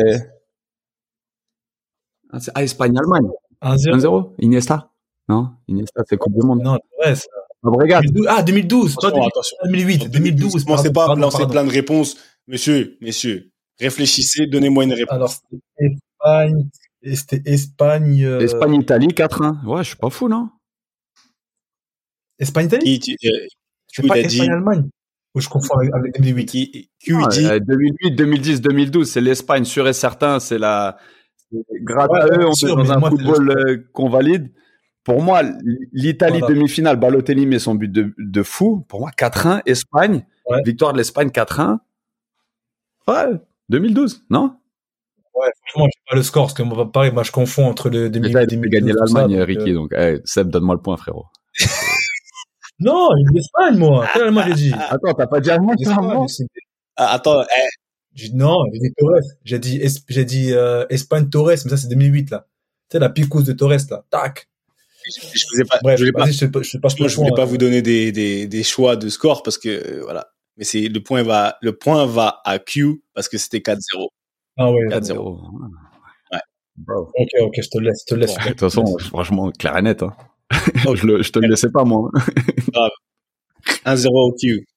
Ah, 2.32 2.40
ah, 2.56 2.64
Espagne-Allemagne. 2.64 3.28
1-0. 3.62 3.94
1-0 3.96 4.36
Iniesta 4.40 4.92
Non? 5.28 5.50
Iniesta, 5.68 6.04
c'est 6.08 6.18
Coupe 6.18 6.34
du 6.34 6.46
Monde. 6.46 6.62
Non, 6.64 6.78
ouais. 7.04 7.14
2012. 7.64 8.28
Ah, 8.30 8.44
2012, 8.44 8.96
pas 8.96 9.08
Attention, 9.08 9.28
attention. 9.28 9.58
2008. 9.66 10.10
2012. 10.12 10.66
Commencez 10.66 10.94
pas 10.94 11.12
à 11.12 11.16
me 11.16 11.22
lancer 11.22 11.48
plein 11.48 11.64
de 11.64 11.72
réponses. 11.72 12.18
Monsieur, 12.48 12.98
messieurs, 13.02 13.52
réfléchissez, 13.80 14.46
donnez-moi 14.46 14.84
une 14.84 14.94
réponse. 14.94 15.16
Alors, 15.16 15.30
c'était 15.32 15.64
Espagne. 15.80 16.68
C'était 17.16 17.42
Espagne. 17.46 18.24
euh, 18.24 18.40
Espagne-Italie, 18.40 19.08
4-1. 19.08 19.64
Ouais, 19.66 19.84
je 19.84 19.90
suis 19.90 19.98
pas 19.98 20.10
fou, 20.12 20.28
non? 20.30 20.50
Espagne-Italie 22.40 23.00
Qui, 23.00 23.16
tu, 23.18 23.28
euh, 23.28 23.32
Q, 23.94 24.08
pas 24.08 24.18
Espagne-Allemagne. 24.20 24.90
Ou 25.34 25.40
je 25.42 25.50
confonds 25.50 25.76
avec, 25.78 25.94
avec 25.94 26.16
2008. 26.22 26.46
qui, 26.46 26.90
Q, 27.00 27.16
Ah, 27.24 27.28
dit, 27.28 27.46
euh, 27.46 27.60
2008, 27.60 28.12
2010, 28.16 28.62
2012, 28.62 29.10
c'est 29.10 29.22
l'Espagne, 29.22 29.66
sûr 29.66 29.88
et 29.88 29.94
certain. 29.94 30.40
C'est 30.40 30.58
la. 30.58 30.98
c'est 31.52 31.58
Grâce 31.82 32.10
Ouais, 32.10 32.22
à 32.22 32.26
eux, 32.28 32.48
on 32.48 32.54
sûr, 32.54 32.70
est 32.70 32.76
dans 32.84 32.92
un 32.92 33.10
football 33.10 33.50
euh, 33.52 33.78
qu'on 33.94 34.10
valide. 34.10 34.52
Pour 35.06 35.22
moi, 35.22 35.42
l'Italie 35.94 36.40
Voilà. 36.40 36.54
demi-finale, 36.56 36.98
Balotelli 36.98 37.46
met 37.46 37.60
son 37.60 37.76
but 37.76 37.90
de, 37.92 38.14
de 38.18 38.44
fou. 38.44 38.84
Pour 38.90 39.00
moi, 39.02 39.12
4-1, 39.18 39.62
Espagne. 39.66 40.26
Ouais. 40.50 40.62
Victoire 40.66 40.92
de 40.94 40.98
l'Espagne, 40.98 41.30
4-1. 41.30 41.78
Ouais, 43.08 43.40
2012, 43.70 44.26
non? 44.30 44.58
Ouais, 45.36 45.48
franchement, 45.68 45.88
j'ai 45.94 46.02
pas 46.10 46.16
le 46.16 46.24
score, 46.24 46.44
parce 46.46 46.54
que 46.56 46.64
moi, 46.64 46.92
pareil, 46.92 47.12
moi, 47.12 47.22
je 47.24 47.32
confonds 47.32 47.68
entre 47.68 47.90
le 47.90 48.10
2008 48.10 48.28
Déjà, 48.30 48.42
et 48.42 48.44
il 48.46 48.50
fait 48.50 48.56
2012. 48.56 48.72
gagner 48.72 48.92
tout 48.94 48.98
ça, 49.08 49.22
l'Allemagne, 49.22 49.38
donc, 49.40 49.48
Ricky. 49.48 49.72
euh, 49.72 49.74
Donc, 49.76 49.92
eh, 49.96 50.22
Seb, 50.26 50.50
donne-moi 50.50 50.76
le 50.76 50.82
point, 50.82 50.98
frérot. 50.98 51.26
Non, 52.80 53.10
j'ai 53.18 53.24
dit 53.32 53.36
l'Espagne, 53.38 53.78
moi. 53.78 54.06
Quelle 54.12 54.24
Allemagne, 54.24 54.48
j'ai 54.50 54.70
dit? 54.70 54.74
Attends, 54.74 55.14
t'as 55.14 55.28
pas 55.28 55.40
dit 55.40 55.50
Allemagne, 55.50 55.78
Ah, 56.98 57.14
attends, 57.14 57.42
eh, 57.42 57.70
J'ai 58.16 58.30
dit 58.30 58.36
non, 58.36 58.58
j'ai 58.74 58.80
dit 58.80 58.94
Torres. 58.98 59.20
J'ai 59.46 59.60
dit, 59.60 59.78
Es- 59.82 60.04
j'ai 60.10 60.26
dit 60.26 60.52
euh, 60.54 60.86
Espagne 60.90 61.30
Torres, 61.30 61.50
mais 61.64 61.70
ça 61.70 61.78
c'est 61.78 61.88
2008 61.88 62.32
là. 62.32 62.48
Tu 62.90 62.96
sais 62.96 63.00
la 63.00 63.10
picouse 63.10 63.46
de 63.46 63.54
Torres 63.54 63.78
là. 63.90 64.04
Tac. 64.10 64.50
Je, 65.14 65.46
vous 65.52 65.62
ai 65.62 65.66
pas, 65.66 65.80
Bref, 65.84 65.98
je 65.98 66.04
voulais 66.04 66.12
pas, 66.12 66.26
vas-y, 66.26 66.34
je 66.34 66.46
te, 66.46 66.64
je 66.64 66.72
te 66.72 66.78
passe 66.78 66.98
moi, 67.00 67.08
le 67.08 67.12
je 67.12 67.16
voulais 67.16 67.30
point, 67.30 67.38
pas 67.38 67.44
euh. 67.44 67.46
vous 67.46 67.58
donner 67.58 67.82
des, 67.82 68.12
des, 68.12 68.48
des 68.48 68.64
choix 68.64 68.96
de 68.96 69.10
score 69.10 69.44
parce 69.44 69.58
que, 69.58 69.70
euh, 69.70 70.02
voilà. 70.04 70.28
Mais 70.58 70.64
c'est, 70.64 70.88
le 70.88 71.00
point 71.02 71.24
va, 71.24 71.58
le 71.62 71.78
point 71.78 72.06
va 72.06 72.42
à 72.46 72.60
Q 72.60 73.04
parce 73.14 73.28
que 73.28 73.38
c'était 73.38 73.60
4-0. 73.60 74.08
Ah 74.58 74.72
ouais. 74.72 74.88
4-0. 74.88 75.42
Ouais. 76.32 76.40
Bro. 76.78 77.12
Ok, 77.18 77.30
ok, 77.42 77.54
je 77.62 77.70
te 77.70 77.78
laisse, 77.80 78.04
je 78.08 78.16
te 78.16 78.20
laisse. 78.20 78.36
De 78.36 78.50
toute 78.50 78.60
façon, 78.60 78.98
franchement, 79.00 79.52
clair 79.52 79.78
et 79.78 79.82
net. 79.82 80.04
Hein. 80.04 80.14
Je, 80.96 81.08
le, 81.08 81.24
je 81.24 81.32
te 81.32 81.40
le 81.40 81.48
laissais 81.48 81.72
pas, 81.72 81.84
moi. 81.84 82.12
1-0 83.86 84.08
au 84.12 84.32
Q. 84.34 84.68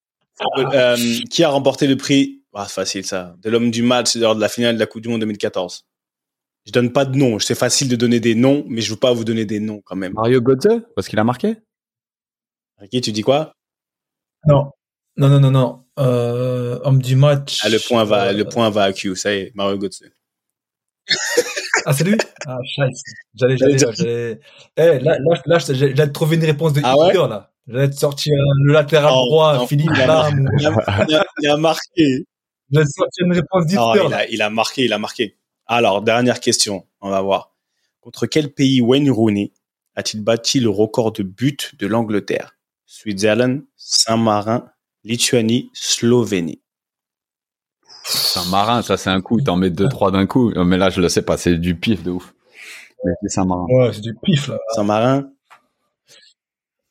Euh, 0.58 0.96
qui 1.30 1.44
a 1.44 1.50
remporté 1.50 1.86
le 1.86 1.96
prix, 1.96 2.42
ah, 2.54 2.64
facile 2.64 3.04
ça, 3.04 3.36
de 3.42 3.50
l'homme 3.50 3.70
du 3.70 3.82
match 3.82 4.16
lors 4.16 4.34
de 4.34 4.40
la 4.40 4.48
finale 4.48 4.74
de 4.74 4.80
la 4.80 4.86
Coupe 4.86 5.02
du 5.02 5.08
Monde 5.08 5.20
2014? 5.20 5.84
Je 6.68 6.72
donne 6.72 6.92
pas 6.92 7.06
de 7.06 7.16
nom. 7.16 7.38
C'est 7.38 7.54
facile 7.54 7.88
de 7.88 7.96
donner 7.96 8.20
des 8.20 8.34
noms, 8.34 8.62
mais 8.68 8.82
je 8.82 8.90
veux 8.90 8.98
pas 8.98 9.14
vous 9.14 9.24
donner 9.24 9.46
des 9.46 9.58
noms 9.58 9.80
quand 9.86 9.96
même. 9.96 10.12
Mario 10.12 10.42
Götze, 10.42 10.82
parce 10.94 11.08
qu'il 11.08 11.18
a 11.18 11.24
marqué? 11.24 11.56
Ricky, 12.76 13.00
tu 13.00 13.10
dis 13.10 13.22
quoi? 13.22 13.54
Non, 14.46 14.70
non, 15.16 15.30
non, 15.30 15.40
non, 15.40 15.50
non. 15.50 15.84
Euh, 15.98 16.78
homme 16.84 17.00
du 17.00 17.16
match. 17.16 17.60
Ah, 17.64 17.70
le 17.70 17.78
point 17.88 18.04
va, 18.04 18.26
euh, 18.26 18.32
le 18.34 18.44
point 18.44 18.68
va 18.68 18.82
à 18.82 18.92
Q. 18.92 19.16
Ça 19.16 19.34
y 19.34 19.38
est, 19.38 19.52
Mario 19.54 19.78
Götze. 19.78 20.02
Ah, 21.86 21.94
c'est 21.94 22.04
lui? 22.04 22.18
Ah, 22.46 22.58
scheiße. 22.66 23.02
J'allais, 23.34 23.56
J'allais 23.56 23.78
j'allais, 23.78 23.92
dire- 23.92 23.92
j'allais. 23.96 24.40
Eh, 24.76 24.98
là, 24.98 25.16
là, 25.18 25.42
là, 25.46 25.58
j'allais 25.58 26.12
trouver 26.12 26.36
une 26.36 26.44
réponse 26.44 26.74
de 26.74 26.82
Ah 26.84 26.98
ouais? 26.98 27.14
Là. 27.14 27.50
J'allais 27.66 27.88
te 27.88 27.96
sortir 27.96 28.34
euh, 28.34 28.44
le 28.64 28.74
latéral 28.74 29.10
Non, 29.10 29.24
droit, 29.26 29.56
non, 29.56 29.66
Philippe 29.66 29.90
il 29.94 30.02
a 30.02 30.06
Lam. 30.06 30.50
Il 30.58 30.66
a, 30.66 31.04
il 31.08 31.14
a- 31.16 31.24
il 31.40 31.48
a 31.48 31.56
marqué. 31.56 32.26
J'allais 32.70 32.84
te 32.84 32.90
sortir 32.90 33.24
une 33.24 33.32
réponse 33.32 33.64
d'Hitler, 33.64 34.02
il, 34.04 34.10
là. 34.10 34.16
a, 34.18 34.26
il 34.26 34.42
a 34.42 34.50
marqué, 34.50 34.84
il 34.84 34.92
a 34.92 34.98
marqué. 34.98 35.38
Alors, 35.68 36.02
dernière 36.02 36.40
question, 36.40 36.86
on 37.00 37.10
va 37.10 37.20
voir. 37.20 37.54
Contre 38.00 38.26
quel 38.26 38.52
pays 38.52 38.80
Wayne 38.80 39.10
Rooney 39.10 39.52
a-t-il 39.96 40.22
bâti 40.24 40.60
le 40.60 40.70
record 40.70 41.12
de 41.12 41.22
buts 41.22 41.56
de 41.78 41.86
l'Angleterre? 41.86 42.56
Switzerland, 42.86 43.62
Saint-Marin, 43.76 44.66
Lituanie, 45.04 45.70
Slovénie. 45.74 46.62
C'est 48.04 48.38
un 48.40 48.44
marin, 48.46 48.80
ça 48.80 48.96
c'est 48.96 49.10
un 49.10 49.20
coup. 49.20 49.38
T'en 49.42 49.56
mets 49.56 49.68
deux, 49.68 49.88
trois 49.88 50.10
d'un 50.10 50.24
coup. 50.26 50.50
Mais 50.64 50.78
là, 50.78 50.88
je 50.88 51.02
le 51.02 51.10
sais 51.10 51.20
pas. 51.20 51.36
C'est 51.36 51.56
du 51.58 51.74
pif 51.74 52.02
de 52.02 52.10
ouf. 52.12 52.32
Mais 53.04 53.12
c'est 53.28 53.40
un 53.40 53.44
marin. 53.44 53.66
Ouais, 53.68 53.92
c'est 53.92 54.00
du 54.00 54.14
pif, 54.22 54.48
là. 54.48 54.58
Saint-Marin, 54.74 55.30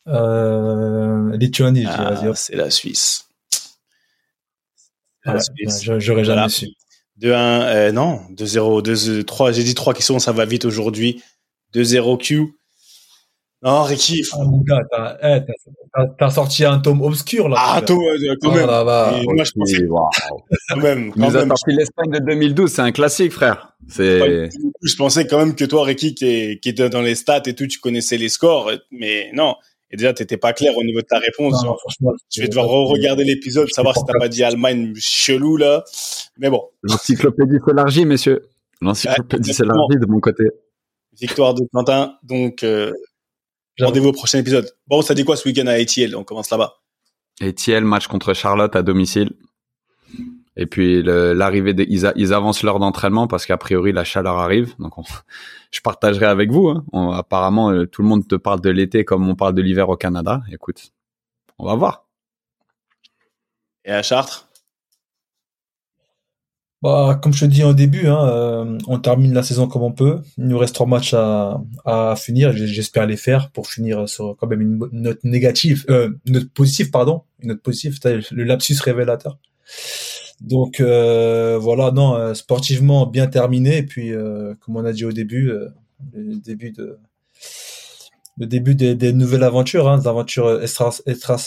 Euh, 0.09 1.35
Lituanie, 1.35 1.83
ah, 1.85 2.33
c'est 2.35 2.55
la 2.55 2.69
Suisse. 2.69 3.27
La 5.25 5.37
Suisse. 5.41 5.83
je- 5.83 5.99
J'aurais 5.99 6.23
jamais 6.23 6.35
Voilà. 6.43 6.49
su. 6.49 6.67
2-1, 7.21 7.31
euh, 7.63 7.91
non, 7.91 8.21
2-0, 8.35 8.81
2-3. 8.81 9.51
J'ai 9.53 9.63
dit 9.63 9.73
trois 9.75 9.93
questions, 9.93 10.19
ça 10.19 10.31
va 10.31 10.45
vite 10.45 10.65
aujourd'hui. 10.65 11.21
2-0 11.73 12.17
Q. 12.17 12.53
Non, 13.63 13.81
Ricky. 13.81 14.23
Ah, 14.33 14.43
mon 14.43 14.59
gars, 14.61 14.83
t'as, 14.91 15.17
eh, 15.23 15.41
t'as, 15.43 15.53
t'as- 15.95 16.13
t'as 16.19 16.29
sorti 16.29 16.63
un 16.63 16.77
tome 16.77 17.01
obscur, 17.01 17.49
là. 17.49 17.55
Ah, 17.59 17.79
gars. 17.79 17.87
toi, 17.87 17.97
euh, 18.13 18.35
quand 18.39 18.49
Oh 18.51 18.53
même. 18.55 18.67
là 18.67 18.83
là. 18.83 19.19
Et 19.19 19.23
moi, 19.25 19.43
je 19.43 19.51
pensais 19.51 19.83
waouh. 19.85 20.09
quand 20.69 20.75
même, 20.77 21.11
quand 21.11 21.31
même. 21.31 21.47
sorti 21.47 21.71
l'Espagne 21.75 22.11
de 22.11 22.19
2012. 22.19 22.71
C'est 22.71 22.83
un 22.83 22.91
classique, 22.91 23.31
frère. 23.31 23.73
C'est. 23.89 24.49
Je 24.83 24.95
pensais 24.95 25.25
quand 25.25 25.39
même 25.39 25.55
que 25.55 25.65
toi, 25.65 25.85
Ricky, 25.85 26.13
qui, 26.13 26.25
est- 26.25 26.59
qui 26.61 26.69
était 26.69 26.89
dans 26.89 27.01
les 27.01 27.15
stats 27.15 27.41
et 27.47 27.55
tout, 27.55 27.65
tu 27.65 27.79
connaissais 27.79 28.17
les 28.17 28.29
scores, 28.29 28.69
mais 28.91 29.31
non. 29.33 29.55
Et 29.91 29.95
déjà, 29.97 30.13
t'étais 30.13 30.37
pas 30.37 30.53
clair 30.53 30.75
au 30.75 30.83
niveau 30.83 30.99
de 30.99 31.05
ta 31.05 31.17
réponse. 31.17 31.63
Non, 31.63 31.75
je 32.29 32.41
vais 32.41 32.47
devoir 32.47 32.67
re-regarder 32.67 33.23
l'épisode, 33.23 33.69
savoir 33.69 33.95
si 33.97 34.03
t'as 34.05 34.19
pas 34.19 34.27
dit 34.27 34.43
Allemagne 34.43 34.93
chelou, 34.97 35.55
là. 35.57 35.83
Mais 36.37 36.49
bon. 36.49 36.63
L'encyclopédie 36.83 37.57
s'élargit, 37.65 38.05
messieurs. 38.05 38.41
L'encyclopédie 38.81 39.49
Ouais, 39.49 39.53
s'élargit 39.53 39.97
de 39.99 40.05
mon 40.05 40.19
côté. 40.19 40.43
Victoire 41.19 41.53
de 41.53 41.63
Quentin. 41.71 42.17
Donc, 42.23 42.63
euh, 42.63 42.91
rendez-vous 43.79 44.09
au 44.09 44.13
prochain 44.13 44.39
épisode. 44.39 44.69
Bon, 44.87 45.01
ça 45.01 45.13
dit 45.13 45.23
quoi 45.23 45.37
ce 45.37 45.47
week-end 45.47 45.67
à 45.67 45.73
ATL 45.73 46.15
On 46.15 46.23
commence 46.23 46.49
là-bas. 46.49 46.75
Thiel, 47.55 47.85
match 47.85 48.07
contre 48.07 48.33
Charlotte 48.33 48.75
à 48.75 48.81
domicile. 48.81 49.31
Et 50.59 50.65
puis 50.65 51.01
le- 51.03 51.33
l'arrivée 51.33 51.73
des, 51.73 51.85
ils, 51.87 52.05
a- 52.07 52.13
ils 52.15 52.33
avancent 52.33 52.63
l'heure 52.63 52.79
d'entraînement 52.79 53.27
parce 53.27 53.45
qu'a 53.45 53.57
priori 53.57 53.91
la 53.93 54.03
chaleur 54.03 54.37
arrive. 54.39 54.73
Donc 54.79 54.97
on- 54.97 55.03
je 55.71 55.79
partagerai 55.81 56.25
avec 56.25 56.51
vous. 56.51 56.67
hein. 56.69 56.83
On- 56.93 57.11
apparemment 57.11 57.71
euh, 57.71 57.85
tout 57.85 58.01
le 58.01 58.07
monde 58.07 58.27
te 58.27 58.35
parle 58.35 58.59
de 58.61 58.69
l'été 58.71 59.05
comme 59.05 59.27
on 59.29 59.35
parle 59.35 59.53
de 59.53 59.61
l'hiver 59.61 59.87
au 59.89 59.95
Canada. 59.97 60.41
Écoute, 60.51 60.91
on 61.59 61.65
va 61.65 61.75
voir. 61.75 62.05
Et 63.85 63.91
à 63.91 64.01
Chartres? 64.03 64.45
Bah, 66.83 67.19
comme 67.21 67.33
je 67.33 67.45
te 67.45 67.49
dis 67.49 67.63
au 67.63 67.73
début, 67.73 68.05
hein, 68.07 68.27
euh, 68.29 68.77
on 68.87 68.99
termine 68.99 69.33
la 69.33 69.41
saison 69.41 69.67
comme 69.67 69.81
on 69.81 69.91
peut. 69.91 70.21
Il 70.37 70.45
nous 70.47 70.59
reste 70.59 70.75
trois 70.75 70.85
matchs 70.85 71.13
à, 71.15 71.59
à 71.85 72.15
finir. 72.15 72.51
J'espère 72.53 73.07
les 73.07 73.17
faire 73.17 73.49
pour 73.51 73.67
finir 73.67 74.07
sur 74.07 74.35
quand 74.37 74.45
même 74.47 74.61
une 74.61 74.87
note 74.91 75.23
négative, 75.23 75.85
euh, 75.89 76.11
une 76.27 76.33
note 76.33 76.49
positive, 76.51 76.91
pardon, 76.91 77.23
une 77.41 77.49
note 77.49 77.61
positive. 77.63 77.97
Le 78.31 78.43
lapsus 78.43 78.75
révélateur. 78.83 79.39
Donc 80.41 80.79
euh, 80.79 81.57
voilà, 81.59 81.91
non, 81.91 82.15
euh, 82.15 82.33
sportivement 82.33 83.05
bien 83.05 83.27
terminé. 83.27 83.77
Et 83.77 83.83
puis, 83.83 84.13
euh, 84.13 84.53
comme 84.59 84.77
on 84.77 84.85
a 84.85 84.93
dit 84.93 85.05
au 85.05 85.11
début, 85.11 85.49
euh, 85.49 85.69
le 86.13 86.35
début 86.35 86.71
de 86.71 86.99
le 88.37 88.45
début 88.45 88.75
des, 88.75 88.95
des 88.95 89.13
nouvelles 89.13 89.43
aventures, 89.43 89.87
hein, 89.87 89.97
des 89.97 90.07
aventures 90.07 90.61
extra 90.61 90.91
extra 91.05 91.37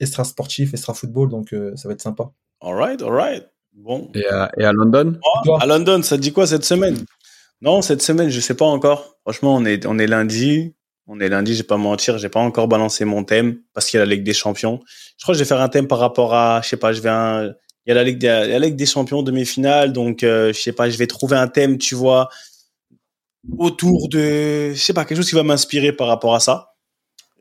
extra 0.00 0.24
sportives, 0.24 0.70
extra 0.72 0.92
football. 0.94 1.30
Donc 1.30 1.52
euh, 1.52 1.74
ça 1.76 1.88
va 1.88 1.94
être 1.94 2.02
sympa. 2.02 2.30
All 2.60 2.74
right, 2.74 3.00
all 3.02 3.12
right. 3.12 3.48
Bon. 3.72 4.10
Et 4.14 4.26
à, 4.26 4.50
et 4.58 4.64
à 4.64 4.72
London, 4.72 5.18
À 5.60 5.66
London, 5.66 6.02
ça 6.02 6.16
te 6.16 6.22
dit 6.22 6.32
quoi 6.32 6.46
cette 6.46 6.64
semaine? 6.64 7.04
Non, 7.60 7.82
cette 7.82 8.02
semaine, 8.02 8.28
je 8.28 8.40
sais 8.40 8.54
pas 8.54 8.66
encore. 8.66 9.16
Franchement, 9.22 9.54
on 9.56 9.64
est, 9.64 9.86
on 9.86 9.98
est 9.98 10.06
lundi. 10.06 10.74
On 11.06 11.20
est 11.20 11.28
lundi, 11.28 11.52
je 11.52 11.58
vais 11.58 11.66
pas 11.66 11.76
mentir, 11.76 12.16
j'ai 12.16 12.30
pas 12.30 12.40
encore 12.40 12.66
balancé 12.66 13.04
mon 13.04 13.24
thème 13.24 13.58
parce 13.74 13.90
qu'il 13.90 13.98
y 13.98 14.02
a 14.02 14.06
la 14.06 14.14
Ligue 14.14 14.24
des 14.24 14.32
Champions. 14.32 14.80
Je 15.18 15.24
crois 15.24 15.34
que 15.34 15.38
je 15.38 15.44
vais 15.44 15.48
faire 15.48 15.60
un 15.60 15.68
thème 15.68 15.86
par 15.86 15.98
rapport 15.98 16.32
à, 16.32 16.62
je 16.62 16.68
sais 16.70 16.78
pas, 16.78 16.94
je 16.94 17.02
vais 17.02 17.10
un, 17.10 17.52
il 17.86 17.90
y 17.90 17.92
a 17.92 17.94
la 17.94 18.04
Ligue 18.04 18.18
des, 18.18 18.26
la 18.28 18.58
Ligue 18.58 18.76
des 18.76 18.86
Champions 18.86 19.22
demi-finale, 19.22 19.92
donc 19.92 20.22
euh, 20.22 20.52
je 20.52 20.60
sais 20.60 20.72
pas, 20.72 20.88
je 20.90 20.96
vais 20.96 21.06
trouver 21.06 21.36
un 21.36 21.48
thème, 21.48 21.78
tu 21.78 21.94
vois, 21.94 22.28
autour 23.58 24.08
de, 24.08 24.72
je 24.72 24.80
sais 24.80 24.94
pas, 24.94 25.04
quelque 25.04 25.18
chose 25.18 25.28
qui 25.28 25.34
va 25.34 25.42
m'inspirer 25.42 25.92
par 25.92 26.08
rapport 26.08 26.34
à 26.34 26.40
ça. 26.40 26.70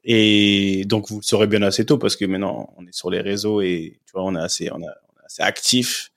Et 0.04 0.84
donc 0.86 1.08
vous 1.10 1.18
le 1.20 1.22
saurez 1.24 1.48
bien 1.48 1.62
assez 1.62 1.86
tôt 1.86 1.98
parce 1.98 2.18
que 2.18 2.26
maintenant 2.26 2.74
on 2.78 2.86
est 2.86 2.94
sur 2.94 3.10
les 3.10 3.22
réseaux 3.22 3.62
et 3.62 4.00
tu 4.06 4.12
vois, 4.14 4.26
on 4.26 4.36
est 4.36 4.40
assez, 4.42 4.70
on 4.72 4.80
est, 4.82 4.84
on 4.84 5.22
est 5.22 5.26
assez 5.26 5.42
actif. 5.42 6.12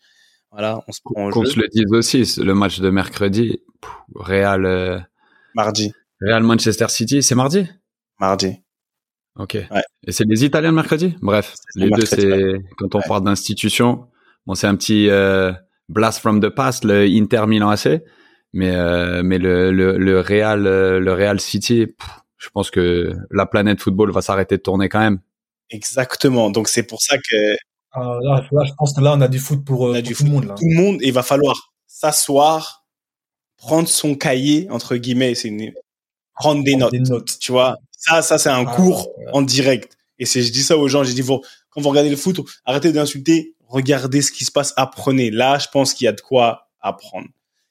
Voilà, 0.51 0.83
on 0.89 0.93
se 0.93 1.01
prend 1.05 1.31
qu'on 1.31 1.45
se 1.45 1.59
le 1.59 1.69
dise 1.69 1.85
aussi, 1.91 2.41
le 2.43 2.55
match 2.55 2.81
de 2.81 2.91
mercredi, 2.91 3.61
pff, 3.81 3.91
Real, 4.15 4.65
euh, 4.65 4.99
Mardi, 5.55 5.93
Real 6.21 6.43
Manchester 6.43 6.89
City, 6.89 7.23
c'est 7.23 7.35
mardi? 7.37 7.67
Mardi. 8.19 8.57
Ok. 9.39 9.55
Ouais. 9.55 9.83
Et 10.07 10.13
c'est 10.13 10.25
les 10.27 10.45
Italiens 10.45 10.71
le 10.71 10.77
mercredi? 10.77 11.15
Bref, 11.21 11.55
les 11.75 11.87
le 11.87 11.91
deux, 11.97 12.07
c'est 12.07 12.65
quand 12.79 12.95
on 12.95 12.99
Ouais. 12.99 13.05
parle 13.07 13.25
d'institution. 13.25 14.07
Bon, 14.47 14.55
c'est 14.55 14.67
un 14.67 14.77
petit 14.77 15.09
euh, 15.11 15.53
blast 15.89 16.21
from 16.21 16.41
the 16.41 16.49
past, 16.49 16.85
le 16.85 17.05
Inter 17.05 17.47
Milan 17.47 17.71
AC, 17.71 18.03
mais 18.53 18.71
euh, 18.75 19.23
mais 19.25 19.39
le 19.39 19.73
le, 19.73 19.97
le 19.99 20.21
Real 20.21 20.67
euh, 20.67 21.01
le 21.01 21.13
Real 21.13 21.41
City, 21.41 21.87
pff, 21.87 22.09
je 22.39 22.49
pense 22.51 22.71
que 22.71 23.13
la 23.31 23.47
planète 23.47 23.81
football 23.81 24.13
va 24.13 24.23
s'arrêter 24.23 24.57
de 24.57 24.63
tourner 24.63 24.89
quand 24.89 25.01
même. 25.01 25.19
Exactement. 25.71 26.51
Donc 26.51 26.69
c'est 26.69 26.85
pour 26.85 27.03
ça 27.03 27.17
que 27.19 27.57
Ah, 27.93 28.19
là, 28.23 28.45
là, 28.53 28.65
je 28.65 28.73
pense 28.79 28.95
que 28.95 29.01
là, 29.01 29.15
on 29.17 29.21
a 29.21 29.29
du 29.29 29.39
foot 29.39 29.65
pour, 29.65 29.81
On 29.83 29.91
a 29.95 29.95
pour 29.95 30.03
du 30.03 30.15
tout 30.15 30.25
le 30.25 30.31
monde. 30.31 30.45
Là. 30.45 30.55
tout 30.55 30.65
le 30.69 30.77
monde, 30.77 30.99
il 31.03 31.13
va 31.13 31.23
falloir 31.23 31.73
s'asseoir, 31.87 32.85
prendre 33.57 33.89
son 33.89 34.15
cahier 34.15 34.69
entre 34.71 34.97
guillemets, 34.97 35.35
c'est 35.35 35.49
une... 35.49 35.73
prendre 36.35 36.63
des 36.63 36.77
notes. 36.77 36.93
Des 36.93 37.01
notes. 37.01 37.39
Tu 37.41 37.51
vois, 37.53 37.77
ça, 37.91 38.23
ça 38.23 38.39
c'est 38.39 38.51
un 38.51 38.65
Ah, 38.67 38.75
cours 38.77 39.09
ouais. 39.19 39.25
en 39.33 39.43
direct. 39.43 39.97
Et 40.19 40.25
c'est, 40.27 40.43
je 40.43 40.53
dis 40.53 40.63
ça 40.63 40.77
aux 40.79 40.89
gens, 40.89 41.03
j'ai 41.05 41.15
dit 41.15 41.21
vous, 41.23 41.41
quand 41.71 41.81
vous 41.81 41.89
regardez 41.91 42.11
le 42.11 42.17
foot, 42.17 42.41
arrêtez 42.65 42.93
d'insulter, 42.93 43.55
regardez 43.69 44.23
ce 44.23 44.33
qui 44.33 44.45
se 44.45 44.53
passe, 44.53 44.73
apprenez. 44.77 45.31
Là, 45.31 45.59
je 45.59 45.69
pense 45.73 45.95
qu'il 45.95 46.05
y 46.05 46.09
a 46.09 46.13
de 46.13 46.21
quoi 46.21 46.69
apprendre. 46.81 47.29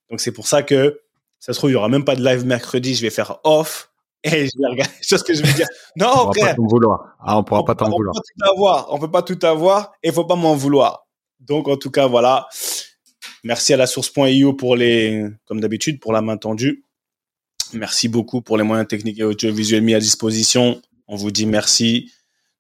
Donc 0.10 0.20
c'est 0.22 0.32
pour 0.32 0.48
ça 0.48 0.64
que 0.64 1.00
ça 1.40 1.54
se 1.54 1.58
trouve 1.60 1.70
il 1.70 1.74
y 1.74 1.78
aura 1.78 1.90
même 1.90 2.06
pas 2.06 2.16
de 2.16 2.24
live 2.24 2.46
mercredi, 2.46 2.96
je 2.96 3.02
vais 3.02 3.10
faire 3.10 3.38
off 3.44 3.90
et 4.24 4.48
je 4.48 4.52
vais 4.58 4.68
regarder. 4.68 4.94
C'est 5.02 5.18
ce 5.18 5.24
que 5.24 5.34
je 5.34 5.44
veux 5.44 5.54
dire? 5.54 5.68
On 6.00 6.04
Non, 6.04 6.12
pourra 6.32 6.34
pas 6.48 6.54
t'en 6.56 6.66
vouloir. 6.68 7.16
Ah, 7.20 7.38
on 7.38 7.44
pourra 7.44 7.64
pas 7.66 7.76
t'en 7.76 7.88
on 7.88 7.96
vouloir. 7.96 8.14
peut 8.16 8.22
pas 8.22 8.48
tout 8.48 8.52
avoir. 8.52 8.94
On 8.94 9.00
peut 9.00 9.12
pas 9.12 9.22
tout 9.22 9.40
avoir 9.44 9.92
et 10.02 10.12
faut 10.12 10.26
pas 10.26 10.36
m'en 10.36 10.56
vouloir. 10.56 11.06
Donc, 11.40 11.68
en 11.68 11.78
tout 11.78 11.92
cas, 11.92 12.08
voilà. 12.08 12.48
Merci 13.44 13.74
à 13.74 13.78
la 13.78 13.86
source.io 13.86 14.54
pour 14.54 14.76
les, 14.76 15.24
comme 15.46 15.60
d'habitude, 15.60 16.00
pour 16.00 16.14
la 16.14 16.22
main 16.22 16.38
tendue. 16.38 16.84
Merci 17.74 18.08
beaucoup 18.08 18.42
pour 18.42 18.58
les 18.58 18.64
moyens 18.64 18.88
techniques 18.88 19.20
et 19.20 19.24
audiovisuels 19.24 19.84
mis 19.84 19.94
à 19.94 20.00
disposition. 20.00 20.82
On 21.08 21.16
vous 21.16 21.30
dit 21.30 21.46
merci. 21.46 22.12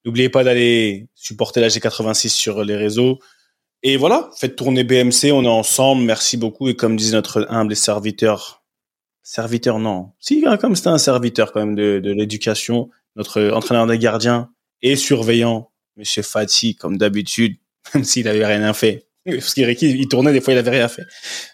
N'oubliez 0.05 0.29
pas 0.29 0.43
d'aller 0.43 1.07
supporter 1.15 1.59
la 1.61 1.67
G86 1.67 2.29
sur 2.29 2.63
les 2.63 2.75
réseaux. 2.75 3.19
Et 3.83 3.97
voilà, 3.97 4.29
faites 4.37 4.55
tourner 4.55 4.83
BMC, 4.83 5.31
on 5.31 5.43
est 5.43 5.47
ensemble. 5.47 6.03
Merci 6.03 6.37
beaucoup. 6.37 6.69
Et 6.69 6.75
comme 6.75 6.95
disait 6.95 7.13
notre 7.13 7.45
humble 7.49 7.75
serviteur, 7.75 8.63
serviteur, 9.23 9.79
non. 9.79 10.11
Si, 10.19 10.43
comme 10.61 10.75
c'était 10.75 10.89
un 10.89 10.97
serviteur 10.97 11.51
quand 11.51 11.59
même 11.59 11.75
de, 11.75 11.99
de 11.99 12.11
l'éducation, 12.11 12.89
notre 13.15 13.49
entraîneur 13.51 13.87
des 13.87 13.97
gardiens 13.97 14.49
et 14.81 14.95
surveillant, 14.95 15.71
Monsieur 15.97 16.21
Fati, 16.21 16.75
comme 16.75 16.97
d'habitude, 16.97 17.57
même 17.93 18.03
s'il 18.03 18.27
avait 18.27 18.45
rien 18.45 18.73
fait. 18.73 19.07
Parce 19.25 19.55
qu'il 19.55 19.67
il 19.69 20.07
tournait, 20.07 20.33
des 20.33 20.41
fois, 20.41 20.53
il 20.53 20.59
avait 20.59 20.71
rien 20.71 20.87
fait. 20.87 21.03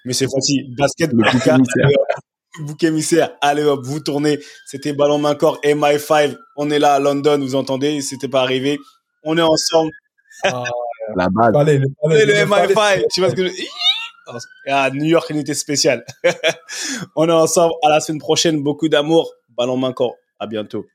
Monsieur 0.04 0.28
Fati, 0.28 0.64
basket, 0.78 1.12
Le 1.14 1.24
hop, 1.52 2.31
bouc 2.60 2.84
émissaire, 2.84 3.36
allez 3.42 3.64
hop, 3.64 3.82
vous 3.84 4.00
tournez. 4.00 4.40
C'était 4.66 4.94
ballon 4.94 5.18
main 5.18 5.36
corps, 5.36 5.60
MI5. 5.64 6.36
On 6.58 6.70
est 6.70 6.80
là 6.80 6.96
à 6.96 7.00
London, 7.00 7.40
vous 7.40 7.56
entendez, 7.56 8.02
c'était 8.02 8.28
pas 8.28 8.42
arrivé. 8.42 8.80
On 9.24 9.38
est 9.38 9.42
ensemble. 9.42 9.92
Ah, 10.44 10.64
La 11.16 11.30
base. 11.30 11.56
allez, 11.56 11.78
le, 11.78 11.88
C'est 12.10 12.26
le 12.26 12.50
palais. 12.50 12.74
MI5. 12.74 13.04
Tu 13.12 13.22
vois 13.22 13.30
ce 13.30 13.36
que 13.36 13.48
je... 13.48 13.54
Ah, 14.68 14.90
New 14.94 15.06
York, 15.06 15.30
unité 15.30 15.54
spéciale. 15.54 16.06
On 17.16 17.28
est 17.28 17.34
ensemble. 17.34 17.74
À 17.84 17.90
la 17.90 18.00
semaine 18.00 18.20
prochaine. 18.20 18.64
Beaucoup 18.64 18.88
d'amour. 18.88 19.34
Ballon 19.58 19.78
main 19.78 19.94
corps. 19.94 20.16
À 20.40 20.48
bientôt. 20.48 20.86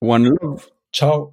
One 0.00 0.28
love. 0.40 0.66
Ciao. 0.92 1.32